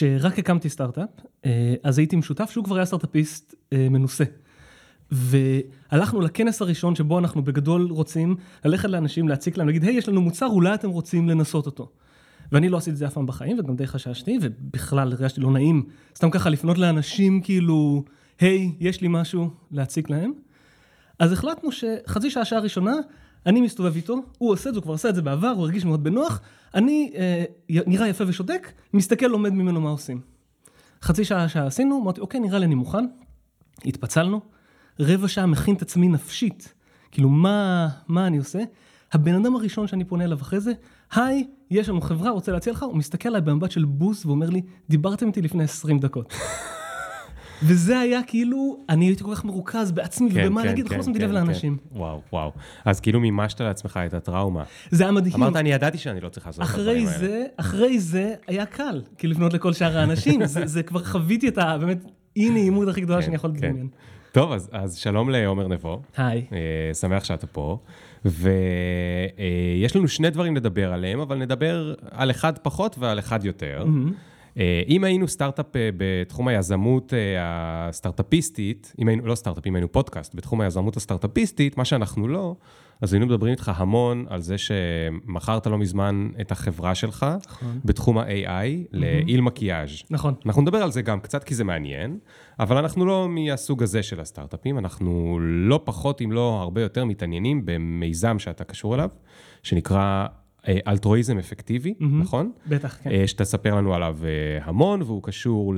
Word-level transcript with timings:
כשרק 0.00 0.38
הקמתי 0.38 0.68
סטארט-אפ, 0.68 1.08
אה, 1.44 1.74
אז 1.82 1.98
הייתי 1.98 2.16
עם 2.16 2.22
שותף 2.22 2.50
שהוא 2.50 2.64
כבר 2.64 2.76
היה 2.76 2.84
סטארט-אפיסט 2.84 3.54
אה, 3.72 3.88
מנוסה. 3.90 4.24
והלכנו 5.10 6.20
לכנס 6.20 6.62
הראשון 6.62 6.94
שבו 6.94 7.18
אנחנו 7.18 7.42
בגדול 7.44 7.86
רוצים 7.90 8.36
ללכת 8.64 8.88
לאנשים, 8.88 9.28
להציק 9.28 9.56
להם, 9.56 9.66
להגיד, 9.66 9.84
היי, 9.84 9.94
יש 9.94 10.08
לנו 10.08 10.20
מוצר, 10.20 10.46
אולי 10.46 10.74
אתם 10.74 10.90
רוצים 10.90 11.28
לנסות 11.28 11.66
אותו. 11.66 11.88
ואני 12.52 12.68
לא 12.68 12.76
עשיתי 12.76 12.90
את 12.90 12.96
זה 12.96 13.06
אף 13.06 13.14
פעם 13.14 13.26
בחיים, 13.26 13.58
וגם 13.58 13.76
די 13.76 13.86
חששתי, 13.86 14.38
ובכלל 14.42 15.12
הרגשתי 15.12 15.40
לא 15.40 15.50
נעים, 15.50 15.86
סתם 16.16 16.30
ככה 16.30 16.50
לפנות 16.50 16.78
לאנשים, 16.78 17.40
כאילו, 17.40 18.04
היי, 18.38 18.72
יש 18.80 19.00
לי 19.00 19.08
משהו 19.10 19.50
להציק 19.70 20.10
להם. 20.10 20.32
אז 21.18 21.32
החלטנו 21.32 21.70
שחצי 21.72 22.30
שעה, 22.30 22.44
שעה 22.44 22.60
ראשונה, 22.60 22.94
אני 23.46 23.60
מסתובב 23.60 23.96
איתו, 23.96 24.16
הוא 24.38 24.52
עושה 24.52 24.68
את 24.68 24.74
זה, 24.74 24.78
הוא 24.78 24.82
כבר 24.82 24.94
עשה 24.94 25.08
את 25.08 25.14
זה 25.14 25.22
בעבר, 25.22 25.48
הוא 25.48 25.62
הרגיש 25.62 25.84
מאוד 25.84 26.04
בנוח, 26.04 26.40
אני 26.74 27.12
אה, 27.14 27.44
נראה 27.86 28.08
יפה 28.08 28.24
ושותק, 28.26 28.72
מסתכל, 28.94 29.26
לומד 29.26 29.52
ממנו 29.52 29.80
מה 29.80 29.90
עושים. 29.90 30.20
חצי 31.02 31.24
שעה, 31.24 31.48
שעה 31.48 31.66
עשינו, 31.66 32.00
אמרתי, 32.02 32.20
אוקיי, 32.20 32.40
נראה 32.40 32.58
לי 32.58 32.66
אני 32.66 32.74
מוכן. 32.74 33.04
התפצלנו, 33.84 34.40
רבע 35.00 35.28
שעה 35.28 35.46
מכין 35.46 35.74
את 35.74 35.82
עצמי 35.82 36.08
נפשית, 36.08 36.74
כאילו, 37.10 37.28
מה, 37.28 37.88
מה 38.08 38.26
אני 38.26 38.38
עושה? 38.38 38.58
הבן 39.12 39.34
אדם 39.34 39.56
הראשון 39.56 39.86
שאני 39.86 40.04
פונה 40.04 40.24
אליו 40.24 40.38
אחרי 40.40 40.60
זה, 40.60 40.72
היי, 41.12 41.46
יש 41.70 41.88
לנו 41.88 42.00
חברה, 42.00 42.30
רוצה 42.30 42.52
להציע 42.52 42.72
לך, 42.72 42.82
הוא 42.82 42.96
מסתכל 42.96 43.28
עליי 43.28 43.40
במבט 43.40 43.70
של 43.70 43.84
בוס 43.84 44.26
ואומר 44.26 44.50
לי, 44.50 44.62
דיברתם 44.90 45.26
איתי 45.26 45.42
לפני 45.42 45.64
20 45.64 45.98
דקות. 45.98 46.34
וזה 47.62 47.98
היה 47.98 48.22
כאילו, 48.22 48.76
אני 48.88 49.04
הייתי 49.04 49.24
כל 49.24 49.34
כך 49.34 49.44
מרוכז 49.44 49.92
בעצמי 49.92 50.30
כן, 50.30 50.40
ובמה 50.46 50.60
כן, 50.60 50.66
להגיד, 50.66 50.88
כן, 50.88 50.96
לא 50.96 51.02
שמתי 51.02 51.18
כן, 51.18 51.24
לב 51.24 51.30
כן. 51.30 51.34
לאנשים. 51.34 51.76
וואו, 51.92 52.20
וואו. 52.32 52.52
אז 52.84 53.00
כאילו 53.00 53.20
מימשת 53.20 53.60
לעצמך 53.60 54.00
את 54.06 54.14
הטראומה. 54.14 54.64
זה 54.90 55.04
היה 55.04 55.12
מדהים. 55.12 55.34
אמרת, 55.34 55.56
אני 55.56 55.72
ידעתי 55.72 55.98
שאני 55.98 56.20
לא 56.20 56.28
צריך 56.28 56.46
לעשות 56.46 56.64
את 56.64 56.74
הדברים 56.74 57.06
האלה. 57.06 57.18
זה, 57.18 57.44
אחרי 57.56 57.98
זה 57.98 58.34
היה 58.46 58.66
קל, 58.66 59.02
כאילו 59.18 59.32
לפנות 59.32 59.52
לכל 59.52 59.72
שאר 59.72 59.98
האנשים, 59.98 60.46
זה, 60.46 60.66
זה 60.66 60.82
כבר 60.82 61.04
חוויתי 61.04 61.48
את 61.48 61.58
ה... 61.58 61.78
באמת, 61.78 61.98
אי 62.36 62.50
נעימות 62.50 62.88
הכי 62.88 63.00
גדולה 63.00 63.18
כן, 63.18 63.24
שאני 63.24 63.36
יכול 63.36 63.50
לדמיין. 63.50 63.88
טוב, 64.32 64.52
אז, 64.52 64.68
אז 64.72 64.96
שלום 64.96 65.30
לעומר 65.30 65.68
נבו. 65.68 66.02
היי. 66.16 66.46
Uh, 66.50 66.94
שמח 66.94 67.24
שאתה 67.24 67.46
פה. 67.46 67.78
ויש 68.24 69.92
uh, 69.92 69.98
לנו 69.98 70.08
שני 70.08 70.30
דברים 70.30 70.56
לדבר 70.56 70.92
עליהם, 70.92 71.20
אבל 71.20 71.36
נדבר 71.36 71.94
על 72.10 72.30
אחד 72.30 72.58
פחות 72.58 72.98
ועל 72.98 73.18
אחד 73.18 73.44
יותר. 73.44 73.84
Mm-hmm. 73.86 74.29
אה, 74.58 74.82
אם 74.88 75.04
היינו 75.04 75.28
סטארט-אפ 75.28 75.76
אה, 75.76 75.90
בתחום 75.96 76.48
היזמות 76.48 77.14
אה, 77.14 77.18
הסטארט-אפיסטית, 77.88 78.94
אם 78.98 79.08
היינו, 79.08 79.26
לא 79.26 79.34
סטארט-אפ, 79.34 79.66
אם 79.66 79.74
היינו 79.74 79.92
פודקאסט 79.92 80.34
בתחום 80.34 80.60
היזמות 80.60 80.96
הסטארט-אפיסטית, 80.96 81.76
מה 81.76 81.84
שאנחנו 81.84 82.28
לא, 82.28 82.56
אז 83.00 83.12
היינו 83.12 83.26
מדברים 83.26 83.52
איתך 83.52 83.72
המון 83.76 84.26
על 84.28 84.40
זה 84.40 84.56
שמכרת 84.58 85.66
לא 85.66 85.78
מזמן 85.78 86.28
את 86.40 86.52
החברה 86.52 86.94
שלך, 86.94 87.26
נכון. 87.46 87.80
בתחום 87.84 88.18
ה-AI, 88.18 88.88
לאיל 88.92 89.40
מקיאז'. 89.40 89.90
נכון. 90.10 90.34
אנחנו 90.46 90.62
נדבר 90.62 90.82
על 90.82 90.90
זה 90.90 91.02
גם 91.02 91.20
קצת 91.20 91.44
כי 91.44 91.54
זה 91.54 91.64
מעניין, 91.64 92.18
אבל 92.58 92.76
אנחנו 92.76 93.06
לא 93.06 93.28
מהסוג 93.28 93.82
הזה 93.82 94.02
של 94.02 94.20
הסטארט-אפים, 94.20 94.78
אנחנו 94.78 95.38
לא 95.40 95.80
פחות, 95.84 96.22
אם 96.22 96.32
לא 96.32 96.58
הרבה 96.62 96.82
יותר, 96.82 97.04
מתעניינים 97.04 97.62
במיזם 97.64 98.38
שאתה 98.38 98.64
קשור 98.64 98.94
אליו, 98.94 99.08
שנקרא 99.62 100.26
אלטרואיזם 100.68 101.38
אפקטיבי, 101.38 101.90
mm-hmm. 101.90 102.04
נכון? 102.04 102.52
בטח, 102.66 102.98
כן. 103.02 103.10
אה, 103.10 103.26
שאתה 103.26 103.44
תספר 103.44 103.74
לנו 103.74 103.94
עליו 103.94 104.18
אה, 104.24 104.64
המון, 104.64 105.02
והוא 105.02 105.22
קשור 105.22 105.74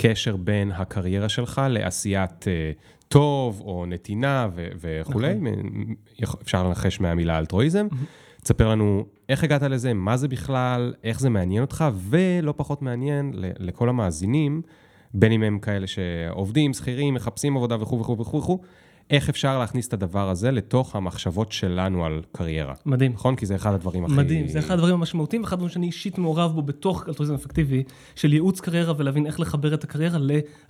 לקשר 0.00 0.36
בין 0.36 0.72
הקריירה 0.72 1.28
שלך 1.28 1.62
לעשיית 1.70 2.44
טוב 3.08 3.60
או 3.60 3.86
נתינה 3.86 4.48
ו- 4.54 4.68
וכולי. 4.80 5.34
נכון. 5.34 6.40
אפשר 6.42 6.64
לנחש 6.64 7.00
מהמילה 7.00 7.38
אלטרואיזם. 7.38 7.86
Mm-hmm. 7.90 8.42
תספר 8.42 8.68
לנו 8.68 9.06
איך 9.28 9.44
הגעת 9.44 9.62
לזה, 9.62 9.94
מה 9.94 10.16
זה 10.16 10.28
בכלל, 10.28 10.94
איך 11.04 11.20
זה 11.20 11.30
מעניין 11.30 11.62
אותך, 11.62 11.84
ולא 11.94 12.54
פחות 12.56 12.82
מעניין 12.82 13.32
לכל 13.36 13.88
המאזינים, 13.88 14.62
בין 15.14 15.32
אם 15.32 15.42
הם 15.42 15.58
כאלה 15.58 15.86
שעובדים, 15.86 16.72
שכירים, 16.72 17.14
מחפשים 17.14 17.56
עבודה 17.56 17.82
וכו' 17.82 18.00
וכו' 18.00 18.18
וכו', 18.18 18.58
איך 19.10 19.28
אפשר 19.28 19.58
להכניס 19.58 19.88
את 19.88 19.92
הדבר 19.92 20.28
הזה 20.28 20.50
לתוך 20.50 20.96
המחשבות 20.96 21.52
שלנו 21.52 22.04
על 22.04 22.22
קריירה. 22.32 22.74
מדהים. 22.86 23.12
נכון? 23.12 23.36
כי 23.36 23.46
זה 23.46 23.54
אחד 23.54 23.74
הדברים 23.74 24.04
הכי... 24.04 24.14
מדהים, 24.14 24.48
זה 24.48 24.58
אחד 24.58 24.74
הדברים 24.74 24.94
המשמעותיים, 24.94 25.42
ואחד 25.42 25.52
הדברים 25.52 25.70
שאני 25.70 25.86
אישית 25.86 26.18
מעורב 26.18 26.52
בו 26.52 26.62
בתוך 26.62 27.08
אלטרואיזם 27.08 27.34
אפקטיבי, 27.34 27.82
של 28.14 28.32
ייעוץ 28.32 28.60
קריירה 28.60 28.94
ולהבין 28.96 29.26
איך 29.26 29.40
לחבר 29.40 29.74
את 29.74 29.84
הקריירה 29.84 30.18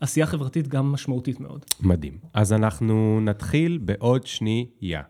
לעשייה 0.00 0.26
חברתית 0.26 0.68
גם 0.68 0.92
משמעותית 0.92 1.40
מאוד. 1.40 1.64
מדהים. 1.80 2.18
אז 2.34 2.52
אנחנו 2.52 3.20
נתחיל 3.22 3.78
בעוד 3.82 4.26
שנייה. 4.26 5.02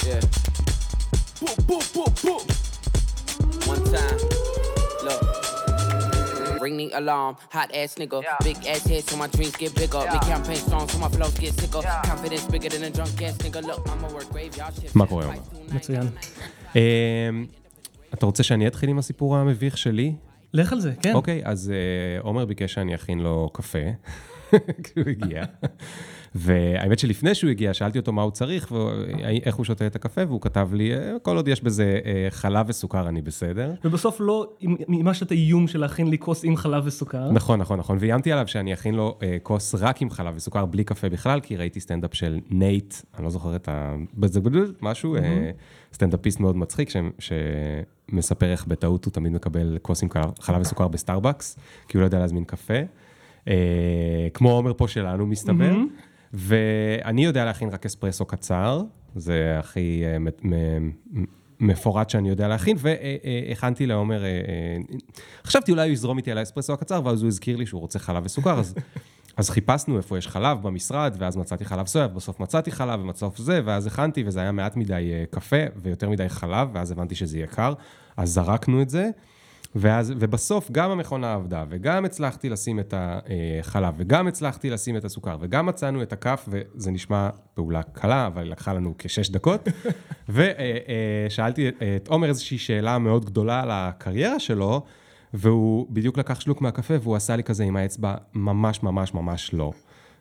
Yeah. 0.00 0.50
Ring 6.62 6.76
the 6.80 6.88
alarm. 7.00 7.32
Hot 7.56 7.70
ass 7.80 7.92
nigga, 8.00 8.18
yeah. 8.22 8.36
big 8.48 8.58
ass 8.72 8.82
head 8.90 9.02
so 9.08 9.14
my 9.22 9.28
dreams 9.34 9.56
get 9.62 9.72
bigger. 9.80 10.02
Yeah. 10.04 10.14
Me 10.14 10.18
campaign 10.32 10.60
strong 10.66 10.86
so 10.92 10.96
my 11.04 11.10
flows 11.16 11.36
get 11.44 11.52
sicker. 11.60 11.82
Yeah. 11.82 12.02
Confidence 12.10 12.46
bigger 12.54 12.70
than 12.74 12.82
a 12.88 12.90
drunk 12.96 13.22
ass 13.26 13.36
nigga. 13.44 13.60
Look, 13.68 13.80
I'ma 13.92 14.08
work 14.16 14.28
graveyard 14.34 14.74
shit. 14.80 14.90
מה 14.94 15.06
קורה 15.06 15.24
היום? 15.24 15.44
מצוין. 15.72 16.06
אתה 18.14 18.26
רוצה 18.26 18.42
שאני 18.42 18.66
אתחיל 18.66 18.90
עם 18.90 18.98
הסיפור 18.98 19.36
המביך 19.36 19.78
שלי? 19.78 20.14
לך 20.52 20.72
על 20.72 20.80
זה, 20.80 20.92
כן. 21.02 21.14
אוקיי, 21.14 21.42
אז 21.44 21.72
עומר 22.20 22.44
ביקש 22.44 22.72
שאני 22.72 22.94
אכין 22.94 23.18
לו 23.18 23.50
קפה, 23.52 23.78
כשהוא 24.82 25.04
הגיע. 25.08 25.44
והאמת 26.34 26.98
שלפני 26.98 27.34
שהוא 27.34 27.50
הגיע, 27.50 27.74
שאלתי 27.74 27.98
אותו 27.98 28.12
מה 28.12 28.22
הוא 28.22 28.30
צריך 28.30 28.72
ואיך 28.72 29.54
הוא 29.54 29.64
שותה 29.64 29.86
את 29.86 29.96
הקפה, 29.96 30.20
והוא 30.26 30.40
כתב 30.40 30.68
לי, 30.72 30.94
אה, 30.94 31.18
כל 31.22 31.36
עוד 31.36 31.48
יש 31.48 31.62
בזה 31.62 31.98
אה, 32.04 32.26
חלב 32.30 32.66
וסוכר, 32.68 33.08
אני 33.08 33.22
בסדר. 33.22 33.72
ובסוף 33.84 34.16
לא 34.20 34.52
מימשת 34.88 35.22
את 35.22 35.30
האיום 35.30 35.68
של 35.68 35.80
להכין 35.80 36.10
לי 36.10 36.18
כוס 36.18 36.44
עם 36.44 36.56
חלב 36.56 36.86
וסוכר. 36.86 37.30
נכון, 37.30 37.60
נכון, 37.60 37.78
נכון. 37.78 37.96
ואיימתי 38.00 38.32
עליו 38.32 38.48
שאני 38.48 38.74
אכין 38.74 38.94
לו 38.94 39.18
אה, 39.22 39.36
כוס 39.42 39.74
רק 39.74 40.02
עם 40.02 40.10
חלב 40.10 40.34
וסוכר, 40.36 40.66
בלי 40.66 40.84
קפה 40.84 41.08
בכלל, 41.08 41.40
כי 41.40 41.56
ראיתי 41.56 41.80
סטנדאפ 41.80 42.14
של 42.14 42.40
נייט, 42.50 42.94
אני 43.16 43.24
לא 43.24 43.30
זוכר 43.30 43.56
את 43.56 43.68
ה... 43.68 43.96
משהו, 44.82 45.16
סטנדאפיסט 45.92 46.40
מאוד 46.40 46.56
מצחיק, 46.56 46.90
שמספר 47.18 48.46
איך 48.52 48.66
בטעות 48.66 49.04
הוא 49.04 49.12
תמיד 49.12 49.32
מקבל 49.32 49.78
כוס 49.82 50.02
עם 50.02 50.08
חלב 50.40 50.60
וסוכר 50.60 50.88
בסטארבקס, 50.88 51.58
כי 51.88 51.96
הוא 51.96 52.00
לא 52.00 52.06
יודע 52.06 52.18
להזמין 52.18 52.44
קפה. 52.44 52.74
כמו 54.34 54.50
עומר 54.50 54.72
פה 54.76 54.88
שלנו, 54.88 55.26
מסתבר. 55.26 55.74
ואני 56.32 57.24
יודע 57.24 57.44
להכין 57.44 57.68
רק 57.68 57.86
אספרסו 57.86 58.24
קצר, 58.24 58.82
זה 59.16 59.56
הכי 59.58 60.02
אה, 60.04 60.16
מפורט 61.60 62.10
שאני 62.10 62.28
יודע 62.28 62.48
להכין, 62.48 62.76
והכנתי 62.80 63.86
לעומר, 63.86 64.24
אה, 64.24 64.28
אה, 64.28 64.76
חשבתי 65.44 65.72
אולי 65.72 65.88
הוא 65.88 65.92
יזרום 65.92 66.18
איתי 66.18 66.30
על 66.30 66.38
האספרסו 66.38 66.72
הקצר, 66.72 67.00
ואז 67.04 67.22
הוא 67.22 67.28
הזכיר 67.28 67.56
לי 67.56 67.66
שהוא 67.66 67.80
רוצה 67.80 67.98
חלב 67.98 68.22
וסוכר, 68.24 68.58
אז... 68.58 68.74
אז 69.36 69.50
חיפשנו 69.50 69.96
איפה 69.96 70.18
יש 70.18 70.28
חלב 70.28 70.62
במשרד, 70.62 71.16
ואז 71.18 71.36
מצאתי 71.36 71.64
חלב 71.64 71.86
סויה, 71.86 72.06
ובסוף 72.06 72.40
מצאתי 72.40 72.70
חלב, 72.70 73.00
ובסוף 73.00 73.38
זה, 73.38 73.60
ואז 73.64 73.86
הכנתי, 73.86 74.22
וזה 74.26 74.40
היה 74.40 74.52
מעט 74.52 74.76
מדי 74.76 75.12
קפה, 75.30 75.56
ויותר 75.76 76.10
מדי 76.10 76.28
חלב, 76.28 76.68
ואז 76.72 76.90
הבנתי 76.90 77.14
שזה 77.14 77.36
יהיה 77.36 77.46
קר, 77.46 77.72
אז 78.16 78.30
זרקנו 78.30 78.82
את 78.82 78.90
זה, 78.90 79.10
ואז, 79.74 80.12
ובסוף 80.18 80.70
גם 80.70 80.90
המכונה 80.90 81.32
עבדה, 81.32 81.64
וגם 81.68 82.04
הצלחתי 82.04 82.48
לשים 82.48 82.80
את 82.80 82.94
החלב, 82.96 83.94
וגם 83.96 84.26
הצלחתי 84.26 84.70
לשים 84.70 84.96
את 84.96 85.04
הסוכר, 85.04 85.36
וגם 85.40 85.66
מצאנו 85.66 86.02
את 86.02 86.12
הכף, 86.12 86.48
וזה 86.48 86.90
נשמע 86.90 87.28
פעולה 87.54 87.82
קלה, 87.82 88.26
אבל 88.26 88.42
היא 88.42 88.50
לקחה 88.50 88.72
לנו 88.72 88.94
כשש 88.98 89.30
דקות. 89.30 89.68
ושאלתי 90.28 91.68
את 91.96 92.08
עומר 92.08 92.28
איזושהי 92.28 92.58
שאלה 92.58 92.98
מאוד 92.98 93.24
גדולה 93.24 93.60
על 93.60 93.68
הקריירה 93.72 94.40
שלו, 94.40 94.82
והוא 95.34 95.86
בדיוק 95.90 96.18
לקח 96.18 96.40
שלוק 96.40 96.60
מהקפה, 96.60 96.94
והוא 97.02 97.16
עשה 97.16 97.36
לי 97.36 97.42
כזה 97.42 97.64
עם 97.64 97.76
האצבע, 97.76 98.14
ממש 98.34 98.82
ממש 98.82 99.14
ממש 99.14 99.54
לא. 99.54 99.72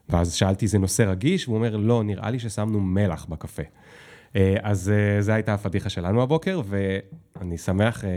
ואז 0.10 0.34
שאלתי, 0.34 0.68
זה 0.68 0.80
נושא 0.80 1.04
רגיש? 1.04 1.48
והוא 1.48 1.58
אומר, 1.58 1.78
לא, 1.78 2.04
נראה 2.04 2.30
לי 2.32 2.40
ששמנו 2.40 2.80
מלח 2.80 3.26
בקפה. 3.30 3.64
אה, 4.36 4.56
אז 4.62 4.90
אה, 4.90 5.22
זו 5.22 5.32
הייתה 5.32 5.54
הפדיחה 5.54 5.90
שלנו 5.90 6.22
הבוקר, 6.22 6.62
ואני 6.66 7.58
שמח 7.58 8.04
אה, 8.04 8.10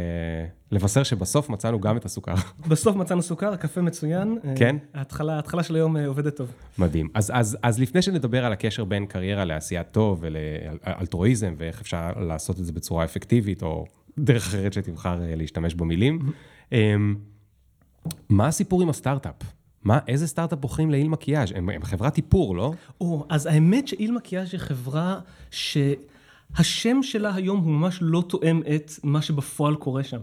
לבשר 0.73 1.03
שבסוף 1.03 1.49
מצאנו 1.49 1.81
גם 1.81 1.97
את 1.97 2.05
הסוכר. 2.05 2.35
בסוף 2.71 2.97
מצאנו 2.97 3.23
סוכר, 3.23 3.53
הקפה 3.53 3.81
מצוין. 3.81 4.39
כן? 4.57 4.77
ההתחלה, 4.95 5.37
ההתחלה 5.37 5.63
של 5.63 5.75
היום 5.75 5.97
עובדת 5.97 6.37
טוב. 6.37 6.53
מדהים. 6.79 7.09
אז, 7.15 7.33
אז, 7.35 7.59
אז 7.63 7.81
לפני 7.81 8.03
שנדבר 8.03 8.45
על 8.45 8.53
הקשר 8.53 8.85
בין 8.85 9.07
קריירה 9.07 9.45
לעשיית 9.45 9.87
טוב 9.91 10.19
ולאלטרואיזם, 10.23 11.55
ואיך 11.59 11.81
אפשר 11.81 12.11
לעשות 12.17 12.61
את 12.61 12.65
זה 12.65 12.73
בצורה 12.73 13.05
אפקטיבית, 13.05 13.63
או 13.63 13.85
דרך 14.19 14.47
אחרת 14.47 14.73
שתבחר 14.73 15.19
להשתמש 15.37 15.75
במילים, 15.75 16.19
אמ, 16.73 17.15
מה 18.29 18.47
הסיפור 18.47 18.83
עם 18.83 18.89
הסטארט-אפ? 18.89 19.35
מה, 19.85 19.99
איזה 20.09 20.27
סטארט-אפ 20.27 20.59
בוחרים 20.59 20.91
לאיל 20.91 21.09
מקיאז'? 21.09 21.53
הם, 21.55 21.69
הם 21.69 21.85
חברת 21.85 22.17
איפור, 22.17 22.57
לא? 22.57 22.73
או, 23.01 23.27
אז 23.29 23.47
האמת 23.47 23.89
שאיל 23.89 24.13
מקיאז' 24.13 24.49
היא 24.53 24.61
חברה 24.61 25.21
שהשם 25.51 27.03
שלה 27.03 27.35
היום 27.35 27.59
הוא 27.59 27.73
ממש 27.73 27.99
לא 28.01 28.25
תואם 28.29 28.63
את 28.77 28.93
מה 29.05 29.23
שבפועל 29.23 29.75
קורה 29.75 30.05
שם. 30.05 30.21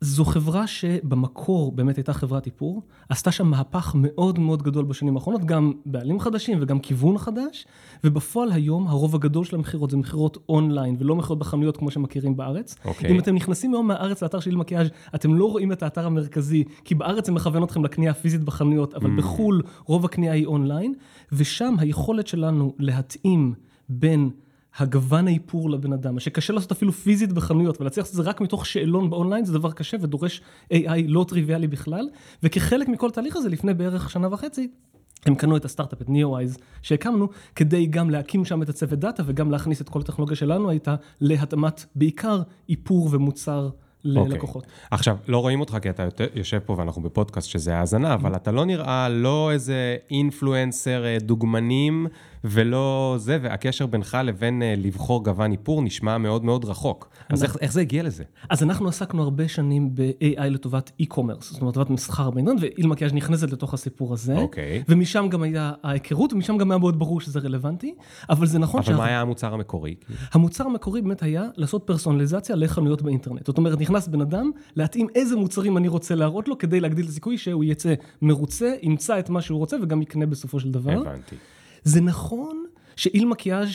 זו 0.00 0.24
חברה 0.24 0.66
שבמקור 0.66 1.72
באמת 1.72 1.96
הייתה 1.96 2.12
חברת 2.12 2.46
איפור, 2.46 2.82
עשתה 3.08 3.32
שם 3.32 3.46
מהפך 3.46 3.92
מאוד 3.98 4.38
מאוד 4.38 4.62
גדול 4.62 4.84
בשנים 4.84 5.16
האחרונות, 5.16 5.44
גם 5.44 5.72
בעלים 5.86 6.20
חדשים 6.20 6.58
וגם 6.60 6.78
כיוון 6.78 7.18
חדש, 7.18 7.66
ובפועל 8.04 8.52
היום 8.52 8.86
הרוב 8.86 9.14
הגדול 9.14 9.44
של 9.44 9.56
המכירות 9.56 9.90
זה 9.90 9.96
מכירות 9.96 10.38
אונליין 10.48 10.96
ולא 10.98 11.16
מכירות 11.16 11.38
בחנויות 11.38 11.76
כמו 11.76 11.90
שמכירים 11.90 12.36
בארץ. 12.36 12.76
אוקיי. 12.84 13.10
אם 13.10 13.18
אתם 13.18 13.34
נכנסים 13.34 13.74
היום 13.74 13.86
מהארץ 13.86 14.22
לאתר 14.22 14.40
של 14.40 14.56
מקיאז' 14.56 14.88
אתם 15.14 15.34
לא 15.34 15.44
רואים 15.44 15.72
את 15.72 15.82
האתר 15.82 16.06
המרכזי, 16.06 16.64
כי 16.84 16.94
בארץ 16.94 17.26
זה 17.26 17.32
מכוון 17.32 17.62
אתכם 17.62 17.84
לקנייה 17.84 18.10
הפיזית 18.10 18.44
בחנויות, 18.44 18.94
אבל 18.94 19.16
בחו"ל 19.16 19.62
רוב 19.84 20.04
הקנייה 20.04 20.32
היא 20.32 20.46
אונליין, 20.46 20.94
ושם 21.32 21.74
היכולת 21.78 22.26
שלנו 22.26 22.74
להתאים 22.78 23.54
בין 23.88 24.30
הגוון 24.78 25.26
האיפור 25.28 25.70
לבן 25.70 25.92
אדם, 25.92 26.20
שקשה 26.20 26.52
לעשות 26.52 26.72
אפילו 26.72 26.92
פיזית 26.92 27.32
בחנויות, 27.32 27.80
ולהצליח 27.80 28.04
לעשות 28.06 28.20
את 28.20 28.24
זה 28.24 28.30
רק 28.30 28.40
מתוך 28.40 28.66
שאלון 28.66 29.10
באונליין, 29.10 29.44
זה 29.44 29.52
דבר 29.52 29.72
קשה 29.72 29.96
ודורש 30.00 30.40
AI 30.72 30.76
לא 31.06 31.24
טריוויאלי 31.28 31.66
בכלל, 31.66 32.08
וכחלק 32.42 32.88
מכל 32.88 33.08
התהליך 33.08 33.36
הזה, 33.36 33.48
לפני 33.48 33.74
בערך 33.74 34.10
שנה 34.10 34.28
וחצי, 34.32 34.68
הם 35.26 35.34
קנו 35.34 35.56
את 35.56 35.64
הסטארט-אפ, 35.64 36.02
את 36.02 36.08
NeoWise, 36.08 36.58
שהקמנו, 36.82 37.28
כדי 37.54 37.86
גם 37.86 38.10
להקים 38.10 38.44
שם 38.44 38.62
את 38.62 38.68
הצוות 38.68 38.98
דאטה, 38.98 39.22
וגם 39.26 39.50
להכניס 39.50 39.80
את 39.80 39.88
כל 39.88 40.00
הטכנולוגיה 40.00 40.36
שלנו 40.36 40.70
הייתה 40.70 40.94
להתאמת 41.20 41.84
בעיקר 41.94 42.42
איפור 42.68 43.08
ומוצר 43.12 43.68
ללקוחות. 44.04 44.64
אוקיי. 44.64 44.78
עכשיו, 44.90 45.16
לא 45.28 45.38
רואים 45.38 45.60
אותך 45.60 45.76
כי 45.82 45.90
אתה 45.90 46.02
יותר- 46.02 46.26
יושב 46.34 46.58
פה 46.58 46.74
ואנחנו 46.78 47.02
בפודקאסט 47.02 47.48
שזה 47.48 47.76
האזנה, 47.76 48.14
אבל 48.14 48.36
אתה 48.36 48.52
לא 48.52 48.64
נראה 48.64 49.08
לא 49.08 49.50
איזה 49.52 49.96
influencer 50.10 51.04
אה, 51.04 51.16
דוגמנים 51.20 52.06
ולא 52.44 53.14
זה, 53.18 53.38
והקשר 53.42 53.86
בינך 53.86 54.18
לבין 54.24 54.62
אה, 54.62 54.74
לבחור 54.76 55.24
גוון 55.24 55.52
איפור 55.52 55.82
נשמע 55.82 56.18
מאוד 56.18 56.44
מאוד 56.44 56.64
רחוק. 56.64 57.08
אז 57.28 57.44
איך- 57.44 57.56
איך 57.60 57.72
זה 57.72 57.80
הגיע 57.80 58.02
לזה? 58.02 58.24
אז 58.50 58.62
אנחנו 58.62 58.88
עסקנו 58.88 59.22
הרבה 59.22 59.48
שנים 59.48 59.94
ב-AI 59.94 60.40
לטובת 60.50 60.90
e-commerce, 61.02 61.40
זאת 61.40 61.60
אומרת, 61.60 61.76
לטובת 61.76 61.90
מסחר 61.90 62.30
באינטרנט, 62.30 62.58
ואילמה 62.62 62.96
קיאז' 62.96 63.12
נכנסת 63.12 63.50
לתוך 63.52 63.74
הסיפור 63.74 64.12
הזה. 64.12 64.36
אוקיי. 64.36 64.82
ומשם 64.88 65.26
גם 65.30 65.42
הייתה 65.42 65.72
ההיכרות, 65.82 66.32
ומשם 66.32 66.56
גם 66.56 66.70
היה 66.70 66.78
מאוד 66.78 66.98
ברור 66.98 67.20
שזה 67.20 67.38
רלוונטי, 67.38 67.94
אבל 68.30 68.46
זה 68.46 68.58
נכון 68.58 68.80
אבל 68.86 68.94
מה 68.96 69.06
היה 69.06 69.20
המוצר 69.20 69.54
המקורי? 69.54 69.94
המוצר 70.32 70.64
המקורי 70.66 71.02
באמת 71.02 71.22
היה 71.22 71.44
לעשות 71.56 71.82
פרסונליזציה 71.86 72.56
לחנויות 72.56 73.02
באינטרנט. 73.02 73.46
זאת 73.46 73.58
אומרת, 73.58 73.80
נכנס 73.80 74.08
בן 74.08 74.20
אדם, 74.20 74.50
להתאים 74.76 75.06
איזה 75.14 75.36
מוצרים 75.36 75.76
אני 75.76 75.88
רוצה 75.88 76.14
להראות 76.14 76.48
לו, 76.48 76.58
כדי 76.58 76.80
להגדיל 76.80 77.04
את 77.04 77.10
הסיכוי 77.10 77.38
שהוא 77.38 77.64
יצא 77.64 77.94
מרוצה, 78.22 78.72
ימצא 78.82 79.18
את 79.18 79.30
מה 79.30 79.40
שהוא 79.42 79.58
רוצה 79.58 79.76
וגם 79.82 80.02
יקנה 80.02 80.26
בסופו 80.26 80.60
של 80.60 80.70
דבר. 80.70 80.92
הבנתי. 80.92 81.36
זה 81.84 82.00
נכון 82.00 82.64
שאיל 82.96 83.26
מקיאז' 83.26 83.68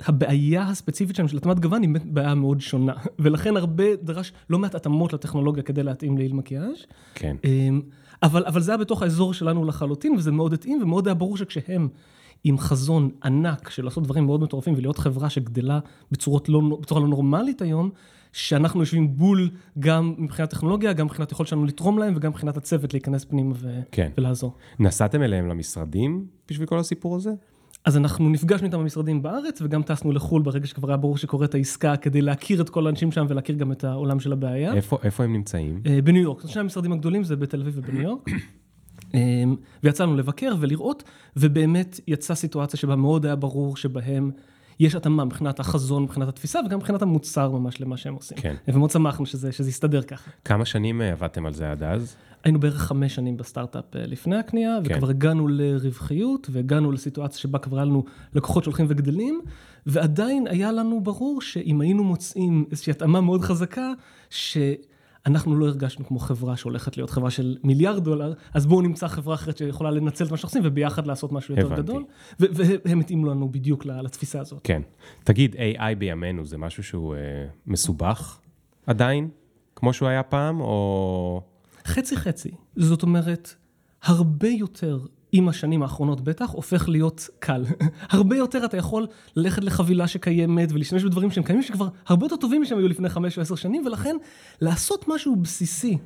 הבעיה 0.00 0.62
הספציפית 0.62 1.16
שלהם 1.16 1.28
של 1.28 1.36
התאמת 1.36 1.60
גוון 1.60 1.82
היא 1.82 1.90
בעיה 2.04 2.34
מאוד 2.34 2.60
שונה, 2.60 2.92
ולכן 3.18 3.56
הרבה 3.56 3.96
דרש 4.02 4.32
לא 4.50 4.58
מעט 4.58 4.74
התאמות 4.74 5.12
לטכנולוגיה 5.12 5.62
כדי 5.62 5.82
להתאים 5.82 6.18
לאיל 6.18 6.32
מקיאז'. 6.32 6.86
כן. 7.14 7.36
אמ, 7.44 7.80
אבל, 8.22 8.44
אבל 8.46 8.60
זה 8.60 8.72
היה 8.72 8.78
בתוך 8.78 9.02
האזור 9.02 9.34
שלנו 9.34 9.64
לחלוטין, 9.64 10.14
וזה 10.16 10.32
מאוד 10.32 10.52
התאים, 10.52 10.82
ומאוד 10.82 11.08
היה 11.08 11.14
ברור 11.14 11.36
שכשהם 11.36 11.88
עם 12.44 12.58
חזון 12.58 13.10
ענק 13.24 13.70
של 13.70 13.84
לעשות 13.84 14.04
דברים 14.04 14.26
מאוד 14.26 14.40
מטורפים 14.42 14.74
ולהיות 14.76 14.98
חברה 14.98 15.30
שגדלה 15.30 15.78
בצורות 16.12 16.48
לא, 16.48 16.60
בצורה 16.80 17.00
לא 17.00 17.08
נורמלית 17.08 17.62
היום, 17.62 17.90
שאנחנו 18.32 18.80
יושבים 18.80 19.16
בול 19.16 19.50
גם 19.78 20.14
מבחינת 20.18 20.50
טכנולוגיה, 20.50 20.92
גם 20.92 21.06
מבחינת 21.06 21.32
יכולת 21.32 21.48
שלנו 21.48 21.64
לתרום 21.64 21.98
להם, 21.98 22.12
וגם 22.16 22.30
מבחינת 22.30 22.56
הצוות 22.56 22.92
להיכנס 22.94 23.24
פנימה 23.24 23.54
ו- 23.56 23.80
כן. 23.92 24.10
ולעזור. 24.18 24.54
נסעתם 24.78 25.22
אליהם 25.22 25.48
למשרדים 25.48 26.26
בשביל 26.48 26.66
כל 26.66 26.78
הסיפור 26.78 27.16
הזה? 27.16 27.30
אז 27.84 27.96
אנחנו 27.96 28.30
נפגשנו 28.30 28.66
איתם 28.66 28.78
במשרדים 28.78 29.22
בארץ, 29.22 29.62
וגם 29.62 29.82
טסנו 29.82 30.12
לחו"ל 30.12 30.42
ברגע 30.42 30.66
שכבר 30.66 30.88
היה 30.88 30.96
ברור 30.96 31.16
שקורית 31.16 31.54
העסקה, 31.54 31.96
כדי 31.96 32.22
להכיר 32.22 32.60
את 32.60 32.68
כל 32.68 32.86
האנשים 32.86 33.12
שם 33.12 33.26
ולהכיר 33.28 33.56
גם 33.56 33.72
את 33.72 33.84
העולם 33.84 34.20
של 34.20 34.32
הבעיה. 34.32 34.74
איפה 34.74 34.98
איפה 35.02 35.24
הם 35.24 35.32
נמצאים? 35.32 35.80
אה, 35.86 36.02
בניו 36.02 36.22
יורק, 36.22 36.46
שני 36.46 36.60
המשרדים 36.60 36.92
הגדולים 36.92 37.24
זה 37.24 37.36
בתל 37.36 37.60
אביב 37.60 37.74
ובניו 37.76 38.02
יורק. 38.02 38.28
אה, 39.14 39.20
ויצאנו 39.82 40.16
לבקר 40.16 40.54
ולראות, 40.60 41.02
ובאמת 41.36 42.00
יצאה 42.08 42.36
סיטואציה 42.36 42.78
שבה 42.78 42.96
מאוד 42.96 43.26
היה 43.26 43.36
ברור 43.36 43.76
שבהם 43.76 44.30
יש 44.80 44.94
התאמה 44.94 45.24
מבחינת 45.24 45.60
החזון, 45.60 46.02
מבחינת 46.02 46.28
התפיסה, 46.28 46.60
וגם 46.66 46.78
מבחינת 46.78 47.02
המוצר 47.02 47.50
ממש 47.50 47.80
למה 47.80 47.96
שהם 47.96 48.14
עושים. 48.14 48.38
כן. 48.38 48.54
ומאוד 48.68 48.90
שמחנו 48.90 49.26
שזה, 49.26 49.52
שזה 49.52 49.68
יסתדר 49.70 50.02
ככה. 50.02 50.30
כמה 50.44 50.64
שנים 50.64 51.02
אה, 51.02 51.12
עבדתם 51.12 51.46
על 51.46 51.52
זה 51.52 51.70
עד 51.70 51.82
אז? 51.82 52.16
היינו 52.44 52.60
בערך 52.60 52.82
חמש 52.82 53.14
שנים 53.14 53.36
בסטארט-אפ 53.36 53.96
אה, 53.96 54.06
לפני 54.06 54.36
הקנייה, 54.36 54.78
כן. 54.84 54.94
וכבר 54.94 55.10
הגענו 55.10 55.48
לרווחיות, 55.48 56.48
והגענו 56.52 56.92
לסיטואציה 56.92 57.38
שבה 57.38 57.58
כבר 57.58 57.76
היה 57.76 57.84
לנו 57.84 58.04
לקוחות 58.34 58.64
שהולכים 58.64 58.86
וגדלים, 58.88 59.40
ועדיין 59.86 60.46
היה 60.46 60.72
לנו 60.72 61.00
ברור 61.00 61.40
שאם 61.40 61.80
היינו 61.80 62.04
מוצאים 62.04 62.64
איזושהי 62.70 62.90
התאמה 62.90 63.20
מאוד 63.20 63.40
חזקה, 63.40 63.92
שאנחנו 64.30 65.56
לא 65.56 65.66
הרגשנו 65.66 66.06
כמו 66.06 66.18
חברה 66.18 66.56
שהולכת 66.56 66.96
להיות 66.96 67.10
חברה 67.10 67.30
של 67.30 67.56
מיליארד 67.64 68.04
דולר, 68.04 68.32
אז 68.54 68.66
בואו 68.66 68.80
נמצא 68.80 69.08
חברה 69.08 69.34
אחרת 69.34 69.56
שיכולה 69.56 69.90
לנצל 69.90 70.24
את 70.24 70.30
מה 70.30 70.36
שאנחנו 70.36 70.48
עושים, 70.48 70.62
וביחד 70.64 71.06
לעשות 71.06 71.32
משהו 71.32 71.54
יותר 71.54 71.66
הבנתי. 71.66 71.82
גדול, 71.82 72.04
והם 72.84 73.00
התאימו 73.00 73.26
לנו 73.26 73.48
בדיוק 73.48 73.86
לתפיסה 73.86 74.40
הזאת. 74.40 74.60
כן. 74.64 74.82
תגיד, 75.24 75.54
AI 75.54 75.94
בימינו 75.98 76.44
זה 76.44 76.58
משהו 76.58 76.82
שהוא 76.82 77.14
אה, 77.14 77.20
מסובך 77.66 78.38
עדיין, 78.86 79.28
כמו 79.76 79.92
שהוא 79.92 80.08
היה 80.08 80.22
פעם, 80.22 80.60
או... 80.60 81.53
חצי 81.86 82.16
חצי. 82.16 82.50
זאת 82.76 83.02
אומרת, 83.02 83.54
הרבה 84.02 84.48
יותר 84.48 84.98
עם 85.36 85.48
השנים 85.48 85.82
האחרונות 85.82 86.20
בטח, 86.20 86.50
הופך 86.50 86.88
להיות 86.88 87.28
קל. 87.38 87.64
הרבה 88.10 88.36
יותר 88.36 88.64
אתה 88.64 88.76
יכול 88.76 89.06
ללכת 89.36 89.64
לחבילה 89.64 90.08
שקיימת 90.08 90.72
ולהשתמש 90.72 91.04
בדברים 91.04 91.30
שהם 91.30 91.44
קיימים, 91.44 91.62
שכבר 91.62 91.88
הרבה 92.06 92.26
יותר 92.26 92.36
טובים 92.36 92.62
משהם 92.62 92.78
היו 92.78 92.88
לפני 92.88 93.08
חמש 93.08 93.36
או 93.36 93.42
עשר 93.42 93.54
שנים, 93.54 93.86
ולכן 93.86 94.16
לעשות 94.60 95.04
משהו 95.08 95.36
בסיסי 95.36 95.98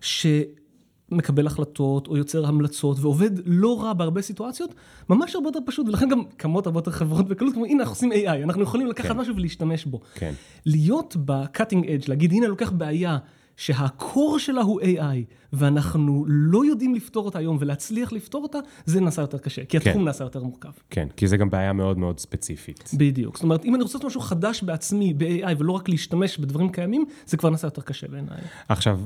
שמקבל 0.00 1.46
החלטות 1.46 2.06
או 2.06 2.16
יוצר 2.16 2.46
המלצות 2.46 2.98
ועובד 3.00 3.30
לא 3.44 3.82
רע 3.82 3.92
בהרבה 3.92 4.22
סיטואציות, 4.22 4.74
ממש 5.10 5.34
הרבה 5.34 5.48
יותר 5.48 5.60
פשוט, 5.66 5.88
ולכן 5.88 6.08
גם 6.08 6.22
קמות 6.36 6.66
הרבה 6.66 6.78
יותר 6.78 6.90
חברות 6.90 7.28
בקלות, 7.28 7.54
כמו 7.54 7.64
הנה 7.64 7.82
אנחנו 7.82 7.92
עושים 7.92 8.12
AI, 8.12 8.42
אנחנו 8.44 8.62
יכולים 8.62 8.86
לקחת 8.86 9.08
כן. 9.08 9.16
משהו 9.16 9.36
ולהשתמש 9.36 9.84
בו. 9.84 10.00
כן. 10.14 10.32
להיות 10.66 11.16
ב-cutting 11.24 11.84
edge, 11.84 12.04
להגיד 12.08 12.32
הנה 12.32 12.48
לוקח 12.48 12.70
בעיה 12.70 13.18
שהקור 13.56 14.38
שלה 14.38 14.62
הוא 14.62 14.80
AI, 14.80 15.34
ואנחנו 15.52 16.24
לא 16.28 16.64
יודעים 16.64 16.94
לפתור 16.94 17.24
אותה 17.24 17.38
היום 17.38 17.56
ולהצליח 17.60 18.12
לפתור 18.12 18.42
אותה, 18.42 18.58
זה 18.84 19.00
נעשה 19.00 19.22
יותר 19.22 19.38
קשה, 19.38 19.64
כי 19.64 19.76
התחום 19.76 19.92
כן. 19.92 20.04
נעשה 20.04 20.24
יותר 20.24 20.42
מורכב. 20.42 20.70
כן, 20.90 21.08
כי 21.16 21.26
זה 21.26 21.36
גם 21.36 21.50
בעיה 21.50 21.72
מאוד 21.72 21.98
מאוד 21.98 22.18
ספציפית. 22.18 22.90
בדיוק. 22.98 23.36
זאת 23.36 23.42
אומרת, 23.42 23.64
אם 23.64 23.74
אני 23.74 23.82
רוצה 23.82 23.98
לעשות 23.98 24.06
משהו 24.06 24.20
חדש 24.20 24.62
בעצמי, 24.62 25.14
ב-AI, 25.14 25.54
ולא 25.58 25.72
רק 25.72 25.88
להשתמש 25.88 26.38
בדברים 26.38 26.72
קיימים, 26.72 27.04
זה 27.26 27.36
כבר 27.36 27.50
נעשה 27.50 27.66
יותר 27.66 27.82
קשה 27.82 28.08
בעיניי. 28.08 28.38
עכשיו, 28.68 29.00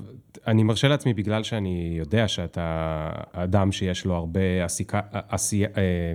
אני 0.47 0.62
מרשה 0.62 0.88
לעצמי 0.88 1.14
בגלל 1.14 1.43
שאני 1.43 1.94
יודע 1.99 2.29
שאתה 2.29 3.11
אדם 3.32 3.73
שיש 3.73 4.05
לו 4.05 4.14
הרבה 4.14 4.64
עסיקה, 4.64 5.00
עשייה, 5.12 5.69
אה, 5.76 6.12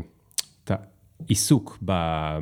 את 0.63 0.71
העיסוק, 0.71 1.77
ב, 1.85 1.91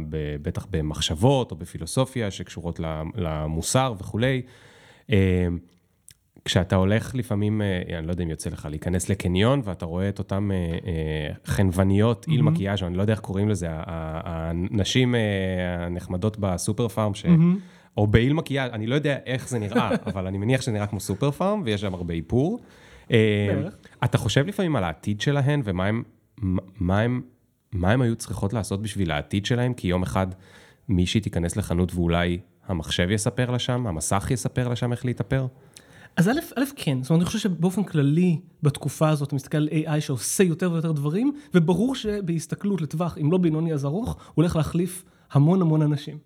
ב, 0.10 0.36
בטח 0.42 0.68
במחשבות 0.72 1.52
או 1.52 1.56
בפילוסופיה 1.56 2.32
שקשורות 2.32 2.80
למוסר 3.16 3.94
וכולי. 4.00 4.42
אה, 6.44 6.46
כשאתה 6.46 6.76
הולך 6.76 7.16
לפעמים, 7.16 7.62
אה, 7.62 7.98
אני 7.98 8.08
לא 8.08 8.12
יודע 8.12 8.24
אם 8.24 8.30
יוצא 8.30 8.50
לך 8.50 8.68
להיכנס 8.70 9.10
לקניון, 9.10 9.62
ואתה 9.64 9.86
רואה 9.86 10.10
את 10.10 10.20
אותן 10.20 10.50
אה, 10.52 10.56
אה, 10.58 11.34
חנווניות, 11.46 12.26
איל 12.28 12.42
מקיאז', 12.42 12.84
אני 12.84 12.98
לא 12.98 13.02
יודע 13.02 13.14
איך 13.14 13.20
קוראים 13.20 13.50
לזה, 13.50 13.68
הנשים 13.72 15.16
אה, 15.16 15.22
הנחמדות 15.86 16.38
בסופר 16.40 16.88
פארם, 16.88 17.14
ש... 17.14 17.26
או 17.98 18.08
באיל 18.08 18.34
מקיאז', 18.34 18.72
אני 18.74 18.88
לא 18.88 18.96
יודע 18.96 19.18
איך 19.26 19.50
זה 19.50 19.60
נראה, 19.60 19.90
אבל 20.14 20.28
אני 20.28 20.38
מניח 20.38 20.62
שזה 20.62 20.72
נראה 20.72 20.88
כמו 20.88 21.00
סופר 21.00 21.32
פארם, 21.32 21.62
ויש 21.66 21.82
שם 21.82 21.94
הרבה 21.94 22.14
איפור. 22.14 22.60
אה. 23.12 23.18
אתה 24.04 24.18
חושב 24.18 24.48
לפעמים 24.48 24.76
על 24.76 24.84
העתיד 24.84 25.22
שלהן, 25.22 25.62
ומה 25.66 25.86
הם, 25.86 26.04
מה 26.80 27.00
הם, 27.00 27.22
מה 27.72 27.92
הם 27.92 28.02
היו 28.02 28.16
צריכות 28.16 28.54
לעשות 28.54 28.82
בשביל 28.82 29.12
העתיד 29.12 29.46
שלהם? 29.46 29.74
כי 29.74 29.88
יום 29.88 30.04
אחד 30.04 30.28
מישהי 30.90 31.22
תיכנס 31.22 31.56
לחנות 31.56 31.96
ואולי 31.96 32.40
המחשב 32.68 33.12
יספר 33.12 33.52
לה 33.52 33.60
שם, 33.60 33.88
המסך 33.88 34.28
יספר 34.32 34.68
לה 34.68 34.76
שם 34.76 34.92
איך 34.92 35.06
להתאפר? 35.06 35.48
אז 36.18 36.30
א', 36.30 36.32
א', 36.56 36.64
כן, 36.76 37.02
זאת 37.02 37.10
אומרת, 37.10 37.22
אני 37.22 37.26
חושב 37.26 37.40
שבאופן 37.40 37.84
כללי, 37.84 38.40
בתקופה 38.64 39.10
הזאת, 39.10 39.28
אתה 39.28 39.36
מסתכל 39.36 39.58
על 39.58 39.70
AI 39.70 40.02
שעושה 40.02 40.44
יותר 40.44 40.72
ויותר 40.72 40.92
דברים, 40.92 41.34
וברור 41.54 41.96
שבהסתכלות 41.96 42.82
לטווח, 42.82 43.18
אם 43.22 43.32
לא 43.32 43.38
בינוני 43.38 43.74
אז 43.74 43.86
ארוך, 43.86 44.14
הוא 44.14 44.22
הולך 44.36 44.56
להחליף 44.56 45.04
המון 45.32 45.62
המון 45.62 45.82
אנשים. 45.82 46.18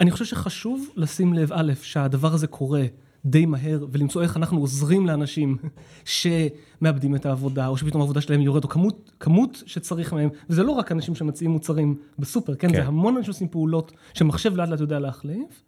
אני 0.00 0.10
חושב 0.10 0.24
שחשוב 0.24 0.88
לשים 0.96 1.34
לב, 1.34 1.52
א', 1.52 1.72
שהדבר 1.82 2.34
הזה 2.34 2.46
קורה 2.46 2.84
די 3.24 3.46
מהר, 3.46 3.86
ולמצוא 3.92 4.22
איך 4.22 4.36
אנחנו 4.36 4.60
עוזרים 4.60 5.06
לאנשים 5.06 5.56
שמאבדים 6.04 7.16
את 7.16 7.26
העבודה, 7.26 7.66
או 7.66 7.76
שפתאום 7.76 8.00
העבודה 8.02 8.20
שלהם 8.20 8.40
יורד, 8.40 8.64
או 8.64 8.68
כמות, 8.68 9.10
כמות 9.20 9.62
שצריך 9.66 10.12
מהם, 10.12 10.28
וזה 10.50 10.62
לא 10.62 10.72
רק 10.72 10.92
אנשים 10.92 11.14
שמציעים 11.14 11.50
מוצרים 11.50 11.96
בסופר, 12.18 12.54
כן? 12.54 12.68
כן. 12.68 12.74
זה 12.74 12.86
המון 12.86 13.16
אנשים 13.16 13.32
שעושים 13.32 13.48
פעולות 13.48 13.92
שמחשב 14.14 14.56
לאט 14.56 14.68
לאט 14.68 14.80
יודע 14.80 14.98
להחליף. 14.98 15.62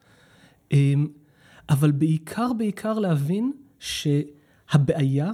אבל 1.69 1.91
בעיקר, 1.91 2.53
בעיקר 2.53 2.99
להבין 2.99 3.53
שהבעיה 3.79 5.33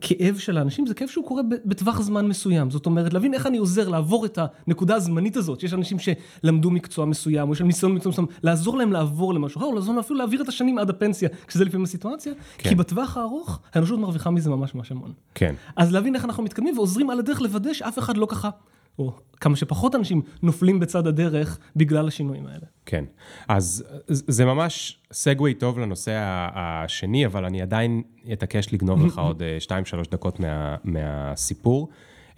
כאב 0.00 0.36
של 0.38 0.58
האנשים 0.58 0.86
זה 0.86 0.94
כאב 0.94 1.08
שהוא 1.08 1.24
קורה 1.24 1.42
בטווח 1.64 2.02
זמן 2.02 2.26
מסוים. 2.26 2.70
זאת 2.70 2.86
אומרת, 2.86 3.12
להבין 3.12 3.34
איך 3.34 3.46
אני 3.46 3.58
עוזר 3.58 3.88
לעבור 3.88 4.26
את 4.26 4.38
הנקודה 4.66 4.94
הזמנית 4.94 5.36
הזאת, 5.36 5.60
שיש 5.60 5.74
אנשים 5.74 5.96
שלמדו 5.98 6.70
מקצוע 6.70 7.04
מסוים, 7.04 7.48
או 7.48 7.52
יש 7.52 7.60
להם 7.60 7.66
ניסיון 7.66 7.94
מקצוע 7.94 8.12
מסוים, 8.12 8.26
לעזור 8.42 8.78
להם 8.78 8.92
לעבור 8.92 9.34
למשהו 9.34 9.58
אחר, 9.58 9.66
או 9.66 9.74
לעזור 9.74 9.94
להם 9.94 9.98
אפילו 9.98 10.18
להעביר 10.18 10.42
את 10.42 10.48
השנים 10.48 10.78
עד 10.78 10.90
הפנסיה, 10.90 11.28
כשזה 11.46 11.64
לפעמים 11.64 11.84
הסיטואציה, 11.84 12.32
כן. 12.58 12.68
כי 12.68 12.74
בטווח 12.74 13.16
הארוך, 13.16 13.60
האנושות 13.74 13.98
מרוויחה 13.98 14.30
מזה 14.30 14.50
ממש 14.50 14.74
ממש 14.74 14.92
המון. 14.92 15.12
כן. 15.34 15.54
אז 15.76 15.92
להבין 15.92 16.14
איך 16.14 16.24
אנחנו 16.24 16.42
מתקדמים 16.42 16.78
ועוזרים 16.78 17.10
על 17.10 17.18
הדרך 17.18 17.40
לוודא 17.40 17.72
שאף 17.72 17.98
אחד 17.98 18.16
לא 18.16 18.26
ככה 18.26 18.50
או 18.98 19.12
כמה 19.40 19.56
שפחות 19.56 19.94
אנשים 19.94 20.22
נופלים 20.42 20.80
בצד 20.80 21.06
הדרך 21.06 21.58
בגלל 21.76 22.08
השינויים 22.08 22.46
האלה. 22.46 22.66
כן, 22.86 23.04
אז 23.48 23.84
זה 24.08 24.44
ממש 24.44 24.98
סגווי 25.12 25.54
טוב 25.54 25.78
לנושא 25.78 26.12
השני, 26.54 27.26
אבל 27.26 27.44
אני 27.44 27.62
עדיין 27.62 28.02
אתעקש 28.32 28.72
לגנוב 28.72 29.06
לך 29.06 29.18
עוד 29.18 29.42
2-3 29.68 29.72
אה, 29.72 30.02
דקות 30.10 30.40
מה, 30.40 30.76
מהסיפור. 30.84 31.88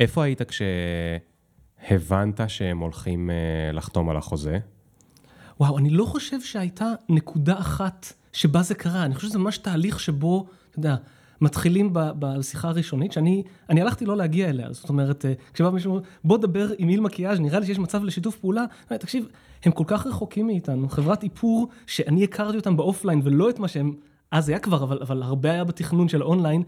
איפה 0.01 0.25
היית 0.25 0.41
כשהבנת 1.89 2.41
שהם 2.49 2.79
הולכים 2.79 3.31
אה, 3.31 3.73
לחתום 3.73 4.11
על 4.11 4.17
החוזה? 4.17 4.59
וואו, 5.61 5.79
אני 5.79 5.91
לא 5.91 6.05
חושב 6.05 6.41
שהייתה 6.41 6.87
נקודה 7.09 7.59
אחת 7.59 8.13
שבה 8.33 8.63
זה 8.63 8.75
קרה, 8.75 9.05
אני 9.05 9.15
חושב 9.15 9.29
שזה 9.29 9.39
ממש 9.39 9.59
תהליך 9.59 10.01
שבו, 10.01 10.47
אתה 10.71 10.79
יודע, 10.79 10.97
מתחילים 11.41 11.91
בשיחה 11.93 12.69
הראשונית, 12.69 13.13
שאני 13.13 13.43
אני 13.69 13.81
הלכתי 13.81 14.07
לא 14.07 14.17
להגיע 14.17 14.51
אליה, 14.51 14.73
זאת 14.73 14.89
אומרת, 14.89 15.25
אה, 15.25 15.33
כשבא 15.55 15.71
מישהו, 15.71 16.01
בוא 16.25 16.39
דבר 16.39 16.69
עם 16.79 16.89
איל 16.89 17.01
מקיאז', 17.01 17.41
נראה 17.41 17.61
לי 17.61 17.67
שיש 17.67 17.79
מצב 17.79 18.05
לשיתוף 18.05 18.37
פעולה, 18.37 18.65
תקשיב, 18.89 19.29
הם 19.65 19.73
כל 19.73 19.85
כך 19.87 20.07
רחוקים 20.07 20.47
מאיתנו, 20.47 20.89
חברת 20.89 21.23
איפור 21.23 21.69
שאני 21.87 22.25
הכרתי 22.25 22.57
אותם 22.57 22.77
באופליין 22.77 23.21
ולא 23.25 23.51
את 23.51 23.59
מה 23.59 23.69
שהם, 23.69 23.95
אז 24.31 24.49
היה 24.49 24.59
כבר, 24.59 24.83
אבל, 24.83 24.99
אבל 25.03 25.23
הרבה 25.23 25.51
היה 25.51 25.65
בתכנון 25.65 26.09
של 26.09 26.23
האונליין, 26.23 26.63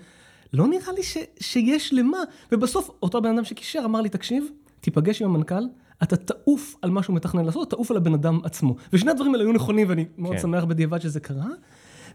לא 0.53 0.67
נראה 0.67 0.93
לי 0.93 1.03
ש, 1.03 1.17
שיש 1.41 1.93
למה, 1.93 2.19
ובסוף 2.53 2.91
אותו 3.03 3.23
בן 3.23 3.35
אדם 3.35 3.45
שקישר 3.45 3.83
אמר 3.85 4.01
לי, 4.01 4.09
תקשיב, 4.09 4.45
תיפגש 4.81 5.23
עם 5.23 5.31
המנכ"ל, 5.31 5.65
אתה 6.03 6.17
תעוף 6.17 6.77
על 6.83 6.91
מה 6.91 7.03
שהוא 7.03 7.17
מתכנן 7.17 7.45
לעשות, 7.45 7.71
תעוף 7.71 7.91
על 7.91 7.97
הבן 7.97 8.15
אדם 8.15 8.41
עצמו. 8.45 8.77
ושני 8.93 9.11
הדברים 9.11 9.35
האלה 9.35 9.45
היו 9.45 9.53
נכונים, 9.53 9.89
ואני 9.89 10.05
מאוד 10.19 10.35
כן. 10.35 10.41
שמח 10.43 10.65
בדיעבד 10.65 11.01
שזה 11.01 11.21
קרה. 11.21 11.47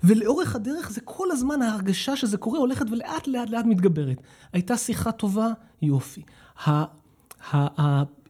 ולאורך 0.04 0.56
הדרך 0.56 0.92
זה 0.92 1.02
כל 1.02 1.32
הזמן 1.32 1.62
ההרגשה 1.62 2.16
שזה 2.16 2.38
קורה 2.38 2.60
הולכת 2.60 2.86
ולאט 2.92 3.28
לאט 3.28 3.50
לאט 3.50 3.66
מתגברת. 3.66 4.22
הייתה 4.54 4.78
שיחה 4.78 5.12
טובה, 5.12 5.48
יופי. 5.82 6.22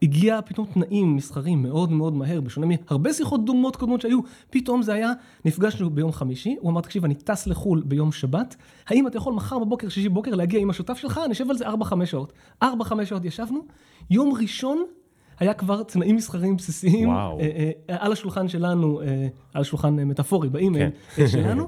הגיע 0.01 0.39
פתאום 0.45 0.67
תנאים 0.73 1.15
מסחרים 1.15 1.63
מאוד 1.63 1.91
מאוד 1.91 2.13
מהר, 2.13 2.41
בשונה 2.41 2.67
מהרבה 2.67 3.13
שיחות 3.13 3.45
דומות 3.45 3.75
קודמות 3.75 4.01
שהיו, 4.01 4.19
פתאום 4.49 4.81
זה 4.81 4.93
היה, 4.93 5.11
נפגשנו 5.45 5.89
ביום 5.89 6.11
חמישי, 6.11 6.55
הוא 6.59 6.71
אמר, 6.71 6.81
תקשיב, 6.81 7.05
אני 7.05 7.15
טס 7.15 7.47
לחו"ל 7.47 7.83
ביום 7.85 8.11
שבת, 8.11 8.55
האם 8.87 9.07
אתה 9.07 9.17
יכול 9.17 9.33
מחר 9.33 9.59
בבוקר, 9.59 9.89
שישי 9.89 10.09
בבוקר, 10.09 10.35
להגיע 10.35 10.59
עם 10.59 10.69
השותף 10.69 10.97
שלך, 10.97 11.21
נשב 11.29 11.49
על 11.49 11.57
זה 11.57 11.67
4-5 11.69 12.05
שעות. 12.05 12.33
4-5 12.63 12.67
שעות 13.05 13.25
ישבנו, 13.25 13.65
יום 14.09 14.33
ראשון 14.41 14.85
היה 15.39 15.53
כבר 15.53 15.83
תנאים 15.83 16.15
מסחריים 16.15 16.57
בסיסיים 16.57 17.09
וואו. 17.09 17.39
אה, 17.39 17.71
אה, 17.89 17.95
על 17.99 18.11
השולחן 18.11 18.47
שלנו, 18.47 19.01
אה, 19.01 19.27
על 19.53 19.61
השולחן 19.61 19.95
מטאפורי 19.95 20.49
באימייל 20.49 20.89
כן. 21.15 21.27
שלנו. 21.27 21.67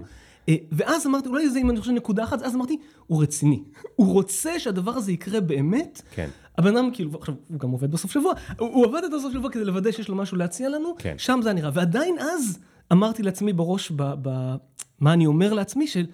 ואז 0.71 1.07
אמרתי, 1.07 1.29
אולי 1.29 1.49
זה 1.49 1.59
אם 1.59 1.69
אני 1.69 1.79
חושב 1.79 1.91
נקודה 1.91 2.23
אחת, 2.23 2.41
אז 2.41 2.55
אמרתי, 2.55 2.77
הוא 3.07 3.23
רציני. 3.23 3.63
הוא 3.95 4.13
רוצה 4.13 4.59
שהדבר 4.59 4.91
הזה 4.91 5.11
יקרה 5.11 5.39
באמת. 5.39 6.01
כן. 6.15 6.29
הבן 6.57 6.77
אדם 6.77 6.89
כאילו, 6.93 7.11
עכשיו, 7.19 7.35
הוא 7.49 7.59
גם 7.59 7.69
עובד 7.69 7.91
בסוף 7.91 8.11
שבוע, 8.11 8.33
הוא 8.59 8.85
עובד 8.85 9.03
את 9.03 9.13
הסוף 9.13 9.33
שבוע 9.33 9.51
כדי 9.51 9.65
לוודא 9.65 9.91
שיש 9.91 10.09
לו 10.09 10.15
משהו 10.15 10.37
להציע 10.37 10.69
לנו, 10.69 10.95
כן. 10.97 11.15
שם 11.17 11.39
זה 11.43 11.49
היה 11.49 11.53
נראה. 11.53 11.71
ועדיין 11.73 12.15
אז 12.19 12.59
אמרתי 12.91 13.23
לעצמי 13.23 13.53
בראש, 13.53 13.91
ב, 13.95 14.13
ב, 14.21 14.55
מה 14.99 15.13
אני 15.13 15.25
אומר 15.25 15.53
לעצמי, 15.53 15.87
של... 15.87 16.05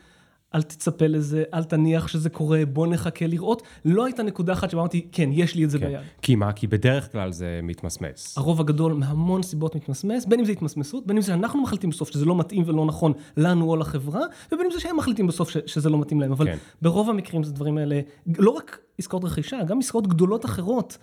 אל 0.56 0.62
תצפה 0.62 1.08
לזה, 1.08 1.44
אל 1.54 1.64
תניח 1.64 2.08
שזה 2.08 2.30
קורה, 2.30 2.66
בוא 2.66 2.88
נחכה 2.88 3.28
לראות. 3.28 3.64
לא 3.86 4.06
הייתה 4.06 4.24
נקודה 4.24 4.54
אחת 4.54 4.70
שבה 4.70 4.82
אמרתי, 4.82 5.08
כן, 5.12 5.30
יש 5.34 5.56
לי 5.56 5.64
את 5.64 5.70
זה 5.70 5.80
כן. 5.80 5.88
ביד. 5.88 6.00
כי 6.22 6.36
מה? 6.36 6.52
כי 6.52 6.68
בדרך 6.68 7.12
כלל 7.12 7.32
זה 7.32 7.60
מתמסמס. 7.64 8.38
הרוב 8.38 8.62
הגדול 8.62 8.94
מהמון 8.94 9.44
סיבות 9.44 9.76
מתמסמס, 9.76 10.26
בין 10.26 10.40
אם 10.40 10.46
זה 10.46 10.52
התמסמסות, 10.52 11.08
בין 11.08 11.18
אם 11.18 11.22
זה 11.22 11.34
אנחנו 11.34 11.62
מחליטים 11.64 11.90
בסוף 11.90 12.12
שזה 12.12 12.26
לא 12.26 12.36
מתאים 12.36 12.64
ולא 12.66 12.86
נכון 12.86 13.14
לנו 13.38 13.70
או 13.70 13.76
לחברה, 13.76 14.22
ובין 14.52 14.66
אם 14.66 14.72
זה 14.72 14.80
שהם 14.80 14.98
מחליטים 14.98 15.28
בסוף 15.28 15.50
ש- 15.50 15.58
שזה 15.66 15.90
לא 15.90 15.98
מתאים 15.98 16.22
להם. 16.22 16.32
אבל 16.32 16.46
כן. 16.46 16.58
ברוב 16.82 17.10
המקרים 17.10 17.44
זה 17.44 17.54
דברים 17.54 17.78
האלה, 17.78 18.00
לא 18.38 18.52
רק 18.52 18.80
עסקאות 19.00 19.24
רכישה, 19.24 19.64
גם 19.64 19.80
עסקאות 19.80 20.08
גדולות 20.08 20.46
אחרות. 20.46 20.98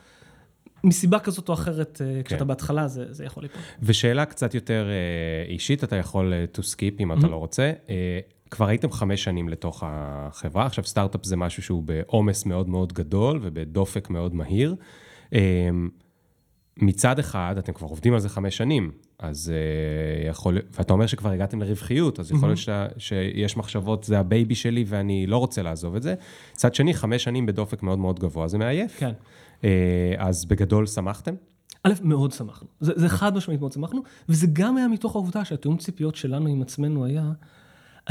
מסיבה 0.84 1.18
כזאת 1.18 1.48
או 1.48 1.54
אחרת, 1.54 2.00
אה, 2.04 2.14
כן. 2.14 2.22
כשאתה 2.22 2.44
בהתחלה, 2.44 2.88
זה, 2.88 3.04
זה 3.10 3.24
יכול 3.24 3.42
ליפול. 3.42 3.60
ושאלה 3.82 4.24
קצת 4.24 4.54
יותר 4.54 4.86
אה, 4.88 5.52
אישית, 5.52 5.84
אתה 5.84 5.96
יכול 5.96 6.32
אה, 6.32 6.44
to 6.54 6.60
skip 6.60 7.00
אם 7.00 7.12
אתה 7.12 7.26
לא 7.26 7.36
רוצה. 7.36 7.72
כבר 8.52 8.68
הייתם 8.68 8.92
חמש 8.92 9.24
שנים 9.24 9.48
לתוך 9.48 9.82
החברה, 9.86 10.66
עכשיו 10.66 10.84
סטארט-אפ 10.84 11.24
זה 11.24 11.36
משהו 11.36 11.62
שהוא 11.62 11.82
בעומס 11.82 12.46
מאוד 12.46 12.68
מאוד 12.68 12.92
גדול 12.92 13.38
ובדופק 13.42 14.10
מאוד 14.10 14.34
מהיר. 14.34 14.74
אמ, 15.32 15.88
מצד 16.76 17.18
אחד, 17.18 17.54
אתם 17.58 17.72
כבר 17.72 17.88
עובדים 17.88 18.14
על 18.14 18.20
זה 18.20 18.28
חמש 18.28 18.56
שנים, 18.56 18.90
אז 19.18 19.52
uh, 19.52 20.28
יכול, 20.28 20.58
ואתה 20.72 20.92
אומר 20.92 21.06
שכבר 21.06 21.30
הגעתם 21.30 21.62
לרווחיות, 21.62 22.20
אז 22.20 22.30
יכול 22.30 22.48
להיות 22.48 22.58
mm-hmm. 22.58 22.98
שיש 22.98 23.56
מחשבות, 23.56 24.04
זה 24.04 24.18
ה 24.18 24.25
baby 24.25 24.54
שלי 24.54 24.84
ואני 24.86 25.26
לא 25.26 25.36
רוצה 25.36 25.62
לעזוב 25.62 25.96
את 25.96 26.02
זה. 26.02 26.14
מצד 26.52 26.74
שני, 26.74 26.94
חמש 26.94 27.24
שנים 27.24 27.46
בדופק 27.46 27.82
מאוד 27.82 27.98
מאוד 27.98 28.20
גבוה, 28.20 28.48
זה 28.48 28.58
מעייף. 28.58 28.98
כן. 28.98 29.12
Uh, 29.60 29.64
אז 30.18 30.44
בגדול 30.44 30.86
שמחתם? 30.86 31.34
א', 31.84 31.92
מאוד 32.02 32.32
שמחנו. 32.32 32.68
זה, 32.80 32.92
זה 32.96 33.08
חד 33.08 33.36
משמעית 33.36 33.60
מאוד 33.60 33.72
שמחנו, 33.72 34.02
וזה 34.28 34.46
גם 34.52 34.76
היה 34.76 34.88
מתוך 34.88 35.14
העובדה 35.16 35.44
שהתיאום 35.44 35.76
ציפיות 35.76 36.14
שלנו 36.14 36.48
עם 36.48 36.62
עצמנו 36.62 37.04
היה 37.04 37.32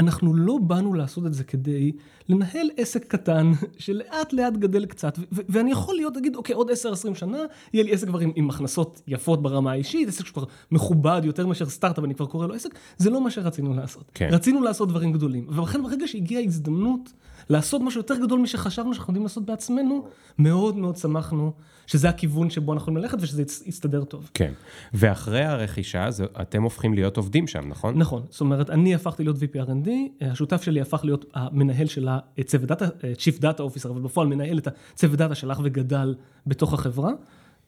אנחנו 0.00 0.34
לא 0.34 0.58
באנו 0.62 0.94
לעשות 0.94 1.26
את 1.26 1.34
זה 1.34 1.44
כדי 1.44 1.92
לנהל 2.28 2.70
עסק 2.76 3.04
קטן 3.04 3.52
שלאט 3.78 4.32
לאט 4.32 4.52
גדל 4.52 4.86
קצת, 4.86 5.18
ואני 5.32 5.70
יכול 5.70 5.94
להיות, 5.94 6.16
להגיד, 6.16 6.36
אוקיי, 6.36 6.54
עוד 6.54 6.70
10-20 6.70 7.14
שנה, 7.14 7.38
יהיה 7.72 7.84
לי 7.84 7.92
עסק 7.92 8.06
כבר 8.06 8.18
עם, 8.18 8.32
עם 8.34 8.50
הכנסות 8.50 9.02
יפות 9.06 9.42
ברמה 9.42 9.72
האישית, 9.72 10.08
עסק 10.08 10.26
שכבר 10.26 10.44
מכובד 10.70 11.20
יותר 11.24 11.46
מאשר 11.46 11.68
סטארט-אפ, 11.68 12.04
אני 12.04 12.14
כבר 12.14 12.26
קורא 12.26 12.46
לו 12.46 12.54
עסק, 12.54 12.70
זה 12.96 13.10
לא 13.10 13.24
מה 13.24 13.30
שרצינו 13.30 13.74
לעשות. 13.74 14.10
כן. 14.14 14.28
רצינו 14.32 14.62
לעשות 14.62 14.88
דברים 14.88 15.12
גדולים, 15.12 15.46
ולכן 15.48 15.82
ברגע 15.82 16.08
שהגיעה 16.08 16.42
הזדמנות 16.42 17.12
לעשות 17.48 17.82
משהו 17.82 18.00
יותר 18.00 18.14
גדול 18.22 18.40
משחשבנו 18.40 18.94
שאנחנו 18.94 19.10
יודעים 19.10 19.22
לעשות 19.22 19.44
בעצמנו, 19.46 20.06
מאוד 20.38 20.76
מאוד 20.76 20.96
שמחנו 20.96 21.52
שזה 21.86 22.08
הכיוון 22.08 22.50
שבו 22.50 22.72
אנחנו 22.72 22.82
יכולים 22.82 23.02
ללכת 23.02 23.18
ושזה 23.20 23.42
יסתדר 23.66 24.04
טוב. 24.04 24.30
כן, 24.34 24.52
ואחרי 24.94 25.44
הרכישה, 25.44 26.10
זה, 26.10 26.24
אתם 26.42 26.62
הופכים 26.62 26.94
להיות 26.94 27.16
עובדים 27.16 27.46
שם, 27.46 27.68
נכון? 27.68 27.98
נכון, 27.98 28.22
זאת 28.30 28.40
אומרת, 28.40 28.70
אני 28.70 28.94
הפכתי 28.94 29.24
להיות 29.24 29.36
VP 29.36 29.66
R&D, 29.66 29.88
השותף 30.20 30.62
שלי 30.62 30.80
הפך 30.80 31.00
להיות 31.04 31.24
המנהל 31.34 31.86
של 31.86 32.08
הצוות 32.38 32.68
דאטה, 32.68 32.86
Chief 32.86 33.38
Data 33.40 33.58
Officer, 33.58 33.88
אבל 33.88 34.00
בפועל 34.00 34.26
מנהל 34.26 34.58
את 34.58 34.66
הצוות 34.66 35.18
דאטה 35.18 35.34
שהלך 35.34 35.60
וגדל 35.64 36.14
בתוך 36.46 36.72
החברה, 36.74 37.10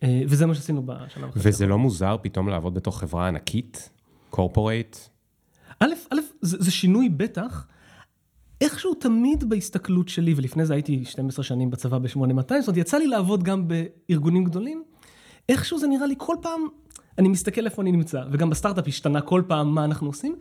אה, 0.03 0.23
וזה 0.29 0.47
מה 0.47 0.55
שעשינו 0.55 0.83
בשנה 0.87 1.29
וחצי. 1.29 1.49
וזה 1.49 1.67
לא 1.67 1.79
מוזר 1.79 2.17
פתאום 2.23 2.49
לעבוד 2.49 2.75
בתוך 2.75 3.01
חברה 3.01 3.29
ענקית, 3.29 3.91
corporate? 4.31 4.97
א', 5.81 5.87
א', 6.11 6.17
זה, 6.41 6.57
זה 6.61 6.71
שינוי 6.71 7.09
בטח. 7.09 7.67
איכשהו 8.65 8.95
תמיד 8.95 9.45
בהסתכלות 9.49 10.09
שלי, 10.09 10.35
ולפני 10.37 10.67
זה 10.67 10.75
הייתי 10.75 11.05
12 11.05 11.45
שנים 11.45 11.71
בצבא 11.71 11.99
ב-8200, 11.99 12.11
זאת 12.15 12.51
אומרת, 12.51 12.77
יצא 12.77 12.97
לי 12.97 13.07
לעבוד 13.07 13.43
גם 13.43 13.69
בארגונים 13.69 14.45
גדולים, 14.45 14.83
איכשהו 15.49 15.79
זה 15.79 15.87
נראה 15.87 16.07
לי 16.07 16.15
כל 16.19 16.37
פעם, 16.41 16.61
אני 17.19 17.29
מסתכל 17.29 17.65
איפה 17.65 17.83
אני 17.83 17.93
נמצא, 17.93 18.23
וגם 18.33 18.51
בסטארט-אפ 18.51 18.89
השתנה 18.89 19.21
כל 19.21 19.43
פעם 19.47 19.75
מה 19.75 19.85
אנחנו 19.85 20.07
עושים, 20.07 20.37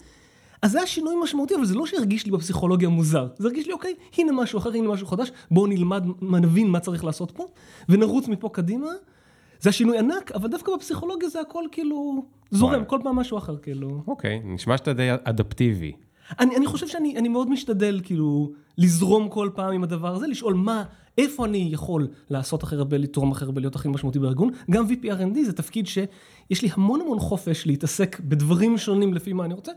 אז 0.62 0.72
זה 0.72 0.78
היה 0.78 0.88
שינוי 0.88 1.16
משמעותי, 1.24 1.56
אבל 1.56 1.66
זה 1.66 1.76
לא 1.76 1.86
שהרגיש 1.86 2.26
לי 2.26 2.32
בפסיכולוגיה 2.32 2.90
מוזר, 2.90 3.28
זה 3.38 3.48
הרגיש 3.48 3.68
לי, 3.68 3.74
אוקיי, 3.74 3.94
הנה 4.18 4.32
משהו 4.32 4.60
אחר, 4.60 4.70
הנה 4.70 4.88
משהו 4.88 5.08
חדש, 5.08 5.32
בואו 5.52 5.68
נלמד, 5.68 6.04
נבין 6.22 6.68
מה 6.68 6.80
צריך 6.80 7.04
לעשות 7.04 7.32
פה, 7.32 7.46
ונרוץ 7.90 8.28
מפה 8.28 8.50
קדימה. 8.50 8.88
זה 9.60 9.70
השינוי 9.70 10.00
ענק, 10.00 10.32
אבל 10.32 10.50
דווקא 10.50 10.72
בפסיכולוגיה 10.76 11.30
זה 11.30 11.42
הכל 11.42 11.64
כאילו 11.72 12.26
זורם, 12.52 12.86
כל 12.86 13.00
פעם 13.04 13.16
משהו 13.16 13.38
אחר, 13.38 13.58
כאילו. 13.58 14.04
אוקיי, 14.08 14.42
נשמע 14.44 14.78
שאתה 14.78 14.94
די 14.94 15.10
אדפטיבי. 15.24 15.92
אני, 16.40 16.56
אני 16.56 16.66
חושב 16.66 16.88
שאני 16.88 17.18
אני 17.18 17.30
מאוד 17.30 17.50
משתדל 17.50 18.02
כאילו 18.04 18.52
לזרום 18.78 19.30
כל 19.30 19.50
פעם 19.56 19.74
עם 19.74 19.84
הדבר 19.84 20.16
הזה, 20.16 20.28
לשאול 20.28 20.54
מה, 20.54 20.84
איפה 21.18 21.46
אני 21.46 21.70
יכול 21.72 22.08
לעשות 22.30 22.64
הכי 22.64 22.76
הרבה, 22.76 22.98
לתרום 22.98 23.32
הכי 23.32 23.46
הרבה, 23.46 23.62
להיות 23.62 23.76
הכי 23.76 23.90
משמעותי 23.90 24.20
בארגון. 24.20 24.50
גם 24.72 24.86
VP 24.86 25.06
R&D 25.06 25.46
זה 25.46 25.54
תפקיד 25.54 25.88
שיש 25.88 26.62
לי 26.62 26.70
המון 26.74 27.02
המון 27.02 27.20
חופש 27.20 27.68
להתעסק 27.68 28.20
בדברים 28.20 28.78
שונים 28.78 29.14
לפי 29.14 29.34
מה 29.34 29.46
אני 29.46 29.54
רוצה. 29.54 29.72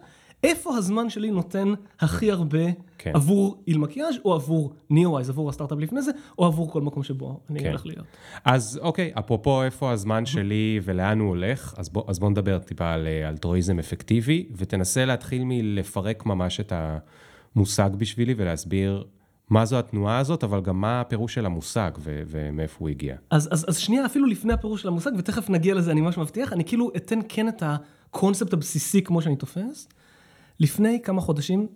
איפה 0.45 0.77
הזמן 0.77 1.11
שלי 1.11 1.31
נותן 1.31 1.73
הכי 2.01 2.31
הרבה 2.31 2.65
כן. 2.99 3.11
עבור 3.15 3.63
אילמקיאז' 3.67 4.15
או 4.25 4.35
עבור 4.35 4.73
ניאו-וייז, 4.91 5.31
עבור 5.31 5.49
הסטארט-אפ 5.49 5.79
לפני 5.79 6.03
זה, 6.03 6.11
או 6.39 6.47
עבור 6.47 6.71
כל 6.71 6.83
מקום 6.83 7.03
שבו 7.03 7.41
אני 7.51 7.61
כן. 7.61 7.69
הולך 7.69 7.87
להיות. 7.87 8.07
אז 8.45 8.81
אוקיי, 8.83 9.13
אפרופו 9.19 9.63
איפה 9.63 9.93
הזמן 9.93 10.27
שלי 10.27 10.81
ולאן 10.83 11.21
הוא 11.21 11.29
הולך, 11.29 11.75
אז 11.77 11.89
בוא, 11.89 12.05
אז 12.07 12.19
בוא 12.19 12.31
נדבר 12.31 12.59
טיפה 12.59 12.93
על 12.93 13.07
אה, 13.07 13.29
אלטרואיזם 13.29 13.79
אפקטיבי, 13.79 14.49
ותנסה 14.57 15.05
להתחיל 15.05 15.43
מלפרק 15.45 16.27
ממש 16.27 16.61
את 16.61 16.73
המושג 17.55 17.91
בשבילי 17.99 18.35
ולהסביר 18.37 19.05
מה 19.51 19.65
זו 19.65 19.79
התנועה 19.79 20.19
הזאת, 20.19 20.45
אבל 20.45 20.61
גם 20.61 20.81
מה 20.81 21.01
הפירוש 21.01 21.35
של 21.35 21.47
המושג 21.47 21.91
ו- 21.99 22.23
ומאיפה 22.27 22.77
הוא 22.79 22.89
הגיע. 22.89 23.17
אז, 23.31 23.49
אז, 23.53 23.65
אז 23.69 23.79
שנייה, 23.79 24.07
אפילו 24.07 24.27
לפני 24.27 24.53
הפירוש 24.53 24.83
של 24.83 24.89
המושג, 24.89 25.11
ותכף 25.19 25.51
נגיע 25.51 25.75
לזה, 25.75 25.91
אני 25.91 26.01
ממש 26.01 26.19
מבטיח, 26.19 26.53
אני 26.53 26.65
כאילו 26.65 26.91
אתן 26.97 27.19
כן 27.29 27.49
את 27.49 27.63
הקונספט 27.67 28.53
הבסיסי 28.53 29.03
כמו 29.03 29.23
שאני 29.23 29.37
תופס. 29.37 29.89
לפני 30.61 31.01
כמה 31.03 31.21
חודשים 31.21 31.67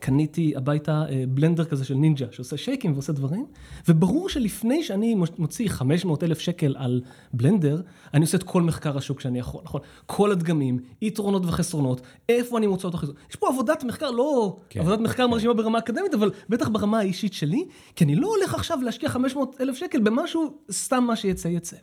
קניתי 0.00 0.52
הביתה 0.56 1.04
אה, 1.08 1.24
בלנדר 1.28 1.64
כזה 1.64 1.84
של 1.84 1.94
נינג'ה, 1.94 2.26
שעושה 2.30 2.56
שייקים 2.56 2.92
ועושה 2.92 3.12
דברים, 3.12 3.46
וברור 3.88 4.28
שלפני 4.28 4.82
שאני 4.82 5.16
מוציא 5.38 5.68
500 5.68 6.22
אלף 6.22 6.38
שקל 6.38 6.74
על 6.78 7.02
בלנדר, 7.32 7.82
אני 8.14 8.22
עושה 8.22 8.36
את 8.36 8.42
כל 8.42 8.62
מחקר 8.62 8.98
השוק 8.98 9.20
שאני 9.20 9.38
יכול, 9.38 9.60
נכון? 9.64 9.80
כל 10.06 10.32
הדגמים, 10.32 10.78
יתרונות 11.02 11.46
וחסרונות, 11.46 12.00
איפה 12.28 12.58
אני 12.58 12.66
מוצא 12.66 12.88
אותו 12.88 12.98
חיסון. 12.98 13.14
יש 13.30 13.36
פה 13.36 13.48
עבודת 13.48 13.84
מחקר, 13.84 14.10
לא 14.10 14.56
כן, 14.70 14.80
עבודת 14.80 15.00
מחקר 15.00 15.24
כן. 15.24 15.30
מרשימה 15.30 15.54
ברמה 15.54 15.78
אקדמית, 15.78 16.14
אבל 16.14 16.30
בטח 16.48 16.68
ברמה 16.68 16.98
האישית 16.98 17.32
שלי, 17.32 17.64
כי 17.96 18.04
אני 18.04 18.14
לא 18.14 18.28
הולך 18.28 18.54
עכשיו 18.54 18.78
להשקיע 18.82 19.08
500 19.08 19.56
אלף 19.60 19.76
שקל 19.76 20.00
במשהו, 20.00 20.54
סתם 20.70 21.04
מה 21.04 21.16
שיצא 21.16 21.48
יצא. 21.48 21.76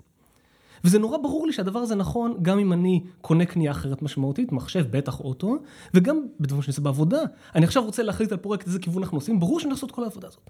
וזה 0.83 0.99
נורא 0.99 1.17
ברור 1.17 1.47
לי 1.47 1.53
שהדבר 1.53 1.79
הזה 1.79 1.95
נכון 1.95 2.37
גם 2.41 2.59
אם 2.59 2.73
אני 2.73 3.03
קונה 3.21 3.45
קנייה 3.45 3.71
אחרת 3.71 4.01
משמעותית, 4.01 4.51
מחשב, 4.51 4.85
בטח 4.91 5.19
אוטו, 5.19 5.57
וגם 5.93 6.25
בדברים 6.39 6.61
שאני 6.61 6.71
עושה 6.71 6.81
בעבודה. 6.81 7.21
אני 7.55 7.65
עכשיו 7.65 7.83
רוצה 7.83 8.03
להחליט 8.03 8.31
על 8.31 8.37
פרויקט 8.37 8.67
איזה 8.67 8.79
כיוון 8.79 9.03
אנחנו 9.03 9.17
עושים, 9.17 9.39
ברור 9.39 9.59
שאני 9.59 9.71
לעשות 9.71 9.89
את 9.89 9.95
כל 9.95 10.03
העבודה 10.03 10.27
הזאת. 10.27 10.49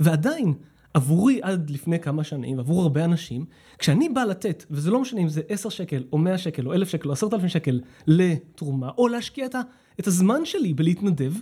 ועדיין, 0.00 0.54
עבורי 0.94 1.40
עד 1.42 1.70
לפני 1.70 2.00
כמה 2.00 2.24
שנים, 2.24 2.58
עבור 2.58 2.82
הרבה 2.82 3.04
אנשים, 3.04 3.44
כשאני 3.78 4.08
בא 4.08 4.24
לתת, 4.24 4.64
וזה 4.70 4.90
לא 4.90 5.00
משנה 5.00 5.20
אם 5.20 5.28
זה 5.28 5.40
10 5.48 5.68
שקל, 5.68 6.04
או 6.12 6.18
100 6.18 6.38
שקל, 6.38 6.66
או 6.66 6.72
1,000 6.72 6.88
שקל, 6.88 7.08
או 7.08 7.12
10,000 7.12 7.48
שקל 7.48 7.80
לתרומה, 8.06 8.90
או 8.98 9.08
להשקיע 9.08 9.46
את, 9.46 9.54
ה, 9.54 9.60
את 10.00 10.06
הזמן 10.06 10.44
שלי 10.44 10.74
בלהתנדב, 10.74 11.32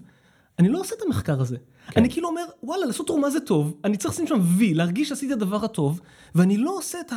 אני 0.58 0.68
לא 0.68 0.80
עושה 0.80 0.94
את 0.98 1.02
המחקר 1.06 1.40
הזה. 1.40 1.56
כן. 1.56 2.00
אני 2.00 2.10
כאילו 2.10 2.28
אומר, 2.28 2.44
וואלה, 2.62 2.86
לעשות 2.86 3.06
תרומה 3.06 3.30
זה 3.30 3.40
טוב, 3.40 3.76
אני 3.84 3.96
צריך 3.96 4.14
לשים 4.14 4.26
שם 4.26 4.40
וי, 4.56 4.74
להרגיש 4.74 5.08
שעשיתי 5.08 5.32
את 5.32 5.42
הדבר 5.42 5.64
הטוב, 5.64 6.00
ואני 6.34 6.56
לא 6.56 6.76
עושה 6.78 7.00
את 7.00 7.12
ה... 7.12 7.16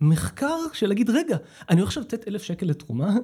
מחקר 0.00 0.56
של 0.72 0.86
להגיד, 0.86 1.10
רגע, 1.10 1.36
אני 1.70 1.80
הולך 1.80 1.88
עכשיו 1.88 2.02
לתת 2.02 2.28
אלף 2.28 2.42
שקל 2.42 2.66
לתרומה, 2.66 3.16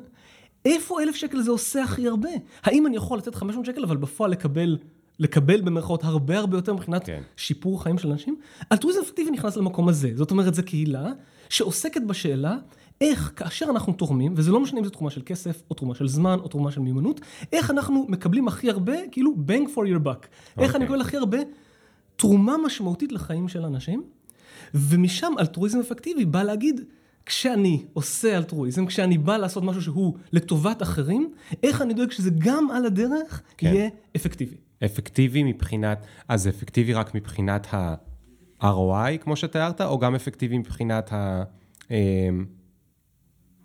איפה 0.64 1.02
אלף 1.02 1.14
שקל 1.14 1.42
זה 1.42 1.50
עושה 1.50 1.82
הכי 1.82 2.08
הרבה? 2.08 2.28
האם 2.62 2.86
אני 2.86 2.96
יכול 2.96 3.18
לתת 3.18 3.34
500 3.34 3.66
שקל, 3.66 3.82
אבל 3.82 3.96
בפועל 3.96 4.30
לקבל, 4.30 4.78
לקבל 5.18 5.60
במרכאות 5.60 6.04
הרבה 6.04 6.38
הרבה 6.38 6.56
יותר 6.56 6.74
מבחינת 6.74 7.06
כן. 7.06 7.22
שיפור 7.36 7.82
חיים 7.82 7.98
של 7.98 8.10
אנשים? 8.10 8.36
אלטרואיזם 8.72 9.00
אפקטיבי 9.00 9.30
נכנס 9.30 9.56
למקום 9.56 9.88
הזה. 9.88 10.10
זאת 10.14 10.30
אומרת, 10.30 10.54
זו 10.54 10.62
קהילה 10.64 11.12
שעוסקת 11.48 12.02
בשאלה 12.02 12.56
איך 13.00 13.32
כאשר 13.36 13.66
אנחנו 13.70 13.92
תורמים, 13.92 14.34
וזה 14.36 14.52
לא 14.52 14.60
משנה 14.60 14.78
אם 14.78 14.84
זו 14.84 14.90
תרומה 14.90 15.10
של 15.10 15.22
כסף, 15.26 15.62
או 15.70 15.74
תרומה 15.74 15.94
של 15.94 16.08
זמן, 16.08 16.38
או 16.42 16.48
תרומה 16.48 16.70
של 16.70 16.80
מיומנות, 16.80 17.20
איך 17.52 17.70
אנחנו 17.70 18.06
מקבלים 18.08 18.48
הכי 18.48 18.70
הרבה, 18.70 18.92
כאילו 19.12 19.34
bang 19.46 19.68
for 19.74 19.88
your 19.88 20.06
buck. 20.06 20.24
Okay. 20.24 20.62
איך 20.62 20.76
אני 20.76 20.84
אוקיי. 20.84 20.96
מקבל 20.96 21.00
הכי 21.00 21.16
הרבה 21.16 21.38
תרומה 22.16 22.56
משמעותית 22.64 23.12
לחיים 23.12 23.48
של 23.48 23.64
אנשים. 23.64 24.02
ומשם 24.74 25.32
אלטרואיזם 25.38 25.78
אפקטיבי 25.80 26.24
בא 26.24 26.42
להגיד, 26.42 26.80
כשאני 27.26 27.84
עושה 27.92 28.36
אלטרואיזם, 28.36 28.86
כשאני 28.86 29.18
בא 29.18 29.36
לעשות 29.36 29.64
משהו 29.64 29.82
שהוא 29.82 30.16
לטובת 30.32 30.82
אחרים, 30.82 31.32
איך 31.62 31.82
אני 31.82 31.94
דואג 31.94 32.10
שזה 32.10 32.30
גם 32.38 32.70
על 32.70 32.86
הדרך 32.86 33.42
כן. 33.58 33.66
יהיה 33.66 33.88
אפקטיבי. 34.16 34.56
אפקטיבי 34.84 35.42
מבחינת, 35.42 36.06
אז 36.28 36.42
זה 36.42 36.50
אפקטיבי 36.50 36.94
רק 36.94 37.14
מבחינת 37.14 37.66
ה-ROI, 37.74 39.18
כמו 39.20 39.36
שתיארת, 39.36 39.80
או 39.80 39.98
גם 39.98 40.14
אפקטיבי 40.14 40.58
מבחינת 40.58 41.12
ה... 41.12 41.42
אמ, 41.90 42.44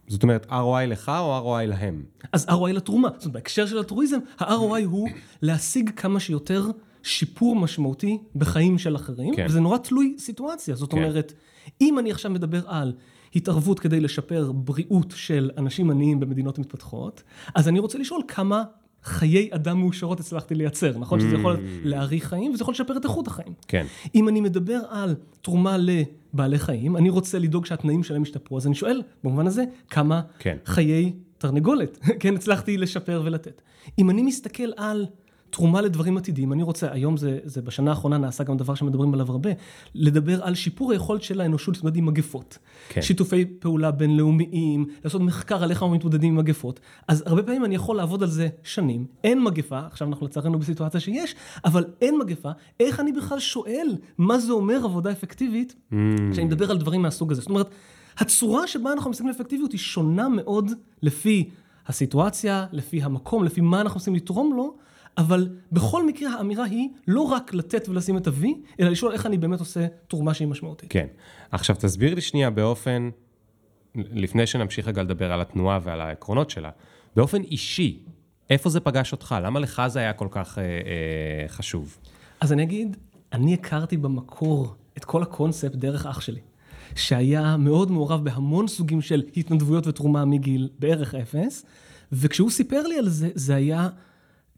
זאת 0.07 0.23
אומרת, 0.23 0.45
ROI 0.45 0.85
לך 0.87 1.11
או 1.19 1.59
ROI 1.59 1.65
להם? 1.65 2.03
אז 2.33 2.45
ROI 2.45 2.71
לתרומה. 2.73 3.09
זאת 3.13 3.25
אומרת, 3.25 3.33
בהקשר 3.33 3.65
של 3.65 3.77
אלטרואיזם, 3.77 4.19
ה-ROI 4.39 4.85
הוא 4.85 5.09
להשיג 5.41 5.89
כמה 5.95 6.19
שיותר 6.19 6.65
שיפור 7.03 7.55
משמעותי 7.55 8.17
בחיים 8.35 8.77
של 8.77 8.95
אחרים, 8.95 9.35
כן. 9.35 9.45
וזה 9.49 9.59
נורא 9.59 9.77
תלוי 9.77 10.15
סיטואציה. 10.17 10.75
זאת 10.75 10.91
כן. 10.91 10.97
אומרת, 10.97 11.33
אם 11.81 11.99
אני 11.99 12.11
עכשיו 12.11 12.31
מדבר 12.31 12.61
על 12.67 12.93
התערבות 13.35 13.79
כדי 13.79 13.99
לשפר 13.99 14.51
בריאות 14.51 15.13
של 15.15 15.51
אנשים 15.57 15.91
עניים 15.91 16.19
במדינות 16.19 16.59
מתפתחות, 16.59 17.23
אז 17.55 17.67
אני 17.67 17.79
רוצה 17.79 17.97
לשאול 17.97 18.21
כמה 18.27 18.63
חיי 19.03 19.49
אדם 19.51 19.79
מאושרות 19.79 20.19
הצלחתי 20.19 20.55
לייצר, 20.55 20.97
נכון? 20.97 21.19
Mm. 21.19 21.21
שזה 21.21 21.35
יכול 21.35 21.57
להאריך 21.83 22.25
חיים 22.25 22.53
וזה 22.53 22.61
יכול 22.61 22.71
לשפר 22.71 22.97
את 22.97 23.03
איכות 23.03 23.27
החיים. 23.27 23.53
כן. 23.67 23.85
אם 24.15 24.29
אני 24.29 24.41
מדבר 24.41 24.79
על 24.89 25.15
תרומה 25.41 25.77
לבעלי 25.77 26.59
חיים, 26.59 26.97
אני 26.97 27.09
רוצה 27.09 27.39
לדאוג 27.39 27.65
שהתנאים 27.65 28.03
שלהם 28.03 28.21
ישתפרו, 28.21 28.57
אז 28.57 28.67
אני 28.67 28.75
שואל, 28.75 29.01
במובן 29.23 29.47
הזה, 29.47 29.63
כמה 29.89 30.21
כן. 30.39 30.57
חיי 30.65 31.13
תרנגולת, 31.37 31.97
כן, 32.19 32.35
הצלחתי 32.35 32.77
לשפר 32.77 33.21
ולתת. 33.25 33.61
אם 33.99 34.09
אני 34.09 34.21
מסתכל 34.21 34.71
על 34.77 35.05
תרומה 35.49 35.81
לדברים 35.81 36.17
עתידיים. 36.17 36.53
אני 36.53 36.63
רוצה, 36.63 36.91
היום 36.91 37.17
זה, 37.17 37.39
זה 37.43 37.61
בשנה 37.61 37.89
האחרונה 37.89 38.17
נעשה 38.17 38.43
גם 38.43 38.57
דבר 38.57 38.75
שמדברים 38.75 39.13
עליו 39.13 39.31
הרבה, 39.31 39.49
לדבר 39.95 40.43
על 40.43 40.55
שיפור 40.55 40.91
היכולת 40.91 41.23
של 41.23 41.41
האנושות 41.41 41.75
להתמודד 41.75 41.95
עם 41.95 42.05
מגפות. 42.05 42.57
כן. 42.89 43.01
שיתופי 43.01 43.45
פעולה 43.45 43.91
בינלאומיים, 43.91 44.85
לעשות 45.03 45.21
מחקר 45.21 45.63
על 45.63 45.69
איך 45.69 45.83
אנחנו 45.83 45.95
מתמודדים 45.95 46.33
עם 46.33 46.39
מגפות. 46.39 46.79
אז 47.07 47.23
הרבה 47.25 47.43
פעמים 47.43 47.65
אני 47.65 47.75
יכול 47.75 47.97
לעבוד 47.97 48.23
על 48.23 48.29
זה 48.29 48.47
שנים, 48.63 49.05
אין 49.23 49.43
מגפה, 49.43 49.79
עכשיו 49.79 50.07
אנחנו 50.07 50.25
לצערנו 50.25 50.59
בסיטואציה 50.59 50.99
שיש, 50.99 51.35
אבל 51.65 51.85
אין 52.01 52.17
מגפה, 52.17 52.51
איך 52.79 52.99
אני 52.99 53.11
בכלל 53.11 53.39
שואל 53.39 53.95
מה 54.17 54.39
זה 54.39 54.51
אומר 54.51 54.79
עבודה 54.83 55.11
אפקטיבית, 55.11 55.75
mm. 55.91 55.95
כשאני 56.31 56.45
מדבר 56.45 56.71
על 56.71 56.77
דברים 56.77 57.01
מהסוג 57.01 57.31
הזה. 57.31 57.41
זאת 57.41 57.49
אומרת, 57.49 57.69
הצורה 58.17 58.67
שבה 58.67 58.93
אנחנו 58.93 59.09
מסתכלים 59.09 59.29
על 59.29 59.35
אפקטיביות 59.35 59.71
היא 59.71 59.79
שונה 59.79 60.29
מאוד 60.29 60.71
לפי 61.01 61.49
הסיטואציה, 61.87 62.65
לפי 62.71 63.03
המקום, 63.03 63.43
לפי 63.43 63.61
מה 63.61 63.81
אנחנו 63.81 63.97
עושים 63.97 64.15
לתרום 64.15 64.53
לו. 64.55 64.75
אבל 65.17 65.49
בכל 65.71 66.05
מקרה 66.05 66.33
האמירה 66.33 66.63
היא 66.63 66.89
לא 67.07 67.21
רק 67.21 67.53
לתת 67.53 67.89
ולשים 67.89 68.17
את 68.17 68.27
ה-V, 68.27 68.45
אלא 68.79 68.89
לשאול 68.89 69.11
איך 69.11 69.25
אני 69.25 69.37
באמת 69.37 69.59
עושה 69.59 69.87
תרומה 70.07 70.33
שהיא 70.33 70.47
משמעותית. 70.47 70.91
כן. 70.91 71.07
עכשיו 71.51 71.75
תסביר 71.79 72.15
לי 72.15 72.21
שנייה 72.21 72.49
באופן, 72.49 73.09
לפני 73.95 74.47
שנמשיך 74.47 74.87
רגע 74.87 75.03
לדבר 75.03 75.31
על 75.31 75.41
התנועה 75.41 75.79
ועל 75.83 76.01
העקרונות 76.01 76.49
שלה, 76.49 76.69
באופן 77.15 77.41
אישי, 77.41 77.99
איפה 78.49 78.69
זה 78.69 78.79
פגש 78.79 79.11
אותך? 79.11 79.35
למה 79.43 79.59
לך 79.59 79.81
זה 79.87 79.99
היה 79.99 80.13
כל 80.13 80.27
כך 80.31 80.57
אה, 80.57 80.63
אה, 80.63 81.47
חשוב? 81.47 81.97
אז 82.41 82.53
אני 82.53 82.63
אגיד, 82.63 82.97
אני 83.33 83.53
הכרתי 83.53 83.97
במקור 83.97 84.75
את 84.97 85.05
כל 85.05 85.23
הקונספט 85.23 85.75
דרך 85.75 86.05
אח 86.05 86.21
שלי, 86.21 86.39
שהיה 86.95 87.57
מאוד 87.57 87.91
מעורב 87.91 88.23
בהמון 88.23 88.67
סוגים 88.67 89.01
של 89.01 89.23
התנדבויות 89.37 89.87
ותרומה 89.87 90.25
מגיל 90.25 90.69
בערך 90.79 91.15
אפס, 91.15 91.65
וכשהוא 92.11 92.49
סיפר 92.49 92.87
לי 92.87 92.97
על 92.97 93.09
זה, 93.09 93.29
זה 93.35 93.55
היה... 93.55 93.89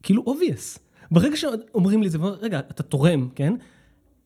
כאילו 0.03 0.23
obvious. 0.27 0.79
ברגע 1.11 1.37
שאומרים 1.37 2.01
לי 2.01 2.07
את 2.07 2.11
זה, 2.11 2.17
רגע, 2.17 2.59
אתה 2.59 2.83
תורם, 2.83 3.29
כן? 3.35 3.53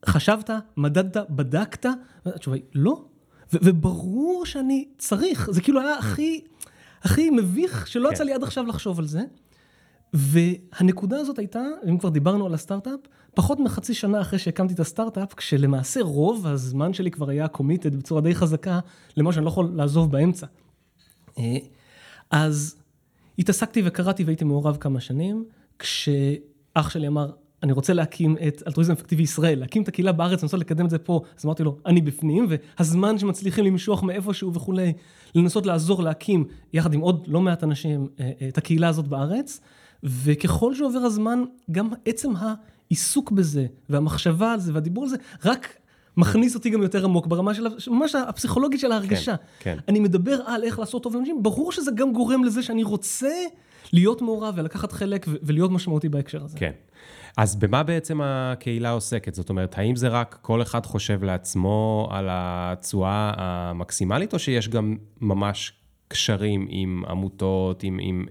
חשבת, 0.06 0.50
מדדת, 0.76 1.16
בדקת? 1.30 1.86
התשובה 2.24 2.56
היא, 2.56 2.64
לא. 2.74 3.04
וברור 3.52 4.46
שאני 4.46 4.88
צריך, 4.98 5.50
זה 5.50 5.60
כאילו 5.60 5.80
היה 5.80 5.98
הכי, 5.98 6.40
הכי 7.02 7.30
מביך 7.30 7.86
שלא 7.86 8.12
יצא 8.12 8.24
לי 8.24 8.32
עד 8.32 8.42
עכשיו 8.42 8.66
לחשוב 8.66 8.98
על 8.98 9.06
זה. 9.06 9.20
והנקודה 10.12 11.18
הזאת 11.18 11.38
הייתה, 11.38 11.62
אם 11.88 11.98
כבר 11.98 12.08
דיברנו 12.08 12.46
על 12.46 12.54
הסטארט-אפ, 12.54 13.00
פחות 13.34 13.60
מחצי 13.60 13.94
שנה 13.94 14.20
אחרי 14.20 14.38
שהקמתי 14.38 14.74
את 14.74 14.80
הסטארט-אפ, 14.80 15.34
כשלמעשה 15.34 16.02
רוב 16.02 16.46
הזמן 16.46 16.92
שלי 16.92 17.10
כבר 17.10 17.30
היה 17.30 17.48
קומיטד 17.48 17.96
בצורה 17.96 18.20
די 18.20 18.34
חזקה 18.34 18.80
למה 19.16 19.32
שאני 19.32 19.44
לא 19.44 19.50
יכול 19.50 19.72
לעזוב 19.74 20.12
באמצע. 20.12 20.46
אה, 21.38 21.56
אז 22.30 22.76
התעסקתי 23.38 23.82
וקראתי 23.84 24.24
והייתי 24.24 24.44
מעורב 24.44 24.76
כמה 24.76 25.00
שנים, 25.00 25.44
כשאח 25.78 26.90
שלי 26.90 27.06
אמר, 27.06 27.30
אני 27.62 27.72
רוצה 27.72 27.92
להקים 27.92 28.36
את 28.48 28.62
אלטרואיזם 28.66 28.92
אפקטיבי 28.92 29.22
ישראל, 29.22 29.58
להקים 29.58 29.82
את 29.82 29.88
הקהילה 29.88 30.12
בארץ, 30.12 30.42
לנסות 30.42 30.60
לקדם 30.60 30.84
את 30.84 30.90
זה 30.90 30.98
פה, 30.98 31.20
אז 31.38 31.44
אמרתי 31.44 31.62
לו, 31.62 31.78
אני 31.86 32.00
בפנים, 32.00 32.46
והזמן 32.48 33.18
שמצליחים 33.18 33.64
למשוך 33.64 34.02
מאיפשהו 34.02 34.54
וכולי, 34.54 34.92
לנסות 35.34 35.66
לעזור 35.66 36.02
להקים, 36.02 36.44
יחד 36.72 36.94
עם 36.94 37.00
עוד 37.00 37.24
לא 37.28 37.40
מעט 37.40 37.64
אנשים, 37.64 38.08
אה, 38.20 38.30
אה, 38.40 38.48
את 38.48 38.58
הקהילה 38.58 38.88
הזאת 38.88 39.08
בארץ, 39.08 39.60
וככל 40.02 40.74
שעובר 40.74 40.98
הזמן, 40.98 41.44
גם 41.70 41.88
עצם 42.04 42.32
העיסוק 42.36 43.30
בזה, 43.30 43.66
והמחשבה 43.90 44.52
על 44.52 44.60
זה, 44.60 44.74
והדיבור 44.74 45.04
על 45.04 45.10
זה, 45.10 45.16
רק 45.44 45.68
מכניס 46.16 46.54
אותי 46.54 46.70
גם 46.70 46.82
יותר 46.82 47.04
עמוק 47.04 47.26
ברמה 47.26 47.54
של, 47.54 47.66
ממש 47.88 48.14
הפסיכולוגית 48.14 48.80
של 48.80 48.92
ההרגשה. 48.92 49.34
כן, 49.36 49.74
כן. 49.74 49.78
אני 49.88 50.00
מדבר 50.00 50.40
על 50.46 50.64
איך 50.64 50.78
לעשות 50.78 51.02
טוב 51.02 51.16
לאנשים, 51.16 51.42
ברור 51.42 51.72
שזה 51.72 51.90
גם 51.94 52.12
גורם 52.12 52.44
לזה 52.44 52.62
שאני 52.62 52.82
רוצה 52.82 53.32
להיות 53.92 54.22
מעורב 54.22 54.54
ולקחת 54.56 54.92
חלק 54.92 55.26
ולהיות 55.42 55.70
משמעותי 55.70 56.08
בהקשר 56.08 56.44
הזה. 56.44 56.58
כן. 56.58 56.72
אז 57.36 57.56
במה 57.56 57.82
בעצם 57.82 58.20
הקהילה 58.22 58.90
עוסקת? 58.90 59.34
זאת 59.34 59.50
אומרת, 59.50 59.78
האם 59.78 59.96
זה 59.96 60.08
רק 60.08 60.38
כל 60.42 60.62
אחד 60.62 60.86
חושב 60.86 61.24
לעצמו 61.24 62.08
על 62.10 62.26
התשואה 62.30 63.32
המקסימלית, 63.36 64.34
או 64.34 64.38
שיש 64.38 64.68
גם 64.68 64.96
ממש 65.20 65.72
קשרים 66.08 66.66
עם 66.70 67.02
עמותות, 67.08 67.82
עם... 67.82 67.98
עם... 68.02 68.26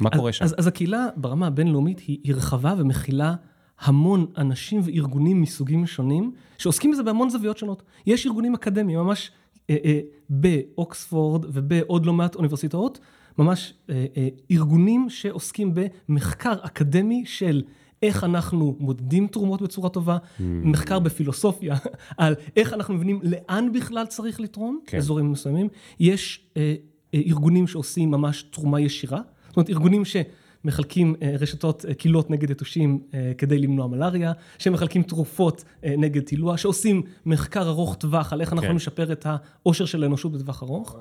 מה 0.00 0.10
אז, 0.12 0.18
קורה 0.18 0.32
שם? 0.32 0.44
אז, 0.44 0.54
אז 0.58 0.66
הקהילה 0.66 1.06
ברמה 1.16 1.46
הבינלאומית 1.46 1.98
היא, 1.98 2.18
היא 2.24 2.34
רחבה 2.34 2.74
ומכילה 2.78 3.34
המון 3.80 4.26
אנשים 4.36 4.80
וארגונים 4.84 5.42
מסוגים 5.42 5.86
שונים, 5.86 6.32
שעוסקים 6.58 6.90
בזה 6.90 7.02
בהמון 7.02 7.30
זוויות 7.30 7.58
שונות. 7.58 7.82
יש 8.06 8.26
ארגונים 8.26 8.54
אקדמיים, 8.54 8.98
ממש 8.98 9.30
אה, 9.70 9.76
אה, 9.84 10.00
באוקספורד 10.30 11.44
ובעוד 11.48 12.06
לא 12.06 12.12
מעט 12.12 12.34
אוניברסיטאות, 12.34 12.98
ממש 13.38 13.74
אה, 13.90 14.06
אה, 14.16 14.28
ארגונים 14.50 15.10
שעוסקים 15.10 15.74
במחקר 15.74 16.54
אקדמי 16.62 17.24
של 17.26 17.62
איך 18.02 18.24
אנחנו 18.24 18.76
מודדים 18.80 19.26
תרומות 19.26 19.62
בצורה 19.62 19.88
טובה, 19.88 20.16
mm. 20.16 20.42
מחקר 20.42 20.98
בפילוסופיה 20.98 21.76
על 22.16 22.34
איך 22.56 22.72
אנחנו 22.72 22.94
מבינים 22.94 23.20
לאן 23.22 23.72
בכלל 23.72 24.06
צריך 24.06 24.40
לתרום, 24.40 24.80
כן. 24.86 24.98
אזורים 24.98 25.32
מסוימים. 25.32 25.68
יש 26.00 26.40
אה, 26.56 26.74
ארגונים 27.14 27.66
שעושים 27.66 28.10
ממש 28.10 28.42
תרומה 28.42 28.80
ישירה, 28.80 29.20
זאת 29.48 29.56
אומרת 29.56 29.70
ארגונים 29.70 30.04
ש... 30.04 30.16
שמחלקים 30.62 31.14
אה, 31.22 31.34
רשתות 31.38 31.84
קילות 31.98 32.30
נגד 32.30 32.50
יתושים 32.50 33.00
כדי 33.38 33.58
למנוע 33.58 33.86
מלאריה, 33.86 34.32
שמחלקים 34.58 35.02
תרופות 35.02 35.64
נגד 35.82 36.22
טילוע, 36.22 36.56
שעושים 36.56 37.02
מחקר 37.26 37.68
ארוך 37.68 37.94
טווח 37.94 38.32
על 38.32 38.40
איך 38.40 38.52
אנחנו 38.52 38.68
כן. 38.68 38.74
נשפר 38.74 39.12
את 39.12 39.26
האושר 39.28 39.84
של 39.84 40.02
האנושות 40.02 40.32
בטווח 40.32 40.62
ארוך. 40.62 40.96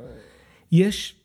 יש 0.72 1.16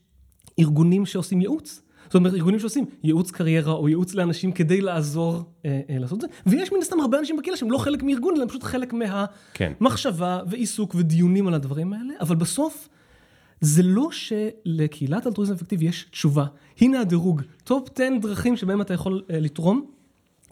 ארגונים 0.59 1.07
שעושים 1.07 1.41
ייעוץ. 1.41 1.83
זאת 2.05 2.15
אומרת, 2.15 2.35
ארגונים 2.35 2.61
שעושים 2.61 2.85
ייעוץ 3.05 3.31
קריירה 3.31 3.73
או 3.73 3.89
ייעוץ 3.89 4.15
לאנשים 4.15 4.53
כדי 4.53 4.81
לעזור 4.81 5.43
אה, 5.65 5.81
אה, 5.91 5.99
לעשות 5.99 6.25
את 6.25 6.31
זה, 6.31 6.51
ויש 6.51 6.73
מן 6.73 6.79
הסתם 6.83 7.01
הרבה 7.01 7.19
אנשים 7.19 7.37
בקהילה 7.37 7.57
שהם 7.57 7.71
לא 7.71 7.79
חלק 7.79 8.03
מארגון, 8.03 8.35
אלא 8.35 8.43
הם 8.43 8.49
פשוט 8.49 8.63
חלק 8.63 8.93
כן. 9.55 9.73
מהמחשבה 9.81 10.41
ועיסוק 10.47 10.95
ודיונים 10.95 11.49
על 11.49 11.55
הדברים 11.55 11.93
האלה, 11.93 12.15
אבל 12.21 12.37
בסוף 12.37 12.89
זה 13.61 13.83
לא 13.83 14.09
שלקהילת 14.11 15.27
אלטרואיזם 15.27 15.55
אפקטיבי 15.55 15.85
יש 15.85 16.07
תשובה. 16.11 16.45
הנה 16.81 17.01
הדירוג, 17.01 17.43
top 17.65 17.89
10 17.95 18.05
דרכים 18.21 18.57
שבהם 18.57 18.81
אתה 18.81 18.95
יכול 18.95 19.23
אה, 19.31 19.41
לתרום, 19.41 19.87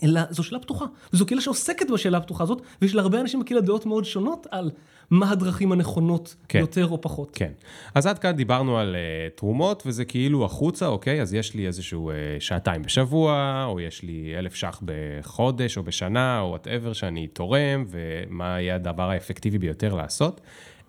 אלא 0.03 0.21
זו 0.31 0.43
שאלה 0.43 0.59
פתוחה. 0.59 0.85
זו 1.13 1.27
קהילה 1.27 1.43
שעוסקת 1.43 1.91
בשאלה 1.91 2.19
הפתוחה 2.19 2.45
הזאת, 2.45 2.63
ויש 2.83 2.95
להרבה 2.95 3.21
אנשים 3.21 3.41
בקהילה 3.41 3.61
דעות 3.61 3.87
מאוד 3.87 4.05
שונות 4.05 4.47
על 4.51 4.71
מה 5.11 5.31
הדרכים 5.31 5.73
הנכונות 5.73 6.37
כן. 6.49 6.59
יותר 6.59 6.89
או 6.89 7.01
פחות. 7.01 7.31
כן. 7.35 7.53
אז 7.95 8.07
עד 8.07 8.19
כאן 8.19 8.33
דיברנו 8.33 8.79
על 8.79 8.97
uh, 8.97 9.39
תרומות, 9.39 9.83
וזה 9.87 10.05
כאילו 10.05 10.45
החוצה, 10.45 10.87
אוקיי? 10.87 11.23
אז 11.23 11.35
יש 11.35 11.55
לי 11.55 11.67
איזשהו 11.67 12.11
uh, 12.11 12.15
שעתיים 12.41 12.83
בשבוע, 12.83 13.65
או 13.69 13.81
יש 13.81 14.03
לי 14.03 14.35
אלף 14.39 14.55
ש"ח 14.55 14.83
בחודש 14.85 15.79
או 15.79 15.83
בשנה, 15.83 16.41
או 16.41 16.49
whatever 16.49 16.93
שאני 16.93 17.27
תורם, 17.27 17.85
ומה 17.89 18.61
יהיה 18.61 18.75
הדבר 18.75 19.11
האפקטיבי 19.11 19.59
ביותר 19.59 19.95
לעשות. 19.95 20.41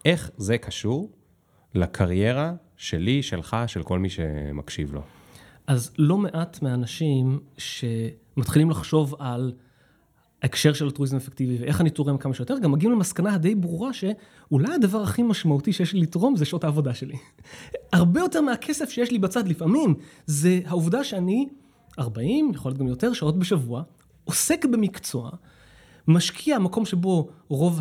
איך 0.05 0.31
זה 0.37 0.57
קשור 0.57 1.11
לקריירה 1.75 2.53
שלי, 2.77 3.23
שלך, 3.23 3.57
של 3.67 3.83
כל 3.83 3.99
מי 3.99 4.09
שמקשיב 4.09 4.93
לו? 4.93 5.01
אז 5.67 5.91
לא 5.97 6.17
מעט 6.17 6.61
מהאנשים 6.61 7.39
שמתחילים 8.35 8.69
לחשוב 8.69 9.15
על 9.19 9.53
ההקשר 10.41 10.73
של 10.73 10.85
אלטרואיזם 10.85 11.17
אפקטיבי 11.17 11.57
ואיך 11.59 11.81
אני 11.81 11.89
תורם 11.89 12.17
כמה 12.17 12.33
שיותר, 12.33 12.59
גם 12.59 12.71
מגיעים 12.71 12.93
למסקנה 12.93 13.33
הדי 13.33 13.55
ברורה 13.55 13.93
שאולי 13.93 14.73
הדבר 14.73 15.01
הכי 15.01 15.23
משמעותי 15.23 15.73
שיש 15.73 15.93
לי 15.93 16.01
לתרום 16.01 16.35
זה 16.35 16.45
שעות 16.45 16.63
העבודה 16.63 16.93
שלי. 16.93 17.15
הרבה 17.93 18.19
יותר 18.19 18.41
מהכסף 18.41 18.89
שיש 18.89 19.11
לי 19.11 19.19
בצד 19.19 19.47
לפעמים, 19.47 19.95
זה 20.25 20.59
העובדה 20.65 21.03
שאני 21.03 21.47
40, 21.99 22.51
יכול 22.53 22.69
להיות 22.69 22.79
גם 22.79 22.87
יותר, 22.87 23.13
שעות 23.13 23.39
בשבוע, 23.39 23.83
עוסק 24.23 24.65
במקצוע, 24.65 25.29
משקיע 26.07 26.59
מקום 26.59 26.85
שבו 26.85 27.29
רוב 27.47 27.79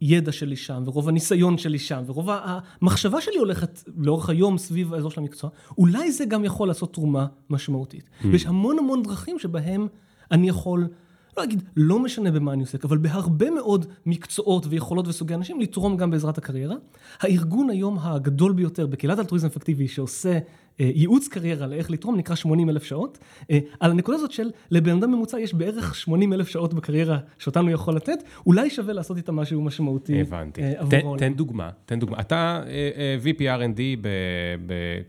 הידע 0.00 0.32
שלי 0.32 0.56
שם, 0.56 0.82
ורוב 0.86 1.08
הניסיון 1.08 1.58
שלי 1.58 1.78
שם, 1.78 2.02
ורוב 2.06 2.28
המחשבה 2.30 3.20
שלי 3.20 3.36
הולכת 3.36 3.82
לאורך 3.96 4.30
היום 4.30 4.58
סביב 4.58 4.94
האזור 4.94 5.10
של 5.10 5.20
המקצוע, 5.20 5.50
אולי 5.78 6.12
זה 6.12 6.24
גם 6.24 6.44
יכול 6.44 6.68
לעשות 6.68 6.92
תרומה 6.92 7.26
משמעותית. 7.50 8.04
Mm. 8.04 8.26
ויש 8.32 8.46
המון 8.46 8.78
המון 8.78 9.02
דרכים 9.02 9.38
שבהם 9.38 9.86
אני 10.30 10.48
יכול, 10.48 10.88
לא 11.36 11.44
אגיד, 11.44 11.62
לא 11.76 11.98
משנה 11.98 12.30
במה 12.30 12.52
אני 12.52 12.62
עוסק, 12.62 12.84
אבל 12.84 12.98
בהרבה 12.98 13.50
מאוד 13.50 13.86
מקצועות 14.06 14.66
ויכולות 14.68 15.08
וסוגי 15.08 15.34
אנשים, 15.34 15.60
לתרום 15.60 15.96
גם 15.96 16.10
בעזרת 16.10 16.38
הקריירה. 16.38 16.76
הארגון 17.20 17.70
היום 17.70 17.98
הגדול 17.98 18.52
ביותר 18.52 18.86
בקהילת 18.86 19.18
אלטרואיזם 19.18 19.46
אפקטיבי 19.46 19.88
שעושה 19.88 20.38
ייעוץ 20.78 21.28
קריירה 21.28 21.66
לאיך 21.66 21.90
לתרום, 21.90 22.16
נקרא 22.16 22.34
80 22.34 22.70
אלף 22.70 22.84
שעות. 22.84 23.18
אה, 23.50 23.58
על 23.80 23.90
הנקודה 23.90 24.16
הזאת 24.16 24.32
של 24.32 24.50
לבן 24.70 24.96
אדם 24.96 25.10
ממוצע 25.10 25.40
יש 25.40 25.54
בערך 25.54 25.94
80 25.94 26.32
אלף 26.32 26.48
שעות 26.48 26.74
בקריירה 26.74 27.18
שאותן 27.38 27.60
הוא 27.60 27.70
יכול 27.70 27.96
לתת, 27.96 28.18
אולי 28.46 28.70
שווה 28.70 28.92
לעשות 28.92 29.16
איתה 29.16 29.32
משהו 29.32 29.62
משמעותי 29.62 30.20
הבנתי. 30.20 30.62
אה, 30.62 30.72
תן, 30.90 30.96
עבורו. 30.96 31.16
תן 31.16 31.34
דוגמה, 31.34 31.70
תן 31.86 31.98
דוגמה. 31.98 32.20
אתה 32.20 32.62
אה, 32.66 32.90
אה, 32.96 33.16
VP 33.24 33.38
R&D 33.40 34.06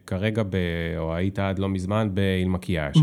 כרגע, 0.05 0.43
או 0.97 1.15
היית 1.15 1.39
עד 1.39 1.59
לא 1.59 1.69
מזמן 1.69 2.09
באילמקיאז'. 2.13 2.95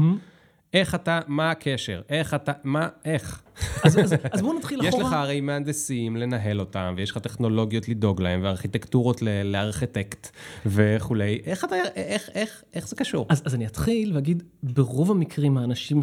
איך 0.75 0.95
אתה, 0.95 1.21
מה 1.27 1.51
הקשר? 1.51 2.01
איך 2.09 2.35
אתה, 2.35 2.53
מה, 2.65 2.89
איך? 3.05 3.43
אז, 3.85 3.99
אז, 3.99 4.15
אז 4.33 4.43
בואו 4.43 4.59
נתחיל 4.59 4.81
יש 4.83 4.89
אחורה. 4.89 5.05
לך 5.05 5.13
הרי 5.13 5.41
מהנדסים 5.41 6.17
לנהל 6.17 6.61
אותם, 6.61 6.95
ויש 6.97 7.11
לך 7.11 7.19
טכנולוגיות 7.19 7.89
לדאוג 7.89 8.23
להם, 8.23 8.41
וארכיטקטורות 8.43 9.23
לארכיטקט 9.45 10.31
וכולי. 10.67 11.41
איך 11.47 11.65
אתה, 11.65 11.77
איך, 11.95 12.31
איך, 12.35 12.63
איך 12.75 12.89
זה 12.89 12.97
קשור? 12.97 13.27
אז, 13.29 13.43
אז 13.45 13.55
אני 13.55 13.67
אתחיל 13.67 14.13
ואגיד, 14.15 14.43
ברוב 14.63 15.11
המקרים 15.11 15.59
האנשים 15.59 16.01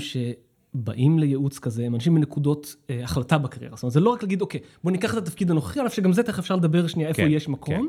שבאים 0.75 1.19
לייעוץ 1.19 1.59
כזה, 1.59 1.85
הם 1.85 1.95
אנשים 1.95 2.15
בנקודות 2.15 2.75
אה, 2.89 3.03
החלטה 3.03 3.37
בקריירה. 3.37 3.75
זאת 3.75 3.83
אומרת, 3.83 3.93
זה 3.93 3.99
לא 3.99 4.09
רק 4.09 4.23
להגיד, 4.23 4.41
אוקיי, 4.41 4.59
בוא 4.83 4.91
ניקח 4.91 5.13
את 5.13 5.17
התפקיד 5.17 5.51
הנוכחי, 5.51 5.79
על 5.79 5.87
אף 5.87 5.93
שגם 5.93 6.13
זה 6.13 6.23
תכף 6.23 6.39
אפשר 6.39 6.55
לדבר 6.55 6.87
שנייה 6.87 7.09
איפה 7.09 7.21
כן, 7.21 7.27
יש 7.31 7.49
מקום, 7.49 7.87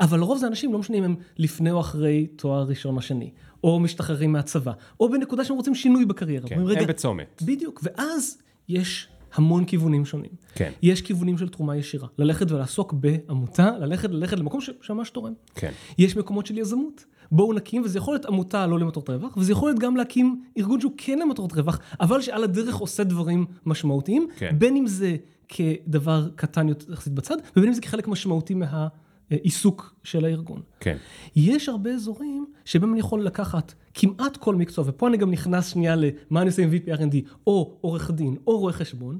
אבל 0.00 0.18
לרוב 0.18 0.38
זה 0.38 0.46
אנשים, 0.46 0.72
לא 0.72 0.78
משנה 0.78 0.96
אם 0.96 1.04
הם 1.04 1.14
לפני 1.38 1.70
או 1.70 1.80
אחרי 1.80 2.26
תואר 2.26 2.62
ראשון 2.62 2.96
או 2.96 3.02
שני, 3.02 3.30
או 3.64 3.80
משתחררים 3.80 4.32
מהצבא, 4.32 4.72
או 5.00 5.10
בנקודה 5.10 5.44
שהם 5.44 5.56
רוצים 5.56 5.74
שינוי 5.74 6.04
בקריירה. 6.04 6.48
כן, 6.48 6.58
אומרים, 6.58 6.78
הם 6.78 6.86
בצומת. 6.86 7.42
בדיוק, 7.46 7.80
ואז 7.82 8.38
יש 8.68 9.08
המון 9.34 9.64
כיוונים 9.64 10.04
שונים. 10.04 10.30
כן. 10.54 10.72
יש 10.82 11.02
כיוונים 11.02 11.38
של 11.38 11.48
תרומה 11.48 11.76
ישירה, 11.76 12.08
ללכת 12.18 12.50
ולעסוק 12.50 12.92
בעמותה, 12.92 13.70
ללכת, 13.78 14.10
ללכת 14.10 14.38
למקום 14.38 14.60
ש- 14.60 14.70
שממש 14.82 15.10
תורם. 15.10 15.32
כן. 15.54 15.72
יש 15.98 16.16
מקומות 16.16 16.46
של 16.46 16.58
יזמות. 16.58 17.04
בואו 17.32 17.52
נקים, 17.52 17.82
וזה 17.82 17.98
יכול 17.98 18.14
להיות 18.14 18.26
עמותה 18.26 18.66
לא 18.66 18.78
למטרות 18.78 19.08
רווח, 19.10 19.36
וזה 19.36 19.52
יכול 19.52 19.68
להיות 19.68 19.78
גם 19.80 19.96
להקים 19.96 20.42
ארגון 20.58 20.80
שהוא 20.80 20.92
כן 20.96 21.18
למטרות 21.18 21.52
רווח, 21.52 21.78
אבל 22.00 22.20
שעל 22.20 22.44
הדרך 22.44 22.76
עושה 22.76 23.04
דברים 23.04 23.46
משמעותיים, 23.66 24.26
כן. 24.36 24.54
בין 24.58 24.76
אם 24.76 24.86
זה 24.86 25.16
כדבר 25.48 26.28
קטן 26.36 26.66
יחסית 26.92 27.12
בצד, 27.12 27.36
ובין 27.56 27.68
אם 27.68 27.74
זה 27.74 27.80
כחלק 27.80 28.08
משמעותי 28.08 28.54
מהעיסוק 28.54 29.94
של 30.04 30.24
הארגון. 30.24 30.60
כן. 30.80 30.96
יש 31.36 31.68
הרבה 31.68 31.90
אזורים 31.90 32.46
שבהם 32.64 32.90
אני 32.92 33.00
יכול 33.00 33.22
לקחת 33.22 33.74
כמעט 33.94 34.36
כל 34.36 34.54
מקצוע, 34.54 34.84
ופה 34.88 35.08
אני 35.08 35.16
גם 35.16 35.30
נכנס 35.30 35.66
שנייה 35.66 35.96
למה 35.96 36.40
אני 36.40 36.50
עושה 36.50 36.62
עם 36.62 36.70
VP 36.70 36.98
R&D, 36.98 37.16
או 37.46 37.78
עורך 37.80 38.10
דין, 38.10 38.36
או 38.46 38.58
רואה 38.58 38.72
חשבון. 38.72 39.18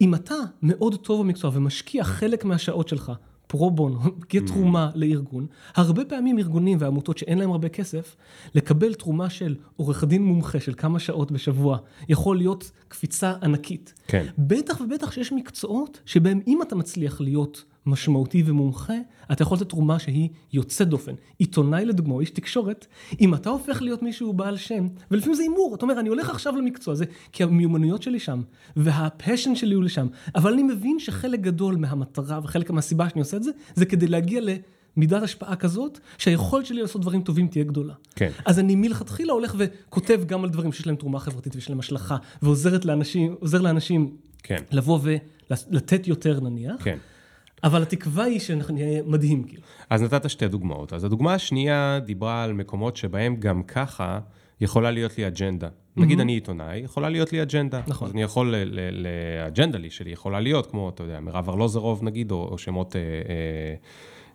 אם 0.00 0.14
אתה 0.14 0.34
מאוד 0.62 0.96
טוב 0.96 1.20
במקצוע 1.20 1.50
ומשקיע 1.54 2.04
חלק 2.04 2.44
מהשעות 2.44 2.88
שלך, 2.88 3.12
פרו 3.50 3.70
בונו, 3.70 3.98
כתרומה 4.28 4.90
לארגון, 4.94 5.46
הרבה 5.74 6.04
פעמים 6.04 6.38
ארגונים 6.38 6.78
ועמותות 6.80 7.18
שאין 7.18 7.38
להם 7.38 7.50
הרבה 7.50 7.68
כסף, 7.68 8.16
לקבל 8.54 8.94
תרומה 8.94 9.30
של 9.30 9.54
עורך 9.76 10.04
דין 10.04 10.24
מומחה 10.24 10.60
של 10.60 10.74
כמה 10.76 10.98
שעות 10.98 11.32
בשבוע, 11.32 11.78
יכול 12.08 12.36
להיות 12.36 12.70
קפיצה 12.88 13.34
ענקית. 13.42 13.94
כן. 14.06 14.26
בטח 14.38 14.80
ובטח 14.80 15.12
שיש 15.12 15.32
מקצועות 15.32 16.00
שבהם 16.06 16.40
אם 16.46 16.62
אתה 16.62 16.74
מצליח 16.76 17.20
להיות 17.20 17.64
משמעותי 17.86 18.42
ומומחה, 18.46 18.94
אתה 19.32 19.42
יכול 19.42 19.56
לתת 19.56 19.68
תרומה 19.68 19.98
שהיא 19.98 20.28
יוצאת 20.52 20.88
דופן. 20.88 21.12
עיתונאי 21.38 21.84
לדוגמה, 21.84 22.14
או 22.14 22.20
איש 22.20 22.30
תקשורת, 22.30 22.86
אם 23.20 23.34
אתה 23.34 23.50
הופך 23.50 23.82
להיות 23.82 24.02
מישהו 24.02 24.32
בעל 24.32 24.56
שם, 24.56 24.88
ולפעמים 25.10 25.34
זה 25.34 25.42
הימור, 25.42 25.74
אתה 25.74 25.82
אומר, 25.82 26.00
אני 26.00 26.08
הולך 26.08 26.30
עכשיו 26.30 26.56
למקצוע 26.56 26.92
הזה, 26.92 27.04
כי 27.32 27.42
המיומנויות 27.42 28.02
שלי 28.02 28.18
שם, 28.18 28.42
והפשן 28.76 29.54
שלי 29.54 29.74
הוא 29.74 29.84
לשם, 29.84 30.06
אבל 30.34 30.52
אני 30.52 30.62
מבין 30.62 30.98
שחלק 30.98 31.40
גדול 31.40 31.76
מהמטרה 31.76 32.40
וחלק 32.42 32.70
מהסיבה 32.70 33.08
שאני 33.08 33.20
עושה 33.20 33.36
את 33.36 33.42
זה, 33.42 33.50
זה 33.74 33.86
כדי 33.86 34.06
להגיע 34.06 34.40
למידת 34.96 35.22
השפעה 35.22 35.56
כזאת, 35.56 35.98
שהיכולת 36.18 36.66
שלי 36.66 36.82
לעשות 36.82 37.00
דברים 37.02 37.22
טובים 37.22 37.48
תהיה 37.48 37.64
גדולה. 37.64 37.94
כן. 38.16 38.30
אז 38.44 38.58
אני 38.58 38.74
מלכתחילה 38.74 39.32
הולך 39.32 39.54
וכותב 39.58 40.20
גם 40.26 40.44
על 40.44 40.50
דברים 40.50 40.72
שיש 40.72 40.86
להם 40.86 40.96
תרומה 40.96 41.20
חברתית 41.20 41.54
ויש 41.54 41.70
להם 41.70 41.78
השלכה, 41.78 42.16
ועוזרת 42.42 42.84
לאנשים, 42.84 43.36
לאנשים 43.60 44.16
כן. 44.42 44.62
לבוא 44.70 44.98
ולתת 45.02 46.08
יותר 46.08 46.40
נניח, 46.40 46.84
כן. 46.84 46.98
אבל 47.64 47.82
התקווה 47.82 48.24
היא 48.24 48.40
שאנחנו 48.40 48.74
נהיה 48.74 49.02
מדהים 49.06 49.44
כאילו. 49.44 49.62
אז 49.90 50.02
נתת 50.02 50.30
שתי 50.30 50.48
דוגמאות. 50.48 50.92
אז 50.92 51.04
הדוגמה 51.04 51.34
השנייה 51.34 51.98
דיברה 52.04 52.44
על 52.44 52.52
מקומות 52.52 52.96
שבהם 52.96 53.36
גם 53.36 53.62
ככה 53.62 54.18
יכולה 54.60 54.90
להיות 54.90 55.18
לי 55.18 55.26
אג'נדה. 55.26 55.68
נגיד 55.96 56.20
אני 56.20 56.32
עיתונאי, 56.32 56.78
יכולה 56.78 57.08
להיות 57.08 57.32
לי 57.32 57.42
אג'נדה. 57.42 57.80
נכון. 57.86 58.08
אז 58.08 58.14
אני 58.14 58.22
יכול, 58.22 58.54
לאג'נדה 58.92 59.78
לי 59.78 59.90
שלי 59.90 60.10
יכולה 60.10 60.40
להיות, 60.40 60.70
כמו, 60.70 60.88
אתה 60.88 61.02
יודע, 61.02 61.20
מירב 61.20 61.48
ארלוזרוב 61.48 62.04
נגיד, 62.04 62.30
או, 62.30 62.48
או 62.50 62.58
שמות 62.58 62.96
אה, 62.96 63.00
אה, 63.00 63.74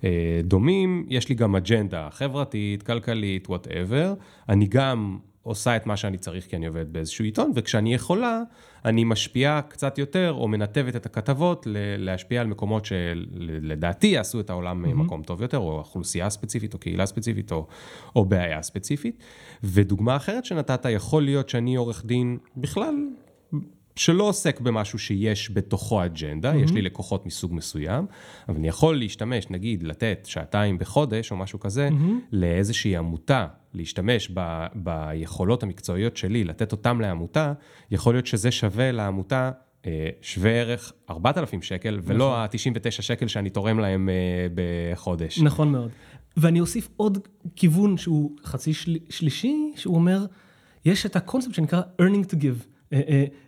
אה, 0.04 0.42
דומים. 0.44 1.06
יש 1.10 1.30
לי 1.30 1.36
גם 1.36 1.56
אג'נדה 1.56 2.08
חברתית, 2.12 2.84
כלכלית, 2.84 3.50
whatever. 3.50 4.14
אני 4.50 4.68
גם 4.68 5.18
עושה 5.46 5.76
את 5.76 5.86
מה 5.86 5.98
שאני 5.98 6.18
צריך 6.18 6.48
כי 6.48 6.56
אני 6.56 6.66
עובד 6.66 6.94
באיזשהו 6.94 7.26
עיתון, 7.26 7.52
וכשאני 7.56 7.94
יכולה, 7.94 8.42
אני 8.86 9.04
משפיעה 9.04 9.62
קצת 9.62 9.98
יותר, 9.98 10.34
או 10.34 10.48
מנתבת 10.48 10.96
את 10.96 11.06
הכתבות 11.06 11.68
להשפיע 11.98 12.42
על 12.42 12.48
מקומות 12.48 12.86
שלדעתי 12.86 14.08
יעשו 14.08 14.40
את 14.40 14.50
העולם 14.50 14.86
mm-hmm. 14.86 14.88
מקום 14.88 15.24
טוב 15.24 15.42
יותר, 15.42 15.58
או 15.58 15.78
אוכלוסייה 15.78 16.30
ספציפית, 16.30 16.74
או 16.74 16.80
קהילה 16.80 17.06
ספציפית, 17.06 17.52
או, 17.52 17.68
או 18.16 18.26
בעיה 18.26 18.62
ספציפית. 18.62 19.24
ודוגמה 19.64 20.16
אחרת 20.16 20.46
שנתת, 20.46 20.86
יכול 20.90 21.24
להיות 21.24 21.50
שאני 21.50 21.76
עורך 21.76 22.06
דין 22.06 22.38
בכלל 22.58 22.96
שלא 23.96 24.24
עוסק 24.24 24.60
במשהו 24.60 25.00
שיש 25.00 25.52
בתוכו 25.54 26.06
אג'נדה, 26.06 26.54
mm-hmm. 26.54 26.58
יש 26.58 26.72
לי 26.72 26.82
לקוחות 26.82 27.26
מסוג 27.26 27.54
מסוים, 27.54 28.06
אבל 28.50 28.58
אני 28.58 28.68
יכול 28.68 29.00
להשתמש, 29.00 29.50
נגיד, 29.50 29.84
לתת 29.84 30.20
שעתיים 30.26 30.78
בחודש 30.78 31.32
או 31.32 31.36
משהו 31.36 31.60
כזה, 31.60 31.90
mm-hmm. 31.92 32.26
לאיזושהי 32.32 32.98
עמותה, 32.98 33.48
להשתמש 33.74 34.32
ב, 34.34 34.66
ביכולות 34.76 35.64
המקצועיות 35.64 36.18
שלי, 36.18 36.44
לתת 36.44 36.72
אותם 36.72 37.02
לעמותה, 37.02 37.54
יכול 37.92 38.14
להיות 38.14 38.28
שזה 38.28 38.52
שווה 38.52 38.92
לעמותה 38.92 39.52
אה, 39.86 40.10
שווה 40.22 40.52
ערך 40.52 40.94
4,000 41.10 41.62
שקל, 41.62 42.00
ולא 42.04 42.38
ה-99 42.38 42.90
שקל 42.90 43.28
שאני 43.28 43.50
תורם 43.50 43.80
להם 43.80 44.10
אה, 44.10 44.48
בחודש. 44.56 45.40
נכון 45.40 45.72
מאוד. 45.72 45.90
ואני 46.38 46.60
אוסיף 46.60 46.90
עוד 46.98 47.18
כיוון 47.56 47.98
שהוא 47.98 48.36
חצי 48.44 48.74
של... 48.74 48.98
שלישי, 49.10 49.72
שהוא 49.76 49.96
אומר, 49.96 50.26
יש 50.86 51.06
את 51.06 51.16
הקונספט 51.16 51.54
שנקרא 51.54 51.82
earning 52.02 52.32
to 52.32 52.36
give, 52.36 52.75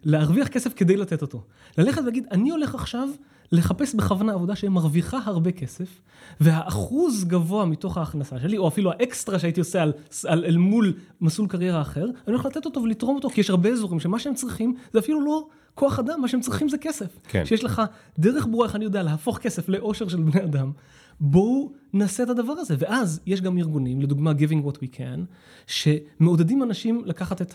להרוויח 0.03 0.47
כסף 0.47 0.73
כדי 0.75 0.97
לתת 0.97 1.21
אותו. 1.21 1.41
ללכת 1.77 2.01
ולהגיד, 2.01 2.25
אני 2.31 2.49
הולך 2.49 2.75
עכשיו 2.75 3.09
לחפש 3.51 3.95
בכוונה 3.95 4.33
עבודה 4.33 4.55
שמרוויחה 4.55 5.19
הרבה 5.25 5.51
כסף, 5.51 6.01
והאחוז 6.39 7.25
גבוה 7.25 7.65
מתוך 7.65 7.97
ההכנסה 7.97 8.39
שלי, 8.39 8.57
או 8.57 8.67
אפילו 8.67 8.91
האקסטרה 8.91 9.39
שהייתי 9.39 9.59
עושה 9.59 9.81
על, 9.81 9.93
על, 10.25 10.45
אל 10.45 10.57
מול 10.57 10.93
מסלול 11.21 11.47
קריירה 11.47 11.81
אחר, 11.81 12.03
אני 12.03 12.13
הולך 12.25 12.45
לתת 12.45 12.65
אותו 12.65 12.83
ולתרום 12.83 13.15
אותו, 13.15 13.29
כי 13.29 13.41
יש 13.41 13.49
הרבה 13.49 13.69
אזורים 13.69 13.99
שמה 13.99 14.19
שהם 14.19 14.33
צריכים 14.33 14.75
זה 14.93 14.99
אפילו 14.99 15.21
לא 15.21 15.47
כוח 15.75 15.99
אדם, 15.99 16.21
מה 16.21 16.27
שהם 16.27 16.41
צריכים 16.41 16.69
זה 16.69 16.77
כסף. 16.77 17.19
כן. 17.27 17.45
שיש 17.45 17.63
לך 17.63 17.81
דרך 18.19 18.47
ברורה, 18.47 18.67
איך 18.67 18.75
אני 18.75 18.85
יודע, 18.85 19.03
להפוך 19.03 19.37
כסף 19.37 19.69
לאושר 19.69 20.07
של 20.07 20.21
בני 20.21 20.43
אדם. 20.43 20.71
בואו 21.19 21.71
נעשה 21.93 22.23
את 22.23 22.29
הדבר 22.29 22.53
הזה. 22.53 22.75
ואז 22.79 23.19
יש 23.25 23.41
גם 23.41 23.57
ארגונים, 23.57 24.01
לדוגמה 24.01 24.31
Giving 24.31 24.67
What 24.67 24.75
We 24.75 24.95
Can, 24.95 25.19
שמעודדים 25.67 26.63
אנשים 26.63 27.01
לקחת 27.05 27.41
את 27.41 27.53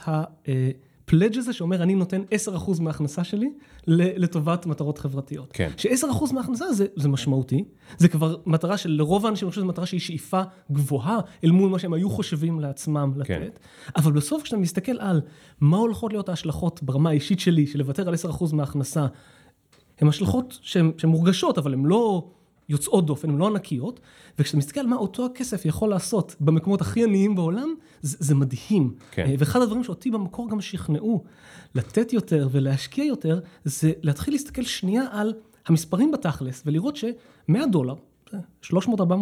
הפלאג' 1.05 1.39
הזה 1.39 1.53
שאומר, 1.53 1.83
אני 1.83 1.95
נותן 1.95 2.23
10% 2.49 2.83
מההכנסה 2.83 3.25
שלי 3.25 3.53
לטובת 3.87 4.67
מטרות 4.67 4.99
חברתיות. 4.99 5.51
כן. 5.53 5.71
ש-10% 5.77 6.35
מההכנסה 6.35 6.73
זה, 6.73 6.87
זה 6.97 7.09
משמעותי, 7.09 7.65
זה 7.99 8.09
כבר 8.09 8.37
מטרה 8.47 8.77
של 8.77 8.91
לרוב 8.91 9.27
האנשים, 9.27 9.47
אני 9.47 9.51
חושב 9.51 9.61
שזו 9.61 9.69
מטרה 9.69 9.87
שהיא 9.87 10.01
שאיפה 10.01 10.43
גבוהה 10.73 11.19
אל 11.45 11.51
מול 11.51 11.71
מה 11.71 11.79
שהם 11.79 11.93
היו 11.93 12.11
חושבים 12.11 12.61
לעצמם 12.61 13.13
לתת. 13.17 13.29
כן. 13.29 13.49
אבל 13.97 14.13
בסוף 14.13 14.43
כשאתה 14.43 14.57
מסתכל 14.57 14.99
על 14.99 15.21
מה 15.61 15.77
הולכות 15.77 16.13
להיות 16.13 16.29
ההשלכות 16.29 16.83
ברמה 16.83 17.11
האישית 17.11 17.41
שלי, 17.41 17.67
של 17.67 17.79
לוותר 17.79 18.09
על 18.09 18.15
10% 18.15 18.55
מההכנסה, 18.55 19.07
הן 20.01 20.09
השלכות 20.09 20.59
שהן 20.63 20.93
מורגשות, 21.05 21.59
אבל 21.59 21.75
הן 21.75 21.85
לא 21.85 22.31
יוצאות 22.69 23.07
דופן, 23.07 23.31
הן 23.31 23.39
לא 23.39 23.47
ענקיות, 23.47 24.01
וכשאתה 24.39 24.57
מסתכל 24.57 24.81
על 24.81 24.87
מה 24.87 24.97
אותו 24.97 25.27
הכסף 25.27 25.65
יכול 25.65 25.91
לעשות 25.91 26.37
במקומות 26.41 26.81
הכי 26.81 27.05
עניים 27.05 27.35
בעולם, 27.35 27.75
זה, 28.03 28.17
זה 28.21 28.35
מדהים. 28.35 28.95
כן. 29.11 29.27
אה, 29.27 29.35
ואחד 29.39 29.63
הדברים 29.63 29.85
שאותי 29.85 30.11
במקור 30.11 30.51
גם 30.51 30.61
שכנעו 30.61 31.25
לתת 31.75 32.13
יותר 32.13 32.49
ולהשקיע 32.53 33.05
יותר, 33.05 33.41
זה 33.65 33.93
להתחיל 34.03 34.35
להסתכל 34.35 34.63
שנייה 34.63 35.05
על 35.11 35.33
המספרים 35.67 36.11
בתכלס, 36.13 36.63
ולראות 36.67 36.97
ש-100 36.97 37.67
דולר, 37.71 37.95
300-400 38.65 38.73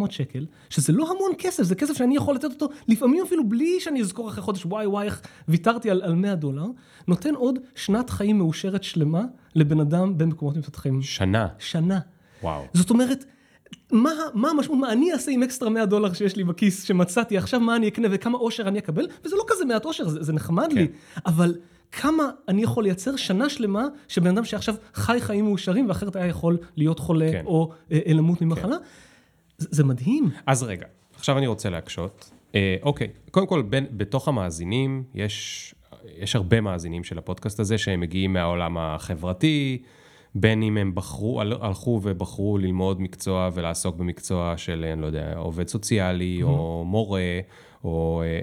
שקל, 0.09 0.45
שזה 0.69 0.93
לא 0.93 1.11
המון 1.11 1.31
כסף, 1.37 1.63
זה 1.63 1.75
כסף 1.75 1.93
שאני 1.93 2.15
יכול 2.15 2.35
לתת 2.35 2.43
אותו, 2.43 2.69
לפעמים 2.87 3.23
אפילו 3.23 3.49
בלי 3.49 3.79
שאני 3.79 4.01
אזכור 4.01 4.29
אחרי 4.29 4.43
חודש, 4.43 4.65
וואי 4.65 4.85
וואי, 4.85 5.05
איך 5.05 5.21
ויתרתי 5.47 5.89
על, 5.89 6.01
על 6.01 6.15
100 6.15 6.35
דולר, 6.35 6.65
נותן 7.07 7.35
עוד 7.35 7.59
שנת 7.75 8.09
חיים 8.09 8.37
מאושרת 8.37 8.83
שלמה 8.83 9.21
לבן 9.55 9.79
אדם 9.79 10.17
במקומות 10.17 10.57
מתפתחים. 10.57 11.01
שנה. 11.01 11.47
שנה. 11.59 11.99
וואו. 12.43 12.63
זאת 12.73 12.89
אומרת, 12.89 13.25
מה, 13.91 14.11
מה 14.33 14.49
המשמעות, 14.49 14.79
מה 14.79 14.91
אני 14.91 15.13
אעשה 15.13 15.31
עם 15.31 15.43
אקסטרה 15.43 15.69
100 15.69 15.85
דולר 15.85 16.13
שיש 16.13 16.35
לי 16.35 16.43
בכיס 16.43 16.83
שמצאתי, 16.83 17.37
עכשיו 17.37 17.59
מה 17.59 17.75
אני 17.75 17.87
אקנה 17.87 18.07
וכמה 18.11 18.37
אושר 18.37 18.67
אני 18.67 18.79
אקבל, 18.79 19.07
וזה 19.25 19.35
לא 19.35 19.43
כזה 19.47 19.65
מעט 19.65 19.85
אושר, 19.85 20.07
זה, 20.07 20.23
זה 20.23 20.33
נחמד 20.33 20.67
כן. 20.69 20.75
לי, 20.75 20.87
אבל 21.25 21.55
כמה 21.91 22.23
אני 22.47 22.63
יכול 22.63 22.83
לייצר 22.83 23.15
שנה 23.15 23.49
שלמה 23.49 23.87
שבן 24.07 24.27
אדם 24.27 24.45
שעכשיו 24.45 24.75
חי 24.93 25.17
חיים 25.19 25.45
מאושרים 25.45 25.87
ואחרת 25.89 26.15
היה 26.15 26.27
יכול 26.27 26.57
להיות 26.75 26.99
חולה 26.99 27.31
כן. 27.31 27.45
או 27.45 27.71
אה, 27.91 27.99
אה, 28.07 28.13
למות 28.13 28.41
ממחלה, 28.41 28.75
זה, 29.57 29.67
זה 29.71 29.83
מדהים. 29.83 30.29
אז 30.45 30.63
רגע, 30.63 30.85
עכשיו 31.15 31.37
אני 31.37 31.47
רוצה 31.47 31.69
להקשות. 31.69 32.31
אה, 32.55 32.75
אוקיי, 32.83 33.07
קודם 33.31 33.47
כל, 33.47 33.61
בין, 33.61 33.85
בתוך 33.91 34.27
המאזינים, 34.27 35.03
יש, 35.13 35.75
יש 36.17 36.35
הרבה 36.35 36.61
מאזינים 36.61 37.03
של 37.03 37.17
הפודקאסט 37.17 37.59
הזה 37.59 37.77
שהם 37.77 37.99
מגיעים 37.99 38.33
מהעולם 38.33 38.77
החברתי, 38.77 39.81
בין 40.35 40.63
אם 40.63 40.77
הם 40.77 40.95
בחרו, 40.95 41.41
הל- 41.41 41.57
הלכו 41.61 41.99
ובחרו 42.03 42.57
ללמוד 42.57 43.01
מקצוע 43.01 43.49
ולעסוק 43.53 43.95
במקצוע 43.95 44.53
של, 44.57 44.85
אני 44.93 45.01
לא 45.01 45.05
יודע, 45.07 45.33
עובד 45.37 45.67
סוציאלי, 45.67 46.39
Mm-hmm. 46.41 46.45
או 46.45 46.83
מורה, 46.87 47.21
או 47.83 48.21
אה, 48.21 48.27
אה, 48.27 48.33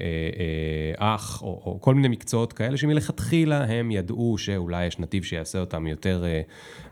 אה, 1.01 1.15
אח, 1.15 1.43
או, 1.43 1.63
או 1.67 1.81
כל 1.81 1.95
מיני 1.95 2.09
מקצועות 2.09 2.53
כאלה, 2.53 2.77
שמלכתחילה 2.77 3.65
הם 3.65 3.91
ידעו 3.91 4.39
שאולי 4.39 4.87
יש 4.87 4.99
נתיב 4.99 5.23
שיעשה 5.23 5.61
אותם 5.61 5.87
יותר 5.87 6.25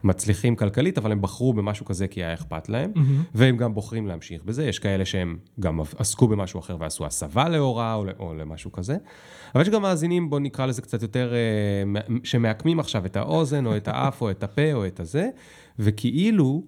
מצליחים 0.04 0.56
כלכלית, 0.56 0.98
אבל 0.98 1.12
הם 1.12 1.22
בחרו 1.22 1.52
במשהו 1.52 1.86
כזה 1.86 2.08
כי 2.08 2.24
היה 2.24 2.34
אכפת 2.34 2.68
להם, 2.68 2.92
והם 3.34 3.56
גם 3.56 3.74
בוחרים 3.74 4.06
להמשיך 4.06 4.44
בזה. 4.44 4.64
יש 4.64 4.78
כאלה 4.78 5.04
שהם 5.04 5.36
גם 5.60 5.80
עסקו 5.98 6.28
במשהו 6.28 6.60
אחר 6.60 6.76
ועשו 6.80 7.06
הסבה 7.06 7.48
להוראה 7.48 7.94
או, 7.94 8.04
או 8.18 8.34
למשהו 8.34 8.72
כזה. 8.72 8.96
אבל 9.54 9.62
יש 9.62 9.68
גם 9.68 9.82
מאזינים, 9.82 10.30
בואו 10.30 10.40
נקרא 10.40 10.66
לזה 10.66 10.82
קצת 10.82 11.02
יותר, 11.02 11.32
שמעקמים 12.24 12.80
עכשיו 12.80 13.06
את 13.06 13.16
האוזן, 13.16 13.66
או 13.66 13.76
את 13.76 13.88
האף, 13.88 14.22
או 14.22 14.30
את 14.30 14.42
הפה, 14.42 14.72
או 14.72 14.86
את 14.86 15.00
הזה, 15.00 15.28
וכאילו 15.78 16.62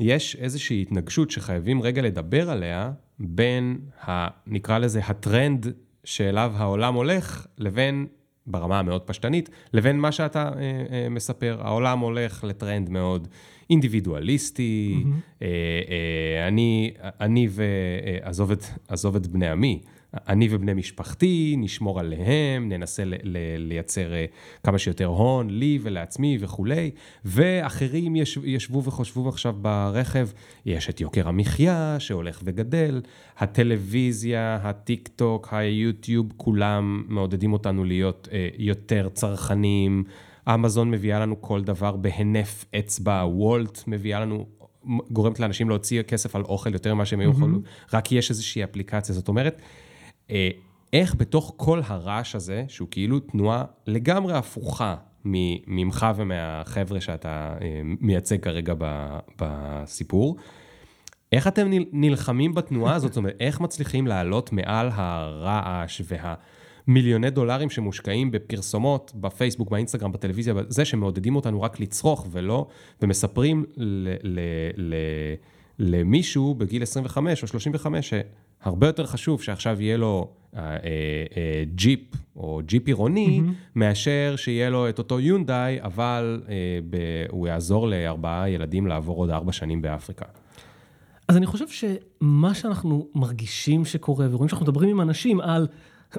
יש 0.00 0.36
איזושהי 0.36 0.82
התנגשות 0.82 1.30
שחייבים 1.30 1.82
רגע 1.82 2.02
לדבר 2.02 2.50
עליה, 2.50 2.92
בין, 3.20 3.78
ה, 4.08 4.28
נקרא 4.46 4.78
לזה, 4.78 5.00
הטרנד 5.04 5.66
שאליו 6.04 6.52
העולם 6.56 6.94
הולך, 6.94 7.46
לבין, 7.58 8.06
ברמה 8.46 8.78
המאוד 8.78 9.02
פשטנית, 9.02 9.50
לבין 9.72 10.00
מה 10.00 10.12
שאתה 10.12 10.42
אה, 10.42 10.84
אה, 10.90 11.08
מספר. 11.08 11.58
העולם 11.60 11.98
הולך 11.98 12.44
לטרנד 12.44 12.90
מאוד 12.90 13.28
אינדיבידואליסטי, 13.70 15.02
mm-hmm. 15.04 15.42
אה, 15.42 15.48
אה, 15.48 16.48
אני, 16.48 16.92
אני 17.20 17.48
ו... 17.50 17.62
אה, 18.06 18.28
את, 18.52 18.64
עזוב 18.88 19.16
את 19.16 19.26
בני 19.26 19.48
עמי. 19.48 19.80
אני 20.14 20.48
ובני 20.50 20.74
משפחתי, 20.74 21.54
נשמור 21.58 22.00
עליהם, 22.00 22.68
ננסה 22.68 23.04
ל- 23.04 23.14
ל- 23.22 23.56
לייצר 23.56 24.12
אה, 24.12 24.24
כמה 24.64 24.78
שיותר 24.78 25.06
הון, 25.06 25.50
לי 25.50 25.78
ולעצמי 25.82 26.38
וכולי, 26.40 26.90
ואחרים 27.24 28.16
יש, 28.16 28.38
ישבו 28.44 28.84
וחושבו 28.84 29.28
עכשיו 29.28 29.54
ברכב, 29.60 30.28
יש 30.66 30.90
את 30.90 31.00
יוקר 31.00 31.28
המחיה 31.28 31.96
שהולך 31.98 32.40
וגדל, 32.44 33.02
הטלוויזיה, 33.38 34.58
הטיק 34.62 35.08
טוק, 35.16 35.48
היוטיוב, 35.52 36.32
כולם 36.36 37.04
מעודדים 37.08 37.52
אותנו 37.52 37.84
להיות 37.84 38.28
אה, 38.32 38.48
יותר 38.58 39.08
צרכנים, 39.08 40.04
אמזון 40.54 40.90
מביאה 40.90 41.20
לנו 41.20 41.40
כל 41.40 41.62
דבר 41.62 41.96
בהינף 41.96 42.64
אצבע, 42.78 43.24
וולט 43.26 43.82
מביאה 43.86 44.20
לנו... 44.20 44.46
גורמת 45.10 45.40
לאנשים 45.40 45.68
להוציא 45.68 46.02
כסף 46.02 46.36
על 46.36 46.42
אוכל 46.42 46.72
יותר 46.72 46.94
ממה 46.94 47.04
שהם 47.04 47.20
היו 47.20 47.30
יכולים, 47.30 47.62
רק 47.92 48.04
כי 48.04 48.14
יש 48.14 48.30
איזושהי 48.30 48.64
אפליקציה. 48.64 49.14
זאת 49.14 49.28
אומרת, 49.28 49.62
איך 50.92 51.14
בתוך 51.14 51.52
כל 51.56 51.80
הרעש 51.84 52.34
הזה, 52.34 52.64
שהוא 52.68 52.88
כאילו 52.90 53.20
תנועה 53.20 53.64
לגמרי 53.86 54.34
הפוכה 54.34 54.96
ממך 55.24 56.06
ומהחבר'ה 56.16 57.00
שאתה 57.00 57.28
אה, 57.60 57.80
מייצג 57.84 58.40
כרגע 58.42 58.74
בסיפור, 59.40 60.36
איך 61.32 61.46
אתם 61.48 61.68
נל- 61.70 61.84
נלחמים 61.92 62.54
בתנועה 62.54 62.94
הזאת? 62.94 63.12
זאת 63.12 63.16
אומרת, 63.16 63.36
איך 63.40 63.60
מצליחים 63.60 64.06
לעלות 64.06 64.52
מעל 64.52 64.88
הרעש 64.92 66.02
והמיליוני 66.88 67.30
דולרים 67.30 67.70
שמושקעים 67.70 68.30
בפרסומות, 68.30 69.12
בפייסבוק, 69.14 69.70
באינסטגרם, 69.70 70.12
בטלוויזיה, 70.12 70.54
זה 70.68 70.84
שמעודדים 70.84 71.36
אותנו 71.36 71.62
רק 71.62 71.80
לצרוך 71.80 72.26
ולא, 72.30 72.66
ומספרים 73.02 73.64
ל- 73.76 74.14
ל- 74.22 74.40
ל- 74.76 74.94
למישהו 75.78 76.54
בגיל 76.54 76.82
25 76.82 77.42
או 77.42 77.48
35, 77.48 78.14
שהרבה 78.64 78.86
יותר 78.86 79.06
חשוב 79.06 79.42
שעכשיו 79.42 79.82
יהיה 79.82 79.96
לו 79.96 80.30
אה, 80.56 80.62
אה, 80.62 80.76
אה, 81.36 81.64
ג'יפ 81.74 82.00
או 82.36 82.60
ג'יפ 82.66 82.86
עירוני, 82.86 83.40
mm-hmm. 83.40 83.52
מאשר 83.74 84.34
שיהיה 84.36 84.70
לו 84.70 84.88
את 84.88 84.98
אותו 84.98 85.20
יונדאי, 85.20 85.78
אבל 85.82 86.42
אה, 86.48 86.54
ב- 86.90 87.26
הוא 87.30 87.48
יעזור 87.48 87.88
לארבעה 87.88 88.50
ילדים 88.50 88.86
לעבור 88.86 89.16
עוד 89.16 89.30
ארבע 89.30 89.52
שנים 89.52 89.82
באפריקה. 89.82 90.24
אז 91.28 91.36
אני 91.36 91.46
חושב 91.46 91.64
שמה 91.68 92.54
שאנחנו 92.54 93.08
מרגישים 93.14 93.84
שקורה, 93.84 94.26
ורואים 94.30 94.48
שאנחנו 94.48 94.66
מדברים 94.66 94.90
עם 94.90 95.00
אנשים 95.00 95.40
על 95.40 95.66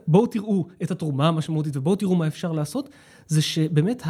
בואו 0.07 0.27
תראו 0.27 0.67
את 0.83 0.91
התרומה 0.91 1.27
המשמעותית 1.27 1.77
ובואו 1.77 1.95
תראו 1.95 2.15
מה 2.15 2.27
אפשר 2.27 2.51
לעשות, 2.51 2.89
זה 3.27 3.41
שבאמת 3.41 4.03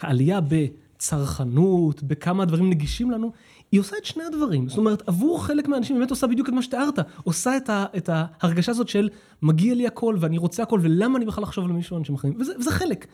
העלייה 0.00 0.38
בצרכנות, 0.40 2.02
בכמה 2.02 2.42
הדברים 2.42 2.70
נגישים 2.70 3.10
לנו, 3.10 3.32
היא 3.72 3.80
עושה 3.80 3.96
את 3.98 4.04
שני 4.04 4.24
הדברים. 4.24 4.68
זאת 4.68 4.78
אומרת, 4.78 5.08
עבור 5.08 5.44
חלק 5.44 5.68
מהאנשים 5.68 5.96
באמת 5.96 6.10
עושה 6.10 6.26
בדיוק 6.26 6.48
את 6.48 6.54
מה 6.54 6.62
שתיארת, 6.62 6.98
עושה 7.24 7.56
את, 7.56 7.70
ה, 7.70 7.84
את 7.96 8.10
ההרגשה 8.12 8.72
הזאת 8.72 8.88
של 8.88 9.08
מגיע 9.42 9.74
לי 9.74 9.86
הכל 9.86 10.16
ואני 10.18 10.38
רוצה 10.38 10.62
הכל 10.62 10.80
ולמה 10.82 11.18
אני 11.18 11.26
בכלל 11.26 11.42
לחשוב 11.42 11.64
על 11.64 11.72
מישהו 11.72 11.98
אנשים 11.98 12.14
אחרים, 12.14 12.34
וזה, 12.38 12.52
וזה 12.58 12.70
חלק. 12.70 13.06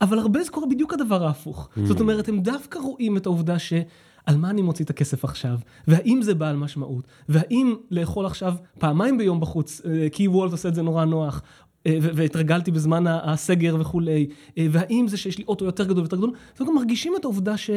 אבל 0.00 0.18
הרבה 0.18 0.42
זה 0.42 0.50
קורה 0.50 0.66
בדיוק 0.66 0.92
הדבר 0.92 1.26
ההפוך. 1.26 1.68
זאת 1.84 2.00
אומרת, 2.00 2.28
הם 2.28 2.40
דווקא 2.40 2.78
רואים 2.78 3.16
את 3.16 3.26
העובדה 3.26 3.58
ש... 3.58 3.72
על 4.26 4.36
מה 4.36 4.50
אני 4.50 4.62
מוציא 4.62 4.84
את 4.84 4.90
הכסף 4.90 5.24
עכשיו, 5.24 5.58
והאם 5.88 6.22
זה 6.22 6.34
בעל 6.34 6.56
משמעות, 6.56 7.04
והאם 7.28 7.74
לאכול 7.90 8.26
עכשיו 8.26 8.54
פעמיים 8.78 9.18
ביום 9.18 9.40
בחוץ, 9.40 9.82
אה, 9.84 10.08
כי 10.12 10.28
וולט 10.28 10.52
עושה 10.52 10.68
את 10.68 10.74
זה 10.74 10.82
נורא 10.82 11.04
נוח, 11.04 11.42
אה, 11.86 11.98
והתרגלתי 12.00 12.70
בזמן 12.70 13.06
הסגר 13.06 13.76
וכולי, 13.80 14.26
אה, 14.58 14.66
והאם 14.70 15.08
זה 15.08 15.16
שיש 15.16 15.38
לי 15.38 15.44
אוטו 15.48 15.64
יותר 15.64 15.84
גדול 15.84 15.98
ויותר 15.98 16.16
גדול, 16.16 16.32
וגם 16.60 16.74
מרגישים 16.74 17.12
את 17.16 17.24
העובדה 17.24 17.56
ש... 17.56 17.70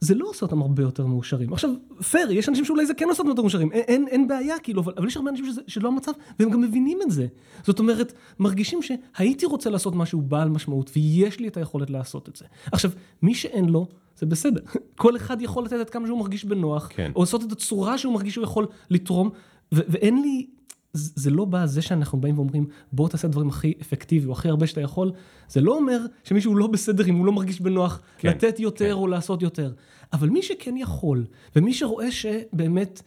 זה 0.00 0.14
לא 0.14 0.28
עושה 0.28 0.46
אותם 0.46 0.62
הרבה 0.62 0.82
יותר 0.82 1.06
מאושרים. 1.06 1.52
עכשיו, 1.52 1.70
פייר, 2.10 2.30
יש 2.30 2.48
אנשים 2.48 2.64
שאולי 2.64 2.86
זה 2.86 2.94
כן 2.94 3.08
עושה 3.08 3.18
אותם 3.22 3.28
יותר 3.28 3.42
מאושרים, 3.42 3.72
אין, 3.72 3.82
אין, 3.88 4.08
אין 4.08 4.28
בעיה, 4.28 4.58
כאילו, 4.58 4.82
אבל, 4.82 4.92
אבל 4.96 5.06
יש 5.06 5.16
הרבה 5.16 5.30
אנשים 5.30 5.46
שזה, 5.46 5.60
שלא 5.66 5.88
המצב, 5.88 6.12
והם 6.38 6.50
גם 6.50 6.60
מבינים 6.60 6.98
את 7.02 7.10
זה. 7.10 7.26
זאת 7.62 7.78
אומרת, 7.78 8.12
מרגישים 8.38 8.78
שהייתי 8.82 9.46
רוצה 9.46 9.70
לעשות 9.70 9.94
משהו 9.94 10.20
בעל 10.20 10.48
משמעות, 10.48 10.90
ויש 10.96 11.40
לי 11.40 11.48
את 11.48 11.56
היכולת 11.56 11.90
לעשות 11.90 12.28
את 12.28 12.36
זה. 12.36 12.44
עכשיו, 12.72 12.90
מי 13.22 13.34
שאין 13.34 13.64
לו, 13.64 13.86
זה 14.18 14.26
בסדר. 14.26 14.60
כל 14.96 15.16
אחד 15.16 15.42
יכול 15.42 15.64
לתת 15.64 15.80
את 15.80 15.90
כמה 15.90 16.06
שהוא 16.06 16.18
מרגיש 16.18 16.44
בנוח, 16.44 16.88
כן. 16.90 17.12
או 17.16 17.20
לעשות 17.20 17.44
את 17.44 17.52
הצורה 17.52 17.98
שהוא 17.98 18.14
מרגיש 18.14 18.34
שהוא 18.34 18.44
יכול 18.44 18.66
לתרום, 18.90 19.30
ו- 19.74 19.80
ואין 19.88 20.22
לי... 20.22 20.46
זה 20.92 21.30
לא 21.30 21.44
בא 21.44 21.66
זה 21.66 21.82
שאנחנו 21.82 22.20
באים 22.20 22.38
ואומרים, 22.38 22.66
בוא 22.92 23.08
תעשה 23.08 23.28
דברים 23.28 23.48
הכי 23.48 23.74
אפקטיבי 23.82 24.26
או 24.26 24.32
הכי 24.32 24.48
הרבה 24.48 24.66
שאתה 24.66 24.80
יכול, 24.80 25.12
זה 25.48 25.60
לא 25.60 25.76
אומר 25.76 26.00
שמישהו 26.24 26.56
לא 26.56 26.66
בסדר 26.66 27.06
אם 27.06 27.14
הוא 27.14 27.26
לא 27.26 27.32
מרגיש 27.32 27.60
בנוח 27.60 28.00
כן, 28.18 28.28
לתת 28.28 28.60
יותר 28.60 28.86
כן. 28.86 28.92
או 28.92 29.06
לעשות 29.06 29.42
יותר. 29.42 29.72
אבל 30.12 30.28
מי 30.28 30.42
שכן 30.42 30.76
יכול, 30.76 31.24
ומי 31.56 31.74
שרואה 31.74 32.10
שבאמת 32.10 33.02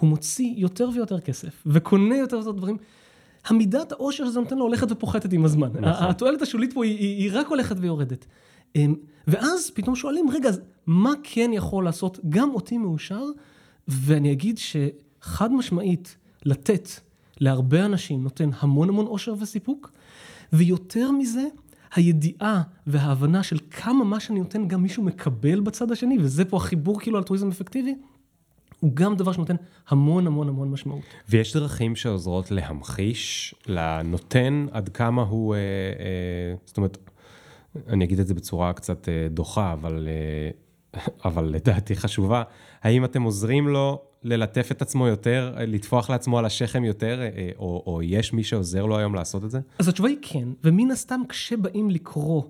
הוא 0.00 0.08
מוציא 0.08 0.54
יותר 0.56 0.88
ויותר 0.94 1.20
כסף, 1.20 1.62
וקונה 1.66 2.16
יותר 2.16 2.36
ויותר 2.36 2.50
דברים, 2.50 2.76
המידת 3.46 3.92
העושר 3.92 4.26
שזה 4.26 4.40
נותן 4.40 4.58
לו 4.58 4.64
הולכת 4.64 4.92
ופוחתת 4.92 5.32
עם 5.32 5.44
הזמן. 5.44 5.68
נכון. 5.72 6.06
התועלת 6.08 6.42
השולית 6.42 6.72
פה 6.72 6.84
היא, 6.84 6.98
היא, 6.98 7.16
היא 7.18 7.30
רק 7.40 7.46
הולכת 7.46 7.76
ויורדת. 7.78 8.26
אמ, 8.76 8.94
ואז 9.26 9.70
פתאום 9.74 9.96
שואלים, 9.96 10.30
רגע, 10.30 10.50
מה 10.86 11.12
כן 11.22 11.50
יכול 11.54 11.84
לעשות 11.84 12.20
גם 12.28 12.50
אותי 12.54 12.78
מאושר? 12.78 13.24
ואני 13.88 14.32
אגיד 14.32 14.58
שחד 14.58 15.52
משמעית, 15.52 16.16
לתת 16.44 16.88
להרבה 17.40 17.84
אנשים 17.84 18.22
נותן 18.22 18.50
המון 18.58 18.88
המון 18.88 19.06
אושר 19.06 19.34
וסיפוק, 19.40 19.92
ויותר 20.52 21.10
מזה, 21.10 21.44
הידיעה 21.94 22.62
וההבנה 22.86 23.42
של 23.42 23.58
כמה 23.70 24.04
מה 24.04 24.20
שאני 24.20 24.38
נותן 24.38 24.68
גם 24.68 24.82
מישהו 24.82 25.02
מקבל 25.02 25.60
בצד 25.60 25.92
השני, 25.92 26.18
וזה 26.20 26.44
פה 26.44 26.56
החיבור 26.56 27.00
כאילו 27.00 27.18
אלטרואיזם 27.18 27.48
אפקטיבי, 27.48 27.94
הוא 28.80 28.90
גם 28.94 29.16
דבר 29.16 29.32
שנותן 29.32 29.56
המון 29.88 30.26
המון 30.26 30.48
המון 30.48 30.70
משמעות. 30.70 31.02
ויש 31.28 31.56
דרכים 31.56 31.96
שעוזרות 31.96 32.50
להמחיש 32.50 33.54
לנותן 33.66 34.66
עד 34.70 34.88
כמה 34.88 35.22
הוא, 35.22 35.54
אה, 35.54 35.58
אה, 35.58 36.54
זאת 36.64 36.76
אומרת, 36.76 36.98
אני 37.88 38.04
אגיד 38.04 38.20
את 38.20 38.26
זה 38.26 38.34
בצורה 38.34 38.72
קצת 38.72 39.08
אה, 39.08 39.28
דוחה, 39.30 39.72
אבל, 39.72 40.08
אה, 40.94 41.00
אבל 41.28 41.44
לדעתי 41.44 41.96
חשובה, 41.96 42.42
האם 42.82 43.04
אתם 43.04 43.22
עוזרים 43.22 43.68
לו 43.68 44.02
ללטף 44.24 44.68
את 44.72 44.82
עצמו 44.82 45.06
יותר, 45.06 45.54
אה, 45.56 45.66
לטפוח 45.66 46.10
לעצמו 46.10 46.38
על 46.38 46.44
השכם 46.44 46.84
יותר, 46.84 47.20
אה, 47.20 47.50
או, 47.58 47.82
או 47.86 48.02
יש 48.02 48.32
מי 48.32 48.44
שעוזר 48.44 48.86
לו 48.86 48.98
היום 48.98 49.14
לעשות 49.14 49.44
את 49.44 49.50
זה? 49.50 49.60
אז 49.78 49.88
התשובה 49.88 50.08
היא 50.08 50.18
כן, 50.22 50.48
ומן 50.64 50.90
הסתם 50.90 51.20
כשבאים 51.28 51.90
לקרוא 51.90 52.42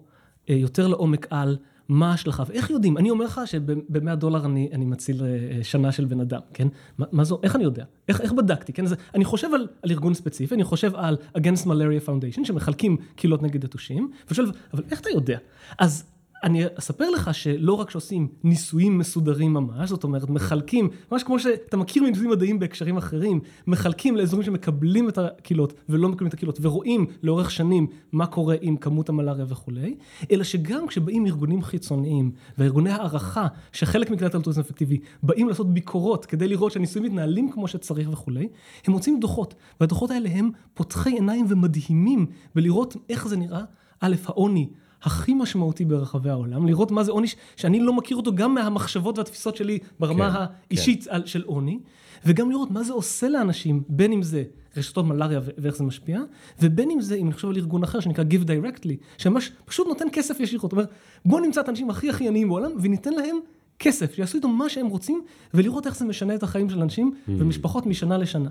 אה, 0.51 0.55
יותר 0.55 0.89
לעומק 0.89 1.27
על 1.31 1.57
מה 1.89 2.11
ההשלכה, 2.11 2.43
ואיך 2.47 2.71
יודעים, 2.71 2.99
אני 2.99 3.11
אומר 3.11 3.25
לך 3.25 3.41
שב-100 3.45 4.15
דולר 4.15 4.47
אני, 4.47 4.69
אני 4.73 4.85
מציל 4.85 5.23
אה, 5.23 5.27
אה, 5.27 5.65
שנה 5.65 5.93
של 5.93 6.05
בן 6.05 6.21
אדם, 6.21 6.41
כן? 6.55 6.69
מה, 6.99 7.07
מה 7.13 7.25
זו, 7.25 7.41
איך 7.43 7.57
אני 7.57 7.65
יודע? 7.65 7.85
איך, 8.09 8.21
איך 8.21 8.33
בדקתי, 8.33 8.73
כן? 8.73 8.87
זה, 8.87 8.95
אני 9.15 9.25
חושב 9.25 9.49
על, 9.55 9.67
על 9.83 9.91
ארגון 9.91 10.15
ספציפי, 10.15 10.55
אני 10.55 10.65
חושב 10.65 10.95
על 10.95 11.17
Against 11.37 11.65
Malaria 11.65 12.07
Foundation, 12.07 12.45
שמחלקים 12.45 12.97
קהילות 13.17 13.43
נגד 13.43 13.65
יתושים, 13.65 14.11
ושואל, 14.31 14.53
אבל 14.75 14.83
איך 14.91 15.01
אתה 15.01 15.11
יודע? 15.11 15.39
אז 15.79 16.05
אני 16.45 16.65
אספר 16.75 17.11
לך 17.11 17.35
שלא 17.35 17.73
רק 17.73 17.91
שעושים 17.91 18.29
ניסויים 18.45 18.99
מסודרים 18.99 19.53
ממש, 19.53 19.91
זאת 19.91 20.05
אומרת, 20.05 20.31
מחלקים, 20.31 20.89
ממש 21.13 21.23
כמו 21.23 21.39
שאתה 21.39 21.77
מכיר 21.77 22.03
מניסויים 22.03 22.31
מדעיים 22.31 22.59
בהקשרים 22.59 22.97
אחרים, 22.97 23.41
מחלקים 23.67 24.17
לאזורים 24.17 24.47
שמקבלים 24.47 25.09
את 25.09 25.19
הקהילות 25.19 25.73
ולא 25.89 26.09
מקבלים 26.09 26.29
את 26.29 26.35
הקהילות, 26.35 26.59
ורואים 26.63 27.07
לאורך 27.23 27.51
שנים 27.51 27.87
מה 28.13 28.27
קורה 28.27 28.57
עם 28.61 28.77
כמות 28.77 29.09
המלאריה 29.09 29.45
וכולי, 29.49 29.95
אלא 30.31 30.45
שגם 30.45 30.87
כשבאים 30.87 31.27
ארגונים 31.27 31.63
חיצוניים 31.63 32.31
וארגוני 32.59 32.91
הערכה, 32.91 33.47
שחלק 33.73 34.11
מקהילת 34.11 34.35
אלטרואיזם 34.35 34.61
אפקטיבי, 34.61 34.99
באים 35.23 35.49
לעשות 35.49 35.75
ביקורות 35.75 36.27
כדי 36.27 36.49
לראות 36.49 36.73
שהניסויים 36.73 37.13
מתנהלים 37.13 37.51
כמו 37.53 37.69
שצריך 37.69 38.09
וכולי, 38.13 38.49
הם 38.87 38.93
מוצאים 38.93 39.21
דוחות, 39.21 39.55
והדוחות 39.81 40.11
האלה 40.11 40.29
הם 40.33 40.51
פותחי 40.75 41.11
עיניים 41.11 41.47
ומדהימים 41.49 42.27
בלראות 42.55 42.97
איך 43.09 43.29
זה 43.29 43.37
נראה, 43.37 43.63
א', 44.01 44.15
העוני. 44.27 44.69
הכי 45.03 45.35
משמעותי 45.35 45.85
ברחבי 45.85 46.31
העולם, 46.31 46.67
לראות 46.67 46.91
מה 46.91 47.05
זה 47.05 47.13
עוני 47.13 47.27
שאני 47.57 47.81
לא 47.81 47.93
מכיר 47.93 48.17
אותו 48.17 48.35
גם 48.35 48.55
מהמחשבות 48.55 49.19
והתפיסות 49.19 49.57
שלי 49.57 49.79
ברמה 50.01 50.33
כן, 50.33 50.55
האישית 50.71 51.07
כן. 51.11 51.27
של 51.27 51.43
עוני, 51.43 51.79
וגם 52.25 52.51
לראות 52.51 52.71
מה 52.71 52.83
זה 52.83 52.93
עושה 52.93 53.29
לאנשים, 53.29 53.83
בין 53.89 54.13
אם 54.13 54.23
זה 54.23 54.45
רשתות 54.77 55.05
מלאריה 55.05 55.41
ואיך 55.59 55.77
זה 55.77 55.85
משפיע, 55.85 56.21
ובין 56.63 56.91
אם 56.91 57.01
זה, 57.01 57.15
אם 57.15 57.29
נחשוב 57.29 57.51
על 57.51 57.57
ארגון 57.57 57.83
אחר 57.83 58.01
שנקרא 58.01 58.25
Give 58.25 58.47
Directly, 58.47 58.95
שממש 59.19 59.53
פשוט 59.65 59.87
נותן 59.87 60.07
כסף 60.13 60.41
ישירות, 60.41 60.63
זאת 60.63 60.73
אומרת, 60.73 60.91
בואו 61.25 61.43
נמצא 61.43 61.61
את 61.61 61.69
האנשים 61.69 61.91
הכי 61.91 62.11
הכי 62.11 62.29
עניים 62.29 62.49
בעולם 62.49 62.71
וניתן 62.81 63.13
להם 63.13 63.37
כסף, 63.79 64.15
שיעשו 64.15 64.37
איתו 64.37 64.49
מה 64.49 64.69
שהם 64.69 64.87
רוצים, 64.87 65.23
ולראות 65.55 65.87
איך 65.87 65.97
זה 65.97 66.05
משנה 66.05 66.35
את 66.35 66.43
החיים 66.43 66.71
של 66.71 66.83
אנשים 66.83 67.11
Mm. 67.11 67.31
ומשפחות 67.39 67.87
משנה 67.87 68.19
לשנה. 68.19 68.51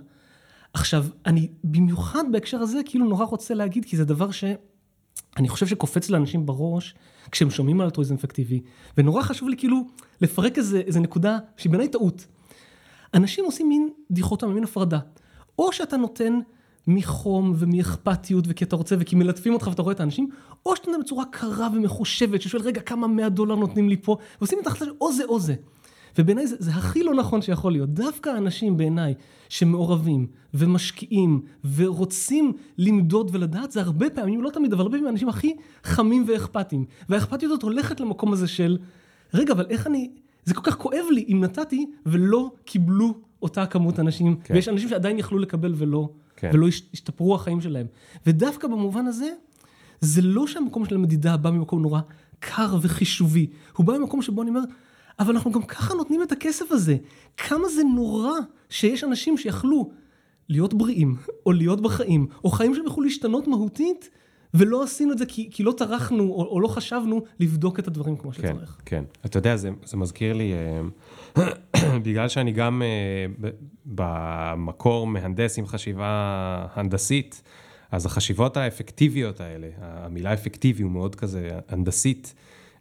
עכשיו, 0.74 1.06
אני 1.26 1.48
במיוחד 1.64 2.24
בהקשר 2.32 2.58
הזה 2.58 2.80
כאילו 2.86 3.06
נורא 3.06 3.26
רוצה 3.26 3.54
להגיד, 3.54 3.86
כי 3.86 3.98
זה 3.98 4.06
דבר 4.06 4.32
ש... 4.32 4.44
אני 5.38 5.49
חושב 5.49 5.67
שקופץ 5.67 6.10
לאנשים 6.10 6.45
בראש 6.45 6.95
כשהם 7.32 7.49
שומעים 7.49 7.82
על 7.82 7.86
אלטרואיזם 7.86 8.15
אפקטיבי, 8.15 8.62
ונורא 8.97 9.21
חשוב 9.21 9.49
לי 9.49 9.58
כאילו 9.58 9.88
לפרק 10.21 10.58
איזה, 10.58 10.79
איזה 10.79 10.99
נקודה 10.99 11.38
שהיא 11.58 11.71
בעיניי 11.71 11.88
טעות. 11.88 12.25
אנשים 13.13 13.45
עושים 13.45 13.69
מין 13.69 13.89
דיכוטומיה, 14.12 14.55
מין 14.55 14.63
הפרדה. 14.63 14.99
או 15.60 15.73
שאתה 15.73 15.97
נותן 15.97 16.39
מחום 16.88 17.53
ומאכפתיות 17.55 18.45
וכי 18.47 18.63
אתה 18.63 18.75
רוצה 18.75 18.95
וכי 18.99 19.15
מלטפים 19.15 19.53
אותך 19.53 19.67
ואתה 19.67 19.82
רואה 19.82 19.93
את 19.93 19.99
האנשים, 19.99 20.29
או 20.65 20.75
שאתה 20.75 20.91
נותן 20.91 21.03
בצורה 21.03 21.25
קרה 21.25 21.67
ומחושבת, 21.73 22.41
ששואל 22.41 22.62
רגע 22.62 22.82
כמה 22.82 23.08
100 23.08 23.29
דולר 23.29 23.55
נותנים 23.55 23.89
לי 23.89 23.97
פה, 23.97 24.17
ועושים 24.41 24.60
את 24.62 24.67
ההחלטה 24.67 24.91
או 25.01 25.13
זה 25.13 25.23
או 25.23 25.39
זה. 25.39 25.55
ובעיניי 26.17 26.47
זה, 26.47 26.55
זה 26.60 26.71
הכי 26.71 27.03
לא 27.03 27.13
נכון 27.13 27.41
שיכול 27.41 27.71
להיות. 27.71 27.89
דווקא 27.89 28.29
האנשים 28.29 28.77
בעיניי 28.77 29.13
שמעורבים 29.50 30.28
ומשקיעים 30.54 31.42
ורוצים 31.76 32.54
למדוד 32.78 33.30
ולדעת, 33.34 33.72
זה 33.72 33.82
הרבה 33.82 34.10
פעמים, 34.10 34.42
לא 34.42 34.50
תמיד, 34.50 34.74
אבל 34.74 34.82
הרבה 34.82 34.92
פעמים 34.92 35.08
האנשים 35.08 35.30
הכי 35.30 35.54
חמים 35.84 36.26
ואכפתיים. 36.28 36.86
והאכפתיות 37.10 37.52
הזאת 37.52 37.64
הולכת 37.64 38.00
למקום 38.00 38.34
הזה 38.34 38.48
של, 38.48 38.78
רגע, 39.34 39.54
אבל 39.54 39.66
איך 39.70 39.88
אני, 39.88 40.12
זה 40.46 40.54
כל 40.54 40.62
כך 40.62 40.78
כואב 40.78 41.06
לי 41.12 41.26
אם 41.28 41.44
נתתי 41.44 41.86
ולא 42.06 42.52
קיבלו 42.66 43.14
אותה 43.42 43.66
כמות 43.66 44.00
אנשים, 44.00 44.36
כן. 44.44 44.54
ויש 44.54 44.68
אנשים 44.68 44.90
שעדיין 44.90 45.20
יכלו 45.20 45.40
לקבל 45.40 45.74
ולא, 45.78 46.10
כן. 46.36 46.50
ולא 46.54 46.68
הש- 46.68 46.84
השתפרו 46.94 47.36
החיים 47.36 47.62
שלהם. 47.62 47.86
ודווקא 48.26 48.68
במובן 48.68 49.06
הזה, 49.08 49.30
זה 50.02 50.22
לא 50.22 50.48
שהמקום 50.48 50.86
של 50.86 50.96
המדידה 50.96 51.38
בא 51.38 51.52
ממקום 51.52 51.82
נורא 51.82 52.00
קר 52.40 52.76
וחישובי, 52.82 53.48
הוא 53.78 53.86
בא 53.86 53.98
ממקום 53.98 54.22
שבו 54.22 54.42
אני 54.42 54.50
אומר, 54.50 54.62
אבל 55.19 55.34
אנחנו 55.34 55.51
גם 55.51 55.62
ככה 55.62 55.93
נותנים 55.93 56.23
את 56.23 56.32
הכסף 56.32 56.71
הזה. 56.71 56.97
כמה 57.38 57.69
זה 57.69 57.84
נורא 57.84 58.32
שיש 58.69 59.03
אנשים 59.03 59.38
שיכלו 59.38 59.91
להיות 60.49 60.73
בריאים, 60.73 61.15
או 61.45 61.51
להיות 61.51 61.82
בחיים, 61.82 62.27
או 62.43 62.49
חיים 62.49 62.75
שהם 62.75 62.86
יכלו 62.86 63.03
להשתנות 63.03 63.47
מהותית, 63.47 64.10
ולא 64.53 64.84
עשינו 64.84 65.12
את 65.12 65.17
זה 65.17 65.25
כי, 65.25 65.49
כי 65.51 65.63
לא 65.63 65.71
טרחנו, 65.77 66.23
או, 66.23 66.45
או 66.45 66.60
לא 66.60 66.67
חשבנו 66.67 67.23
לבדוק 67.39 67.79
את 67.79 67.88
הדברים 67.88 68.17
כמו 68.17 68.32
כן, 68.32 68.38
שצריך. 68.38 68.77
כן. 68.86 69.03
אתה 69.25 69.38
יודע, 69.38 69.55
זה, 69.55 69.69
זה 69.86 69.97
מזכיר 69.97 70.34
לי, 70.34 70.53
אה, 70.53 71.99
בגלל 72.03 72.27
שאני 72.27 72.51
גם 72.51 72.82
אה, 72.82 73.49
במקור 73.86 75.08
מהנדס 75.08 75.58
עם 75.58 75.67
חשיבה 75.67 76.65
הנדסית, 76.73 77.41
אז 77.91 78.05
החשיבות 78.05 78.58
האפקטיביות 78.58 79.39
האלה, 79.41 79.67
המילה 79.82 80.34
אפקטיבי 80.34 80.84
הוא 80.84 80.91
מאוד 80.91 81.15
כזה 81.15 81.49
הנדסית, 81.69 82.34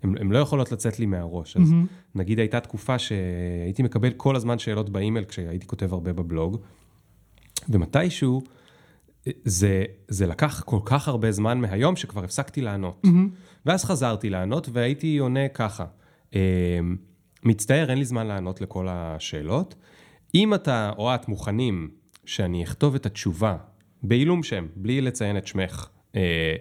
הן 0.03 0.33
לא 0.33 0.39
יכולות 0.39 0.73
לצאת 0.73 0.99
לי 0.99 1.07
מהראש. 1.07 1.57
אז 1.57 1.73
נגיד 2.15 2.39
הייתה 2.39 2.61
תקופה 2.61 2.99
שהייתי 2.99 3.83
מקבל 3.83 4.11
כל 4.11 4.37
הזמן 4.37 4.59
שאלות 4.59 4.91
באימייל 4.91 5.25
כשהייתי 5.25 5.67
כותב 5.67 5.93
הרבה 5.93 6.13
בבלוג, 6.13 6.57
ומתישהו 7.69 8.43
זה, 9.45 9.85
זה 10.09 10.27
לקח 10.27 10.63
כל 10.67 10.79
כך 10.85 11.09
הרבה 11.09 11.33
זמן 11.33 11.61
מהיום 11.61 11.97
שכבר 11.97 12.25
הפסקתי 12.25 12.61
לענות. 12.61 13.03
ואז 13.67 13.85
חזרתי 13.85 14.31
לענות 14.31 14.69
והייתי 14.73 15.19
עונה 15.19 15.49
ככה, 15.49 15.85
אה, 16.35 16.41
מצטער, 17.45 17.91
אין 17.91 17.99
לי 17.99 18.05
זמן 18.05 18.27
לענות 18.27 18.61
לכל 18.61 18.87
השאלות. 18.91 19.75
אם 20.35 20.55
אתה 20.55 20.91
או 20.99 21.15
את 21.15 21.29
מוכנים 21.29 21.91
שאני 22.25 22.65
אכתוב 22.65 22.95
את 22.95 23.07
התשובה 23.07 23.57
בעילום 24.03 24.43
שם, 24.43 24.67
בלי 24.77 25.01
לציין 25.01 25.37
את 25.37 25.47
שמך, 25.47 25.89
אה, 26.17 26.55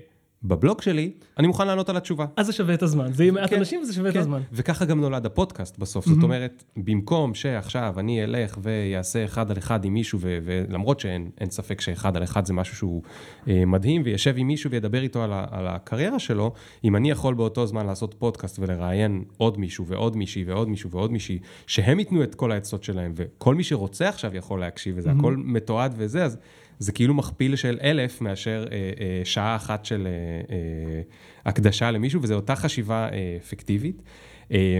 בבלוג 0.47 0.81
שלי, 0.81 1.11
אני 1.39 1.47
מוכן 1.47 1.67
לענות 1.67 1.89
על 1.89 1.97
התשובה. 1.97 2.25
אז 2.35 2.45
זה 2.45 2.53
שווה 2.53 2.73
את 2.73 2.83
הזמן. 2.83 3.13
זה 3.13 3.23
יהיה 3.23 3.31
מעט 3.31 3.49
כן, 3.49 3.57
אנשים 3.57 3.81
וזה 3.81 3.93
שווה 3.93 4.09
את 4.09 4.13
כן. 4.13 4.19
הזמן. 4.19 4.41
וככה 4.53 4.85
גם 4.85 5.01
נולד 5.01 5.25
הפודקאסט 5.25 5.77
בסוף. 5.77 6.05
זאת 6.05 6.23
אומרת, 6.23 6.63
במקום 6.77 7.33
שעכשיו 7.33 7.95
אני 7.97 8.23
אלך 8.23 8.57
ויעשה 8.61 9.25
אחד 9.25 9.51
על 9.51 9.57
אחד 9.57 9.85
עם 9.85 9.93
מישהו, 9.93 10.19
ו- 10.21 10.37
ולמרות 10.43 10.99
שאין 10.99 11.29
אין 11.41 11.49
ספק 11.49 11.81
שאחד 11.81 12.17
על 12.17 12.23
אחד 12.23 12.45
זה 12.45 12.53
משהו 12.53 12.75
שהוא 12.75 13.01
אה, 13.47 13.65
מדהים, 13.65 14.01
וישב 14.05 14.33
עם 14.37 14.47
מישהו 14.47 14.71
וידבר 14.71 15.01
איתו 15.01 15.23
על, 15.23 15.33
ה- 15.33 15.45
על 15.51 15.67
הקריירה 15.67 16.19
שלו, 16.19 16.51
אם 16.83 16.95
אני 16.95 17.11
יכול 17.11 17.33
באותו 17.33 17.67
זמן 17.67 17.85
לעשות 17.85 18.15
פודקאסט 18.19 18.59
ולראיין 18.59 19.23
עוד 19.37 19.59
מישהו 19.59 19.85
ועוד 19.87 20.17
מישהי 20.17 20.43
ועוד 20.43 20.69
מישהו 20.69 20.89
ועוד 20.91 21.11
מישהי, 21.11 21.39
שהם 21.67 21.99
ייתנו 21.99 22.23
את 22.23 22.35
כל 22.35 22.51
העצות 22.51 22.83
שלהם, 22.83 23.13
וכל 23.15 23.55
מי 23.55 23.63
שרוצה 23.63 24.09
עכשיו 24.09 24.35
יכול 24.35 24.59
להקשיב, 24.59 24.95
וזה 24.97 25.11
הכל 25.11 25.35
מתועד 25.37 25.93
וזה, 25.97 26.25
אז 26.25 26.37
זה 26.79 26.91
כאילו 26.91 27.13
מכפיל 27.13 27.55
של 27.55 27.77
אלף 27.83 28.21
מאשר 28.21 28.65
אה, 28.71 28.77
אה, 28.99 29.21
שעה 29.23 29.55
אחת 29.55 29.85
של 29.85 30.07
אה, 30.07 30.11
אה, 30.55 31.01
הקדשה 31.45 31.91
למישהו, 31.91 32.21
וזו 32.21 32.35
אותה 32.35 32.55
חשיבה 32.55 33.09
אה, 33.11 33.37
אפקטיבית. 33.41 34.03
אה, 34.51 34.79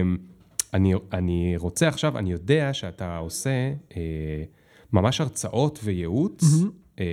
אני, 0.74 0.94
אני 1.12 1.54
רוצה 1.56 1.88
עכשיו, 1.88 2.18
אני 2.18 2.32
יודע 2.32 2.72
שאתה 2.72 3.16
עושה 3.16 3.72
אה, 3.96 4.42
ממש 4.92 5.20
הרצאות 5.20 5.80
וייעוץ 5.84 6.44
אה, 7.00 7.04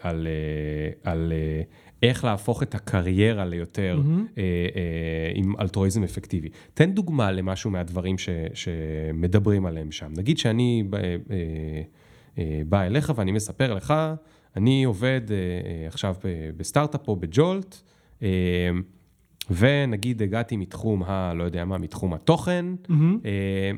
על, 0.00 0.26
אה, 0.26 1.12
על 1.12 1.32
אה, 1.32 1.62
איך 2.02 2.24
להפוך 2.24 2.62
את 2.62 2.74
הקריירה 2.74 3.44
ליותר 3.44 4.00
אה, 4.38 4.42
אה, 4.42 5.32
עם 5.34 5.54
אלטרואיזם 5.60 6.02
אפקטיבי. 6.02 6.48
תן 6.74 6.92
דוגמה 6.92 7.32
למשהו 7.32 7.70
מהדברים 7.70 8.18
ש, 8.18 8.28
שמדברים 8.54 9.66
עליהם 9.66 9.92
שם. 9.92 10.12
נגיד 10.16 10.38
שאני... 10.38 10.84
אה, 10.94 11.16
אה, 11.30 11.82
בא 12.68 12.82
אליך 12.82 13.12
ואני 13.16 13.32
מספר 13.32 13.74
לך 13.74 13.94
אני 14.56 14.84
עובד 14.84 15.20
אה, 15.30 15.36
אה, 15.36 15.86
עכשיו 15.86 16.14
בסטארט-אפ 16.56 17.00
פה 17.04 17.16
בג'ולט, 17.20 17.76
אה, 18.22 18.28
ונגיד 19.50 20.22
הגעתי 20.22 20.56
מתחום 20.56 21.02
ה... 21.02 21.34
לא 21.34 21.44
יודע 21.44 21.64
מה, 21.64 21.78
מתחום 21.78 22.14
התוכן. 22.14 22.66
אה, 23.24 23.70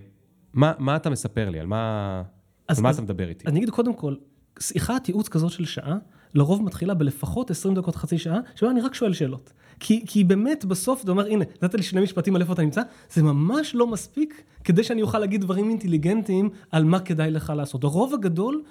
מה, 0.54 0.72
מה 0.78 0.96
אתה 0.96 1.10
מספר 1.10 1.50
לי? 1.50 1.60
על 1.60 1.66
מה, 1.66 2.22
אז- 2.68 2.78
על 2.78 2.82
מה 2.82 2.88
אז- 2.88 2.94
אתה 2.94 3.02
מדבר 3.02 3.28
איתי? 3.28 3.46
אני 3.46 3.58
אגיד 3.58 3.70
קודם 3.70 3.94
כל, 3.94 4.14
שיחת 4.60 5.08
ייעוץ 5.08 5.28
כזאת 5.28 5.50
של 5.50 5.64
שעה, 5.64 5.96
לרוב 6.34 6.62
מתחילה 6.62 6.94
בלפחות 6.94 7.50
20 7.50 7.74
דקות, 7.74 7.96
חצי 7.96 8.18
שעה, 8.18 8.38
שבה 8.54 8.70
אני 8.70 8.80
רק 8.80 8.94
שואל 8.94 9.12
שאלות. 9.12 9.52
כי, 9.80 10.04
כי 10.06 10.24
באמת 10.24 10.64
בסוף 10.64 11.04
אתה 11.04 11.10
אומר, 11.10 11.26
הנה, 11.26 11.44
נתת 11.62 11.74
לי 11.74 11.82
שני 11.82 12.00
משפטים 12.00 12.36
על 12.36 12.42
איפה 12.42 12.52
אתה 12.52 12.62
נמצא, 12.62 12.82
זה 13.10 13.22
ממש 13.22 13.74
לא 13.74 13.86
מספיק 13.86 14.42
כדי 14.64 14.84
שאני 14.84 15.02
אוכל 15.02 15.18
להגיד 15.18 15.40
דברים 15.40 15.70
אינטליגנטיים 15.70 16.50
על 16.70 16.84
מה 16.84 17.00
כדאי 17.00 17.30
לך 17.30 17.52
לעשות. 17.56 17.84
הרוב 17.84 18.14
הגדול 18.14 18.62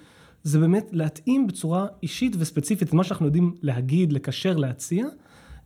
זה 0.44 0.60
באמת 0.60 0.90
להתאים 0.92 1.48
בצורה 1.48 1.88
אישית 2.04 2.36
וספציפית 2.40 2.88
את 2.88 2.94
מה 2.94 3.04
שאנחנו 3.04 3.26
יודעים 3.26 3.56
להגיד, 3.62 4.14
לקשר, 4.14 4.58
להציע, 4.58 5.06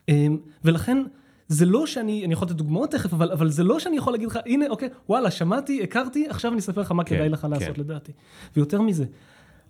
אמ, 0.10 0.38
ולכן... 0.64 1.04
זה 1.52 1.66
לא 1.66 1.88
שאני, 1.88 2.26
אני 2.26 2.34
יכול 2.34 2.46
לתת 2.46 2.56
דוגמאות 2.56 2.92
תכף, 2.92 3.14
אבל, 3.14 3.32
אבל 3.32 3.50
זה 3.50 3.64
לא 3.64 3.80
שאני 3.80 3.98
יכול 3.98 4.14
להגיד 4.14 4.30
לך, 4.30 4.40
הנה, 4.46 4.68
אוקיי, 4.70 4.90
וואלה, 5.10 5.32
שמעתי, 5.32 5.84
הכרתי, 5.84 6.28
עכשיו 6.30 6.52
אני 6.52 6.60
אספר 6.60 6.82
לך 6.82 6.92
מה 6.92 7.04
כן, 7.04 7.16
כדאי 7.16 7.30
לך 7.30 7.42
כן. 7.42 7.50
לעשות 7.50 7.78
לדעתי. 7.78 8.12
ויותר 8.56 8.82
מזה, 8.82 9.06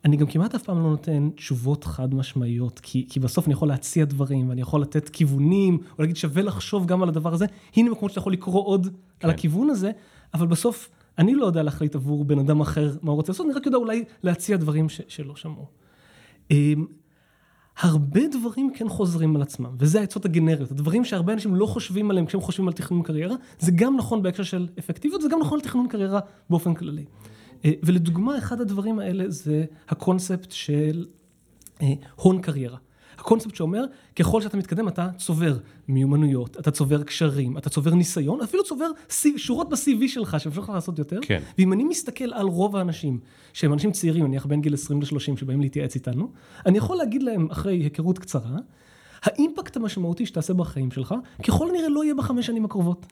אני 0.06 0.18
גם 0.18 0.28
כמעט 0.28 0.56
אף 0.56 0.64
פעם 0.64 0.84
לא 0.84 0.89
נותן 0.89 1.30
תשובות 1.36 1.84
חד 1.84 2.14
משמעיות, 2.14 2.80
כי, 2.80 3.06
כי 3.10 3.20
בסוף 3.20 3.45
אני 3.45 3.54
יכול 3.54 3.68
להציע 3.68 4.06
דברים, 4.06 4.50
ואני 4.50 4.62
יכול 4.62 4.82
לתת 4.82 5.10
כיוונים, 5.10 5.78
או 5.97 6.04
להגיד 6.04 6.16
שווה 6.16 6.41
לחשוב 6.41 6.86
גם 6.86 7.04
על 7.04 7.10
הדבר 7.10 7.34
הזה, 7.34 7.45
הנה 7.76 7.91
מקומות 7.91 8.12
שאתה 8.12 8.20
יכול 8.20 8.34
לקרוא 8.34 8.66
עוד 8.66 8.88
כן. 9.20 9.28
על 9.28 9.34
הכיוון 9.34 9.70
הזה, 9.70 9.91
אבל 10.34 10.47
בסוף 10.47 10.89
אני 11.18 11.36
לא 11.36 11.45
יודע 11.45 11.64
להחליט 11.64 11.95
עבור 11.95 12.26
בן 12.26 12.39
אדם 12.39 12.62
אחר 12.62 12.97
מה 13.02 13.12
הוא 13.12 13.16
רוצה 13.16 13.32
לעשות, 13.32 13.45
אני 13.45 13.54
רק 13.54 13.66
יודע 13.66 13.78
אולי 13.78 14.04
להציע 14.24 14.58
דברים 14.58 14.89
ש, 14.89 15.02
שלא 15.08 15.36
שמעו. 15.36 15.66
אמ, 16.52 16.86
הרבה 17.80 18.22
דברים 18.32 18.72
כן 18.76 18.89
חוזרים 18.89 19.36
על 19.36 19.41
עצמם, 19.41 19.76
וזה 19.80 20.00
העצות 20.00 20.26
הגנריות, 20.26 20.72
הדברים 20.72 21.06
שהרבה 21.06 21.34
אנשים 21.34 21.56
לא 21.56 21.66
חושבים 21.66 22.12
עליהם 22.12 22.26
כשהם 22.26 22.41
חושבים 22.41 22.68
על 22.68 22.74
תכנון 22.74 23.04
קריירה, 23.04 23.36
זה 23.60 23.72
גם 23.76 23.97
נכון 23.97 24.24
בהקשר 24.24 24.43
של 24.43 24.68
אפקטיביות, 24.80 25.22
זה 25.22 25.28
גם 25.32 25.39
נכון 25.39 25.60
לתכנון 25.60 25.88
קריירה 25.88 26.20
באופן 26.50 26.74
כללי. 26.74 27.06
אה, 27.66 27.72
ולדוגמה, 27.84 28.38
אחד 28.38 28.62
הדברים 28.62 28.99
האלה 28.99 29.30
זה 29.30 29.66
הקונספט 29.89 30.51
של 30.51 31.05
אה, 31.82 31.93
הון 32.16 32.41
קריירה. 32.41 32.78
הקונספט 33.20 33.55
שאומר, 33.55 33.86
ככל 34.16 34.41
שאתה 34.41 34.57
מתקדם 34.57 34.88
אתה 34.88 35.10
צובר 35.18 35.57
מיומנויות, 35.88 36.60
אתה 36.60 36.72
צובר 36.72 37.03
קשרים, 37.03 37.57
אתה 37.57 37.70
צובר 37.70 37.93
ניסיון, 37.93 38.41
אפילו 38.41 38.64
צובר 38.64 38.86
שורות 39.38 39.70
ב-CV 39.70 40.07
שלך 40.07 40.39
שאפשר 40.39 40.62
לך 40.62 40.70
לעשות 40.70 40.99
יותר. 40.99 41.20
כן. 41.22 41.39
ואם 41.57 41.74
אני 41.74 41.84
מסתכל 41.84 42.34
על 42.34 42.47
רוב 42.47 42.76
האנשים, 42.76 43.20
שהם 43.53 43.74
אנשים 43.74 43.91
צעירים, 43.91 44.28
נניח 44.28 44.45
בין 44.45 44.62
גיל 44.62 44.74
20 44.74 45.01
ל-30 45.01 45.39
שבאים 45.39 45.62
להתייעץ 45.62 45.95
איתנו, 45.95 46.32
אני 46.66 46.78
יכול 46.78 46.97
להגיד 46.97 47.24
להם 47.24 47.47
אחרי 47.51 47.74
היכרות 47.74 48.20
קצרה, 48.20 48.57
האימפקט 49.24 49.78
המשמעותי 49.78 50.26
שתעשה 50.26 50.54
בחיים 50.54 50.92
שלך, 50.92 51.16
ככל 51.44 51.70
הנראה 51.70 51.90
לא 51.90 52.04
יהיה 52.04 52.16
בחמש 52.16 52.46
שנים 52.46 52.66
הקרובות. 52.66 53.06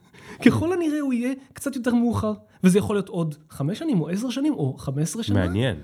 ככל 0.46 0.74
הנראה 0.74 1.00
הוא 1.00 1.14
יהיה 1.14 1.34
קצת 1.54 1.76
יותר 1.76 1.96
מאוחר, 1.96 2.34
וזה 2.64 2.78
יכול 2.78 2.96
להיות 2.96 3.10
עוד 3.10 3.36
חמש 3.50 3.80
שנים, 3.80 4.02
או 4.02 4.10
עשר 4.10 4.30
שנים, 4.30 4.54
או 4.54 4.78
חמש 4.78 5.04
עשרה 5.04 5.24
שנה. 5.24 5.40
מעניין. 5.40 5.76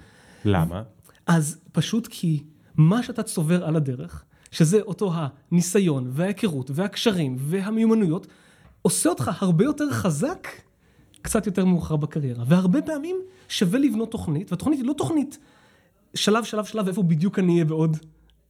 למה? 0.45 0.83
אז 1.27 1.61
פשוט 1.71 2.07
כי 2.11 2.43
מה 2.77 3.03
שאתה 3.03 3.23
צובר 3.23 3.65
על 3.65 3.75
הדרך, 3.75 4.23
שזה 4.51 4.81
אותו 4.81 5.13
הניסיון 5.15 6.07
וההיכרות 6.11 6.71
והקשרים 6.73 7.35
והמיומנויות, 7.39 8.27
עושה 8.81 9.09
אותך 9.09 9.31
הרבה 9.39 9.63
יותר 9.63 9.91
חזק 9.91 10.47
קצת 11.21 11.45
יותר 11.45 11.65
מאוחר 11.65 11.95
בקריירה. 11.95 12.43
והרבה 12.47 12.81
פעמים 12.81 13.15
שווה 13.49 13.79
לבנות 13.79 14.11
תוכנית, 14.11 14.51
והתוכנית 14.51 14.79
היא 14.79 14.87
לא 14.87 14.93
תוכנית 14.93 15.37
שלב, 16.15 16.43
שלב, 16.43 16.65
שלב, 16.65 16.87
איפה 16.87 17.03
בדיוק 17.03 17.39
אני 17.39 17.53
אהיה 17.53 17.65
בעוד 17.65 17.97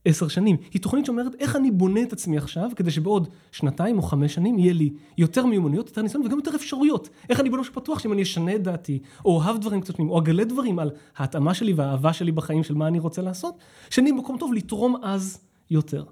עשר 0.05 0.27
שנים. 0.27 0.57
היא 0.73 0.81
תוכנית 0.81 1.05
שאומרת 1.05 1.35
איך 1.39 1.55
אני 1.55 1.71
בונה 1.71 2.01
את 2.03 2.13
עצמי 2.13 2.37
עכשיו, 2.37 2.69
כדי 2.75 2.91
שבעוד 2.91 3.27
שנתיים 3.51 3.97
או 3.97 4.01
חמש 4.01 4.33
שנים 4.33 4.59
יהיה 4.59 4.73
לי 4.73 4.93
יותר 5.17 5.45
מיומנויות, 5.45 5.87
יותר 5.87 6.01
ניסיון 6.01 6.25
וגם 6.25 6.37
יותר 6.37 6.55
אפשרויות. 6.55 7.09
איך 7.29 7.39
אני 7.39 7.49
בונה 7.49 7.61
משהו 7.61 7.73
פתוח 7.73 7.99
שאם 7.99 8.13
אני 8.13 8.21
אשנה 8.21 8.55
את 8.55 8.63
דעתי, 8.63 8.99
או 9.25 9.31
אוהב 9.31 9.57
דברים 9.57 9.81
קצת 9.81 9.95
שונים, 9.95 10.11
או 10.11 10.19
אגלה 10.19 10.43
דברים 10.43 10.79
על 10.79 10.91
ההתאמה 11.17 11.53
שלי 11.53 11.73
והאהבה 11.73 12.13
שלי 12.13 12.31
בחיים 12.31 12.63
של 12.63 12.73
מה 12.73 12.87
אני 12.87 12.99
רוצה 12.99 13.21
לעשות, 13.21 13.57
שאני 13.89 14.11
במקום 14.11 14.37
טוב 14.37 14.53
לתרום 14.53 14.95
אז 15.03 15.39
יותר. 15.69 16.03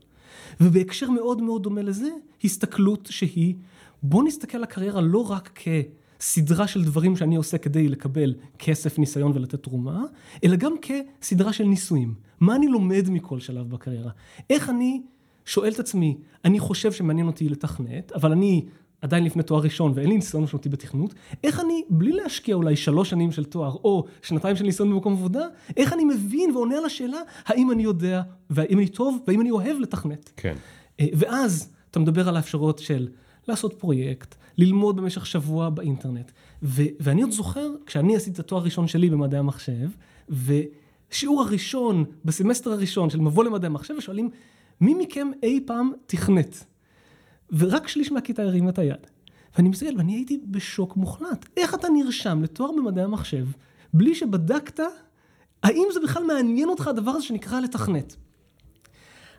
ובהקשר 0.62 1.10
מאוד 1.10 1.42
מאוד 1.42 1.64
דומה 1.64 1.82
לזה, 1.82 2.10
הסתכלות 2.44 3.08
שהיא, 3.12 3.56
בוא 4.04 4.24
נסתכל 4.24 4.58
על 4.58 4.64
הקריירה 4.64 5.02
לא 5.02 5.32
רק 5.32 5.60
כסדרה 6.20 6.68
של 6.68 6.84
דברים 6.84 7.18
שאני 7.18 7.36
עושה 7.36 7.58
כדי 7.58 7.90
לקבל 7.90 8.34
כסף, 8.60 9.00
ניסיון 9.00 9.32
ולתת 9.36 9.64
תרומה, 9.64 10.04
אלא 10.44 10.56
גם 10.56 10.74
כסדרה 10.82 11.54
של 11.54 11.64
ניסויים. 11.64 12.14
מה 12.42 12.56
אני 12.56 12.68
לומד 12.68 13.10
מכל 13.10 13.40
שלב 13.40 13.70
בקריירה? 13.70 14.12
איך 14.50 14.70
אני 14.70 15.02
שואל 15.46 15.72
את 15.72 15.80
עצמי, 15.80 16.18
אני 16.46 16.60
חושב 16.60 16.92
שמעניין 16.92 17.28
אותי 17.28 17.50
לתכנת, 17.50 18.12
אבל 18.12 18.32
אני 18.32 18.66
עדיין 19.02 19.24
לפני 19.24 19.44
תואר 19.44 19.62
ראשון 19.62 19.92
ואין 19.96 20.10
לי 20.10 20.16
ניסיון 20.16 20.44
משמעותי 20.44 20.70
בתכנות, 20.70 21.14
איך 21.44 21.60
אני, 21.60 21.84
בלי 21.90 22.12
להשקיע 22.12 22.56
אולי 22.56 22.76
שלוש 22.76 23.10
שנים 23.10 23.32
של 23.32 23.46
תואר 23.46 23.72
או 23.84 24.06
שנתיים 24.22 24.56
של 24.56 24.64
ניסיון 24.64 24.90
במקום 24.90 25.14
עבודה, 25.14 25.46
איך 25.78 25.94
אני 25.94 26.06
מבין 26.06 26.52
ועונה 26.56 26.78
על 26.78 26.86
השאלה 26.86 27.22
האם 27.46 27.72
אני 27.72 27.84
יודע, 27.84 28.22
והאם 28.50 28.78
אני 28.78 28.88
טוב, 28.88 29.20
והאם 29.28 29.42
אני 29.42 29.52
אוהב 29.52 29.78
לתכנת. 29.80 30.32
כן. 30.38 30.56
אה, 31.00 31.06
ואז 31.14 31.74
אתה 31.92 32.00
מדבר 32.00 32.30
על 32.30 32.36
האפשרויות 32.36 32.80
של 32.80 33.08
לעשות 33.48 33.74
פרויקט, 33.74 34.36
ללמוד 34.58 34.96
במשך 34.96 35.26
שבוע 35.26 35.70
באינטרנט. 35.70 36.32
ו- 36.64 36.82
ואני 37.00 37.22
עוד 37.22 37.32
זוכר, 37.32 37.68
כשאני 37.86 38.16
עשיתי 38.16 38.34
את 38.34 38.40
התואר 38.40 38.62
הראשון 38.62 38.88
שלי 38.88 39.10
במדעי 39.10 39.40
המחשב, 39.40 39.90
ושיעור 41.12 41.42
הראשון, 41.42 42.06
בסמסטר 42.26 42.72
הראשון 42.72 43.10
של 43.10 43.20
מבוא 43.20 43.44
למדעי 43.44 43.68
המחשב, 43.68 43.94
ושואלים, 43.98 44.30
מי 44.82 44.94
מכם 44.94 45.32
אי 45.44 45.60
פעם 45.66 45.92
תכנת? 46.06 46.66
ורק 47.52 47.88
שליש 47.88 48.12
מהכיתה 48.12 48.44
הרים 48.44 48.70
את 48.70 48.80
היד. 48.80 49.08
ואני 49.58 49.70
מסתכל, 49.70 49.98
ואני 49.98 50.14
הייתי 50.14 50.40
בשוק 50.46 50.98
מוחלט. 50.98 51.46
איך 51.58 51.76
אתה 51.76 51.88
נרשם 51.90 52.44
לתואר 52.44 52.72
במדעי 52.72 53.04
המחשב, 53.04 53.48
בלי 53.94 54.16
שבדקת 54.16 54.80
האם 55.64 55.88
זה 55.94 56.00
בכלל 56.00 56.24
מעניין 56.24 56.70
אותך 56.70 56.88
הדבר 56.88 57.12
הזה 57.12 57.26
שנקרא 57.26 57.60
לתכנת? 57.60 58.16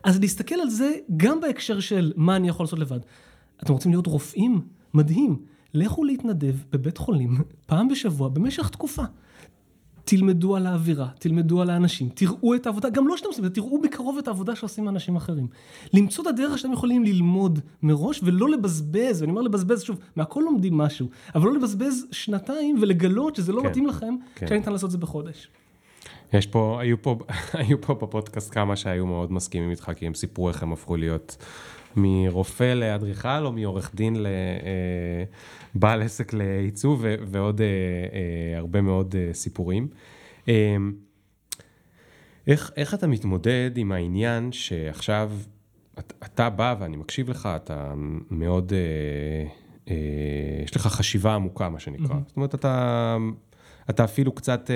אז 0.03 0.19
להסתכל 0.19 0.55
על 0.55 0.69
זה 0.69 0.95
גם 1.17 1.41
בהקשר 1.41 1.79
של 1.79 2.13
מה 2.15 2.35
אני 2.35 2.49
יכול 2.49 2.63
לעשות 2.63 2.79
לבד. 2.79 2.99
אתם 3.63 3.73
רוצים 3.73 3.91
להיות 3.91 4.07
רופאים? 4.07 4.61
מדהים. 4.93 5.45
לכו 5.73 6.03
להתנדב 6.03 6.55
בבית 6.71 6.97
חולים 6.97 7.37
פעם 7.65 7.87
בשבוע 7.87 8.29
במשך 8.29 8.69
תקופה. 8.69 9.03
תלמדו 10.05 10.55
על 10.55 10.67
האווירה, 10.67 11.07
תלמדו 11.19 11.61
על 11.61 11.69
האנשים, 11.69 12.09
תראו 12.13 12.55
את 12.55 12.65
העבודה, 12.65 12.89
גם 12.89 13.07
לא 13.07 13.17
שאתם 13.17 13.27
עושים, 13.27 13.49
תראו 13.49 13.81
מקרוב 13.81 14.17
את 14.17 14.27
העבודה 14.27 14.55
שעושים 14.55 14.89
אנשים 14.89 15.15
אחרים. 15.15 15.47
למצוא 15.93 16.23
את 16.23 16.27
הדרך 16.27 16.57
שאתם 16.57 16.73
יכולים 16.73 17.03
ללמוד 17.03 17.59
מראש 17.83 18.19
ולא 18.23 18.49
לבזבז, 18.49 19.21
ואני 19.21 19.31
אומר 19.31 19.41
לבזבז 19.41 19.81
שוב, 19.81 19.99
מהכל 20.15 20.41
לומדים 20.45 20.77
משהו, 20.77 21.07
אבל 21.35 21.45
לא 21.45 21.53
לבזבז 21.53 22.05
שנתיים 22.11 22.77
ולגלות 22.81 23.35
שזה 23.35 23.51
לא 23.51 23.61
כן, 23.61 23.67
מתאים 23.67 23.87
לכם, 23.87 24.15
כן. 24.35 24.45
כשניתן 24.45 24.71
לעשות 24.71 24.87
את 24.87 24.91
זה 24.91 24.97
בחודש. 24.97 25.47
יש 26.33 26.47
פה, 26.47 26.77
היו 26.81 27.01
פה, 27.01 27.17
היו 27.53 27.81
פה 27.81 27.93
בפודקאסט 27.93 28.53
כמה 28.53 28.75
שהיו 28.75 29.05
מאוד 29.05 29.31
מסכימים 29.31 29.69
איתך, 29.69 29.91
כי 29.95 30.07
הם 30.07 30.13
סיפרו 30.13 30.49
איך 30.49 30.63
הם 30.63 30.73
הפכו 30.73 30.97
להיות 30.97 31.37
מרופא 31.95 32.73
לאדריכל, 32.73 33.45
או 33.45 33.51
מעורך 33.51 33.91
דין 33.95 34.15
לבעל 35.75 36.01
עסק 36.01 36.33
לעיצוב, 36.33 36.99
ו- 37.03 37.15
ועוד 37.27 37.61
אה, 37.61 37.67
אה, 37.67 38.57
הרבה 38.57 38.81
מאוד 38.81 39.15
אה, 39.17 39.33
סיפורים. 39.33 39.87
אה, 40.49 40.75
איך, 42.47 42.71
איך 42.75 42.93
אתה 42.93 43.07
מתמודד 43.07 43.71
עם 43.75 43.91
העניין 43.91 44.51
שעכשיו 44.51 45.31
את, 45.99 46.13
אתה 46.23 46.49
בא 46.49 46.75
ואני 46.79 46.97
מקשיב 46.97 47.29
לך, 47.29 47.49
אתה 47.55 47.93
מאוד, 48.31 48.73
אה, 48.73 49.49
אה, 49.89 50.63
יש 50.63 50.75
לך 50.75 50.87
חשיבה 50.87 51.35
עמוקה, 51.35 51.69
מה 51.69 51.79
שנקרא. 51.79 52.15
זאת 52.27 52.35
אומרת, 52.35 52.55
אתה, 52.55 53.17
אתה 53.89 54.03
אפילו 54.03 54.31
קצת 54.31 54.71
אה, 54.71 54.75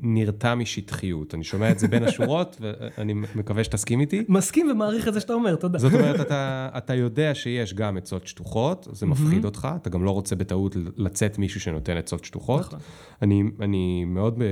נרתע 0.00 0.54
משטחיות. 0.54 1.34
אני 1.34 1.44
שומע 1.44 1.70
את 1.70 1.78
זה 1.78 1.88
בין 1.88 2.04
השורות, 2.04 2.56
ואני 2.60 3.14
מקווה 3.14 3.64
שתסכים 3.64 4.00
איתי. 4.00 4.24
מסכים 4.28 4.70
ומעריך 4.70 5.08
את 5.08 5.14
זה 5.14 5.20
שאתה 5.20 5.32
אומר, 5.32 5.56
תודה. 5.56 5.78
זאת 5.78 5.94
אומרת, 5.94 6.20
אתה, 6.26 6.68
אתה 6.76 6.94
יודע 6.94 7.34
שיש 7.34 7.74
גם 7.74 7.96
עצות 7.96 8.26
שטוחות, 8.26 8.88
זה 8.92 9.06
מפחיד 9.06 9.44
אותך, 9.44 9.68
אתה 9.76 9.90
גם 9.90 10.04
לא 10.04 10.10
רוצה 10.10 10.36
בטעות 10.36 10.76
לצאת 10.96 11.38
מישהו 11.38 11.60
שנותן 11.60 11.96
עצות 11.96 12.24
שטוחות. 12.24 12.60
נכון. 12.60 12.78
אני, 13.22 13.42
אני 13.60 14.04
מאוד 14.04 14.42
אה, 14.42 14.46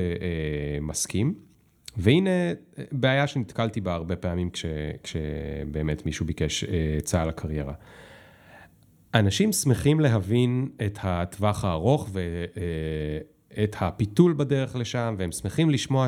מסכים. 0.81 1.35
והנה 1.97 2.31
בעיה 2.93 3.27
שנתקלתי 3.27 3.81
בה 3.81 3.95
הרבה 3.95 4.17
פעמים 4.17 4.51
כש, 4.51 4.65
כשבאמת 5.03 6.07
מישהו 6.07 6.27
ביקש 6.27 6.65
אה, 6.65 6.95
עצה 6.99 7.23
על 7.23 7.29
הקריירה. 7.29 7.73
אנשים 9.15 9.53
שמחים 9.53 10.01
להבין 10.01 10.69
את 10.87 10.99
הטווח 11.03 11.65
הארוך 11.65 12.11
ואת 13.57 13.77
הפיתול 13.81 14.35
בדרך 14.37 14.77
לשם, 14.77 15.15
והם 15.19 15.33
שמחים 15.33 15.71
לשמוע 15.71 16.07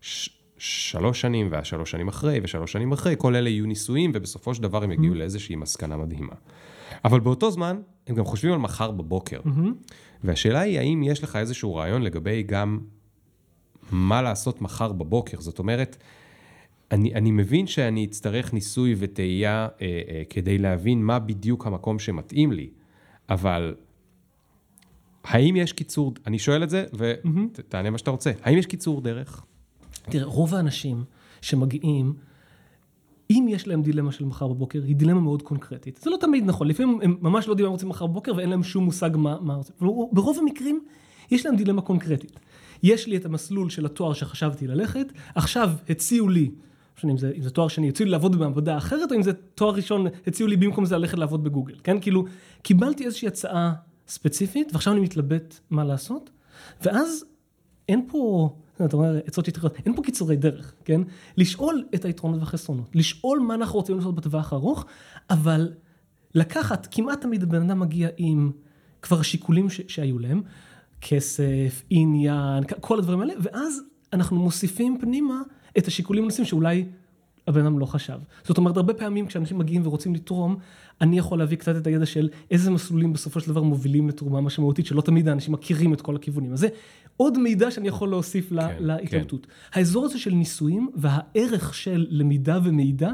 שהשלוש 0.00 1.20
שנים 1.20 1.48
והשלוש 1.50 1.90
שנים 1.90 2.08
אחרי 2.08 2.40
ושלוש 2.42 2.72
שנים 2.72 2.92
אחרי, 2.92 3.14
כל 3.18 3.36
אלה 3.36 3.48
יהיו 3.48 3.66
ניסויים, 3.66 4.12
ובסופו 4.14 4.54
של 4.54 4.62
דבר 4.62 4.82
הם 4.82 4.92
יגיעו 4.92 5.14
לאיזושהי 5.14 5.56
מסקנה 5.56 5.96
מדהימה. 5.96 6.34
אבל 7.04 7.20
באותו 7.20 7.50
זמן, 7.50 7.80
הם 8.06 8.14
גם 8.14 8.24
חושבים 8.24 8.52
על 8.52 8.58
מחר 8.58 8.90
בבוקר. 8.90 9.40
והשאלה 10.24 10.60
היא, 10.60 10.78
האם 10.78 11.02
יש 11.02 11.24
לך 11.24 11.36
איזשהו 11.36 11.74
רעיון 11.74 12.02
לגבי 12.02 12.42
גם 12.42 12.78
מה 13.92 14.22
לעשות 14.22 14.62
מחר 14.62 14.92
בבוקר? 14.92 15.40
זאת 15.40 15.58
אומרת, 15.58 15.96
אני, 16.90 17.14
אני 17.14 17.30
מבין 17.30 17.66
שאני 17.66 18.04
אצטרך 18.04 18.52
ניסוי 18.52 18.94
וטעייה 18.98 19.68
אה, 19.82 20.00
אה, 20.08 20.22
כדי 20.30 20.58
להבין 20.58 21.02
מה 21.02 21.18
בדיוק 21.18 21.66
המקום 21.66 21.98
שמתאים 21.98 22.52
לי, 22.52 22.70
אבל 23.28 23.74
האם 25.24 25.56
יש 25.56 25.72
קיצור, 25.72 26.14
אני 26.26 26.38
שואל 26.38 26.62
את 26.62 26.70
זה, 26.70 26.84
ותענה 26.92 27.90
מה 27.90 27.98
שאתה 27.98 28.10
רוצה, 28.10 28.32
האם 28.42 28.58
יש 28.58 28.66
קיצור 28.66 29.00
דרך? 29.00 29.44
תראה, 30.02 30.24
רוב 30.24 30.54
האנשים 30.54 31.04
שמגיעים, 31.40 32.14
אם 33.30 33.46
יש 33.48 33.68
להם 33.68 33.82
דילמה 33.82 34.12
של 34.12 34.24
מחר 34.24 34.48
בבוקר, 34.48 34.82
היא 34.82 34.96
דילמה 34.96 35.20
מאוד 35.20 35.42
קונקרטית. 35.42 36.00
זה 36.02 36.10
לא 36.10 36.16
תמיד 36.20 36.44
נכון, 36.46 36.68
לפעמים 36.68 37.00
הם 37.02 37.16
ממש 37.20 37.46
לא 37.46 37.52
יודעים 37.52 37.66
מה 37.66 37.72
רוצים 37.72 37.88
מחר 37.88 38.06
בבוקר 38.06 38.32
ואין 38.36 38.50
להם 38.50 38.62
שום 38.62 38.84
מושג 38.84 39.10
מה, 39.14 39.36
מה 39.40 39.58
ברוב 40.12 40.38
המקרים, 40.38 40.80
יש 41.30 41.46
להם 41.46 41.56
דילמה 41.56 41.82
קונקרטית. 41.82 42.40
יש 42.82 43.06
לי 43.06 43.16
את 43.16 43.24
המסלול 43.24 43.70
של 43.70 43.86
התואר 43.86 44.12
שחשבתי 44.12 44.66
ללכת, 44.66 45.12
עכשיו 45.34 45.70
הציעו 45.88 46.28
לי, 46.28 46.44
לא 46.44 46.52
משנה 46.98 47.12
אם 47.12 47.16
זה, 47.16 47.32
אם 47.36 47.42
זה 47.42 47.50
תואר 47.50 47.68
שני, 47.68 47.88
הציעו 47.88 48.04
לי 48.04 48.10
לעבוד 48.10 48.36
במעבדה 48.36 48.78
אחרת, 48.78 49.12
או 49.12 49.16
אם 49.16 49.22
זה 49.22 49.32
תואר 49.32 49.74
ראשון, 49.74 50.06
הציעו 50.26 50.48
לי 50.48 50.56
במקום 50.56 50.84
זה 50.84 50.98
ללכת 50.98 51.18
לעבוד 51.18 51.44
בגוגל, 51.44 51.74
כן? 51.84 52.00
כאילו, 52.00 52.24
קיבלתי 52.62 53.04
איזושהי 53.04 53.28
הצעה 53.28 53.72
ספציפית, 54.08 54.72
ועכשיו 54.72 54.92
אני 54.92 55.00
מתלבט 55.00 55.58
מה 55.70 55.84
לעשות, 55.84 56.30
ואז 56.82 57.24
אין 57.88 58.06
פה, 58.08 58.50
אתה 58.84 58.96
אומר, 58.96 59.20
עצות 59.26 59.46
שטחיות, 59.46 59.74
אין 59.86 59.96
פה 59.96 60.02
קיצורי 60.02 60.36
דרך, 60.36 60.74
כן? 60.84 61.00
לשאול 61.36 61.84
את 61.94 62.04
היתרונות 62.04 62.40
והחסרונות, 62.40 62.96
לשאול 62.96 63.38
מה 63.38 63.54
אנחנו 63.54 63.78
רוצים 63.78 63.96
לעשות 63.96 64.14
בטווח 64.14 64.52
הארוך, 64.52 64.84
אבל 65.30 65.72
לקחת, 66.34 66.88
כמעט 66.90 67.20
תמיד 67.20 67.42
הבן 67.42 67.62
אדם 67.70 67.80
מגיע 67.80 68.08
עם 68.16 68.52
כבר 69.02 69.20
השיקולים 69.20 69.70
ש- 69.70 69.80
שהיו 69.88 70.18
להם, 70.18 70.42
כסף, 71.00 71.82
עניין, 71.90 72.64
כל 72.80 72.98
הדברים 72.98 73.20
האלה, 73.20 73.34
ואז 73.42 73.80
אנחנו 74.12 74.36
מוסיפים 74.36 74.98
פנימה 75.00 75.42
את 75.78 75.86
השיקולים 75.86 76.22
הנושאים 76.22 76.46
שאולי 76.46 76.84
הבן 77.48 77.60
אדם 77.60 77.78
לא 77.78 77.86
חשב. 77.86 78.18
זאת 78.44 78.58
אומרת, 78.58 78.76
הרבה 78.76 78.94
פעמים 78.94 79.26
כשאנשים 79.26 79.58
מגיעים 79.58 79.86
ורוצים 79.86 80.14
לתרום, 80.14 80.56
אני 81.00 81.18
יכול 81.18 81.38
להביא 81.38 81.56
קצת 81.56 81.76
את 81.76 81.86
הידע 81.86 82.06
של 82.06 82.28
איזה 82.50 82.70
מסלולים 82.70 83.12
בסופו 83.12 83.40
של 83.40 83.50
דבר 83.50 83.62
מובילים 83.62 84.08
לתרומה 84.08 84.40
משמעותית, 84.40 84.86
שלא 84.86 85.00
תמיד 85.00 85.28
האנשים 85.28 85.54
מכירים 85.54 85.94
את 85.94 86.00
כל 86.00 86.16
הכיוונים. 86.16 86.52
אז 86.52 86.60
זה 86.60 86.68
עוד 87.16 87.38
מידע 87.38 87.70
שאני 87.70 87.88
יכול 87.88 88.08
להוסיף 88.08 88.48
כן, 88.48 88.76
להתלבטות. 88.80 89.46
כן. 89.46 89.78
האזור 89.78 90.04
הזה 90.04 90.18
של 90.18 90.30
ניסויים 90.30 90.88
והערך 90.94 91.74
של 91.74 92.06
למידה 92.10 92.58
ומידע, 92.64 93.12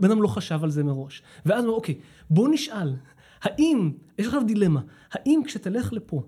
בן 0.00 0.10
אדם 0.10 0.22
לא 0.22 0.28
חשב 0.28 0.60
על 0.62 0.70
זה 0.70 0.84
מראש. 0.84 1.22
ואז 1.46 1.58
הוא 1.58 1.68
אומר, 1.68 1.76
אוקיי, 1.76 1.94
בוא 2.30 2.48
נשאל, 2.48 2.94
האם, 3.42 3.90
יש 4.18 4.26
עכשיו 4.26 4.42
דילמה, 4.46 4.80
האם 5.12 5.40
כשתלך 5.44 5.92
לפה, 5.92 6.22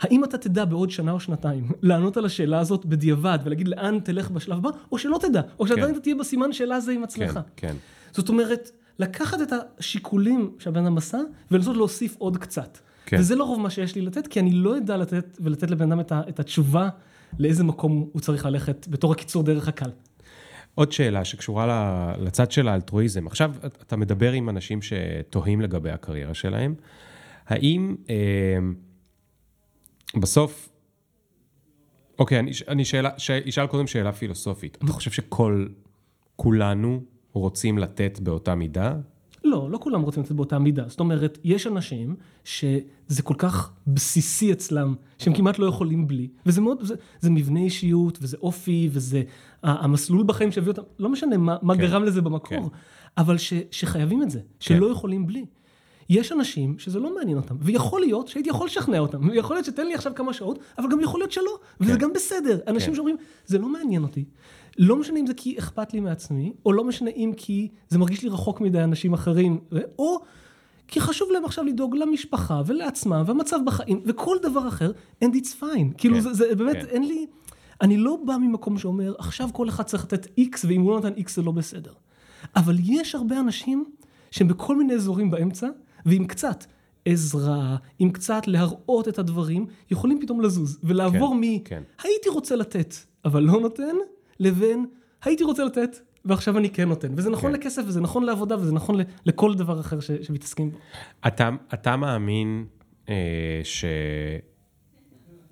האם 0.00 0.24
אתה 0.24 0.38
תדע 0.38 0.64
בעוד 0.64 0.90
שנה 0.90 1.12
או 1.12 1.20
שנתיים 1.20 1.68
לענות 1.82 2.16
על 2.16 2.24
השאלה 2.24 2.58
הזאת 2.58 2.86
בדיעבד 2.86 3.38
ולהגיד 3.44 3.68
לאן 3.68 3.98
תלך 4.00 4.30
בשלב 4.30 4.58
הבא, 4.58 4.70
או 4.92 4.98
שלא 4.98 5.18
תדע, 5.20 5.40
או 5.58 5.66
שעדיין 5.66 5.94
כן. 5.94 6.00
תהיה 6.00 6.14
בסימן 6.14 6.52
שאלה 6.52 6.76
הזה 6.76 6.92
עם 6.92 7.04
עצמך. 7.04 7.32
כן, 7.32 7.40
כן. 7.56 7.76
זאת 8.12 8.28
אומרת, 8.28 8.70
לקחת 8.98 9.42
את 9.42 9.52
השיקולים 9.78 10.50
שהבן 10.58 10.84
אדם 10.84 10.98
עשה 10.98 11.18
ולנסות 11.50 11.76
להוסיף 11.76 12.16
עוד 12.18 12.36
קצת. 12.36 12.78
כן. 13.06 13.16
וזה 13.20 13.36
לא 13.36 13.44
רוב 13.44 13.60
מה 13.60 13.70
שיש 13.70 13.94
לי 13.94 14.02
לתת, 14.02 14.26
כי 14.26 14.40
אני 14.40 14.50
לא 14.50 14.76
אדע 14.76 14.96
לתת 14.96 15.38
ולתת 15.40 15.70
לבן 15.70 15.92
אדם 15.92 16.00
את, 16.00 16.12
את 16.28 16.40
התשובה 16.40 16.88
לאיזה 17.38 17.64
מקום 17.64 18.08
הוא 18.12 18.22
צריך 18.22 18.46
ללכת 18.46 18.86
בתור 18.90 19.12
הקיצור 19.12 19.42
דרך 19.42 19.68
הקל. 19.68 19.90
עוד 20.74 20.92
שאלה 20.92 21.24
שקשורה 21.24 22.14
לצד 22.18 22.50
של 22.50 22.68
האלטרואיזם. 22.68 23.26
עכשיו 23.26 23.54
אתה 23.66 23.96
מדבר 23.96 24.32
עם 24.32 24.48
אנשים 24.48 24.80
שתוהים 24.82 25.60
לגבי 25.60 25.90
הקריירה 25.90 26.34
שלהם. 26.34 26.74
האם... 27.48 27.96
אה, 28.10 28.14
בסוף, 30.14 30.68
אוקיי, 32.18 32.38
אני, 32.38 32.50
אני 32.68 32.84
שאלה, 32.84 33.10
ש, 33.18 33.30
אשאל 33.30 33.66
קודם 33.66 33.86
שאלה 33.86 34.12
פילוסופית. 34.12 34.78
אתה 34.84 34.92
חושב 34.92 35.10
שכל, 35.10 35.66
כולנו 36.36 37.02
רוצים 37.32 37.78
לתת 37.78 38.18
באותה 38.22 38.54
מידה? 38.54 38.94
לא, 39.44 39.70
לא 39.70 39.78
כולם 39.78 40.02
רוצים 40.02 40.22
לתת 40.22 40.32
באותה 40.32 40.58
מידה. 40.58 40.88
זאת 40.88 41.00
אומרת, 41.00 41.38
יש 41.44 41.66
אנשים 41.66 42.16
שזה 42.44 43.22
כל 43.22 43.34
כך 43.38 43.72
בסיסי 43.86 44.52
אצלם, 44.52 44.94
שהם 45.18 45.34
כמעט 45.34 45.58
לא 45.58 45.66
יכולים 45.66 46.06
בלי. 46.06 46.28
וזה 46.46 46.60
מאוד, 46.60 46.78
זה, 46.82 46.94
זה 47.20 47.30
מבנה 47.30 47.60
אישיות, 47.60 48.18
וזה 48.22 48.36
אופי, 48.42 48.88
וזה 48.92 49.22
המסלול 49.62 50.24
בחיים 50.26 50.52
שהביא 50.52 50.68
אותם, 50.68 50.82
לא 50.98 51.08
משנה 51.08 51.36
מה, 51.36 51.56
מה 51.62 51.74
כן, 51.74 51.80
גרם 51.80 52.04
לזה 52.04 52.22
במקור, 52.22 52.70
כן. 52.70 52.76
אבל 53.18 53.38
ש, 53.38 53.52
שחייבים 53.70 54.22
את 54.22 54.30
זה, 54.30 54.40
שלא 54.60 54.86
כן. 54.86 54.92
יכולים 54.92 55.26
בלי. 55.26 55.44
יש 56.08 56.32
אנשים 56.32 56.78
שזה 56.78 56.98
לא 56.98 57.14
מעניין 57.14 57.36
אותם, 57.36 57.56
ויכול 57.60 58.00
להיות 58.00 58.28
שהייתי 58.28 58.50
יכול 58.50 58.66
לשכנע 58.66 58.98
אותם, 58.98 59.28
ויכול 59.28 59.56
להיות 59.56 59.66
שתן 59.66 59.86
לי 59.86 59.94
עכשיו 59.94 60.12
כמה 60.14 60.32
שעות, 60.32 60.58
אבל 60.78 60.88
גם 60.90 61.00
יכול 61.00 61.20
להיות 61.20 61.32
שלא, 61.32 61.58
וזה 61.80 61.92
כן. 61.92 61.98
גם 61.98 62.12
בסדר. 62.12 62.58
אנשים 62.66 62.88
כן. 62.88 62.94
שאומרים, 62.94 63.16
זה 63.46 63.58
לא 63.58 63.68
מעניין 63.68 64.02
אותי. 64.02 64.24
לא 64.78 64.96
משנה 64.96 65.20
אם 65.20 65.26
זה 65.26 65.34
כי 65.34 65.58
אכפת 65.58 65.94
לי 65.94 66.00
מעצמי, 66.00 66.52
או 66.66 66.72
לא 66.72 66.84
משנה 66.84 67.10
אם 67.10 67.32
כי 67.36 67.68
זה 67.88 67.98
מרגיש 67.98 68.22
לי 68.22 68.28
רחוק 68.28 68.60
מדי 68.60 68.84
אנשים 68.84 69.12
אחרים, 69.12 69.58
או 69.98 70.20
כי 70.88 71.00
חשוב 71.00 71.30
להם 71.32 71.44
עכשיו 71.44 71.64
לדאוג 71.64 71.96
למשפחה 71.96 72.62
ולעצמם, 72.66 73.22
והמצב 73.26 73.58
בחיים, 73.66 74.02
וכל 74.04 74.36
דבר 74.42 74.68
אחר, 74.68 74.90
and 75.24 75.28
it's 75.28 75.62
fine. 75.62 75.98
כאילו, 75.98 76.14
כן. 76.14 76.20
זה, 76.20 76.34
זה 76.34 76.54
באמת, 76.54 76.76
כן. 76.76 76.86
אין 76.88 77.02
לי... 77.02 77.26
אני 77.80 77.96
לא 77.96 78.18
בא 78.26 78.36
ממקום 78.36 78.78
שאומר, 78.78 79.14
עכשיו 79.18 79.48
כל 79.52 79.68
אחד 79.68 79.84
צריך 79.84 80.04
לתת 80.04 80.26
X, 80.26 80.58
ואם 80.68 80.80
הוא 80.80 80.90
לא 80.90 80.98
נתן 80.98 81.22
X 81.22 81.30
זה 81.30 81.42
לא 81.42 81.52
בסדר. 81.52 81.92
אבל 82.56 82.76
יש 82.82 83.14
הרבה 83.14 83.40
אנשים 83.40 83.84
שהם 84.30 84.48
בכל 84.48 84.76
מיני 84.76 84.94
אזורים 84.94 85.30
באמצע, 85.30 85.68
ועם 86.06 86.26
קצת 86.26 86.64
עזרה, 87.04 87.76
עם 87.98 88.10
קצת 88.10 88.46
להראות 88.46 89.08
את 89.08 89.18
הדברים, 89.18 89.66
יכולים 89.90 90.20
פתאום 90.20 90.40
לזוז 90.40 90.78
ולעבור 90.84 91.34
כן, 91.34 91.40
מ... 91.40 91.58
כן. 91.64 91.82
הייתי 92.02 92.28
רוצה 92.28 92.56
לתת, 92.56 92.94
אבל 93.24 93.42
לא 93.42 93.60
נותן, 93.60 93.94
לבין 94.40 94.86
הייתי 95.24 95.44
רוצה 95.44 95.64
לתת, 95.64 95.96
ועכשיו 96.24 96.58
אני 96.58 96.70
כן 96.70 96.88
נותן. 96.88 97.12
וזה 97.16 97.30
נכון 97.30 97.52
כן. 97.52 97.60
לכסף, 97.60 97.82
וזה 97.86 98.00
נכון 98.00 98.22
לעבודה, 98.22 98.56
וזה 98.56 98.72
נכון 98.72 98.96
לכל 99.26 99.54
דבר 99.54 99.80
אחר 99.80 100.00
ש, 100.00 100.10
שמתעסקים 100.22 100.70
בו. 100.70 100.78
אתה, 101.26 101.50
אתה 101.74 101.96
מאמין 101.96 102.66
אה, 103.08 103.60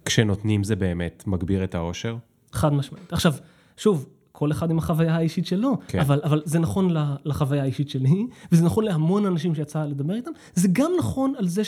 שכשנותנים 0.03 0.65
זה 0.65 0.77
באמת 0.77 1.25
מגביר 1.27 1.65
את 1.65 1.75
האושר? 1.75 2.17
חד 2.53 2.73
משמעית. 2.73 3.13
עכשיו, 3.13 3.35
שוב, 3.77 4.07
כל 4.37 4.53
אחד 4.53 4.71
עם 4.71 4.79
החוויה 4.79 5.17
האישית 5.17 5.47
שלו, 5.47 5.79
כן. 5.89 5.99
אבל, 5.99 6.21
אבל 6.25 6.43
זה 6.45 6.59
נכון 6.59 6.89
לחוויה 7.25 7.63
האישית 7.63 7.89
שלי, 7.89 8.27
וזה 8.53 8.65
נכון 8.65 8.85
להמון 8.85 9.27
אנשים 9.27 9.55
שיצא 9.55 9.85
לדבר 9.85 10.15
איתם, 10.15 10.31
זה 10.55 10.69
גם 10.73 10.93
נכון 10.99 11.35
על 11.39 11.49
זה 11.49 11.63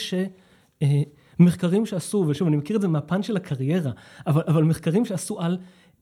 שמחקרים 1.39 1.81
אה, 1.81 1.85
שעשו, 1.85 2.25
ושוב, 2.27 2.47
אני 2.47 2.57
מכיר 2.57 2.75
את 2.75 2.81
זה 2.81 2.87
מהפן 2.87 3.23
של 3.23 3.37
הקריירה, 3.37 3.91
אבל, 4.27 4.41
אבל 4.47 4.63
מחקרים 4.63 5.05
שעשו 5.05 5.39
על 5.39 5.57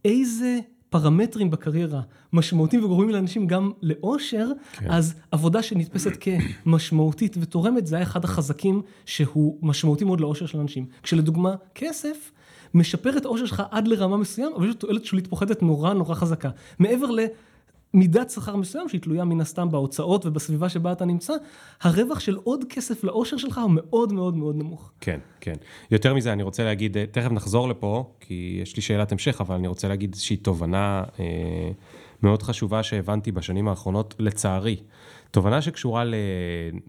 איזה 0.05 0.59
פרמטרים 0.89 1.49
בקריירה 1.49 2.01
משמעותיים 2.33 2.83
וגורמים 2.83 3.09
לאנשים 3.09 3.47
גם 3.47 3.71
לאושר, 3.81 4.47
כן. 4.73 4.91
אז 4.91 5.15
עבודה 5.31 5.63
שנתפסת 5.63 6.11
כמשמעותית 6.19 7.37
ותורמת, 7.41 7.87
זה 7.87 7.95
היה 7.95 8.03
אחד 8.03 8.23
החזקים 8.23 8.81
שהוא 9.05 9.57
משמעותי 9.61 10.05
מאוד 10.05 10.21
לאושר 10.21 10.45
של 10.45 10.59
אנשים. 10.59 10.85
כשלדוגמה, 11.03 11.55
כסף, 11.75 12.31
משפר 12.75 13.17
את 13.17 13.25
האושר 13.25 13.45
שלך 13.45 13.63
עד 13.71 13.87
לרמה 13.87 14.17
מסוים, 14.17 14.51
אבל 14.55 14.65
יש 14.65 14.69
לו 14.69 14.79
תועלת 14.79 15.05
שולית 15.05 15.27
פוחתת 15.27 15.63
נורא 15.63 15.93
נורא 15.93 16.15
חזקה. 16.15 16.49
מעבר 16.79 17.07
למידת 17.93 18.29
שכר 18.29 18.55
מסוים 18.55 18.89
שהיא 18.89 19.01
תלויה 19.01 19.25
מן 19.25 19.41
הסתם 19.41 19.71
בהוצאות 19.71 20.25
ובסביבה 20.25 20.69
שבה 20.69 20.91
אתה 20.91 21.05
נמצא, 21.05 21.33
הרווח 21.81 22.19
של 22.19 22.35
עוד 22.43 22.65
כסף 22.69 23.03
לאושר 23.03 23.37
שלך 23.37 23.57
הוא 23.57 23.71
מאוד 23.73 24.13
מאוד 24.13 24.35
מאוד 24.35 24.55
נמוך. 24.55 24.91
כן, 25.01 25.19
כן. 25.41 25.55
יותר 25.91 26.13
מזה, 26.13 26.33
אני 26.33 26.43
רוצה 26.43 26.63
להגיד, 26.63 26.97
אה, 26.97 27.05
תכף 27.11 27.31
נחזור 27.31 27.69
לפה, 27.69 28.13
כי 28.19 28.59
יש 28.61 28.75
לי 28.75 28.81
שאלת 28.81 29.11
המשך, 29.11 29.41
אבל 29.41 29.55
אני 29.55 29.67
רוצה 29.67 29.87
להגיד 29.87 30.13
איזושהי 30.13 30.37
תובנה 30.37 31.03
אה, 31.19 31.25
מאוד 32.23 32.41
חשובה 32.41 32.83
שהבנתי 32.83 33.31
בשנים 33.31 33.67
האחרונות, 33.67 34.15
לצערי. 34.19 34.77
תובנה 35.31 35.61
שקשורה 35.61 36.03
ל... 36.03 36.15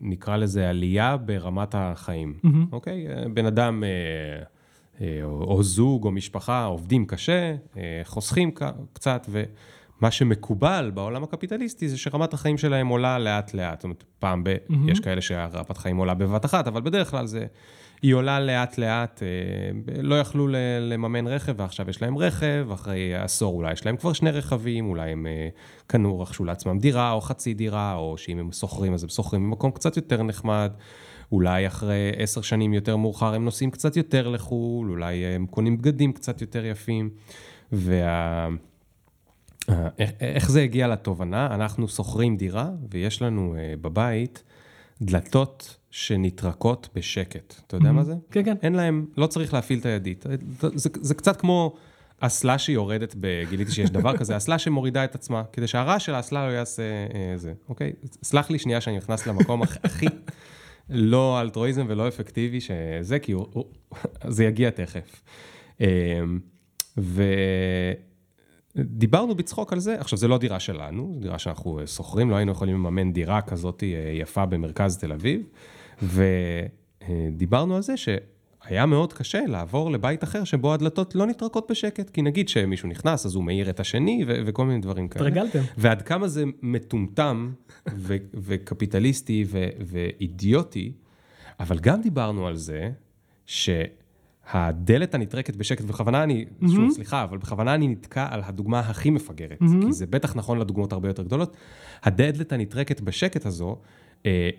נקרא 0.01 0.37
לזה 0.37 0.71
עלייה 0.71 1.17
ברמת 1.17 1.75
החיים, 1.75 2.35
mm-hmm. 2.45 2.49
אוקיי? 2.73 3.07
בן 3.35 3.47
אדם... 3.47 3.85
אה, 3.85 3.89
אה, 3.89 4.56
או, 5.01 5.43
או 5.43 5.63
זוג 5.63 6.05
או 6.05 6.11
משפחה 6.11 6.65
עובדים 6.65 7.07
קשה, 7.07 7.55
אה, 7.77 8.01
חוסכים 8.05 8.51
קצת, 8.93 9.27
ומה 9.29 10.11
שמקובל 10.11 10.91
בעולם 10.95 11.23
הקפיטליסטי 11.23 11.89
זה 11.89 11.99
שרמת 11.99 12.35
החיים 12.35 12.59
שלהם 12.59 12.89
עולה 12.89 13.19
לאט 13.19 13.55
לאט. 13.55 13.81
זאת 13.81 13.85
אומרת, 13.85 14.05
פעם 14.19 14.45
ב... 14.45 14.49
Mm-hmm. 14.49 14.75
יש 14.89 15.01
כאלה 15.01 15.21
שהרמת 15.21 15.77
חיים 15.77 15.97
עולה 15.97 16.15
בבת 16.15 16.45
אחת, 16.45 16.67
אבל 16.67 16.81
בדרך 16.81 17.11
כלל 17.11 17.27
זה... 17.27 17.47
היא 18.03 18.15
עולה 18.15 18.41
לאט 18.41 18.79
לאט, 18.79 19.23
אה, 19.23 20.03
לא 20.03 20.21
יכלו 20.21 20.49
לממן 20.81 21.27
רכב 21.27 21.55
ועכשיו 21.57 21.91
יש 21.91 22.03
להם 22.03 22.19
רכב, 22.19 22.69
אחרי 22.73 23.15
עשור 23.15 23.55
אולי 23.55 23.73
יש 23.73 23.87
להם 23.87 23.97
כבר 23.97 24.13
שני 24.13 24.31
רכבים, 24.31 24.87
אולי 24.87 25.11
הם 25.11 25.27
קנו, 25.87 26.21
רכשו 26.21 26.45
לעצמם 26.45 26.79
דירה 26.79 27.13
או 27.13 27.21
חצי 27.21 27.55
דירה, 27.55 27.95
או 27.95 28.19
שאם 28.19 28.39
הם 28.39 28.53
שוכרים 28.53 28.95
אז 28.95 29.03
הם 29.03 29.09
שוכרים 29.09 29.43
במקום 29.51 29.71
קצת 29.71 29.97
יותר 29.97 30.23
נחמד. 30.23 30.73
אולי 31.33 31.67
אחרי 31.67 32.13
עשר 32.17 32.41
שנים 32.41 32.75
יותר 32.75 32.97
מאוחר 32.97 33.35
הם 33.35 33.45
נוסעים 33.45 33.71
קצת 33.71 33.97
יותר 33.97 34.29
לחו"ל, 34.29 34.91
אולי 34.91 35.27
הם 35.27 35.47
קונים 35.47 35.79
בגדים 35.79 36.13
קצת 36.13 36.41
יותר 36.41 36.65
יפים. 36.67 37.11
וה... 37.73 38.49
איך 40.21 40.51
זה 40.51 40.63
הגיע 40.63 40.89
לתובנה? 40.89 41.55
אנחנו 41.55 41.89
שוכרים 41.89 42.37
דירה 42.37 42.71
ויש 42.91 43.23
לנו 43.23 43.55
בבית 43.81 44.43
דלתות 45.03 45.77
שנטרקות 45.91 46.89
בשקט. 46.95 47.55
אתה 47.67 47.77
יודע 47.77 47.89
mm-hmm. 47.89 47.93
מה 47.93 48.05
זה? 48.05 48.15
כן, 48.31 48.45
כן. 48.45 48.57
אין 48.63 48.75
להם, 48.75 49.07
לא 49.17 49.27
צריך 49.27 49.55
להפעיל 49.55 49.79
את 49.79 49.87
הידית. 49.87 50.25
זה, 50.75 50.89
זה 51.01 51.15
קצת 51.15 51.41
כמו 51.41 51.75
אסלה 52.21 52.59
שיורדת, 52.59 53.15
ב- 53.21 53.43
גיליתי 53.51 53.73
שיש 53.73 53.91
דבר 53.91 54.17
כזה, 54.17 54.37
אסלה 54.41 54.59
שמורידה 54.59 55.05
את 55.05 55.15
עצמה, 55.15 55.43
כדי 55.53 55.67
שהרעש 55.67 56.07
של 56.07 56.15
האסלה 56.15 56.49
לא 56.49 56.53
יעשה 56.53 56.83
אה, 56.83 57.37
זה, 57.37 57.53
אוקיי? 57.69 57.93
סלח 58.23 58.51
לי 58.51 58.59
שנייה 58.59 58.81
שאני 58.81 58.97
נכנס 58.97 59.27
למקום 59.27 59.63
הכ- 59.63 59.79
הכי 59.85 60.07
לא 60.91 61.41
אלטרואיזם 61.41 61.87
ולא 61.89 62.09
אפקטיבי 62.09 62.61
שזה, 62.61 63.19
כי 63.19 63.33
הוא, 63.33 63.47
הוא, 63.53 63.65
זה 64.29 64.45
יגיע 64.45 64.71
תכף. 64.71 65.23
אה, 65.81 66.21
ודיברנו 68.77 69.35
בצחוק 69.35 69.73
על 69.73 69.79
זה, 69.79 70.01
עכשיו 70.01 70.19
זה 70.19 70.29
לא 70.29 70.39
דירה 70.39 70.61
שלנו, 70.61 71.11
זו 71.15 71.21
דירה 71.21 71.39
שאנחנו 71.39 71.81
אה, 71.81 71.87
שוכרים, 71.87 72.31
לא 72.31 72.37
היינו 72.37 72.53
יכולים 72.53 72.75
לממן 72.75 73.13
דירה 73.13 73.43
כזאת 73.43 73.83
אה, 73.83 74.13
יפה 74.13 74.47
במרכז 74.47 74.99
תל 74.99 75.13
אביב, 75.13 75.43
ודיברנו 76.03 77.77
על 77.77 77.83
זה 77.83 77.95
שהיה 78.69 78.87
מאוד 78.87 79.13
קשה 79.13 79.41
לעבור 79.47 79.91
לבית 79.91 80.25
אחר 80.25 80.45
שבו 80.45 80.75
הדלתות 80.75 81.15
לא 81.15 81.27
נטרקות 81.27 81.71
בשקט, 81.71 82.11
כי 82.11 82.23
נגיד 82.23 82.49
שמישהו 82.49 82.89
נכנס 82.89 83.27
אז 83.27 83.35
הוא 83.35 83.45
מעיר 83.45 83.71
את 83.71 83.81
השני 83.81 84.25
ו- 84.27 84.41
וכל 84.47 84.65
מיני 84.65 84.81
דברים 84.81 85.09
כאלה. 85.09 85.29
התרגלתם. 85.29 85.59
ועד 85.77 86.03
כמה 86.03 86.29
זה 86.29 86.45
מטומטם 86.63 87.53
ו- 87.95 88.17
וקפיטליסטי 88.35 89.45
ו- 89.49 89.69
ואידיוטי, 89.81 90.93
אבל 91.61 91.79
גם 91.79 92.01
דיברנו 92.01 92.47
על 92.47 92.57
זה 92.57 92.91
שהדלת 93.47 95.15
הנטרקת 95.15 95.57
בשקט, 95.57 95.85
בכוונה 95.85 96.23
אני, 96.23 96.45
שוב, 96.69 96.91
סליחה, 96.91 97.25
אבל 97.25 97.39
בכוונה 97.39 97.75
אני 97.75 97.89
נתקע 97.89 98.27
על 98.31 98.41
הדוגמה 98.45 98.81
הכי 98.81 99.11
מפגרת, 99.11 99.59
כי 99.59 99.93
זה 99.93 100.07
בטח 100.07 100.37
נכון 100.37 100.59
לדוגמאות 100.59 100.93
הרבה 100.93 101.09
יותר 101.09 101.23
גדולות. 101.23 101.57
הדלת 102.03 102.53
הנטרקת 102.53 103.01
בשקט 103.01 103.47
הזו, 103.47 103.77
אה, 104.27 104.51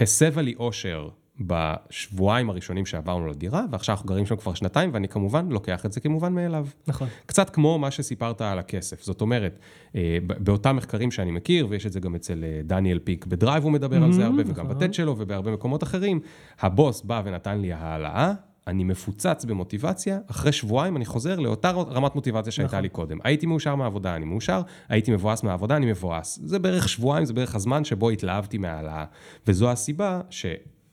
הסבה 0.00 0.42
לי 0.42 0.54
אושר 0.58 1.08
בשבועיים 1.46 2.50
הראשונים 2.50 2.86
שעברנו 2.86 3.26
לדירה, 3.26 3.64
ועכשיו 3.70 3.94
אנחנו 3.94 4.08
גרים 4.08 4.26
שם 4.26 4.36
כבר 4.36 4.54
שנתיים, 4.54 4.90
ואני 4.92 5.08
כמובן 5.08 5.48
לוקח 5.48 5.86
את 5.86 5.92
זה 5.92 6.00
כמובן 6.00 6.32
מאליו. 6.32 6.66
נכון. 6.86 7.08
קצת 7.26 7.50
כמו 7.50 7.78
מה 7.78 7.90
שסיפרת 7.90 8.40
על 8.40 8.58
הכסף. 8.58 9.02
זאת 9.02 9.20
אומרת, 9.20 9.58
אה, 9.96 10.18
באותם 10.22 10.76
מחקרים 10.76 11.10
שאני 11.10 11.30
מכיר, 11.30 11.66
ויש 11.70 11.86
את 11.86 11.92
זה 11.92 12.00
גם 12.00 12.14
אצל 12.14 12.44
אה, 12.44 12.60
דניאל 12.64 12.98
פיק 12.98 13.26
בדרייב, 13.26 13.64
הוא 13.64 13.72
מדבר 13.72 14.02
על 14.02 14.12
זה 14.12 14.24
הרבה, 14.24 14.42
וגם 14.46 14.64
נכון. 14.64 14.76
בטד 14.76 14.94
שלו 14.94 15.14
ובהרבה 15.18 15.52
מקומות 15.52 15.82
אחרים, 15.82 16.20
הבוס 16.60 17.02
בא 17.02 17.22
ונתן 17.24 17.60
לי 17.60 17.72
העלאה, 17.72 18.32
אני 18.66 18.84
מפוצץ 18.84 19.44
במוטיבציה, 19.44 20.18
אחרי 20.30 20.52
שבועיים 20.52 20.96
אני 20.96 21.04
חוזר 21.04 21.40
לאותה 21.40 21.70
רמת 21.70 22.14
מוטיבציה 22.14 22.52
שהייתה 22.52 22.72
נכון. 22.72 22.82
לי 22.82 22.88
קודם. 22.88 23.18
הייתי 23.24 23.46
מאושר 23.46 23.74
מהעבודה, 23.74 24.16
אני 24.16 24.24
מאושר, 24.24 24.62
הייתי 24.88 25.12
מבואס 25.12 25.42
מהעבודה, 25.42 25.76
אני 25.76 25.86
מבואס. 25.86 26.38
זה 26.44 26.58
בערך 26.58 26.88
שבועיים, 26.88 27.24
זה 27.24 27.32
בערך 27.32 27.54
הזמן 27.54 27.84
שבו 27.84 28.10
התלהבתי 28.10 28.58
מהעלאה. 28.58 29.04
וזו 29.46 29.70
הסיבה 29.70 30.20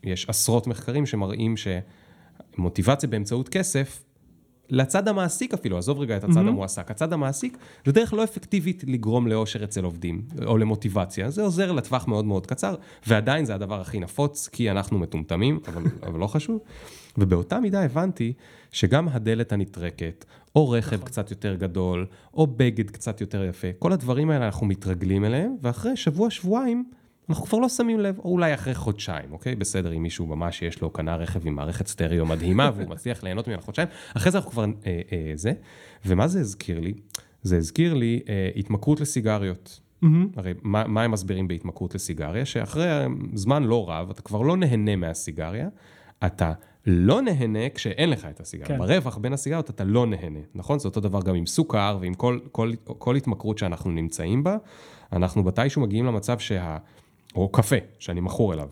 שיש 0.04 0.30
עשרות 0.30 0.68
מחקרים 0.68 1.06
שמראים 1.06 1.56
שמוטיבציה 1.58 3.10
באמצעות 3.10 3.50
כסף 3.50 4.04
לצד 4.70 5.08
המעסיק 5.08 5.54
אפילו, 5.54 5.78
עזוב 5.78 6.00
רגע 6.00 6.18
את 6.18 6.24
הצד 6.24 6.36
mm-hmm. 6.36 6.40
המועסק, 6.40 6.92
הצד 6.92 7.14
המעסיק, 7.14 7.58
זו 7.86 7.92
דרך 7.92 8.14
לא 8.14 8.24
אפקטיבית 8.24 8.84
לגרום 8.88 9.28
לאושר 9.28 9.64
אצל 9.64 9.84
עובדים, 9.84 10.22
או 10.46 10.58
למוטיבציה. 10.58 11.30
זה 11.30 11.42
עוזר 11.42 11.72
לטווח 11.72 12.08
מאוד 12.08 12.26
מאוד 12.26 12.48
קצר, 12.48 12.76
ועדיין 13.08 13.46
זה 13.46 13.56
הדבר 13.56 13.82
הכי 13.82 14.00
נפוץ, 14.00 14.48
כי 14.48 14.72
אנחנו 14.72 15.00
מטומטמים, 15.00 15.60
אבל, 15.68 15.84
אבל 16.08 16.20
לא 16.20 16.28
חשוב. 16.28 16.60
ובאותה 17.18 17.60
מידה 17.60 17.84
הבנתי 17.84 18.34
שגם 18.72 19.08
הדלת 19.10 19.52
הנטרקת, 19.52 20.26
או 20.56 20.70
רכב 20.70 20.96
נכון. 20.96 21.08
קצת 21.08 21.32
יותר 21.32 21.56
גדול, 21.56 22.06
או 22.34 22.48
בגד 22.48 22.90
קצת 22.90 23.22
יותר 23.22 23.44
יפה, 23.44 23.68
כל 23.80 23.94
הדברים 23.94 24.30
האלה 24.30 24.46
אנחנו 24.46 24.68
מתרגלים 24.68 25.26
אליהם, 25.26 25.56
ואחרי 25.62 25.98
שבוע-שבועיים, 25.98 26.84
אנחנו 27.30 27.46
כבר 27.46 27.60
לא 27.60 27.70
שמים 27.70 28.00
לב, 28.00 28.20
או 28.20 28.32
אולי 28.32 28.54
אחרי 28.54 28.76
חודשיים, 28.76 29.32
אוקיי? 29.32 29.56
בסדר, 29.56 29.94
אם 29.94 30.04
מישהו 30.04 30.26
ממש 30.26 30.62
יש 30.62 30.82
לו, 30.82 30.90
קנה 30.90 31.16
רכב 31.16 31.48
עם 31.48 31.56
מערכת 31.56 31.88
סטריאו 31.88 32.26
מדהימה, 32.26 32.72
והוא 32.76 32.90
מצליח 32.94 33.24
ליהנות 33.24 33.48
ממנה 33.48 33.62
חודשיים, 33.62 33.88
אחרי 34.18 34.32
זה 34.32 34.38
אנחנו 34.38 34.52
כבר 34.52 34.64
אה, 34.64 35.02
אה, 35.12 35.32
זה. 35.36 35.54
ומה 36.06 36.28
זה 36.28 36.40
הזכיר 36.40 36.80
לי? 36.80 36.94
זה 37.44 37.58
הזכיר 37.58 37.94
לי 37.94 38.20
אה, 38.30 38.50
התמכרות 38.56 39.02
לסיגריות. 39.02 39.80
הרי 40.36 40.54
מה, 40.64 40.88
מה 40.88 41.04
הם 41.04 41.12
מסבירים 41.12 41.48
בהתמכרות 41.48 41.96
לסיגריה? 41.96 42.46
שאחרי 42.46 42.88
זמן 43.34 43.64
לא 43.64 43.90
רב, 43.90 44.10
אתה 44.10 44.22
כבר 44.22 44.42
לא 44.42 44.58
נהנה 44.58 44.96
מהסיגריה, 44.96 45.70
אתה 46.26 46.54
לא 46.86 47.22
נהנה 47.22 47.70
כשאין 47.70 48.10
לך 48.10 48.26
את 48.26 48.40
הסיגריה. 48.40 48.68
כן. 48.68 48.78
ברווח 48.78 49.18
בין 49.18 49.34
הסיגריות 49.34 49.70
אתה 49.70 49.84
לא 49.84 50.06
נהנה, 50.06 50.40
נכון? 50.56 50.80
זה 50.80 50.88
אותו 50.88 51.00
דבר 51.00 51.22
גם 51.22 51.36
עם 51.36 51.46
סוכר 51.46 51.98
ועם 52.02 52.14
כל, 52.14 52.40
כל, 52.52 52.72
כל 52.84 53.16
התמכרות 53.16 53.58
שאנחנו 53.58 53.92
נמצאים 53.92 54.44
בה. 54.44 54.58
אנחנו 55.14 55.44
מתישהו 55.44 55.82
מגיעים 55.82 56.06
למצב 56.06 56.40
שה... 56.40 56.78
או 57.36 57.50
קפה, 57.52 57.76
שאני 58.00 58.22
מכור 58.22 58.54
אליו. 58.54 58.70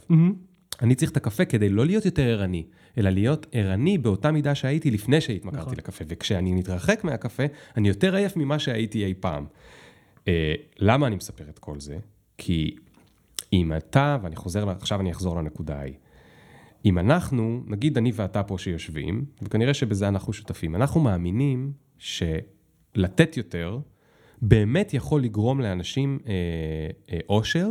אני 0.81 0.95
צריך 0.95 1.11
את 1.11 1.17
הקפה 1.17 1.45
כדי 1.45 1.69
לא 1.69 1.85
להיות 1.85 2.05
יותר 2.05 2.23
ערני, 2.23 2.63
אלא 2.97 3.09
להיות 3.09 3.45
ערני 3.51 3.97
באותה 3.97 4.31
מידה 4.31 4.55
שהייתי 4.55 4.91
לפני 4.91 5.21
שהתמכרתי 5.21 5.61
נכון. 5.61 5.73
לקפה. 5.77 6.05
וכשאני 6.07 6.51
מתרחק 6.51 7.03
מהקפה, 7.03 7.43
אני 7.77 7.87
יותר 7.87 8.15
עייף 8.15 8.37
ממה 8.37 8.59
שהייתי 8.59 9.05
אי 9.05 9.13
פעם. 9.19 9.45
אה, 10.27 10.53
למה 10.79 11.07
אני 11.07 11.15
מספר 11.15 11.49
את 11.49 11.59
כל 11.59 11.79
זה? 11.79 11.97
כי 12.37 12.75
אם 13.53 13.73
אתה, 13.77 14.17
ואני 14.21 14.35
חוזר, 14.35 14.69
עכשיו 14.69 15.01
אני 15.01 15.11
אחזור 15.11 15.35
לנקודה 15.35 15.79
ההיא. 15.79 15.93
אם 16.85 16.99
אנחנו, 16.99 17.63
נגיד 17.67 17.97
אני 17.97 18.11
ואתה 18.15 18.43
פה 18.43 18.57
שיושבים, 18.57 19.25
וכנראה 19.41 19.73
שבזה 19.73 20.07
אנחנו 20.07 20.33
שותפים, 20.33 20.75
אנחנו 20.75 21.01
מאמינים 21.01 21.71
שלתת 21.97 23.37
יותר 23.37 23.79
באמת 24.41 24.93
יכול 24.93 25.23
לגרום 25.23 25.61
לאנשים 25.61 26.19
אה, 26.27 26.33
אה, 27.11 27.19
אושר, 27.29 27.67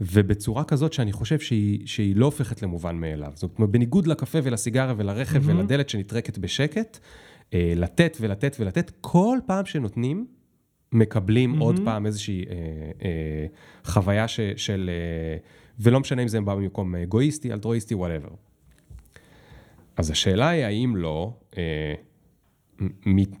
ובצורה 0.00 0.64
כזאת 0.64 0.92
שאני 0.92 1.12
חושב 1.12 1.38
שהיא, 1.38 1.86
שהיא 1.86 2.16
לא 2.16 2.24
הופכת 2.24 2.62
למובן 2.62 2.96
מאליו. 2.96 3.32
זאת 3.34 3.58
אומרת, 3.58 3.70
בניגוד 3.70 4.06
לקפה 4.06 4.38
ולסיגריה 4.42 4.94
ולרכב 4.96 5.42
mm-hmm. 5.42 5.50
ולדלת 5.50 5.88
שנטרקת 5.88 6.38
בשקט, 6.38 6.98
אה, 7.54 7.72
לתת 7.76 8.16
ולתת 8.20 8.56
ולתת, 8.60 8.92
כל 9.00 9.38
פעם 9.46 9.66
שנותנים, 9.66 10.26
מקבלים 10.92 11.54
mm-hmm. 11.54 11.62
עוד 11.62 11.80
פעם 11.84 12.06
איזושהי 12.06 12.44
אה, 12.44 12.54
אה, 13.04 13.46
חוויה 13.84 14.28
ש, 14.28 14.40
של, 14.56 14.90
אה, 14.92 15.38
ולא 15.78 16.00
משנה 16.00 16.22
אם 16.22 16.28
זה 16.28 16.40
בא 16.40 16.54
במקום 16.54 16.94
אגואיסטי, 16.94 17.52
אלטרואיסטי, 17.52 17.94
וואטאבר. 17.94 18.28
אז 19.96 20.10
השאלה 20.10 20.48
היא, 20.48 20.64
האם 20.64 20.96
לא 20.96 21.32
אה, 21.58 21.94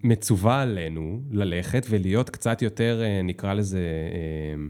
מצווה 0.04 0.62
עלינו 0.62 1.20
ללכת 1.30 1.86
ולהיות 1.90 2.30
קצת 2.30 2.62
יותר, 2.62 3.02
אה, 3.04 3.22
נקרא 3.22 3.54
לזה, 3.54 3.80
אה, 4.12 4.62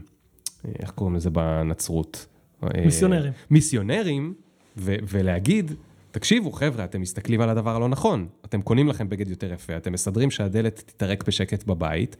איך 0.79 0.91
קוראים 0.91 1.15
לזה 1.15 1.29
בנצרות? 1.29 2.25
אה, 2.63 2.69
מיסיונרים. 2.85 3.33
מיסיונרים, 3.49 4.33
ו- 4.77 4.95
ולהגיד, 5.09 5.71
תקשיבו, 6.11 6.51
חבר'ה, 6.51 6.83
אתם 6.83 7.01
מסתכלים 7.01 7.41
על 7.41 7.49
הדבר 7.49 7.75
הלא 7.75 7.89
נכון. 7.89 8.27
אתם 8.45 8.61
קונים 8.61 8.87
לכם 8.87 9.09
בגד 9.09 9.29
יותר 9.29 9.53
יפה, 9.53 9.77
אתם 9.77 9.93
מסדרים 9.93 10.31
שהדלת 10.31 10.83
תתערק 10.85 11.27
בשקט 11.27 11.63
בבית, 11.63 12.15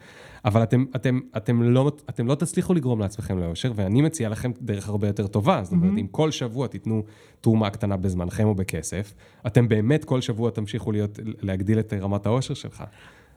אבל 0.45 0.63
אתם, 0.63 0.85
אתם, 0.95 1.19
אתם, 1.37 1.63
לא, 1.63 1.91
אתם 2.09 2.27
לא 2.27 2.35
תצליחו 2.35 2.73
לגרום 2.73 2.99
לעצמכם 2.99 3.39
לאושר, 3.39 3.71
ואני 3.75 4.01
מציע 4.01 4.29
לכם 4.29 4.51
דרך 4.61 4.89
הרבה 4.89 5.07
יותר 5.07 5.27
טובה. 5.27 5.63
זאת 5.63 5.71
אומרת, 5.73 5.97
אם 5.97 6.07
כל 6.11 6.31
שבוע 6.31 6.67
תיתנו 6.67 7.03
תרומה 7.41 7.69
קטנה 7.69 7.97
בזמנכם 7.97 8.47
או 8.47 8.55
בכסף, 8.55 9.13
אתם 9.47 9.67
באמת 9.67 10.05
כל 10.05 10.21
שבוע 10.21 10.51
תמשיכו 10.51 10.91
להיות, 10.91 11.19
להגדיל 11.41 11.79
את 11.79 11.93
רמת 11.93 12.25
האושר 12.25 12.53
שלך. 12.53 12.83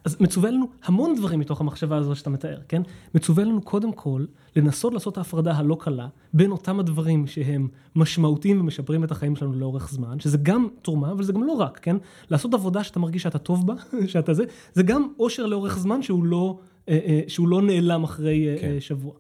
אז 0.05 0.17
מצווה 0.21 0.51
לנו 0.51 0.67
המון 0.85 1.15
דברים 1.15 1.41
מתוך 1.41 1.61
המחשבה 1.61 1.97
הזו 1.97 2.15
שאתה 2.15 2.31
מתאר, 2.31 2.59
כן? 2.69 2.83
מצווה 3.15 3.45
לנו 3.45 3.63
קודם 3.63 3.93
כל 3.93 4.25
לנסות 4.57 4.95
לעשות 4.95 5.13
את 5.13 5.19
ההפרדה 5.19 5.53
הלא 5.57 5.77
קלה 5.81 6.09
בין 6.35 6.51
אותם 6.51 6.81
הדברים 6.81 7.27
שהם 7.27 7.69
משמעותיים 7.97 8.61
ומשפרים 8.61 9.05
את 9.05 9.11
החיים 9.11 9.37
שלנו 9.37 9.53
לאורך 9.53 9.91
זמן, 9.91 10.21
שזה 10.21 10.39
גם 10.43 10.69
תרומה, 10.83 11.13
אבל 11.13 11.23
זה 11.23 11.33
גם 11.33 11.45
לא 11.45 11.53
רק, 11.53 11.79
כן? 11.79 11.97
לעשות 12.31 12.55
עבודה 12.55 12.85
שאתה 12.85 12.99
מרגיש 12.99 13.23
שאתה 13.23 13.39
טוב 13.39 13.67
בה, 13.67 13.75
שאתה 14.13 14.35
זה, 14.35 14.45
זה 14.73 14.83
גם 14.83 15.09
אושר 15.19 15.47
לאורך 15.47 15.79
זמן 15.79 16.03
שהוא 16.03 16.25
לא, 16.25 16.59
אה, 16.89 16.99
אה, 17.07 17.21
שהוא 17.29 17.49
לא 17.49 17.63
נעלם 17.63 18.05
אחרי 18.05 18.49
אה, 18.49 18.57
כן. 18.61 18.81
שבוע. 18.81 19.13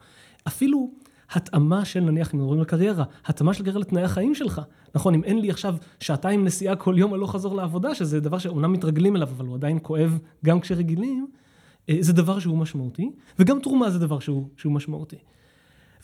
אפילו 0.47 0.91
התאמה 1.33 1.85
של 1.85 2.01
נניח, 2.01 2.35
אם 2.35 2.39
מדברים 2.39 2.59
על 2.59 2.64
קריירה, 2.64 3.05
התאמה 3.26 3.55
של 3.55 3.62
קריירה 3.62 3.81
לתנאי 3.81 4.03
החיים 4.03 4.35
שלך. 4.35 4.61
נכון, 4.95 5.14
אם 5.14 5.24
אין 5.24 5.39
לי 5.41 5.51
עכשיו 5.51 5.76
שעתיים 6.01 6.45
נסיעה 6.45 6.76
כל 6.76 6.95
יום 6.99 7.14
הלוך 7.14 7.33
חזור 7.33 7.57
לעבודה, 7.57 7.95
שזה 7.95 8.20
דבר 8.20 8.39
שאומנם 8.39 8.72
מתרגלים 8.72 9.16
אליו, 9.16 9.28
אבל 9.28 9.47
הוא 9.47 9.55
עדיין 9.55 9.78
כואב 9.83 10.18
גם 10.45 10.61
כשרגילים, 10.61 11.26
אה, 11.89 11.97
זה 12.01 12.12
דבר 12.12 12.39
שהוא 12.39 12.59
משמעותי, 12.59 13.11
וגם 13.39 13.61
תרומה 13.61 13.91
זה 13.91 13.99
דבר 13.99 14.18
שהוא, 14.18 14.49
שהוא 14.57 14.72
משמעותי. 14.72 15.16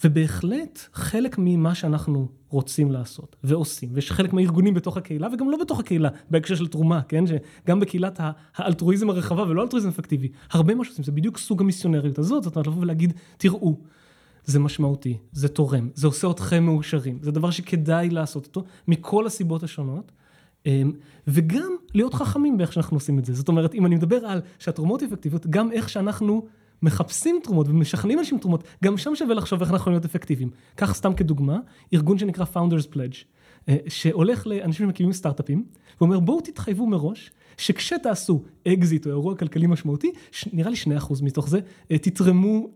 ובהחלט 0.04 0.80
חלק 0.92 1.36
ממה 1.38 1.74
שאנחנו 1.74 2.28
רוצים 2.48 2.92
לעשות 2.92 3.36
ועושים, 3.44 3.88
ויש 3.92 4.12
חלק 4.12 4.32
מהארגונים 4.32 4.74
בתוך 4.74 4.96
הקהילה 4.96 5.28
וגם 5.32 5.50
לא 5.50 5.56
בתוך 5.60 5.80
הקהילה, 5.80 6.08
בהקשר 6.30 6.54
של 6.54 6.66
תרומה, 6.66 7.02
כן? 7.02 7.24
שגם 7.26 7.80
בקהילת 7.80 8.20
האלטרואיזם 8.56 9.10
הרחבה 9.10 9.42
ולא 9.42 9.62
אלטרואיזם 9.62 9.88
אפקטיבי, 9.88 10.28
הרבה 10.50 10.74
מה 10.74 10.84
שעושים, 10.84 11.04
זה 11.04 11.12
בדיוק 11.12 11.38
סוג 11.38 11.60
המיסיונריות 11.60 12.18
הזאת, 12.18 12.42
זאת 12.42 12.56
אומרת 12.56 12.66
לבוא 12.66 12.82
ולהגיד, 12.82 13.12
תראו, 13.36 13.76
זה 14.46 14.58
משמעותי, 14.58 15.16
זה 15.32 15.48
תורם, 15.48 15.88
זה 15.94 16.06
עושה 16.06 16.30
אתכם 16.30 16.64
מאושרים, 16.64 17.18
זה 17.22 17.30
דבר 17.30 17.50
שכדאי 17.50 18.10
לעשות 18.10 18.46
אותו 18.46 18.64
מכל 18.88 19.26
הסיבות 19.26 19.62
השונות. 19.62 20.12
אמ, 20.66 20.92
וגם 21.26 21.72
להיות 21.94 22.14
חכמים 22.14 22.58
באיך 22.58 22.72
שאנחנו 22.72 22.96
עושים 22.96 23.18
את 23.18 23.24
זה. 23.24 23.34
זאת 23.34 23.48
אומרת, 23.48 23.74
אם 23.74 23.86
אני 23.86 23.94
מדבר 23.94 24.16
על 24.16 24.40
שהתרומות 24.58 25.02
אפקטיביות, 25.02 25.46
גם 25.46 25.72
איך 25.72 25.88
שאנחנו 25.88 26.46
מחפשים 26.82 27.40
תרומות 27.42 27.68
ומשכנעים 27.68 28.18
אנשים 28.18 28.38
תרומות, 28.38 28.64
גם 28.84 28.98
שם 28.98 29.14
שווה 29.14 29.34
לחשוב 29.34 29.60
איך 29.60 29.70
אנחנו 29.70 29.90
להיות 29.90 30.04
אפקטיביים. 30.04 30.50
כך 30.76 30.94
סתם 30.94 31.14
כדוגמה, 31.14 31.58
ארגון 31.94 32.18
שנקרא 32.18 32.44
Founders 32.54 32.94
Pledge. 32.94 33.24
אה, 33.68 33.76
שהולך 33.88 34.46
לאנשים 34.46 34.86
שמקימים 34.86 35.12
סטארט-אפים, 35.12 35.64
ואומר 36.00 36.20
בואו 36.20 36.40
תתחייבו 36.40 36.86
מראש, 36.86 37.30
שכשתעשו 37.56 38.42
אקזיט 38.68 39.06
או 39.06 39.10
אירוע 39.10 39.34
כלכלי 39.34 39.66
משמעותי, 39.66 40.12
נראה 40.52 40.70
לי 40.70 40.76
2% 40.76 41.22
מתוך 41.22 41.48
זה, 41.48 41.60
אה, 41.90 41.98
תתרמו 41.98 42.68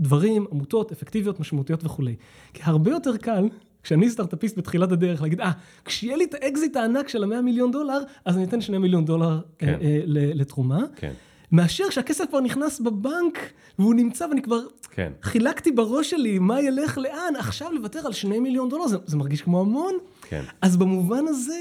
לדברים, 0.00 0.46
עמותות, 0.52 0.92
אפקטיביות, 0.92 1.40
משמעותיות 1.40 1.84
וכולי. 1.84 2.16
כי 2.54 2.62
הרבה 2.64 2.90
יותר 2.90 3.16
קל, 3.16 3.48
כשאני 3.82 4.10
סטארט-אפיסט 4.10 4.58
בתחילת 4.58 4.92
הדרך, 4.92 5.22
להגיד, 5.22 5.40
אה, 5.40 5.52
כשיהיה 5.84 6.16
לי 6.16 6.24
את 6.24 6.34
האקזיט 6.34 6.76
הענק 6.76 7.08
של 7.08 7.24
ה-100 7.24 7.40
מיליון 7.40 7.70
דולר, 7.70 7.98
אז 8.24 8.36
אני 8.36 8.44
אתן 8.44 8.60
2 8.60 8.82
מיליון 8.82 9.04
דולר 9.04 9.40
כן. 9.58 9.66
אה, 9.68 9.86
אה, 9.86 10.00
לתרומה. 10.34 10.80
כן, 10.96 11.12
מאשר 11.52 11.90
שהכסף 11.90 12.24
כבר 12.28 12.40
נכנס 12.40 12.80
בבנק, 12.80 13.38
והוא 13.78 13.94
נמצא 13.94 14.24
ואני 14.24 14.42
כבר 14.42 14.60
כן. 14.90 15.12
חילקתי 15.22 15.72
בראש 15.72 16.10
שלי 16.10 16.38
מה 16.38 16.60
ילך 16.60 16.98
לאן, 16.98 17.36
עכשיו 17.38 17.72
לוותר 17.72 18.06
על 18.06 18.12
שני 18.12 18.40
מיליון 18.40 18.68
דולר, 18.68 18.86
זה, 18.86 18.96
זה 19.06 19.16
מרגיש 19.16 19.42
כמו 19.42 19.60
המון. 19.60 19.94
כן. 20.22 20.42
אז 20.62 20.76
במובן 20.76 21.24
הזה, 21.28 21.60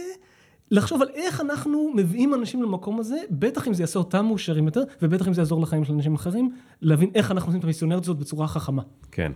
לחשוב 0.74 1.02
על 1.02 1.08
איך 1.14 1.42
אנחנו 1.42 1.92
מביאים 1.96 2.34
אנשים 2.34 2.64
למקום 2.64 3.00
הזה, 3.00 3.16
בטח 3.30 3.68
אם 3.68 3.74
זה 3.74 3.84
יעשה 3.84 4.00
אותם 4.00 4.26
מאושרים 4.26 4.66
יותר, 4.66 4.84
ובטח 5.02 5.28
אם 5.28 5.34
זה 5.34 5.42
יעזור 5.42 5.62
לחיים 5.62 5.84
של 5.84 5.94
אנשים 5.94 6.16
אחרים, 6.16 6.52
להבין 6.82 7.12
איך 7.16 7.32
אנחנו 7.32 7.48
עושים 7.48 7.60
את 7.60 7.64
המיסיונריות 7.64 8.04
הזאת 8.04 8.18
בצורה 8.18 8.48
חכמה. 8.48 8.82
כן. 9.12 9.32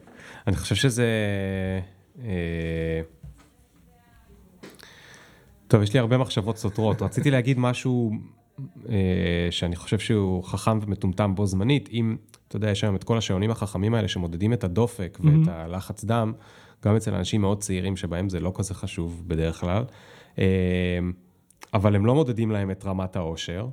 אני 0.47 0.55
חושב 0.55 0.75
שזה... 0.75 1.05
אה, 2.23 3.01
טוב, 5.67 5.81
יש 5.81 5.93
לי 5.93 5.99
הרבה 5.99 6.17
מחשבות 6.17 6.57
סותרות. 6.57 7.01
רציתי 7.01 7.31
להגיד 7.31 7.59
משהו 7.59 8.11
אה, 8.89 9.47
שאני 9.51 9.75
חושב 9.75 9.99
שהוא 9.99 10.43
חכם 10.43 10.79
ומטומטם 10.81 11.35
בו 11.35 11.45
זמנית. 11.45 11.89
אם, 11.91 12.15
אתה 12.47 12.55
יודע, 12.55 12.69
יש 12.69 12.83
היום 12.83 12.95
את 12.95 13.03
כל 13.03 13.17
השעונים 13.17 13.51
החכמים 13.51 13.93
האלה 13.93 14.07
שמודדים 14.07 14.53
את 14.53 14.63
הדופק 14.63 15.17
ואת 15.21 15.47
הלחץ 15.47 16.03
דם, 16.03 16.33
גם 16.85 16.95
אצל 16.95 17.13
אנשים 17.13 17.41
מאוד 17.41 17.59
צעירים 17.59 17.97
שבהם 17.97 18.29
זה 18.29 18.39
לא 18.39 18.51
כזה 18.55 18.73
חשוב 18.73 19.23
בדרך 19.27 19.59
כלל, 19.59 19.83
אה, 20.39 20.99
אבל 21.73 21.95
הם 21.95 22.05
לא 22.05 22.15
מודדים 22.15 22.51
להם 22.51 22.71
את 22.71 22.85
רמת 22.85 23.15
העושר. 23.15 23.67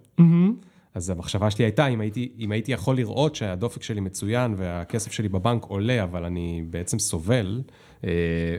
אז 0.94 1.10
המחשבה 1.10 1.50
שלי 1.50 1.64
הייתה, 1.64 1.86
אם 1.86 2.00
הייתי, 2.00 2.32
אם 2.38 2.52
הייתי 2.52 2.72
יכול 2.72 2.96
לראות 2.96 3.34
שהדופק 3.34 3.82
שלי 3.82 4.00
מצוין 4.00 4.54
והכסף 4.56 5.12
שלי 5.12 5.28
בבנק 5.28 5.64
עולה, 5.64 6.02
אבל 6.02 6.24
אני 6.24 6.64
בעצם 6.70 6.98
סובל 6.98 7.62
אה, 8.04 8.10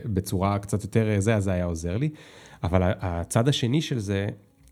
בצורה 0.04 0.58
קצת 0.58 0.82
יותר 0.82 1.08
אה, 1.08 1.20
זה, 1.20 1.36
אז 1.36 1.44
זה 1.44 1.52
היה 1.52 1.64
עוזר 1.64 1.96
לי. 1.96 2.08
אבל 2.62 2.82
הצד 3.00 3.48
השני 3.48 3.82
של 3.82 3.98
זה, 3.98 4.28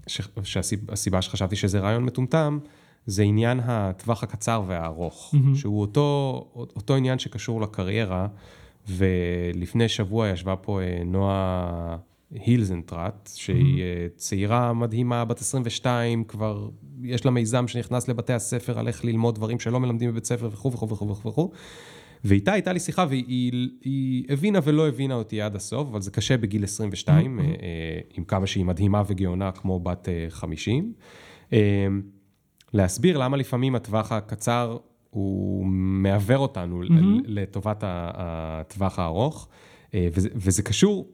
ש- 0.07 0.21
שהסיבה 0.43 0.93
הסיבה 0.93 1.23
שחשבתי 1.23 1.57
שזה 1.57 1.81
רעיון 1.81 2.05
מטומטם, 2.05 2.59
זה 3.07 3.23
עניין 3.23 3.61
הטווח 3.65 4.23
הקצר 4.23 4.63
והארוך, 4.67 5.35
mm-hmm. 5.35 5.57
שהוא 5.57 5.81
אותו, 5.81 6.41
אותו 6.57 6.95
עניין 6.95 7.19
שקשור 7.19 7.61
לקריירה, 7.61 8.27
ולפני 8.89 9.89
שבוע 9.89 10.29
ישבה 10.29 10.57
פה 10.57 10.81
אה, 10.81 11.03
נועה 11.05 11.97
הילזנטראט, 12.31 13.31
שהיא 13.35 13.83
אה, 13.83 14.07
צעירה 14.17 14.73
מדהימה, 14.73 15.25
בת 15.25 15.41
22, 15.41 16.25
כבר 16.25 16.69
יש 17.03 17.25
לה 17.25 17.31
מיזם 17.31 17.69
שנכנס 17.69 18.09
לבתי 18.09 18.33
הספר 18.33 18.79
על 18.79 18.89
איך 18.89 19.05
ללמוד 19.05 19.35
דברים 19.35 19.61
שלא 19.61 19.81
מלמדים 19.81 20.11
בבית 20.11 20.25
ספר 20.25 20.49
וכו' 20.53 20.73
וכו' 20.73 20.89
וכו' 20.89 21.29
וכו'. 21.29 21.51
ואיתה 22.25 22.53
הייתה 22.53 22.73
לי 22.73 22.81
שיחה 22.81 23.07
והיא 23.09 23.25
היא, 23.29 23.71
היא 23.85 24.25
הבינה 24.29 24.59
ולא 24.65 24.89
הבינה 24.89 25.15
אותי 25.15 25.41
עד 25.41 25.57
הסוף, 25.57 25.89
אבל 25.89 26.01
זה 26.01 26.11
קשה 26.11 26.37
בגיל 26.37 26.65
22, 26.65 27.41
אה, 27.41 27.45
אה, 27.45 27.51
עם 28.17 28.25
כמה 28.25 28.47
שהיא 28.47 28.65
מדהימה 28.65 29.03
וגאונה 29.07 29.53
כמו 29.53 29.81
בת 29.81 30.09
אה, 30.09 30.27
50. 30.29 30.93
אה, 31.53 31.59
להסביר 32.73 33.19
למה 33.19 33.37
לפעמים 33.37 33.75
הטווח 33.75 34.13
הקצר 34.13 34.77
הוא 35.11 35.67
מעוור 35.67 36.39
אותנו 36.39 36.83
mm-hmm. 36.83 37.23
לטובת 37.27 37.85
הטווח 37.87 38.99
הארוך, 38.99 39.49
וזה, 39.97 40.29
וזה 40.35 40.63
קשור, 40.63 41.09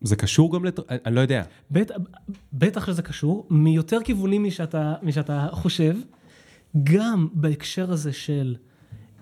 זה 0.00 0.16
קשור 0.16 0.54
גם, 0.54 0.64
לת... 0.64 0.78
אני 1.06 1.14
לא 1.14 1.20
יודע, 1.20 1.42
בט, 1.70 1.90
בטח 2.52 2.86
שזה 2.86 3.02
קשור, 3.02 3.46
מיותר 3.50 3.98
כיוונים 4.04 4.44
משאתה, 4.44 4.94
משאתה 5.02 5.48
חושב, 5.52 5.96
גם 6.84 7.28
בהקשר 7.32 7.92
הזה 7.92 8.12
של 8.12 8.56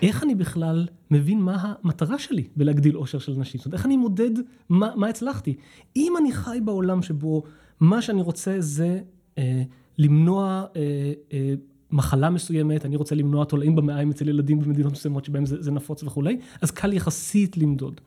איך 0.02 0.22
אני 0.22 0.34
בכלל 0.34 0.86
מבין 1.10 1.40
מה 1.40 1.74
המטרה 1.84 2.18
שלי 2.18 2.44
בלהגדיל 2.56 2.94
עושר 2.94 3.18
של 3.18 3.32
אנשים, 3.32 3.58
זאת 3.58 3.66
אומרת, 3.66 3.78
איך 3.78 3.86
אני 3.86 3.96
מודד 3.96 4.30
מה, 4.68 4.90
מה 4.96 5.08
הצלחתי. 5.08 5.54
אם 5.96 6.14
אני 6.20 6.32
חי 6.32 6.58
בעולם 6.64 7.02
שבו 7.02 7.42
מה 7.80 8.02
שאני 8.02 8.22
רוצה 8.22 8.56
זה 8.58 9.00
אה, 9.38 9.62
למנוע 9.98 10.64
אה, 10.76 11.12
אה, 11.32 11.54
מחלה 11.90 12.30
מסוימת, 12.30 12.86
אני 12.86 12.96
רוצה 12.96 13.14
למנוע 13.14 13.44
תולעים 13.44 13.76
במעיים 13.76 14.10
אצל 14.10 14.28
ילדים 14.28 14.60
במדינות 14.60 14.92
מסוימות 14.92 15.24
שבהם 15.24 15.46
זה, 15.46 15.62
זה 15.62 15.70
נפוץ 15.70 16.02
וכולי, 16.02 16.38
אז 16.60 16.70
קל 16.70 16.92
יחסית 16.92 17.56
למדוד. 17.56 18.00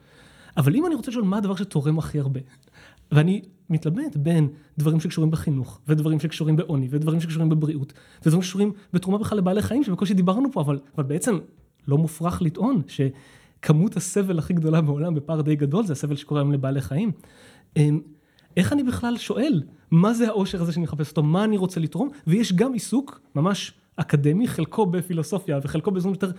אבל 0.57 0.75
אם 0.75 0.85
אני 0.85 0.95
רוצה 0.95 1.11
לשאול 1.11 1.23
מה 1.23 1.37
הדבר 1.37 1.55
שתורם 1.55 1.99
הכי 1.99 2.19
הרבה, 2.19 2.39
ואני 3.11 3.41
מתלבט 3.69 4.15
בין 4.15 4.47
דברים 4.77 4.99
שקשורים 4.99 5.31
בחינוך, 5.31 5.79
ודברים 5.87 6.19
שקשורים 6.19 6.55
בעוני, 6.55 6.87
ודברים 6.91 7.21
שקשורים 7.21 7.49
בבריאות, 7.49 7.93
ודברים 8.21 8.41
שקשורים 8.41 8.71
בתרומה 8.93 9.17
בכלל 9.17 9.37
לבעלי 9.37 9.61
חיים, 9.61 9.83
שבקושי 9.83 10.13
דיברנו 10.13 10.51
פה, 10.51 10.61
אבל, 10.61 10.79
אבל 10.95 11.03
בעצם 11.03 11.37
לא 11.87 11.97
מופרך 11.97 12.41
לטעון 12.41 12.81
שכמות 12.87 13.97
הסבל 13.97 14.39
הכי 14.39 14.53
גדולה 14.53 14.81
בעולם 14.81 15.15
בפער 15.15 15.41
די 15.41 15.55
גדול, 15.55 15.85
זה 15.85 15.93
הסבל 15.93 16.15
שקורה 16.15 16.41
היום 16.41 16.51
לבעלי 16.51 16.81
חיים. 16.81 17.11
אמ, 17.77 17.99
איך 18.57 18.73
אני 18.73 18.83
בכלל 18.83 19.17
שואל, 19.17 19.63
מה 19.91 20.13
זה 20.13 20.27
האושר 20.27 20.61
הזה 20.61 20.71
שאני 20.71 20.83
מחפש 20.83 21.09
אותו, 21.09 21.23
מה 21.23 21.43
אני 21.43 21.57
רוצה 21.57 21.79
לתרום, 21.79 22.09
ויש 22.27 22.53
גם 22.53 22.73
עיסוק 22.73 23.21
ממש 23.35 23.73
אקדמי, 23.95 24.47
חלקו 24.47 24.85
בפילוסופיה 24.85 25.59
וחלקו 25.63 25.91
באזורים 25.91 26.13
יותר, 26.13 26.31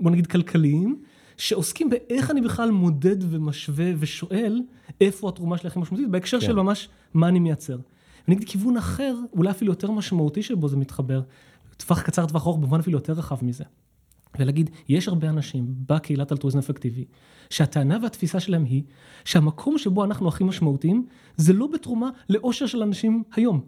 בוא 0.00 0.10
נגיד, 0.10 0.26
כלכליים, 0.26 0.96
שעוסקים 1.36 1.90
באיך 1.90 2.30
אני 2.30 2.40
בכלל 2.40 2.70
מודד 2.70 3.16
ומשווה 3.20 3.92
ושואל 3.98 4.62
איפה 5.00 5.28
התרומה 5.28 5.58
שלי 5.58 5.68
הכי 5.68 5.78
משמעותית, 5.78 6.10
בהקשר 6.10 6.40
כן. 6.40 6.46
של 6.46 6.52
ממש 6.52 6.88
מה 7.14 7.28
אני 7.28 7.40
מייצר. 7.40 7.78
ואני 8.28 8.36
אגיד 8.36 8.48
כיוון 8.48 8.76
אחר, 8.76 9.16
אולי 9.32 9.50
אפילו 9.50 9.72
יותר 9.72 9.90
משמעותי 9.90 10.42
שבו 10.42 10.68
זה 10.68 10.76
מתחבר, 10.76 11.22
טווח 11.76 12.02
קצר, 12.02 12.26
טווח 12.26 12.46
ארוך, 12.46 12.56
במובן 12.56 12.80
אפילו 12.80 12.98
יותר 12.98 13.12
רחב 13.12 13.44
מזה. 13.44 13.64
ולהגיד, 14.38 14.70
יש 14.88 15.08
הרבה 15.08 15.28
אנשים 15.28 15.74
בקהילת 15.86 16.32
אלטרואיזם 16.32 16.58
אפקטיבי, 16.58 17.04
שהטענה 17.50 17.98
והתפיסה 18.02 18.40
שלהם 18.40 18.64
היא 18.64 18.82
שהמקום 19.24 19.78
שבו 19.78 20.04
אנחנו 20.04 20.28
הכי 20.28 20.44
משמעותיים, 20.44 21.06
זה 21.36 21.52
לא 21.52 21.66
בתרומה 21.66 22.10
לאושר 22.28 22.66
של 22.66 22.82
אנשים 22.82 23.22
היום, 23.34 23.60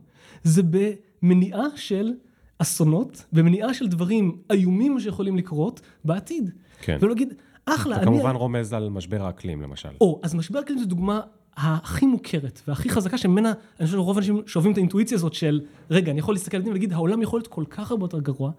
זה 0.42 0.62
במניעה 0.62 1.64
של 1.76 2.12
אסונות, 2.58 3.24
במניעה 3.32 3.74
של 3.74 3.88
דברים 3.88 4.38
איומים 4.50 5.00
שיכולים 5.00 5.36
לקרות 5.36 5.80
בעתיד. 6.04 6.50
כן. 6.80 6.98
ולהגיד, 7.00 7.34
אחלה, 7.66 7.96
אתה 7.96 8.04
אני... 8.04 8.10
כמובן 8.10 8.36
רומז 8.36 8.72
על 8.72 8.88
משבר 8.88 9.22
האקלים 9.22 9.62
למשל. 9.62 9.88
או, 10.00 10.20
אז 10.22 10.34
משבר 10.34 10.60
אקלים 10.60 10.78
זו 10.78 10.86
דוגמה 10.86 11.20
הכי 11.56 12.06
מוכרת 12.06 12.60
והכי 12.68 12.88
חזקה 12.88 13.18
שממנה, 13.18 13.48
אני 13.48 13.86
חושב 13.86 13.98
שרוב 13.98 14.16
האנשים 14.16 14.42
שאוהבים 14.46 14.72
את 14.72 14.76
האינטואיציה 14.76 15.14
הזאת 15.14 15.34
של, 15.34 15.60
רגע, 15.90 16.12
אני 16.12 16.18
יכול 16.18 16.34
להסתכל 16.34 16.56
על 16.56 16.62
זה 16.62 16.70
ולהגיד, 16.70 16.92
העולם 16.92 17.22
יכול 17.22 17.38
להיות 17.38 17.46
כל 17.46 17.64
כך 17.70 17.90
הרבה 17.90 18.04
יותר 18.04 18.20
גרוע. 18.20 18.50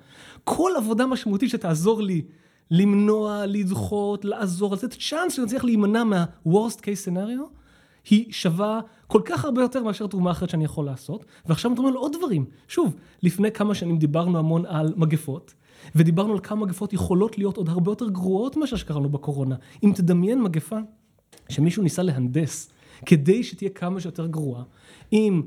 כל 0.43 0.71
עבודה 0.77 1.05
משמעותית 1.05 1.49
שתעזור 1.49 2.01
לי 2.01 2.21
למנוע, 2.71 3.45
לדחות, 3.45 4.25
לעזור, 4.25 4.73
לתת 4.73 4.93
צ'אנס 4.93 5.33
שאני 5.33 5.47
אצליח 5.47 5.63
להימנע 5.63 6.03
מה-Worst 6.03 6.79
case 6.79 7.07
scenario, 7.07 7.57
היא 8.09 8.33
שווה 8.33 8.79
כל 9.07 9.21
כך 9.25 9.45
הרבה 9.45 9.61
יותר 9.61 9.83
מאשר 9.83 10.07
תרומה 10.07 10.31
אחרת 10.31 10.49
שאני 10.49 10.65
יכול 10.65 10.85
לעשות. 10.85 11.25
ועכשיו 11.45 11.71
מדברים 11.71 11.89
על 11.89 11.95
עוד 11.95 12.15
דברים. 12.17 12.45
שוב, 12.67 12.95
לפני 13.23 13.51
כמה 13.51 13.75
שנים 13.75 13.97
דיברנו 13.97 14.39
המון 14.39 14.65
על 14.65 14.93
מגפות. 14.97 15.53
ודיברנו 15.95 16.33
על 16.33 16.39
כמה 16.39 16.65
מגפות 16.65 16.93
יכולות 16.93 17.38
להיות 17.38 17.57
עוד 17.57 17.69
הרבה 17.69 17.91
יותר 17.91 18.09
גרועות 18.09 18.57
מאשר 18.57 18.75
שקראנו 18.75 19.09
בקורונה. 19.09 19.55
אם 19.83 19.91
תדמיין 19.95 20.41
מגפה 20.41 20.77
שמישהו 21.49 21.83
ניסה 21.83 22.03
להנדס 22.03 22.69
כדי 23.05 23.43
שתהיה 23.43 23.69
כמה 23.69 23.99
שיותר 23.99 24.27
גרועה, 24.27 24.63
עם 25.11 25.41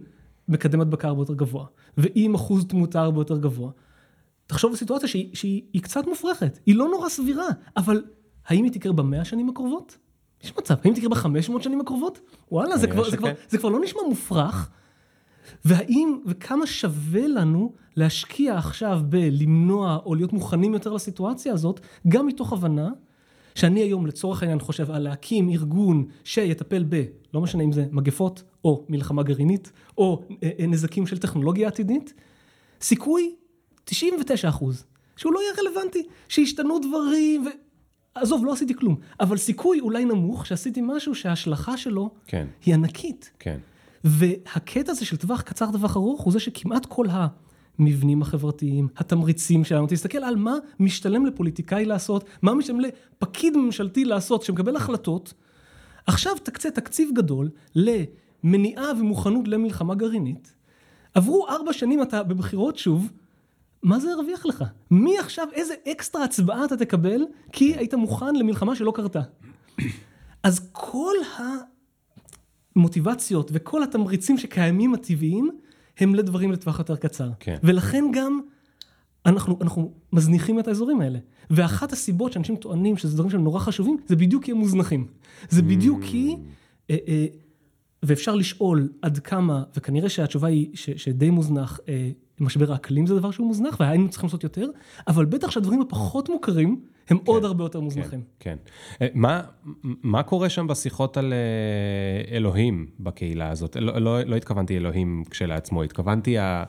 מקדם 0.49 0.80
הדבקה 0.80 1.09
הרבה 1.09 1.22
יותר 1.22 1.34
גבוה, 1.34 1.66
ועם 1.97 2.34
אחוז 2.34 2.64
תמותה 2.64 3.01
הרבה 3.01 3.20
יותר 3.20 3.38
גבוה, 3.38 3.70
תחשוב 4.47 4.70
על 4.70 4.76
סיטואציה 4.76 5.09
שהיא, 5.09 5.36
שהיא 5.36 5.62
היא 5.72 5.82
קצת 5.82 6.07
מופרכת, 6.07 6.59
היא 6.66 6.74
לא 6.74 6.88
נורא 6.88 7.09
סבירה, 7.09 7.49
אבל 7.76 8.03
האם 8.47 8.64
היא 8.64 8.72
תקרה 8.72 8.93
במאה 8.93 9.20
השנים 9.20 9.49
הקרובות? 9.49 9.99
יש 10.43 10.57
מצב, 10.59 10.74
האם 10.84 10.95
תקרה 10.95 11.09
בחמש 11.09 11.49
מאות 11.49 11.62
שנים 11.62 11.80
הקרובות? 11.80 12.20
וואלה, 12.51 12.78
זה 12.78 12.86
כבר, 12.86 13.11
זה, 13.11 13.16
כבר. 13.16 13.32
זה 13.49 13.59
כבר 13.59 13.68
לא 13.68 13.80
נשמע 13.80 14.01
מופרך. 14.09 14.70
והאם, 15.64 16.18
וכמה 16.26 16.66
שווה 16.66 17.28
לנו 17.28 17.72
להשקיע 17.96 18.59
עכשיו 18.59 19.01
בלמנוע 19.09 19.98
או 20.07 20.14
להיות 20.14 20.32
מוכנים 20.32 20.74
יותר 20.74 20.92
לסיטואציה 20.92 21.53
הזאת, 21.53 21.80
גם 22.09 22.26
מתוך 22.26 22.53
הבנה 22.53 22.88
שאני 23.55 23.80
היום 23.80 24.07
לצורך 24.07 24.42
העניין 24.42 24.61
חושב 24.61 24.90
על 24.90 25.03
להקים 25.03 25.48
ארגון 25.48 26.05
שיטפל 26.24 26.84
ב, 26.88 27.05
לא 27.34 27.40
משנה 27.40 27.62
אם 27.62 27.72
זה 27.72 27.86
מגפות, 27.90 28.42
או 28.64 28.84
מלחמה 28.88 29.22
גרעינית, 29.22 29.72
או 29.98 30.22
אה, 30.42 30.51
אה, 30.61 30.66
נזקים 30.66 31.07
של 31.07 31.18
טכנולוגיה 31.18 31.68
עתידית, 31.68 32.14
סיכוי 32.80 33.34
99 33.84 34.48
אחוז, 34.48 34.84
שהוא 35.16 35.32
לא 35.32 35.40
יהיה 35.40 35.53
רלוונטי, 35.59 36.07
שישתנו 36.28 36.78
דברים, 36.78 37.46
ו... 37.46 37.48
עזוב, 38.14 38.44
לא 38.44 38.53
עשיתי 38.53 38.74
כלום, 38.74 38.96
אבל 39.20 39.36
סיכוי 39.36 39.80
אולי 39.80 40.05
נמוך 40.05 40.46
שעשיתי 40.46 40.80
משהו 40.84 41.14
שההשלכה 41.14 41.76
שלו 41.76 42.11
כן, 42.26 42.46
היא 42.64 42.74
ענקית. 42.74 43.30
כן. 43.38 43.59
והקטע 44.05 44.92
הזה 44.92 45.05
של 45.05 45.16
טווח 45.16 45.40
קצר, 45.40 45.72
טווח 45.72 45.96
ארוך, 45.96 46.20
הוא 46.20 46.32
זה 46.32 46.40
שכמעט 46.40 46.86
כל 46.86 47.07
המבנים 47.78 48.22
החברתיים, 48.22 48.88
התמריצים 48.96 49.64
שלנו, 49.64 49.86
תסתכל 49.88 50.18
על 50.18 50.36
מה 50.36 50.55
משתלם 50.80 51.26
לפוליטיקאי 51.26 51.84
לעשות, 51.84 52.24
מה 52.42 52.55
משתלם 52.55 52.80
לפקיד 52.80 53.57
ממשלתי 53.57 54.05
לעשות, 54.05 54.42
שמקבל 54.42 54.76
החלטות, 54.76 55.34
עכשיו 56.07 56.32
תקצה 56.42 56.70
תקציב 56.70 57.11
גדול 57.14 57.51
למניעה 57.74 58.92
ומוכנות 59.01 59.48
למלחמה 59.48 59.94
גרעינית. 59.94 60.55
עברו 61.14 61.48
ארבע 61.48 61.72
שנים 61.72 62.03
אתה 62.03 62.22
בבחירות 62.22 62.78
שוב, 62.78 63.11
מה 63.82 64.01
זה 64.01 64.11
ירוויח 64.11 64.46
לך? 64.46 64.64
מי 64.90 65.18
עכשיו, 65.18 65.46
איזה 65.53 65.74
אקסטרה 65.92 66.24
הצבעה 66.24 66.64
אתה 66.64 66.76
תקבל, 66.76 67.24
כי 67.53 67.76
היית 67.76 67.94
מוכן 67.94 68.34
למלחמה 68.34 68.74
שלא 68.74 68.92
קרתה. 68.94 69.20
אז 70.42 70.68
כל 70.72 71.14
המוטיבציות 72.77 73.51
וכל 73.55 73.83
התמריצים 73.83 74.39
שקיימים 74.39 74.95
הטבעיים, 74.95 75.51
הם 75.99 76.14
לדברים 76.14 76.53
לטווח 76.53 76.79
יותר 76.79 76.97
קצר. 76.97 77.31
כן. 77.41 77.57
ולכן 77.62 78.05
גם 78.12 78.41
אנחנו, 79.27 79.59
אנחנו 79.61 79.93
מזניחים 80.12 80.59
את 80.59 80.68
האזורים 80.68 81.01
האלה. 81.01 81.18
ואחת 81.51 81.93
הסיבות 81.93 82.33
שאנשים 82.33 82.57
טוענים 82.57 82.97
שזה 82.97 83.14
דברים 83.14 83.31
שהם 83.31 83.45
נורא 83.45 83.61
חשובים, 83.61 83.97
זה 84.07 84.16
בדיוק 84.16 84.45
כי 84.45 84.51
הם 84.51 84.57
מוזנחים. 84.57 85.07
זה 85.49 85.62
בדיוק 85.62 86.05
כי, 86.05 86.37
אה, 86.91 86.97
אה, 87.09 87.27
ואפשר 88.03 88.35
לשאול 88.35 88.89
עד 89.03 89.18
כמה, 89.18 89.62
וכנראה 89.77 90.09
שהתשובה 90.09 90.49
היא 90.49 90.71
ש, 90.75 90.91
שדי 90.91 91.31
מוזנח, 91.31 91.81
אה, 91.89 92.11
משבר 92.41 92.72
האקלים 92.72 93.07
זה 93.07 93.14
דבר 93.14 93.30
שהוא 93.30 93.47
מוזנח, 93.47 93.76
והיינו 93.80 94.09
צריכים 94.09 94.26
לעשות 94.26 94.45
יותר, 94.45 94.66
אבל 95.09 95.24
בטח 95.24 95.51
שהדברים 95.51 95.80
הפחות 95.80 96.28
מוכרים, 96.28 96.80
הם 97.09 97.18
כן, 97.18 97.24
עוד 97.26 97.45
הרבה 97.45 97.64
יותר 97.64 97.80
מוזנחים. 97.80 98.20
כן, 98.41 98.57
כן. 98.99 99.07
מה, 99.14 99.43
מה 99.82 100.22
קורה 100.22 100.49
שם 100.49 100.66
בשיחות 100.66 101.16
על 101.16 101.32
אה, 101.32 102.36
אלוהים 102.36 102.86
בקהילה 103.01 103.49
הזאת? 103.49 103.76
לא, 103.76 103.99
לא, 103.99 104.22
לא 104.22 104.36
התכוונתי 104.36 104.76
אלוהים 104.76 105.24
כשלעצמו, 105.30 105.82
התכוונתי 105.82 106.38
ה... 106.38 106.64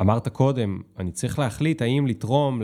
אמרת 0.00 0.28
קודם, 0.28 0.80
אני 0.98 1.12
צריך 1.12 1.38
להחליט 1.38 1.82
האם 1.82 2.06
לתרום 2.06 2.62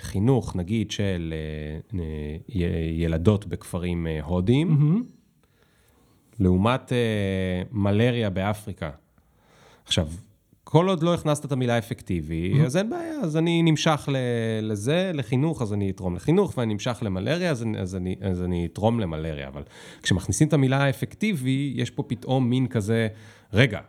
לחינוך, 0.00 0.56
נגיד, 0.56 0.90
של 0.90 1.34
אה, 1.94 2.54
ילדות 2.92 3.46
בכפרים 3.46 4.06
אה, 4.06 4.20
הודיים, 4.22 4.70
mm-hmm. 4.70 5.04
לעומת 6.40 6.92
מלריה 7.72 8.30
באפריקה. 8.30 8.90
עכשיו, 9.84 10.08
כל 10.64 10.88
עוד 10.88 11.02
לא 11.02 11.14
הכנסת 11.14 11.44
את 11.44 11.52
המילה 11.52 11.78
אפקטיבי, 11.78 12.54
mm-hmm. 12.54 12.66
אז 12.66 12.76
אין 12.76 12.90
בעיה, 12.90 13.20
אז 13.20 13.36
אני 13.36 13.62
נמשך 13.62 14.08
לזה, 14.62 15.10
לחינוך, 15.14 15.62
אז 15.62 15.72
אני 15.72 15.90
אתרום 15.90 16.16
לחינוך, 16.16 16.58
ואני 16.58 16.72
נמשך 16.72 16.98
למלריה, 17.02 17.50
אז 17.50 17.62
אני, 17.62 17.78
אז, 17.78 17.96
אני, 17.96 18.16
אז 18.20 18.42
אני 18.42 18.66
אתרום 18.66 19.00
למלריה. 19.00 19.48
אבל 19.48 19.62
כשמכניסים 20.02 20.48
את 20.48 20.52
המילה 20.52 20.90
אפקטיבי, 20.90 21.72
יש 21.76 21.90
פה 21.90 22.02
פתאום 22.02 22.50
מין 22.50 22.66
כזה, 22.66 23.08
רגע, 23.52 23.80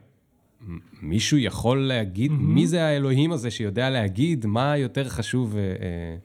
מישהו 1.02 1.38
יכול 1.38 1.88
להגיד, 1.88 2.32
mm-hmm. 2.32 2.43
מי 2.43 2.68
זה 2.68 2.84
האלוהים 2.84 3.32
הזה 3.32 3.52
שיודע 3.52 3.89
להגיד 3.89 4.46
מה 4.46 4.78
יותר 4.78 5.10
חשוב? 5.10 5.58
אה, 5.58 5.62
אה? 5.62 6.18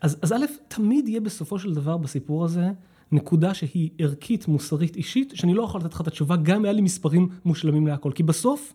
אז, 0.00 0.16
אז 0.22 0.32
א', 0.32 0.44
תמיד 0.68 1.08
יהיה 1.08 1.20
בסופו 1.20 1.58
של 1.58 1.74
דבר 1.74 1.96
בסיפור 1.96 2.44
הזה 2.44 2.68
נקודה 3.12 3.54
שהיא 3.54 3.90
ערכית, 3.98 4.48
מוסרית, 4.48 4.96
אישית, 4.96 5.32
שאני 5.34 5.54
לא 5.54 5.62
יכול 5.62 5.80
לתת 5.80 5.94
לך 5.94 6.00
את 6.00 6.06
התשובה, 6.06 6.36
גם 6.36 6.56
אם 6.56 6.64
היה 6.64 6.72
לי 6.72 6.82
מספרים 6.82 7.28
מושלמים 7.44 7.86
להכל. 7.86 8.12
כי 8.14 8.22
בסוף, 8.22 8.72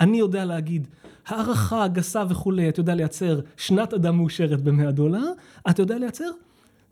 אני 0.00 0.18
יודע 0.18 0.44
להגיד, 0.44 0.88
הערכה 1.26 1.88
גסה 1.88 2.24
וכולי, 2.28 2.68
אתה 2.68 2.80
יודע 2.80 2.94
לייצר 2.94 3.40
שנת 3.56 3.94
אדם 3.94 4.16
מאושרת 4.16 4.60
ב-100 4.60 4.90
דולר, 4.90 5.24
אתה 5.70 5.82
יודע 5.82 5.98
לייצר 5.98 6.30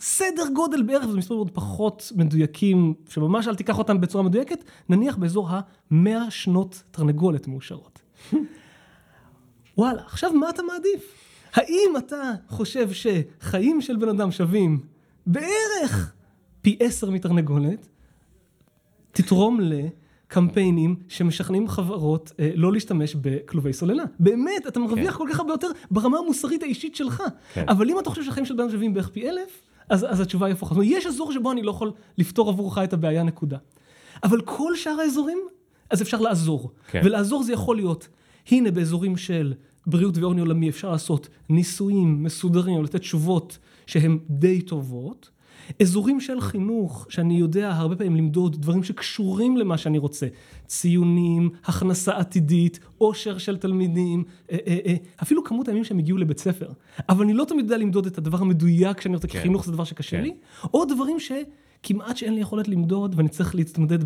סדר 0.01 0.43
גודל 0.55 0.83
בערך, 0.83 1.07
זה 1.07 1.17
מספרים 1.17 1.39
עוד 1.39 1.51
פחות 1.51 2.13
מדויקים, 2.17 2.95
שממש 3.09 3.49
אל 3.49 3.55
תיקח 3.55 3.79
אותם 3.79 4.01
בצורה 4.01 4.25
מדויקת, 4.25 4.65
נניח 4.89 5.17
באזור 5.17 5.49
ה-100 5.51 6.31
שנות 6.31 6.83
תרנגולת 6.91 7.47
מאושרות. 7.49 8.03
וואלה, 9.79 10.03
עכשיו 10.07 10.33
מה 10.33 10.51
אתה 10.51 10.63
מעדיף? 10.63 11.15
האם 11.55 11.95
אתה 11.99 12.33
חושב 12.49 12.89
שחיים 12.93 13.81
של 13.81 13.97
בן 13.97 14.09
אדם 14.09 14.31
שווים 14.31 14.81
בערך 15.27 16.13
פי 16.63 16.77
עשר 16.81 17.11
מתרנגולת, 17.11 17.89
תתרום 19.13 19.61
לקמפיינים 20.35 20.97
שמשכנעים 21.09 21.69
חברות 21.69 22.33
אה, 22.41 22.51
לא 22.55 22.73
להשתמש 22.73 23.17
בכלובי 23.21 23.73
סוללה. 23.73 24.05
באמת, 24.21 24.67
אתה 24.69 24.81
מרוויח 24.81 25.13
כן. 25.13 25.19
כל 25.19 25.29
כך 25.33 25.41
הרבה 25.41 25.53
יותר 25.53 25.69
ברמה 25.91 26.19
המוסרית 26.19 26.63
האישית 26.63 26.97
שלך. 26.97 27.23
כן. 27.55 27.65
אבל 27.69 27.91
אם 27.91 27.99
אתה 27.99 28.11
חושב 28.11 28.25
שהחיים 28.25 28.47
של 28.47 28.55
בן 28.55 28.61
אדם 28.61 28.71
שווים 28.71 28.95
בערך 28.95 29.09
פי 29.09 29.29
אלף, 29.29 29.63
אז, 29.89 30.07
אז 30.11 30.21
התשובה 30.21 30.47
היא 30.47 30.53
הפוכה. 30.53 30.85
יש 30.85 31.07
אזור 31.07 31.33
שבו 31.33 31.53
אני 31.53 31.63
לא 31.63 31.71
יכול 31.71 31.93
לפתור 32.19 32.49
עבורך 32.49 32.79
את 32.79 32.93
הבעיה, 32.93 33.23
נקודה. 33.23 33.59
אבל 34.23 34.41
כל 34.41 34.77
שאר 34.77 35.01
האזורים, 35.01 35.39
אז 35.91 36.03
אפשר 36.03 36.21
לעזור. 36.21 36.71
כן. 36.91 37.01
ולעזור 37.05 37.43
זה 37.43 37.53
יכול 37.53 37.77
להיות, 37.77 38.09
הנה 38.51 38.71
באזורים 38.71 39.17
של 39.17 39.55
בריאות 39.87 40.19
ועוני 40.19 40.41
עולמי 40.41 40.69
אפשר 40.69 40.91
לעשות 40.91 41.29
ניסויים 41.49 42.23
מסודרים, 42.23 42.85
לתת 42.85 43.01
תשובות 43.01 43.59
שהן 43.87 44.19
די 44.31 44.63
טובות. 44.63 45.31
אזורים 45.83 46.21
של 46.21 46.41
חינוך, 46.41 47.07
שאני 47.09 47.35
יודע 47.35 47.71
הרבה 47.71 47.97
פעמים 47.97 48.17
למדוד 48.17 48.63
דברים 48.63 48.83
שקשורים 48.83 49.57
למה 49.57 49.79
שאני 49.79 49.99
רוצה. 49.99 50.27
ציונים, 50.67 51.51
הכנסה 51.65 52.17
עתידית, 52.17 52.81
עושר 52.99 53.39
של 53.39 53.57
תלמידים, 53.57 54.25
אה, 54.53 54.59
אה, 54.67 54.79
אה, 54.87 54.95
אפילו 55.23 55.45
כמות 55.45 55.69
הימים 55.69 55.85
שהם 55.85 55.99
הגיעו 55.99 56.19
לבית 56.19 56.39
ספר. 56.39 56.69
אבל 57.09 57.25
אני 57.25 57.33
לא 57.33 57.45
תמיד 57.45 57.65
יודע 57.65 57.77
למדוד 57.77 58.07
את 58.07 58.19
הדבר 58.19 58.39
המדויק 58.39 59.01
שאני 59.01 59.15
רוצה, 59.15 59.29
כן. 59.29 59.33
כי 59.33 59.41
חינוך 59.41 59.65
זה 59.65 59.73
דבר 59.73 59.85
שקשה 59.85 60.17
כן. 60.17 60.23
לי. 60.23 60.35
או 60.75 60.85
דברים 60.85 61.17
שכמעט 61.21 62.17
שאין 62.17 62.35
לי 62.35 62.41
יכולת 62.41 62.69
למדוד, 62.69 63.15
ואני 63.17 63.29
צריך 63.29 63.55
להתמודד 63.55 63.99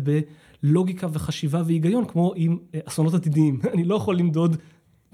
בלוגיקה 0.63 1.07
וחשיבה 1.13 1.61
והיגיון, 1.65 2.05
כמו 2.05 2.33
עם 2.35 2.57
אסונות 2.85 3.13
עתידיים. 3.13 3.59
אני 3.73 3.83
לא 3.83 3.95
יכול 3.95 4.17
למדוד 4.17 4.57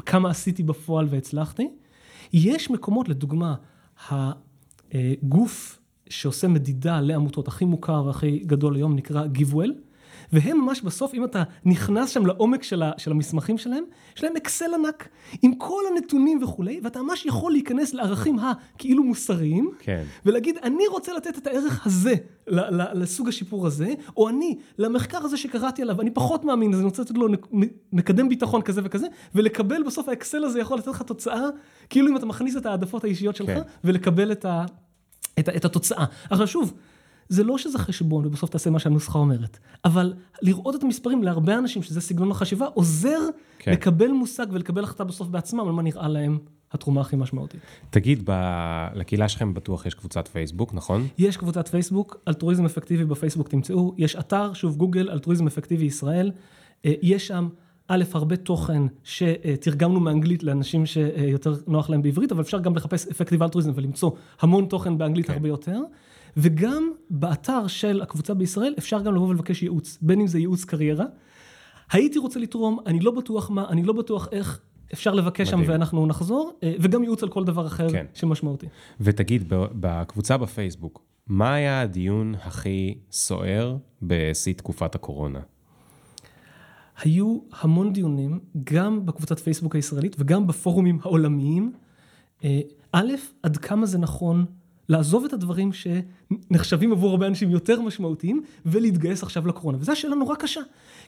כמה 0.05 0.29
עשיתי 0.29 0.63
בפועל 0.63 1.07
והצלחתי. 1.09 1.67
יש 2.33 2.71
מקומות, 2.71 3.09
לדוגמה, 3.09 3.55
הגוף 4.91 5.79
שעושה 6.09 6.47
מדידה 6.47 7.01
לעמותות, 7.01 7.47
הכי 7.47 7.65
מוכר 7.65 8.03
והכי 8.05 8.39
גדול 8.39 8.75
היום 8.75 8.95
נקרא 8.95 9.23
GiveWell, 9.35 9.71
והם 10.33 10.61
ממש 10.61 10.81
בסוף, 10.81 11.13
אם 11.13 11.23
אתה 11.23 11.43
נכנס 11.65 12.09
שם 12.09 12.25
לעומק 12.25 12.63
של, 12.63 12.83
ה, 12.83 12.91
של 12.97 13.11
המסמכים 13.11 13.57
שלהם, 13.57 13.83
יש 14.17 14.23
להם 14.23 14.35
אקסל 14.37 14.73
ענק 14.73 15.09
עם 15.41 15.55
כל 15.55 15.81
הנתונים 15.91 16.43
וכולי, 16.43 16.79
ואתה 16.83 17.01
ממש 17.01 17.25
יכול 17.25 17.51
להיכנס 17.51 17.93
לערכים 17.93 18.39
הכאילו 18.39 19.03
מוסריים, 19.03 19.71
כן. 19.79 20.03
ולהגיד, 20.25 20.57
אני 20.63 20.87
רוצה 20.87 21.13
לתת 21.13 21.37
את 21.37 21.47
הערך 21.47 21.85
הזה 21.87 22.15
ל, 22.47 22.59
ל, 22.59 23.01
לסוג 23.01 23.27
השיפור 23.27 23.67
הזה, 23.67 23.93
או 24.17 24.29
אני, 24.29 24.57
למחקר 24.77 25.17
הזה 25.17 25.37
שקראתי 25.37 25.81
עליו, 25.81 26.01
אני 26.01 26.11
פחות 26.11 26.45
מאמין, 26.45 26.73
אז 26.73 26.79
אני 26.79 26.85
רוצה 26.85 27.01
לתת 27.01 27.17
לו 27.17 27.27
מקדם 27.93 28.29
ביטחון 28.29 28.61
כזה 28.61 28.81
וכזה, 28.83 29.07
ולקבל 29.35 29.83
בסוף 29.83 30.09
האקסל 30.09 30.43
הזה 30.43 30.59
יכול 30.59 30.77
לתת 30.77 30.87
לך 30.87 31.01
תוצאה, 31.01 31.45
כאילו 31.89 32.07
אם 32.07 32.17
אתה 32.17 32.25
מכניס 32.25 32.57
את 32.57 32.65
העדפות 32.65 33.03
האישיות 33.03 33.35
שלך, 33.35 33.49
כן. 33.49 33.61
ולקבל 33.83 34.31
את 34.31 34.45
ה... 34.45 34.65
את, 35.39 35.49
את 35.49 35.65
התוצאה. 35.65 36.05
עכשיו 36.29 36.47
שוב, 36.47 36.73
זה 37.29 37.43
לא 37.43 37.57
שזה 37.57 37.77
חשבון 37.77 38.25
ובסוף 38.25 38.49
תעשה 38.49 38.69
מה 38.69 38.79
שהנוסחה 38.79 39.19
אומרת, 39.19 39.59
אבל 39.85 40.13
לראות 40.41 40.75
את 40.75 40.83
המספרים 40.83 41.23
להרבה 41.23 41.57
אנשים 41.57 41.83
שזה 41.83 42.01
סגנון 42.01 42.31
החשיבה 42.31 42.65
עוזר 42.65 43.19
כן. 43.59 43.71
לקבל 43.71 44.07
מושג 44.07 44.47
ולקבל 44.51 44.83
החלטה 44.83 45.03
בסוף 45.03 45.27
בעצמם 45.27 45.59
על 45.59 45.71
מה 45.71 45.81
נראה 45.81 46.07
להם 46.07 46.37
התרומה 46.71 47.01
הכי 47.01 47.15
משמעותית. 47.15 47.61
תגיד, 47.89 48.21
ב... 48.25 48.31
לקהילה 48.93 49.29
שלכם 49.29 49.53
בטוח 49.53 49.85
יש 49.85 49.93
קבוצת 49.93 50.27
פייסבוק, 50.27 50.73
נכון? 50.73 51.07
יש 51.17 51.37
קבוצת 51.37 51.67
פייסבוק, 51.67 52.17
אלטרואיזם 52.27 52.65
אפקטיבי 52.65 53.05
בפייסבוק 53.05 53.47
תמצאו, 53.47 53.93
יש 53.97 54.15
אתר, 54.15 54.53
שוב 54.53 54.77
גוגל, 54.77 55.09
אלטרואיזם 55.09 55.47
אפקטיבי 55.47 55.85
ישראל, 55.85 56.31
אה, 56.85 56.93
יש 57.01 57.27
שם 57.27 57.49
א', 57.87 58.03
הרבה 58.13 58.35
תוכן 58.35 58.83
שתרגמנו 59.03 59.99
מאנגלית 59.99 60.43
לאנשים 60.43 60.85
שיותר 60.85 61.53
נוח 61.67 61.89
להם 61.89 62.01
בעברית, 62.01 62.31
אבל 62.31 62.41
אפשר 62.41 62.59
גם 62.59 62.75
לחפש 62.75 63.07
אפקטיב 63.07 63.43
אלטרואיזם 63.43 63.71
ולמצוא 63.75 64.11
המון 64.39 64.65
תוכן 64.65 64.97
באנגלית 64.97 65.25
okay. 65.25 65.27
כן. 65.27 65.33
הרבה 65.33 65.47
יותר. 65.47 65.79
וגם 66.37 66.91
באתר 67.09 67.67
של 67.67 68.01
הקבוצה 68.01 68.33
בישראל 68.33 68.73
אפשר 68.77 69.01
גם 69.01 69.15
לבוא 69.15 69.27
ולבקש 69.27 69.63
ייעוץ, 69.63 69.97
בין 70.01 70.19
אם 70.19 70.27
זה 70.27 70.39
ייעוץ 70.39 70.65
קריירה. 70.65 71.05
הייתי 71.91 72.19
רוצה 72.19 72.39
לתרום, 72.39 72.79
אני 72.85 72.99
לא 72.99 73.11
בטוח 73.11 73.49
מה, 73.49 73.65
אני 73.69 73.83
לא 73.83 73.93
בטוח 73.93 74.27
איך, 74.31 74.59
אפשר 74.93 75.13
לבקש 75.13 75.47
מדהים. 75.47 75.65
שם 75.65 75.71
ואנחנו 75.71 76.05
נחזור, 76.05 76.51
אה, 76.63 76.73
וגם 76.79 77.03
ייעוץ 77.03 77.23
על 77.23 77.29
כל 77.29 77.43
דבר 77.43 77.67
אחר 77.67 77.89
כן. 77.89 78.05
שמשמעותי. 78.13 78.67
ותגיד, 78.99 79.43
בקבוצה 79.49 80.37
בפייסבוק, 80.37 81.01
מה 81.27 81.53
היה 81.53 81.81
הדיון 81.81 82.35
הכי 82.43 82.97
סוער 83.11 83.77
בשיא 84.01 84.53
תקופת 84.53 84.95
הקורונה? 84.95 85.39
היו 87.01 87.39
המון 87.61 87.93
דיונים, 87.93 88.39
גם 88.63 89.05
בקבוצת 89.05 89.39
פייסבוק 89.39 89.75
הישראלית 89.75 90.15
וגם 90.19 90.47
בפורומים 90.47 90.99
העולמיים. 91.01 91.71
אה, 92.43 92.59
א', 92.91 93.11
עד 93.43 93.57
כמה 93.57 93.85
זה 93.85 93.97
נכון 93.97 94.45
לעזוב 94.89 95.25
את 95.25 95.33
הדברים 95.33 95.71
שנחשבים 95.73 96.91
עבור 96.91 97.11
הרבה 97.11 97.27
אנשים 97.27 97.49
יותר 97.49 97.81
משמעותיים 97.81 98.43
ולהתגייס 98.65 99.23
עכשיו 99.23 99.47
לקורונה. 99.47 99.77
וזו 99.81 99.91
השאלה 99.91 100.15
נורא 100.15 100.35
קשה. 100.35 100.61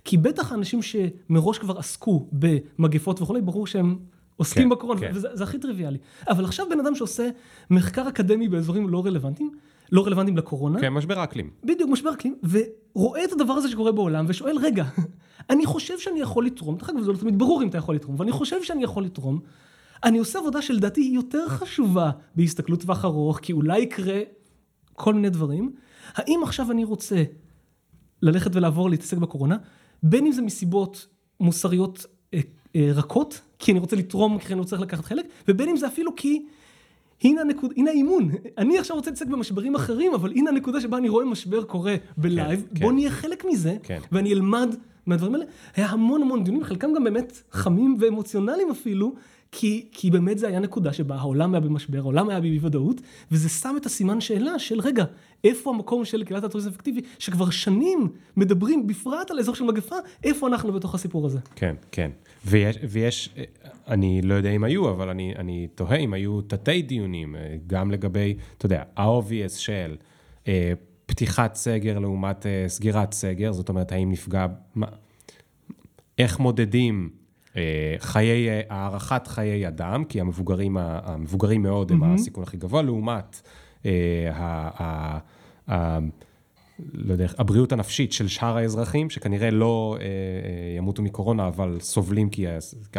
כי 0.05 0.17
בטח 0.17 0.51
האנשים 0.51 0.79
שמראש 0.81 1.57
כבר 1.57 1.77
עסקו 1.77 2.27
במגפות 2.31 3.21
וכולי, 3.21 3.41
ברור 3.41 3.67
שהם 3.67 3.97
עוסקים 4.35 4.63
כן, 4.63 4.69
בקורונה, 4.69 4.99
כן. 5.01 5.11
וזה 5.13 5.43
הכי 5.43 5.59
טריוויאלי. 5.59 5.97
אבל 6.29 6.45
עכשיו 6.45 6.65
בן 6.69 6.79
אדם 6.79 6.95
שעושה 6.95 7.29
מחקר 7.69 8.07
אקדמי 8.09 8.47
באזורים 8.47 8.89
לא 8.89 9.05
רלוונטיים, 9.05 9.51
לא 9.91 10.05
רלוונטיים 10.05 10.37
לקורונה. 10.37 10.79
כן, 10.79 10.89
משבר 10.89 11.19
האקלים. 11.19 11.49
בדיוק, 11.63 11.89
משבר 11.89 12.09
האקלים, 12.09 12.35
ורואה 12.43 13.23
את 13.23 13.31
הדבר 13.31 13.53
הזה 13.53 13.69
שקורה 13.69 13.91
בעולם 13.91 14.25
ושואל, 14.27 14.57
רגע, 14.61 14.85
אני 15.49 15.65
חושב 15.65 15.99
שאני 15.99 16.19
יכול 16.19 16.45
לתרום, 16.45 16.77
דרך 16.77 16.89
אגב 16.89 17.01
זה 17.01 17.11
לא 17.11 17.17
תמיד 17.17 17.39
ברור 17.39 17.63
אם 17.63 17.67
אתה 17.67 17.77
יכול 17.77 17.95
לתרום, 17.95 18.19
ואני 18.19 18.31
חושב 18.31 18.63
שאני 18.63 18.83
יכול 18.83 19.03
לתרום, 19.03 19.39
אני 20.03 20.17
עושה 20.17 20.39
עבודה 20.39 20.61
שלדעתי 20.61 21.01
היא 21.01 21.15
יותר 21.15 21.47
חשובה 21.47 22.11
בהסתכלות 22.35 22.81
טווח 22.81 23.05
ארוך, 23.05 23.39
כי 23.41 23.53
אולי 23.53 23.79
יקרה 23.79 24.19
כל 24.93 25.13
מיני 25.13 25.29
דברים, 25.29 25.73
האם 26.13 26.39
עכשיו 26.43 26.71
אני 26.71 26.83
רוצה 26.83 27.23
ללכת 28.21 28.55
ולעבור 28.55 28.89
להתעסק 28.89 29.17
בקורונה, 29.17 29.57
בין 30.03 30.25
אם 30.25 30.31
זה 30.31 30.41
מסיבות 30.41 31.07
מוסריות 31.39 32.05
אה, 32.33 32.39
אה, 32.75 32.89
רכות, 32.93 33.41
כי 33.59 33.71
אני 33.71 33.79
רוצה 33.79 33.95
לתרום, 33.95 34.39
כי 34.39 34.53
אני 34.53 34.59
רוצה 34.59 34.77
לקחת 34.77 35.05
חלק, 35.05 35.25
ובין 35.47 35.69
אם 35.69 35.77
זה 35.77 35.87
אפילו 35.87 36.15
כי 36.15 36.45
הנה, 37.23 37.41
הנקוד, 37.41 37.73
הנה 37.77 37.91
האימון, 37.91 38.29
אני 38.57 38.79
עכשיו 38.79 38.95
רוצה 38.95 39.09
להתעסק 39.09 39.27
במשברים 39.27 39.75
אחרים, 39.75 40.13
אבל 40.13 40.31
הנה 40.31 40.49
הנקודה 40.49 40.81
שבה 40.81 40.97
אני 40.97 41.09
רואה 41.09 41.25
משבר 41.25 41.63
קורה 41.63 41.95
בלייב, 42.17 42.65
כן, 42.75 42.81
בוא 42.81 42.89
כן. 42.89 42.95
נהיה 42.95 43.11
חלק 43.11 43.45
מזה, 43.45 43.77
כן. 43.83 43.99
ואני 44.11 44.33
אלמד 44.33 44.75
מהדברים 45.05 45.33
האלה. 45.35 45.45
היה 45.75 45.87
המון 45.87 46.21
המון 46.21 46.43
דיונים, 46.43 46.63
חלקם 46.63 46.93
גם 46.95 47.03
באמת 47.03 47.41
חמים 47.51 47.97
ואמוציונליים 47.99 48.71
אפילו, 48.71 49.13
כי, 49.51 49.85
כי 49.91 50.11
באמת 50.11 50.39
זה 50.39 50.47
היה 50.47 50.59
נקודה 50.59 50.93
שבה 50.93 51.15
העולם 51.15 51.53
היה 51.53 51.61
במשבר, 51.61 51.99
העולם 51.99 52.29
היה 52.29 52.41
באי 52.41 52.59
ודאות, 52.61 53.01
וזה 53.31 53.49
שם 53.49 53.75
את 53.77 53.85
הסימן 53.85 54.21
שאלה 54.21 54.59
של 54.59 54.79
רגע, 54.79 55.05
איפה 55.43 55.69
המקום 55.69 56.05
של 56.05 56.23
קהילת 56.23 56.43
הטוריזם 56.43 56.69
האפקטיבי, 56.69 57.01
שכבר 57.19 57.49
שנים 57.49 58.07
מדברים 58.37 58.87
בפרט 58.87 59.31
על 59.31 59.39
אזור 59.39 59.55
של 59.55 59.63
מגפה, 59.63 59.95
איפה 60.23 60.47
אנחנו 60.47 60.73
בתוך 60.73 60.95
הסיפור 60.95 61.25
הזה. 61.25 61.39
כן, 61.55 61.75
כן. 61.91 62.11
ויש, 62.45 62.77
ויש, 62.89 63.35
אני 63.87 64.21
לא 64.21 64.33
יודע 64.33 64.49
אם 64.49 64.63
היו, 64.63 64.89
אבל 64.89 65.09
אני, 65.09 65.33
אני 65.37 65.67
תוהה 65.75 65.97
אם 65.97 66.13
היו 66.13 66.41
תתי 66.41 66.81
דיונים, 66.81 67.35
אה, 67.35 67.55
גם 67.67 67.91
לגבי, 67.91 68.37
אתה 68.57 68.65
יודע, 68.65 68.83
ה-obvious 68.97 69.57
של 69.57 69.95
אה, 70.47 70.73
פתיחת 71.05 71.55
סגר 71.55 71.99
לעומת 71.99 72.45
אה, 72.45 72.63
סגירת 72.67 73.13
סגר, 73.13 73.51
זאת 73.51 73.69
אומרת, 73.69 73.91
האם 73.91 74.11
נפגע, 74.11 74.45
מה, 74.75 74.87
איך 76.17 76.39
מודדים 76.39 77.09
אה, 77.57 77.95
חיי, 77.99 78.49
אה, 78.49 78.61
הארכת 78.69 79.27
חיי 79.27 79.67
אדם, 79.67 80.03
כי 80.05 80.21
המבוגרים, 80.21 80.77
המבוגרים 80.79 81.61
מאוד 81.61 81.91
הם 81.91 82.03
הסיכון 82.03 82.43
הכי 82.43 82.57
גבוה, 82.57 82.81
לעומת 82.81 83.41
אה, 83.85 84.29
ה... 84.33 84.69
ה, 84.83 85.19
ה 85.71 85.99
לא 86.93 87.11
יודע, 87.11 87.27
הבריאות 87.37 87.71
הנפשית 87.71 88.13
של 88.13 88.27
שאר 88.27 88.57
האזרחים, 88.57 89.09
שכנראה 89.09 89.51
לא 89.51 89.97
אה, 89.99 90.05
אה, 90.05 90.77
ימותו 90.77 91.01
מקורונה, 91.01 91.47
אבל 91.47 91.77
סובלים 91.79 92.29
כי 92.29 92.45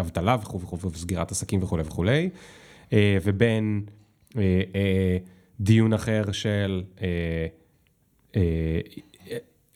אבטלה 0.01 0.37
וכו' 0.43 0.61
וכו' 0.61 0.91
וסגירת 0.91 1.31
עסקים 1.31 1.63
וכולי 1.63 1.83
וכולי, 1.87 2.31
אה, 2.93 3.19
ובין 3.25 3.83
אה, 4.37 4.43
אה, 4.75 5.19
דיון 5.61 5.93
אחר 5.93 6.33
של... 6.33 6.83
אה, 7.03 7.47
אה, 8.37 8.81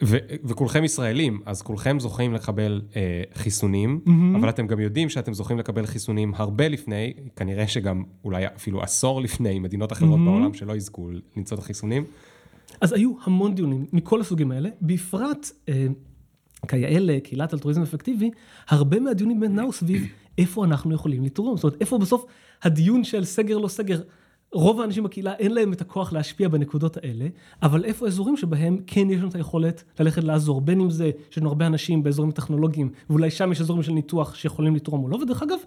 ו- 0.05 0.19
וכולכם 0.45 0.85
ישראלים, 0.85 1.41
אז 1.47 1.63
כולכם 1.63 2.01
זוכים 2.01 2.35
לקבל 2.35 2.83
אה, 2.97 3.23
חיסונים, 3.35 4.01
mm-hmm. 4.07 4.39
אבל 4.39 4.49
אתם 4.49 4.67
גם 4.67 4.81
יודעים 4.81 5.09
שאתם 5.09 5.35
זוכים 5.35 5.59
לקבל 5.59 5.87
חיסונים 5.87 6.33
הרבה 6.37 6.69
לפני, 6.69 7.13
כנראה 7.37 7.67
שגם 7.69 8.03
אולי 8.25 8.47
אפילו 8.47 8.83
עשור 8.83 9.21
לפני 9.21 9.59
מדינות 9.59 9.93
אחרות 9.93 10.21
mm-hmm. 10.21 10.25
בעולם 10.25 10.55
שלא 10.55 10.77
יזכו 10.77 11.11
למצוא 11.37 11.57
את 11.57 11.63
החיסונים. 11.63 12.05
אז 12.81 12.93
היו 12.93 13.13
המון 13.25 13.55
דיונים 13.55 13.87
מכל 13.93 14.21
הסוגים 14.21 14.51
האלה, 14.51 14.69
בפרט 14.83 15.51
אה, 15.69 15.87
כיאה 16.69 17.21
קהילת 17.21 17.55
אלטרואיזם 17.55 17.83
אפקטיבי, 17.83 18.31
הרבה 18.69 19.01
מהדיונים 19.01 19.41
באמת 19.41 19.55
נעו 19.55 19.73
סביב 19.73 20.07
איפה 20.39 20.65
אנחנו 20.65 20.95
יכולים 20.95 21.25
לתרום. 21.25 21.57
זאת 21.57 21.65
אומרת, 21.65 21.81
איפה 21.81 21.99
בסוף 21.99 22.25
הדיון 22.63 23.05
של 23.05 23.25
סגר 23.25 23.59
לא 23.59 23.69
סגר, 23.69 24.01
רוב 24.53 24.81
האנשים 24.81 25.05
בקהילה 25.05 25.35
אין 25.35 25.55
להם 25.55 25.73
את 25.73 25.81
הכוח 25.81 26.13
להשפיע 26.13 26.49
בנקודות 26.49 26.97
האלה, 26.97 27.27
אבל 27.63 27.85
איפה 27.85 28.07
אזורים 28.07 28.37
שבהם 28.37 28.79
כן 28.87 29.11
יש 29.11 29.19
לנו 29.19 29.29
את 29.29 29.35
היכולת 29.35 29.85
ללכת 30.01 30.25
לעזור, 30.25 30.61
בין 30.61 30.81
אם 30.81 30.91
זה 30.91 31.11
שיש 31.31 31.39
לנו 31.39 31.49
הרבה 31.49 31.67
אנשים 31.67 32.03
באזורים 32.03 32.31
טכנולוגיים, 32.31 32.91
ואולי 33.11 33.31
שם 33.31 33.53
יש 33.53 33.61
אזורים 33.61 33.83
של 33.83 33.93
ניתוח 33.93 34.35
שיכולים 34.35 34.77
לתרום 34.77 35.05
או 35.05 35.09
לא, 35.09 35.17
ודרך 35.17 35.43
אגב, 35.43 35.59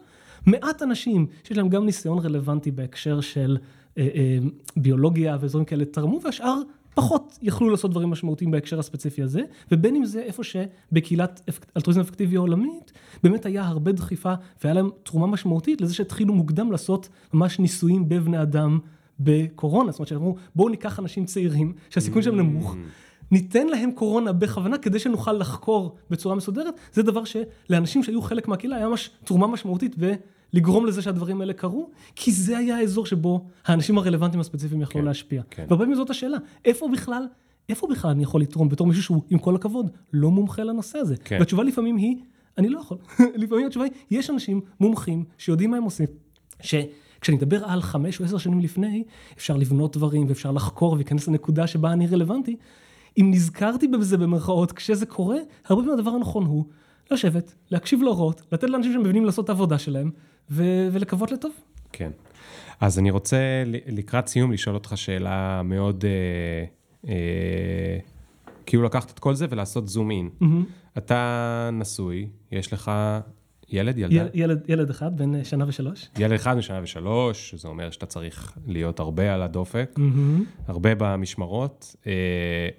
מעט 0.46 0.84
אנשים 0.84 1.28
שיש 1.44 1.58
להם 1.58 1.70
גם 1.70 1.86
ניסיון 1.86 2.20
רלוונטי 2.20 2.72
בהקשר 2.72 3.22
של 3.22 3.58
אה, 3.98 4.08
אה, 4.16 4.38
ביולוגיה 4.78 5.38
ואזורים 5.40 5.66
כאלה 5.66 5.86
תרמו, 5.86 6.20
והשאר 6.24 6.62
פחות 6.96 7.40
יכלו 7.42 7.70
לעשות 7.70 7.92
דברים 7.92 8.10
משמעותיים 8.10 8.52
בהקשר 8.52 8.80
הספציפי 8.80 9.22
הזה, 9.22 9.42
ובין 9.72 9.96
אם 9.96 10.06
זה 10.06 10.22
איפה 10.22 10.44
שבקהילת 10.44 11.50
אלטרואיזם 11.78 12.02
אפקטיבי 12.02 12.36
עולמית, 12.36 12.92
באמת 13.24 13.46
היה 13.46 13.64
הרבה 13.68 13.92
דחיפה 13.92 14.34
והיה 14.64 14.74
להם 14.74 14.90
תרומה 15.04 15.28
משמעותית 15.28 15.82
לזה 15.82 15.94
שהתחילו 15.94 16.34
מוקדם 16.34 16.72
לעשות 16.72 17.10
ממש 17.34 17.60
ניסויים 17.60 18.10
בבני 18.10 18.42
אדם 18.42 18.80
בקורונה, 19.20 19.92
זאת 19.92 20.00
אומרת 20.00 20.08
שאמרו 20.08 20.36
בואו 20.56 20.70
ניקח 20.70 21.00
אנשים 21.00 21.26
צעירים 21.26 21.74
שהסיכון 21.90 22.22
שלהם 22.22 22.38
נמוך. 22.38 22.76
ניתן 23.32 23.68
להם 23.68 23.92
קורונה 23.92 24.34
בכוונה 24.34 24.78
כדי 24.78 25.00
שנוכל 25.00 25.34
לחקור 25.34 25.96
בצורה 26.10 26.36
מסודרת, 26.36 26.74
זה 26.94 27.04
דבר 27.04 27.22
שלאנשים 27.24 28.04
שהיו 28.04 28.22
חלק 28.22 28.48
מהקהילה 28.48 28.76
היה 28.76 28.90
ממש 28.90 29.10
תרומה 29.24 29.48
משמעותית 29.48 29.96
ולגרום 30.54 30.86
לזה 30.86 31.02
שהדברים 31.02 31.42
האלה 31.42 31.54
קרו, 31.54 31.90
כי 32.16 32.32
זה 32.32 32.58
היה 32.58 32.78
האזור 32.78 33.06
שבו 33.06 33.46
האנשים 33.66 33.98
הרלוונטיים 33.98 34.42
הספציפיים 34.42 34.82
יכלו 34.82 35.02
כן, 35.02 35.06
להשפיע. 35.06 35.42
כן. 35.50 35.66
והרבה 35.70 35.86
פעמים 35.86 35.96
זאת 35.96 36.10
השאלה, 36.10 36.38
איפה 36.66 36.90
בכלל, 36.94 37.28
איפה 37.70 37.88
בכלל 37.92 38.12
אני 38.12 38.24
יכול 38.24 38.42
לתרום 38.42 38.70
בתור 38.70 38.88
מישהו 38.88 39.04
שהוא, 39.04 39.22
עם 39.30 39.40
כל 39.40 39.56
הכבוד, 39.56 39.92
לא 40.14 40.32
מומחה 40.32 40.64
לנושא 40.64 40.98
הזה? 40.98 41.16
כן. 41.24 41.38
והתשובה 41.40 41.64
לפעמים 41.64 41.98
היא, 41.98 42.16
אני 42.58 42.70
לא 42.70 42.80
יכול. 42.80 42.98
לפעמים 43.42 43.66
התשובה 43.66 43.86
היא, 43.86 43.94
יש 44.12 44.30
אנשים 44.30 44.62
מומחים 44.80 45.26
שיודעים 45.38 45.72
מה 45.72 45.78
הם 45.78 45.84
עושים. 45.84 46.08
שכשאני 46.62 47.38
מדבר 47.38 47.66
על 47.66 47.82
חמש 47.82 48.20
או 48.20 48.26
עשר 48.26 48.38
שנים 48.38 48.60
לפני, 48.60 49.04
אפשר 49.38 49.58
לבנות 49.58 49.98
דברים 49.98 50.28
ואפשר 50.28 50.52
לחקור 50.52 50.92
ולהיכנס 50.92 51.28
לנקודה 51.28 51.68
שבה 51.68 51.94
אני 51.94 52.08
רלוונטי. 52.08 52.56
אם 53.18 53.32
נזכרתי 53.34 53.88
בזה 53.88 54.18
במרכאות 54.18 54.72
כשזה 54.72 55.06
קורה, 55.06 55.38
הרבה 55.66 55.82
פעמים 55.82 56.00
הדבר 56.00 56.12
הנכון 56.12 56.46
הוא 56.46 56.66
לשבת, 57.12 57.56
להקשיב 57.72 58.02
להוראות, 58.02 58.42
לתת 58.52 58.70
לאנשים 58.70 58.94
שמבינים 58.94 59.26
לעשות 59.26 59.46
את 59.46 59.50
העבודה 59.50 59.78
שלהם, 59.78 60.12
ו- 60.50 60.88
ולקוות 60.92 61.32
לטוב. 61.32 61.52
כן. 61.92 62.12
אז 62.82 63.00
אני 63.00 63.12
רוצה 63.12 63.38
לקראת 63.88 64.28
סיום 64.28 64.52
לשאול 64.52 64.76
אותך 64.76 64.94
שאלה 64.96 65.62
מאוד, 65.64 66.06
אה, 66.06 66.66
אה, 67.12 67.98
כאילו 68.66 68.84
לקחת 68.84 69.12
את 69.12 69.20
כל 69.20 69.34
זה 69.36 69.46
ולעשות 69.50 69.88
זום 69.88 70.12
אין. 70.12 70.30
אתה 70.98 71.70
נשוי, 71.74 72.28
יש 72.52 72.74
לך 72.74 72.92
ילד, 73.70 73.98
ילדה? 73.98 74.16
יל- 74.16 74.30
ילד, 74.34 74.70
ילד 74.70 74.90
אחד, 74.90 75.18
בן 75.18 75.36
אה, 75.36 75.44
שנה 75.44 75.66
ושלוש. 75.68 76.10
ילד 76.20 76.32
אחד 76.32 76.58
משנה 76.58 76.80
ושלוש, 76.84 77.50
שזה 77.50 77.68
אומר 77.68 77.92
שאתה 77.92 78.06
צריך 78.06 78.58
להיות 78.68 79.00
הרבה 79.00 79.34
על 79.34 79.42
הדופק, 79.42 79.94
מהמם. 79.98 80.46
הרבה 80.68 80.90
במשמרות. 80.98 81.96
אה, 82.08 82.70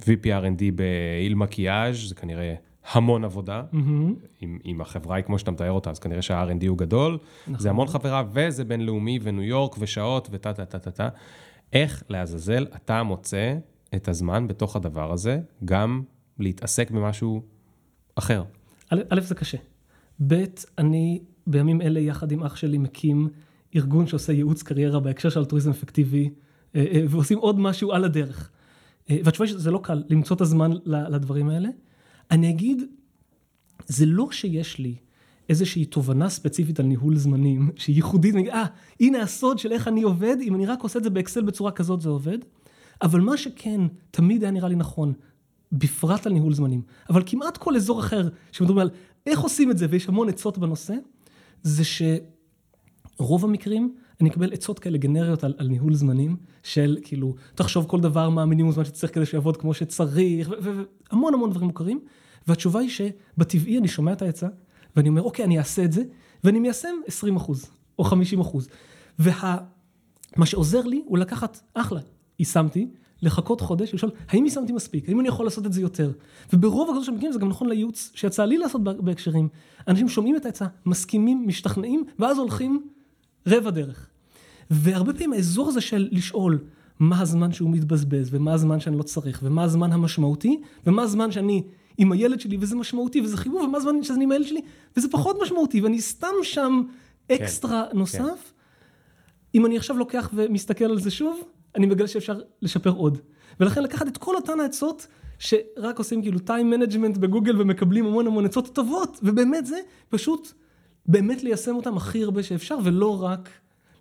VP 0.00 0.24
R&D 0.24 0.62
באיל 0.74 1.34
מקיאז' 1.34 2.08
זה 2.08 2.14
כנראה 2.14 2.54
המון 2.90 3.24
עבודה. 3.24 3.62
מהמם. 3.72 4.14
אם, 4.42 4.58
אם 4.64 4.80
החברה 4.80 5.16
היא 5.16 5.24
כמו 5.24 5.38
שאתה 5.38 5.50
מתאר 5.50 5.70
אותה, 5.70 5.90
אז 5.90 5.98
כנראה 5.98 6.22
שה-R&D 6.22 6.66
הוא 6.68 6.78
גדול. 6.78 7.18
נכון. 7.46 7.58
זה 7.58 7.70
המון 7.70 7.86
חברה, 7.86 8.22
וזה 8.32 8.64
בינלאומי, 8.64 9.18
וניו 9.22 9.42
יורק, 9.42 9.76
ושעות, 9.78 10.28
וטה 10.30 10.52
טה 10.52 10.64
טה 10.64 10.78
טה 10.78 10.90
טה. 10.90 11.08
איך 11.72 12.02
לעזאזל 12.08 12.66
אתה 12.76 13.02
מוצא 13.02 13.54
את 13.94 14.08
הזמן 14.08 14.48
בתוך 14.48 14.76
הדבר 14.76 15.12
הזה, 15.12 15.40
גם 15.64 16.02
להתעסק 16.38 16.90
במשהו 16.90 17.42
אחר? 18.14 18.42
א', 18.90 19.00
א', 19.10 19.20
זה 19.20 19.34
קשה. 19.34 19.58
ב', 20.26 20.44
אני 20.78 21.20
בימים 21.46 21.82
אלה 21.82 22.00
יחד 22.00 22.32
עם 22.32 22.42
אח 22.42 22.56
שלי 22.56 22.78
מקים 22.78 23.28
ארגון 23.76 24.06
שעושה 24.06 24.32
ייעוץ 24.32 24.62
קריירה 24.62 25.00
בהקשר 25.00 25.28
של 25.28 25.40
אלטרואיזם 25.40 25.70
אפקטיבי, 25.70 26.30
אה, 26.76 26.84
אה, 26.92 27.04
ועושים 27.08 27.38
עוד 27.38 27.58
משהו 27.58 27.92
על 27.92 28.04
הדרך. 28.04 28.50
אה, 29.10 29.18
והתשובה 29.24 29.46
היא 29.48 29.54
שזה 29.54 29.70
לא 29.70 29.80
קל 29.82 30.02
למצוא 30.08 30.36
את 30.36 30.40
הזמן 30.40 30.70
לדברים 30.86 31.48
האלה. 31.48 31.68
אני 32.32 32.50
אגיד, 32.50 32.82
זה 33.86 34.06
לא 34.06 34.28
שיש 34.30 34.78
לי 34.78 34.94
איזושהי 35.48 35.84
תובנה 35.84 36.28
ספציפית 36.28 36.80
על 36.80 36.86
ניהול 36.86 37.16
זמנים, 37.16 37.70
שהיא 37.76 37.96
ייחודית, 37.96 38.34
אה, 38.34 38.64
הנה 39.00 39.22
הסוד 39.22 39.58
של 39.58 39.72
איך 39.72 39.88
אני 39.88 40.02
עובד, 40.02 40.36
אם 40.40 40.54
אני 40.54 40.66
רק 40.66 40.82
עושה 40.82 40.98
את 40.98 41.04
זה 41.04 41.10
באקסל 41.10 41.42
בצורה 41.42 41.70
כזאת 41.70 42.00
זה 42.00 42.08
עובד. 42.08 42.38
אבל 43.02 43.20
מה 43.20 43.36
שכן, 43.36 43.80
תמיד 44.10 44.42
היה 44.42 44.50
נראה 44.50 44.68
לי 44.68 44.76
נכון, 44.76 45.12
בפרט 45.72 46.26
על 46.26 46.32
ניהול 46.32 46.54
זמנים, 46.54 46.82
אבל 47.10 47.22
כמעט 47.26 47.56
כל 47.56 47.76
אזור 47.76 48.00
אחר 48.00 48.28
שמדברים 48.52 48.78
על 48.78 48.90
איך 49.26 49.40
עושים 49.40 49.70
את 49.70 49.78
זה, 49.78 49.86
ויש 49.90 50.08
המון 50.08 50.28
עצות 50.28 50.58
בנושא, 50.58 50.94
זה 51.62 51.82
שרוב 51.84 53.44
המקרים 53.44 53.94
אני 54.22 54.30
אקבל 54.30 54.52
עצות 54.52 54.78
כאלה 54.78 54.98
גנריות 54.98 55.44
על, 55.44 55.54
על 55.58 55.68
ניהול 55.68 55.94
זמנים, 55.94 56.36
של 56.62 56.98
כאילו, 57.02 57.34
תחשוב 57.54 57.86
כל 57.88 58.00
דבר 58.00 58.28
מה 58.28 58.42
המינימום 58.42 58.72
זמן 58.72 58.84
שצריך 58.84 59.14
כדי 59.14 59.26
שיעבוד 59.26 59.56
כמו 59.56 59.74
שצריך, 59.74 60.50
והמון 60.60 61.34
המון 61.34 61.50
דברים 61.50 61.66
מוכרים, 61.66 62.00
והתשובה 62.46 62.80
היא 62.80 62.90
שבטבעי 62.90 63.78
אני 63.78 63.88
שומע 63.88 64.12
את 64.12 64.22
העצה, 64.22 64.48
ואני 64.96 65.08
אומר, 65.08 65.22
אוקיי, 65.22 65.44
אני 65.44 65.58
אעשה 65.58 65.84
את 65.84 65.92
זה, 65.92 66.02
ואני 66.44 66.60
מיישם 66.60 66.88
20 67.06 67.36
אחוז, 67.36 67.70
או 67.98 68.04
50 68.04 68.40
אחוז. 68.40 68.68
ומה 69.18 70.46
שעוזר 70.46 70.82
לי 70.82 71.02
הוא 71.06 71.18
לקחת, 71.18 71.60
אחלה, 71.74 72.00
יישמתי, 72.38 72.88
לחכות 73.22 73.60
חודש 73.60 73.92
ולשאול, 73.92 74.10
האם 74.28 74.44
יישמתי 74.44 74.72
מספיק? 74.72 75.08
האם 75.08 75.20
אני 75.20 75.28
יכול 75.28 75.46
לעשות 75.46 75.66
את 75.66 75.72
זה 75.72 75.80
יותר? 75.80 76.12
וברוב 76.52 76.88
הגדול 76.88 77.04
של 77.04 77.12
המקרים 77.12 77.32
זה 77.32 77.38
גם 77.38 77.48
נכון 77.48 77.68
לייעוץ 77.68 78.10
שיצא 78.14 78.44
לי 78.44 78.58
לעשות 78.58 78.82
בהקשרים. 78.84 79.48
אנשים 79.88 80.08
שומעים 80.08 80.36
את 80.36 80.46
העצה, 80.46 80.66
מסכימים, 80.86 81.44
משתכנעים, 81.46 82.04
ואז 82.18 82.38
הולכים 82.38 82.88
רבע 83.46 83.70
דרך. 83.70 84.11
והרבה 84.72 85.12
פעמים 85.12 85.32
האזור 85.32 85.68
הזה 85.68 85.80
של 85.80 86.08
לשאול 86.10 86.58
מה 87.00 87.20
הזמן 87.20 87.52
שהוא 87.52 87.70
מתבזבז, 87.70 88.28
ומה 88.30 88.52
הזמן 88.52 88.80
שאני 88.80 88.98
לא 88.98 89.02
צריך, 89.02 89.40
ומה 89.42 89.62
הזמן 89.62 89.92
המשמעותי, 89.92 90.60
ומה 90.86 91.02
הזמן 91.02 91.30
שאני 91.30 91.62
עם 91.98 92.12
הילד 92.12 92.40
שלי 92.40 92.56
וזה 92.60 92.76
משמעותי 92.76 93.20
וזה 93.20 93.36
חיבור, 93.36 93.60
ומה 93.60 93.78
הזמן 93.78 94.02
שאני 94.02 94.24
עם 94.24 94.32
הילד 94.32 94.46
שלי 94.46 94.60
וזה 94.96 95.08
פחות 95.10 95.36
משמעותי, 95.42 95.80
ואני 95.80 96.00
סתם 96.00 96.34
שם 96.42 96.82
אקסטרה 97.32 97.84
כן, 97.90 97.98
נוסף. 97.98 98.18
כן. 98.20 99.54
אם 99.54 99.66
אני 99.66 99.76
עכשיו 99.76 99.96
לוקח 99.96 100.30
ומסתכל 100.34 100.84
על 100.84 101.00
זה 101.00 101.10
שוב, 101.10 101.40
אני 101.76 101.86
מגלה 101.86 102.08
שאפשר 102.08 102.40
לשפר 102.62 102.90
עוד. 102.90 103.18
ולכן 103.60 103.82
לקחת 103.82 104.08
את 104.08 104.16
כל 104.16 104.36
אותן 104.36 104.60
העצות 104.60 105.06
שרק 105.38 105.98
עושים 105.98 106.22
כאילו 106.22 106.38
time 106.38 106.74
management 106.74 107.18
בגוגל 107.18 107.60
ומקבלים 107.60 108.06
המון 108.06 108.26
המון 108.26 108.44
עצות 108.44 108.74
טובות, 108.74 109.20
ובאמת 109.22 109.66
זה 109.66 109.76
פשוט 110.08 110.52
באמת 111.06 111.44
ליישם 111.44 111.76
אותם 111.76 111.96
הכי 111.96 112.22
הרבה 112.22 112.42
שאפשר, 112.42 112.78
ולא 112.84 113.22
רק 113.22 113.48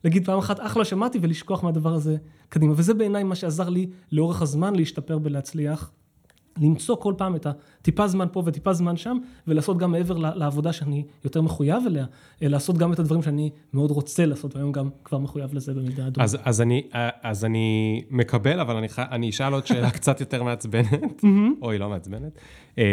להגיד 0.03 0.25
פעם 0.25 0.39
אחת 0.39 0.59
אחלה 0.59 0.85
שמעתי 0.85 1.19
ולשכוח 1.21 1.63
מהדבר 1.63 1.93
הזה 1.93 2.17
קדימה. 2.49 2.73
וזה 2.77 2.93
בעיניי 2.93 3.23
מה 3.23 3.35
שעזר 3.35 3.69
לי 3.69 3.89
לאורך 4.11 4.41
הזמן 4.41 4.75
להשתפר 4.75 5.19
ולהצליח. 5.23 5.91
למצוא 6.57 6.95
כל 6.95 7.13
פעם 7.17 7.35
את 7.35 7.45
הטיפה 7.45 8.07
זמן 8.07 8.27
פה 8.31 8.43
וטיפה 8.45 8.73
זמן 8.73 8.97
שם, 8.97 9.17
ולעשות 9.47 9.77
גם 9.77 9.91
מעבר 9.91 10.17
לעבודה 10.17 10.73
שאני 10.73 11.05
יותר 11.23 11.41
מחויב 11.41 11.83
אליה, 11.87 12.05
אה, 12.43 12.47
לעשות 12.47 12.77
גם 12.77 12.93
את 12.93 12.99
הדברים 12.99 13.23
שאני 13.23 13.49
מאוד 13.73 13.91
רוצה 13.91 14.25
לעשות, 14.25 14.55
והיום 14.55 14.71
גם 14.71 14.89
כבר 15.03 15.17
מחויב 15.17 15.53
לזה 15.53 15.73
במידה 15.73 16.07
אדומה. 16.07 16.23
אז, 16.23 16.37
אז, 16.43 16.61
אני, 16.61 16.87
אה, 16.95 17.09
אז 17.23 17.45
אני 17.45 18.01
מקבל, 18.09 18.59
אבל 18.59 18.75
אני, 18.75 18.87
אני 18.97 19.29
אשאל 19.29 19.53
עוד 19.53 19.65
שאלה 19.65 19.91
קצת 19.97 20.19
יותר 20.19 20.43
מעצבנת, 20.43 21.23
אוי, 21.61 21.77
לא 21.77 21.89
מעצבנת. 21.89 22.39
אמ, 22.77 22.83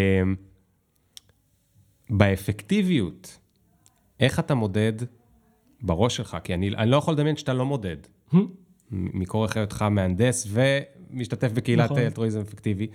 באפקטיביות, 2.11 3.39
איך 4.21 4.39
אתה 4.39 4.55
מודד 4.55 4.93
בראש 5.83 6.17
שלך? 6.17 6.37
כי 6.45 6.55
אני, 6.55 6.69
אני 6.69 6.91
לא 6.91 6.97
יכול 6.97 7.15
לדמיין 7.15 7.37
שאתה 7.37 7.53
לא 7.53 7.67
מודד. 7.67 7.97
מכורח 8.91 9.57
היותך 9.57 9.83
מהנדס 9.83 10.47
ומשתתף 10.51 11.53
בקהילת 11.53 11.85
נכון. 11.85 11.99
אלטרואיזם 11.99 12.41
אפקטיבי. 12.41 12.87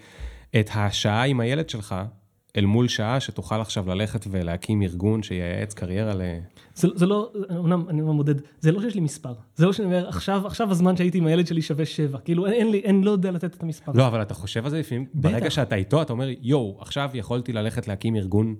את 0.59 0.69
השעה 0.73 1.23
עם 1.23 1.39
הילד 1.39 1.69
שלך, 1.69 1.95
אל 2.57 2.65
מול 2.65 2.87
שעה 2.87 3.19
שתוכל 3.19 3.61
עכשיו 3.61 3.89
ללכת 3.89 4.25
ולהקים 4.31 4.81
ארגון 4.81 5.23
שייעץ 5.23 5.73
קריירה 5.73 6.15
ל... 6.15 6.21
זה, 6.75 6.87
זה 6.95 7.05
לא, 7.05 7.31
אמנם 7.51 7.89
אני 7.89 8.01
לא 8.01 8.13
מודד, 8.13 8.35
זה 8.59 8.71
לא 8.71 8.81
שיש 8.81 8.95
לי 8.95 9.01
מספר. 9.01 9.33
זה 9.55 9.65
לא 9.65 9.73
שאני 9.73 9.85
אומר, 9.85 10.07
עכשיו, 10.07 10.47
עכשיו 10.47 10.71
הזמן 10.71 10.97
שהייתי 10.97 11.17
עם 11.17 11.25
הילד 11.25 11.47
שלי 11.47 11.61
שווה 11.61 11.85
שבע. 11.85 12.19
כאילו, 12.19 12.47
אין 12.47 12.71
לי, 12.71 12.81
אני 12.85 13.05
לא 13.05 13.11
יודע 13.11 13.31
לתת 13.31 13.55
את 13.55 13.63
המספר. 13.63 13.91
לא, 13.95 14.07
אבל 14.07 14.21
אתה 14.21 14.33
חושב 14.33 14.65
על 14.65 14.71
זה 14.71 14.79
לפעמים. 14.79 15.05
ברגע 15.13 15.49
שאתה 15.49 15.75
איתו, 15.75 16.01
אתה 16.01 16.13
אומר, 16.13 16.27
יואו, 16.41 16.77
עכשיו 16.79 17.09
יכולתי 17.13 17.53
ללכת 17.53 17.87
להקים 17.87 18.15
ארגון. 18.15 18.55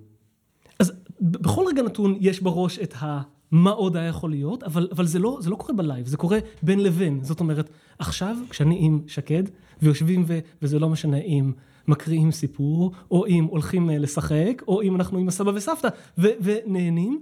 אז 0.78 0.92
בכל 1.20 1.64
רגע 1.68 1.82
נתון 1.82 2.16
יש 2.20 2.42
בראש 2.42 2.78
את 2.78 2.94
ה... 3.02 3.20
מה 3.54 3.70
עוד 3.70 3.96
היה 3.96 4.08
יכול 4.08 4.30
להיות, 4.30 4.62
אבל, 4.62 4.88
אבל 4.92 5.06
זה, 5.06 5.18
לא, 5.18 5.38
זה 5.40 5.50
לא 5.50 5.56
קורה 5.56 5.74
בלייב, 5.74 6.06
זה 6.06 6.16
קורה 6.16 6.38
בין 6.62 6.80
לבין. 6.82 7.18
זאת 7.22 7.40
אומרת, 7.40 7.70
עכשיו, 7.98 8.36
כשאני 8.50 8.76
עם 8.80 9.00
שקד, 9.06 9.42
ויושבים, 9.82 10.24
ו, 10.26 10.38
וזה 10.62 10.78
לא 10.78 10.88
משנה 10.88 11.18
אם... 11.18 11.52
מקריאים 11.88 12.32
סיפור, 12.32 12.92
או 13.10 13.26
אם 13.26 13.44
הולכים 13.44 13.90
אה, 13.90 13.98
לשחק, 13.98 14.62
או 14.68 14.82
אם 14.82 14.96
אנחנו 14.96 15.18
עם 15.18 15.28
הסבא 15.28 15.50
וסבתא 15.54 15.88
ו- 16.18 16.28
ונהנים. 16.40 17.20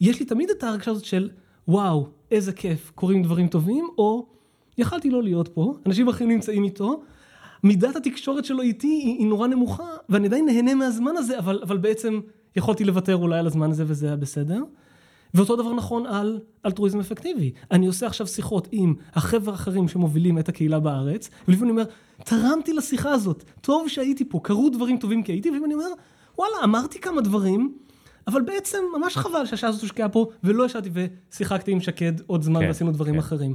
יש 0.00 0.20
לי 0.20 0.26
תמיד 0.26 0.50
את 0.50 0.62
ההרגשה 0.62 0.90
הזאת 0.90 1.04
של 1.04 1.30
וואו, 1.68 2.08
איזה 2.30 2.52
כיף, 2.52 2.92
קורים 2.94 3.22
דברים 3.22 3.48
טובים, 3.48 3.88
או 3.98 4.26
יכלתי 4.78 5.10
לא 5.10 5.22
להיות 5.22 5.48
פה, 5.48 5.74
אנשים 5.86 6.08
אחרים 6.08 6.30
נמצאים 6.30 6.64
איתו, 6.64 7.02
מידת 7.64 7.96
התקשורת 7.96 8.44
שלו 8.44 8.62
איתי 8.62 8.86
היא, 8.86 9.18
היא 9.18 9.26
נורא 9.26 9.48
נמוכה, 9.48 9.88
ואני 10.08 10.26
עדיין 10.26 10.46
נהנה 10.46 10.74
מהזמן 10.74 11.16
הזה, 11.16 11.38
אבל, 11.38 11.60
אבל 11.62 11.76
בעצם 11.76 12.20
יכולתי 12.56 12.84
לוותר 12.84 13.16
אולי 13.16 13.38
על 13.38 13.46
הזמן 13.46 13.70
הזה 13.70 13.84
וזה 13.86 14.06
היה 14.06 14.16
בסדר. 14.16 14.62
ואותו 15.34 15.56
דבר 15.56 15.72
נכון 15.72 16.06
על 16.06 16.40
אלטרואיזם 16.66 17.00
אפקטיבי. 17.00 17.52
אני 17.70 17.86
עושה 17.86 18.06
עכשיו 18.06 18.26
שיחות 18.26 18.68
עם 18.72 18.94
החבר'ה 19.14 19.52
האחרים 19.52 19.88
שמובילים 19.88 20.38
את 20.38 20.48
הקהילה 20.48 20.80
בארץ, 20.80 21.30
ולפעמים 21.48 21.70
אני 21.70 21.82
אומר, 21.82 21.92
תרמתי 22.24 22.72
לשיחה 22.72 23.10
הזאת, 23.10 23.44
טוב 23.60 23.88
שהייתי 23.88 24.24
פה, 24.24 24.40
קרו 24.42 24.68
דברים 24.68 24.98
טובים 24.98 25.22
כי 25.22 25.32
הייתי, 25.32 25.50
ולפעמים 25.50 25.64
אני 25.64 25.74
אומר, 25.74 25.88
וואלה, 26.38 26.54
אמרתי 26.64 27.00
כמה 27.00 27.20
דברים, 27.20 27.74
אבל 28.26 28.42
בעצם 28.42 28.78
ממש 28.98 29.16
חבל 29.16 29.46
שהשעה 29.46 29.70
הזאת 29.70 29.82
הושקעה 29.82 30.08
פה, 30.08 30.26
ולא 30.44 30.64
ישבתי 30.64 30.90
ושיחקתי 31.32 31.72
עם 31.72 31.80
שקד 31.80 32.12
עוד 32.26 32.42
זמן 32.42 32.60
כן, 32.60 32.66
ועשינו 32.66 32.92
דברים 32.92 33.14
כן. 33.14 33.18
אחרים. 33.18 33.54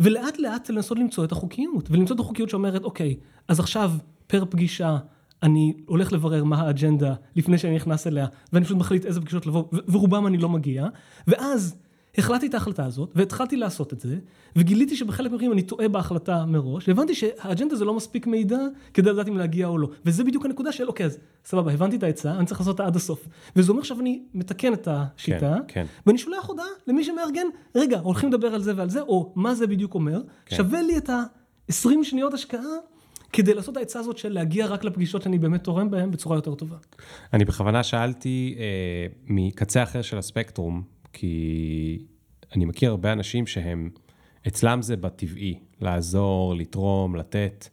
ולאט 0.00 0.38
לאט 0.38 0.70
לנסות 0.70 0.98
למצוא 0.98 1.24
את 1.24 1.32
החוקיות, 1.32 1.90
ולמצוא 1.90 2.16
את 2.16 2.20
החוקיות 2.20 2.50
שאומרת, 2.50 2.84
אוקיי, 2.84 3.16
אז 3.48 3.60
עכשיו 3.60 3.92
פר 4.26 4.44
פגישה 4.44 4.98
אני 5.42 5.72
הולך 5.86 6.12
לברר 6.12 6.44
מה 6.44 6.56
האג'נדה 6.60 7.14
לפני 7.36 7.58
שאני 7.58 7.74
נכנס 7.74 8.06
אליה, 8.06 8.26
ואני 8.52 8.64
פשוט 8.64 8.76
מחליט 8.76 9.06
איזה 9.06 9.20
פגישות 9.20 9.46
לבוא, 9.46 9.64
ורובם 9.88 10.26
אני 10.26 10.38
לא 10.38 10.48
מגיע, 10.48 10.86
ואז 11.26 11.76
החלטתי 12.18 12.46
את 12.46 12.54
ההחלטה 12.54 12.86
הזאת, 12.86 13.12
והתחלתי 13.14 13.56
לעשות 13.56 13.92
את 13.92 14.00
זה, 14.00 14.18
וגיליתי 14.56 14.96
שבחלק 14.96 15.30
מהדברים 15.30 15.52
אני 15.52 15.62
טועה 15.62 15.88
בהחלטה 15.88 16.46
מראש, 16.46 16.88
והבנתי 16.88 17.14
שהאג'נדה 17.14 17.76
זה 17.76 17.84
לא 17.84 17.94
מספיק 17.94 18.26
מידע 18.26 18.58
כדי 18.94 19.10
לדעת 19.10 19.28
אם 19.28 19.36
להגיע 19.36 19.66
או 19.66 19.78
לא. 19.78 19.88
וזה 20.04 20.24
בדיוק 20.24 20.44
הנקודה 20.44 20.72
של, 20.72 20.88
אוקיי, 20.88 21.06
אז 21.06 21.18
סבבה, 21.44 21.72
הבנתי 21.72 21.96
את 21.96 22.02
העצה, 22.02 22.32
אני 22.32 22.46
צריך 22.46 22.60
לעשות 22.60 22.72
אותה 22.72 22.86
עד 22.86 22.96
הסוף. 22.96 23.28
וזה 23.56 23.70
אומר 23.70 23.80
עכשיו 23.80 24.00
אני 24.00 24.22
מתקן 24.34 24.72
את 24.72 24.88
השיטה, 24.90 25.56
כן, 25.56 25.62
כן. 25.68 25.86
ואני 26.06 26.18
שולח 26.18 26.46
הודעה 26.46 26.66
למי 26.86 27.04
שמארגן, 27.04 27.46
רגע, 27.74 27.98
הולכים 27.98 28.28
לדבר 28.28 28.54
על 28.54 28.62
זה 28.62 28.72
ועל 28.76 28.90
זה, 28.90 29.00
או 29.00 29.32
מה 29.36 29.54
זה 29.54 29.66
בדיוק 29.66 29.94
אומר, 29.94 30.20
כן. 30.46 30.56
שווה 30.56 30.82
לי 30.82 30.96
את 30.96 31.10
ה-20 31.10 31.88
שניות 32.02 32.34
השקעה 32.34 32.60
כדי 33.32 33.54
לעשות 33.54 33.72
את 33.72 33.76
העצה 33.76 34.00
הזאת 34.00 34.18
של 34.18 34.32
להגיע 34.32 34.66
רק 34.66 34.84
לפגישות 34.84 35.22
שאני 35.22 35.38
באמת 35.38 35.64
תורם 35.64 35.90
בהן 35.90 36.10
בצורה 36.10 36.36
יותר 36.36 36.54
טובה. 36.54 36.76
אני 37.32 37.44
בכוונה 37.44 37.82
שאלתי 37.82 38.54
אה, 38.58 39.06
מקצה 39.26 39.82
אחר 39.82 40.02
של 40.02 40.18
הספקטרום, 40.18 40.82
כי 41.12 41.98
אני 42.56 42.64
מכיר 42.64 42.90
הרבה 42.90 43.12
אנשים 43.12 43.46
שהם, 43.46 43.90
אצלם 44.48 44.82
זה 44.82 44.96
בטבעי, 44.96 45.58
לעזור, 45.80 46.54
לתרום, 46.54 47.16
לתת, 47.16 47.68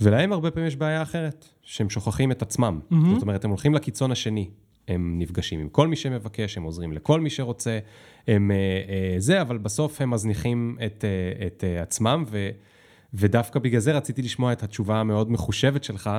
ולהם 0.00 0.32
הרבה 0.32 0.50
פעמים 0.50 0.68
יש 0.68 0.76
בעיה 0.76 1.02
אחרת, 1.02 1.48
שהם 1.62 1.90
שוכחים 1.90 2.32
את 2.32 2.42
עצמם. 2.42 2.80
Mm-hmm. 2.80 2.94
זאת 3.14 3.22
אומרת, 3.22 3.44
הם 3.44 3.50
הולכים 3.50 3.74
לקיצון 3.74 4.12
השני. 4.12 4.50
הם 4.88 5.14
נפגשים 5.18 5.60
עם 5.60 5.68
כל 5.68 5.88
מי 5.88 5.96
שמבקש, 5.96 6.56
הם 6.56 6.62
עוזרים 6.62 6.92
לכל 6.92 7.20
מי 7.20 7.30
שרוצה, 7.30 7.78
הם 8.28 8.50
אה, 8.50 8.56
אה, 8.56 9.14
זה, 9.18 9.40
אבל 9.40 9.58
בסוף 9.58 10.00
הם 10.00 10.10
מזניחים 10.10 10.78
את, 10.86 11.04
אה, 11.04 11.46
את 11.46 11.64
אה, 11.64 11.82
עצמם, 11.82 12.24
ו... 12.30 12.50
ודווקא 13.14 13.58
בגלל 13.60 13.80
זה 13.80 13.92
רציתי 13.92 14.22
לשמוע 14.22 14.52
את 14.52 14.62
התשובה 14.62 15.00
המאוד 15.00 15.30
מחושבת 15.30 15.84
שלך. 15.84 16.10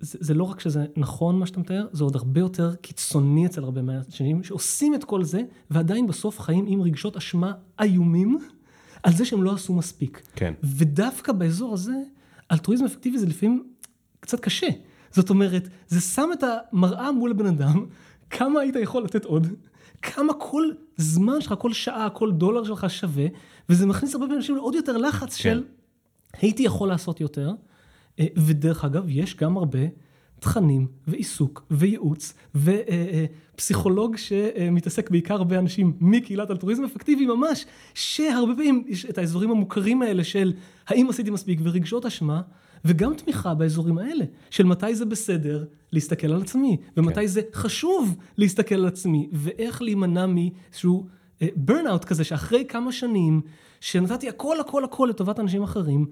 זה, 0.00 0.18
זה 0.20 0.34
לא 0.34 0.44
רק 0.44 0.60
שזה 0.60 0.84
נכון 0.96 1.38
מה 1.38 1.46
שאתה 1.46 1.60
מתאר, 1.60 1.86
זה 1.92 2.04
עוד 2.04 2.16
הרבה 2.16 2.40
יותר 2.40 2.74
קיצוני 2.74 3.46
אצל 3.46 3.64
הרבה 3.64 3.82
מהשנים, 3.82 4.42
שעושים 4.42 4.94
את 4.94 5.04
כל 5.04 5.24
זה, 5.24 5.42
ועדיין 5.70 6.06
בסוף 6.06 6.40
חיים 6.40 6.64
עם 6.68 6.82
רגשות 6.82 7.16
אשמה 7.16 7.52
איומים 7.80 8.38
על 9.02 9.12
זה 9.12 9.24
שהם 9.24 9.42
לא 9.42 9.52
עשו 9.52 9.74
מספיק. 9.74 10.22
כן. 10.34 10.54
ודווקא 10.62 11.32
באזור 11.32 11.74
הזה, 11.74 11.94
אלטרואיזם 12.52 12.84
אפקטיבי 12.84 13.18
זה 13.18 13.26
לפעמים 13.26 13.64
קצת 14.20 14.40
קשה. 14.40 14.68
זאת 15.10 15.30
אומרת, 15.30 15.68
זה 15.88 16.00
שם 16.00 16.30
את 16.32 16.44
המראה 16.72 17.12
מול 17.12 17.30
הבן 17.30 17.46
אדם, 17.46 17.86
כמה 18.30 18.60
היית 18.60 18.76
יכול 18.76 19.04
לתת 19.04 19.24
עוד, 19.24 19.46
כמה 20.02 20.32
כל 20.32 20.64
זמן 20.96 21.40
שלך, 21.40 21.54
כל 21.58 21.72
שעה, 21.72 22.10
כל 22.10 22.32
דולר 22.32 22.64
שלך 22.64 22.90
שווה, 22.90 23.26
וזה 23.68 23.86
מכניס 23.86 24.14
הרבה 24.14 24.34
אנשים 24.34 24.56
לעוד 24.56 24.74
יותר 24.74 24.96
לחץ 24.96 25.36
כן. 25.36 25.42
של 25.42 25.64
הייתי 26.40 26.62
יכול 26.62 26.88
לעשות 26.88 27.20
יותר, 27.20 27.52
אה, 28.20 28.26
ודרך 28.36 28.84
אגב, 28.84 29.04
יש 29.08 29.36
גם 29.36 29.56
הרבה 29.56 29.78
תכנים 30.40 30.86
ועיסוק 31.06 31.66
וייעוץ 31.70 32.34
ופסיכולוג 32.54 34.16
שמתעסק 34.16 35.10
בעיקר 35.10 35.42
באנשים 35.42 35.92
מקהילת 36.00 36.50
אלטרואיזם 36.50 36.84
אפקטיבי 36.84 37.26
ממש, 37.26 37.66
שהרבה 37.94 38.54
פעמים 38.54 38.84
יש 38.86 39.06
את 39.06 39.18
האזורים 39.18 39.50
המוכרים 39.50 40.02
האלה 40.02 40.24
של 40.24 40.52
האם 40.88 41.08
עשיתי 41.10 41.30
מספיק 41.30 41.60
ורגשות 41.62 42.06
אשמה, 42.06 42.42
וגם 42.84 43.14
תמיכה 43.14 43.54
באזורים 43.54 43.98
האלה, 43.98 44.24
של 44.50 44.64
מתי 44.64 44.94
זה 44.94 45.04
בסדר 45.04 45.64
להסתכל 45.92 46.32
על 46.32 46.40
עצמי, 46.42 46.76
ומתי 46.96 47.14
כן. 47.14 47.26
זה 47.26 47.40
חשוב 47.54 48.16
להסתכל 48.36 48.74
על 48.74 48.86
עצמי, 48.86 49.28
ואיך 49.32 49.82
להימנע 49.82 50.26
מאיזשהו 50.26 51.06
ברנאוט 51.56 52.02
אה, 52.02 52.08
כזה, 52.08 52.24
שאחרי 52.24 52.64
כמה 52.68 52.92
שנים 52.92 53.40
שנתתי 53.80 54.28
הכל 54.28 54.60
הכל 54.60 54.84
הכל 54.84 55.06
לטובת 55.10 55.40
אנשים 55.40 55.62
אחרים, 55.62 56.06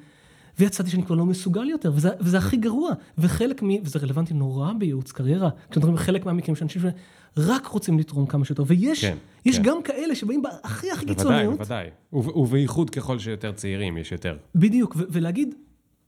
ויצאתי 0.58 0.90
שאני 0.90 1.02
כבר 1.02 1.16
לא 1.16 1.26
מסוגל 1.26 1.68
יותר, 1.68 1.92
וזה, 1.94 2.10
וזה 2.20 2.38
הכי 2.38 2.56
גרוע. 2.56 2.90
וחלק 3.18 3.62
מ... 3.62 3.68
וזה 3.82 3.98
רלוונטי 3.98 4.34
נורא 4.34 4.72
בייעוץ 4.78 5.12
קריירה, 5.12 5.48
כשמדברים 5.70 5.94
בחלק 5.94 6.26
מהמקרים 6.26 6.56
שאנשים 6.56 6.82
שרק 6.82 7.66
רוצים 7.66 7.98
לתרום 7.98 8.26
כמה 8.26 8.44
שיותר, 8.44 8.62
ויש 8.66 9.04
כן, 9.04 9.16
יש 9.46 9.56
כן. 9.56 9.62
גם 9.62 9.82
כאלה 9.82 10.14
שבאים 10.14 10.42
בהכי 10.42 10.90
הכי 10.90 11.06
קיצוניות. 11.06 11.58
בוודאי, 11.58 11.88
בוודאי. 12.12 12.42
ובייחוד 12.42 12.90
ככל 12.90 13.18
שיותר 13.18 13.52
צעירים, 13.52 13.98
יש 13.98 14.12
יותר. 14.12 14.36
בדיוק, 14.54 14.96
ולהגיד, 14.96 15.54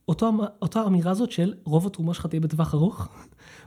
אותו, 0.07 0.31
אותה 0.61 0.83
אמירה 0.85 1.11
הזאת 1.11 1.31
של 1.31 1.53
רוב 1.63 1.87
התרומה 1.87 2.13
שלך 2.13 2.25
תהיה 2.25 2.39
בטווח 2.39 2.73
ארוך, 2.73 3.07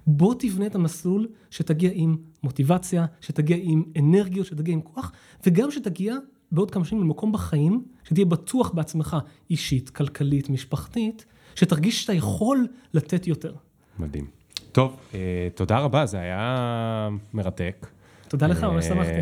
בוא 0.07 0.35
תבנה 0.39 0.67
את 0.67 0.75
המסלול 0.75 1.29
שתגיע 1.51 1.91
עם 1.95 2.17
מוטיבציה, 2.43 3.07
שתגיע 3.21 3.57
עם 3.61 3.85
אנרגיות, 3.99 4.47
שתגיע 4.47 4.75
עם 4.75 4.81
כוח, 4.81 5.13
וגם 5.47 5.71
שתגיע 5.71 6.15
בעוד 6.53 6.71
כמה 6.71 6.85
שנים 6.85 7.03
למקום 7.03 7.33
בחיים, 7.33 7.85
שתהיה 8.05 8.27
בטוח 8.27 8.71
בעצמך, 8.71 9.17
אישית, 9.51 9.91
כלכלית, 9.91 10.51
משפחתית, 10.51 11.25
שתרגיש 11.55 12.03
שאתה 12.03 12.13
יכול 12.13 12.67
לתת 12.95 13.27
יותר. 13.27 13.55
מדהים. 13.99 14.27
טוב, 14.73 14.97
אה, 15.15 15.49
תודה 15.55 15.79
רבה, 15.79 16.07
זה 16.07 16.21
היה 16.21 17.09
מרתק. 17.35 17.87
תודה 18.29 18.47
לך, 18.47 18.65
ממש 18.65 18.85
אה, 18.85 18.89
שמחתי. 18.89 19.13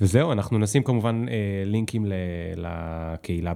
וזהו, 0.00 0.32
אנחנו 0.32 0.58
נשים 0.58 0.82
כמובן 0.82 1.26
אה, 1.28 1.62
לינקים 1.66 2.06
לקהילה 2.56 3.52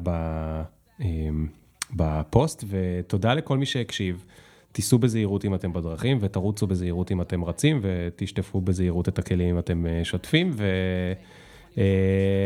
בפוסט, 1.96 2.64
ותודה 2.68 3.34
לכל 3.34 3.58
מי 3.58 3.66
שהקשיב. 3.66 4.24
תיסעו 4.72 4.98
בזהירות 4.98 5.44
אם 5.44 5.54
אתם 5.54 5.72
בדרכים, 5.72 6.18
ותרוצו 6.20 6.66
בזהירות 6.66 7.12
אם 7.12 7.20
אתם 7.20 7.44
רצים, 7.44 7.80
ותשטפו 7.82 8.60
בזהירות 8.60 9.08
את 9.08 9.18
הכלים 9.18 9.48
אם 9.48 9.58
אתם 9.58 9.84
שוטפים, 10.02 10.50
ו... 10.52 10.64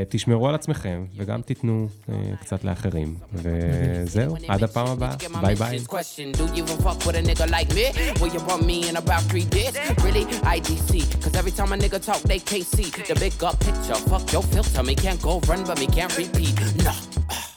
תשמרו 0.08 0.48
על 0.48 0.54
עצמכם 0.54 1.04
וגם 1.16 1.42
תיתנו 1.42 1.88
קצת 2.40 2.64
לאחרים. 2.64 3.14
וזהו, 3.32 4.36
עד 4.48 4.62
הפעם 4.64 4.86
הבאה, 4.86 5.14
ביי 5.40 5.54
ביי. 5.54 5.78
Fuck 14.10 14.26
your 14.34 14.44
filter, 14.52 14.82
me 14.88 14.94
can't 15.04 15.20
go 15.28 15.32
run, 15.48 15.60
but 15.68 15.76
me 15.82 15.86
can't 15.96 16.14
repeat. 16.16 16.54
Nah. 16.84 17.47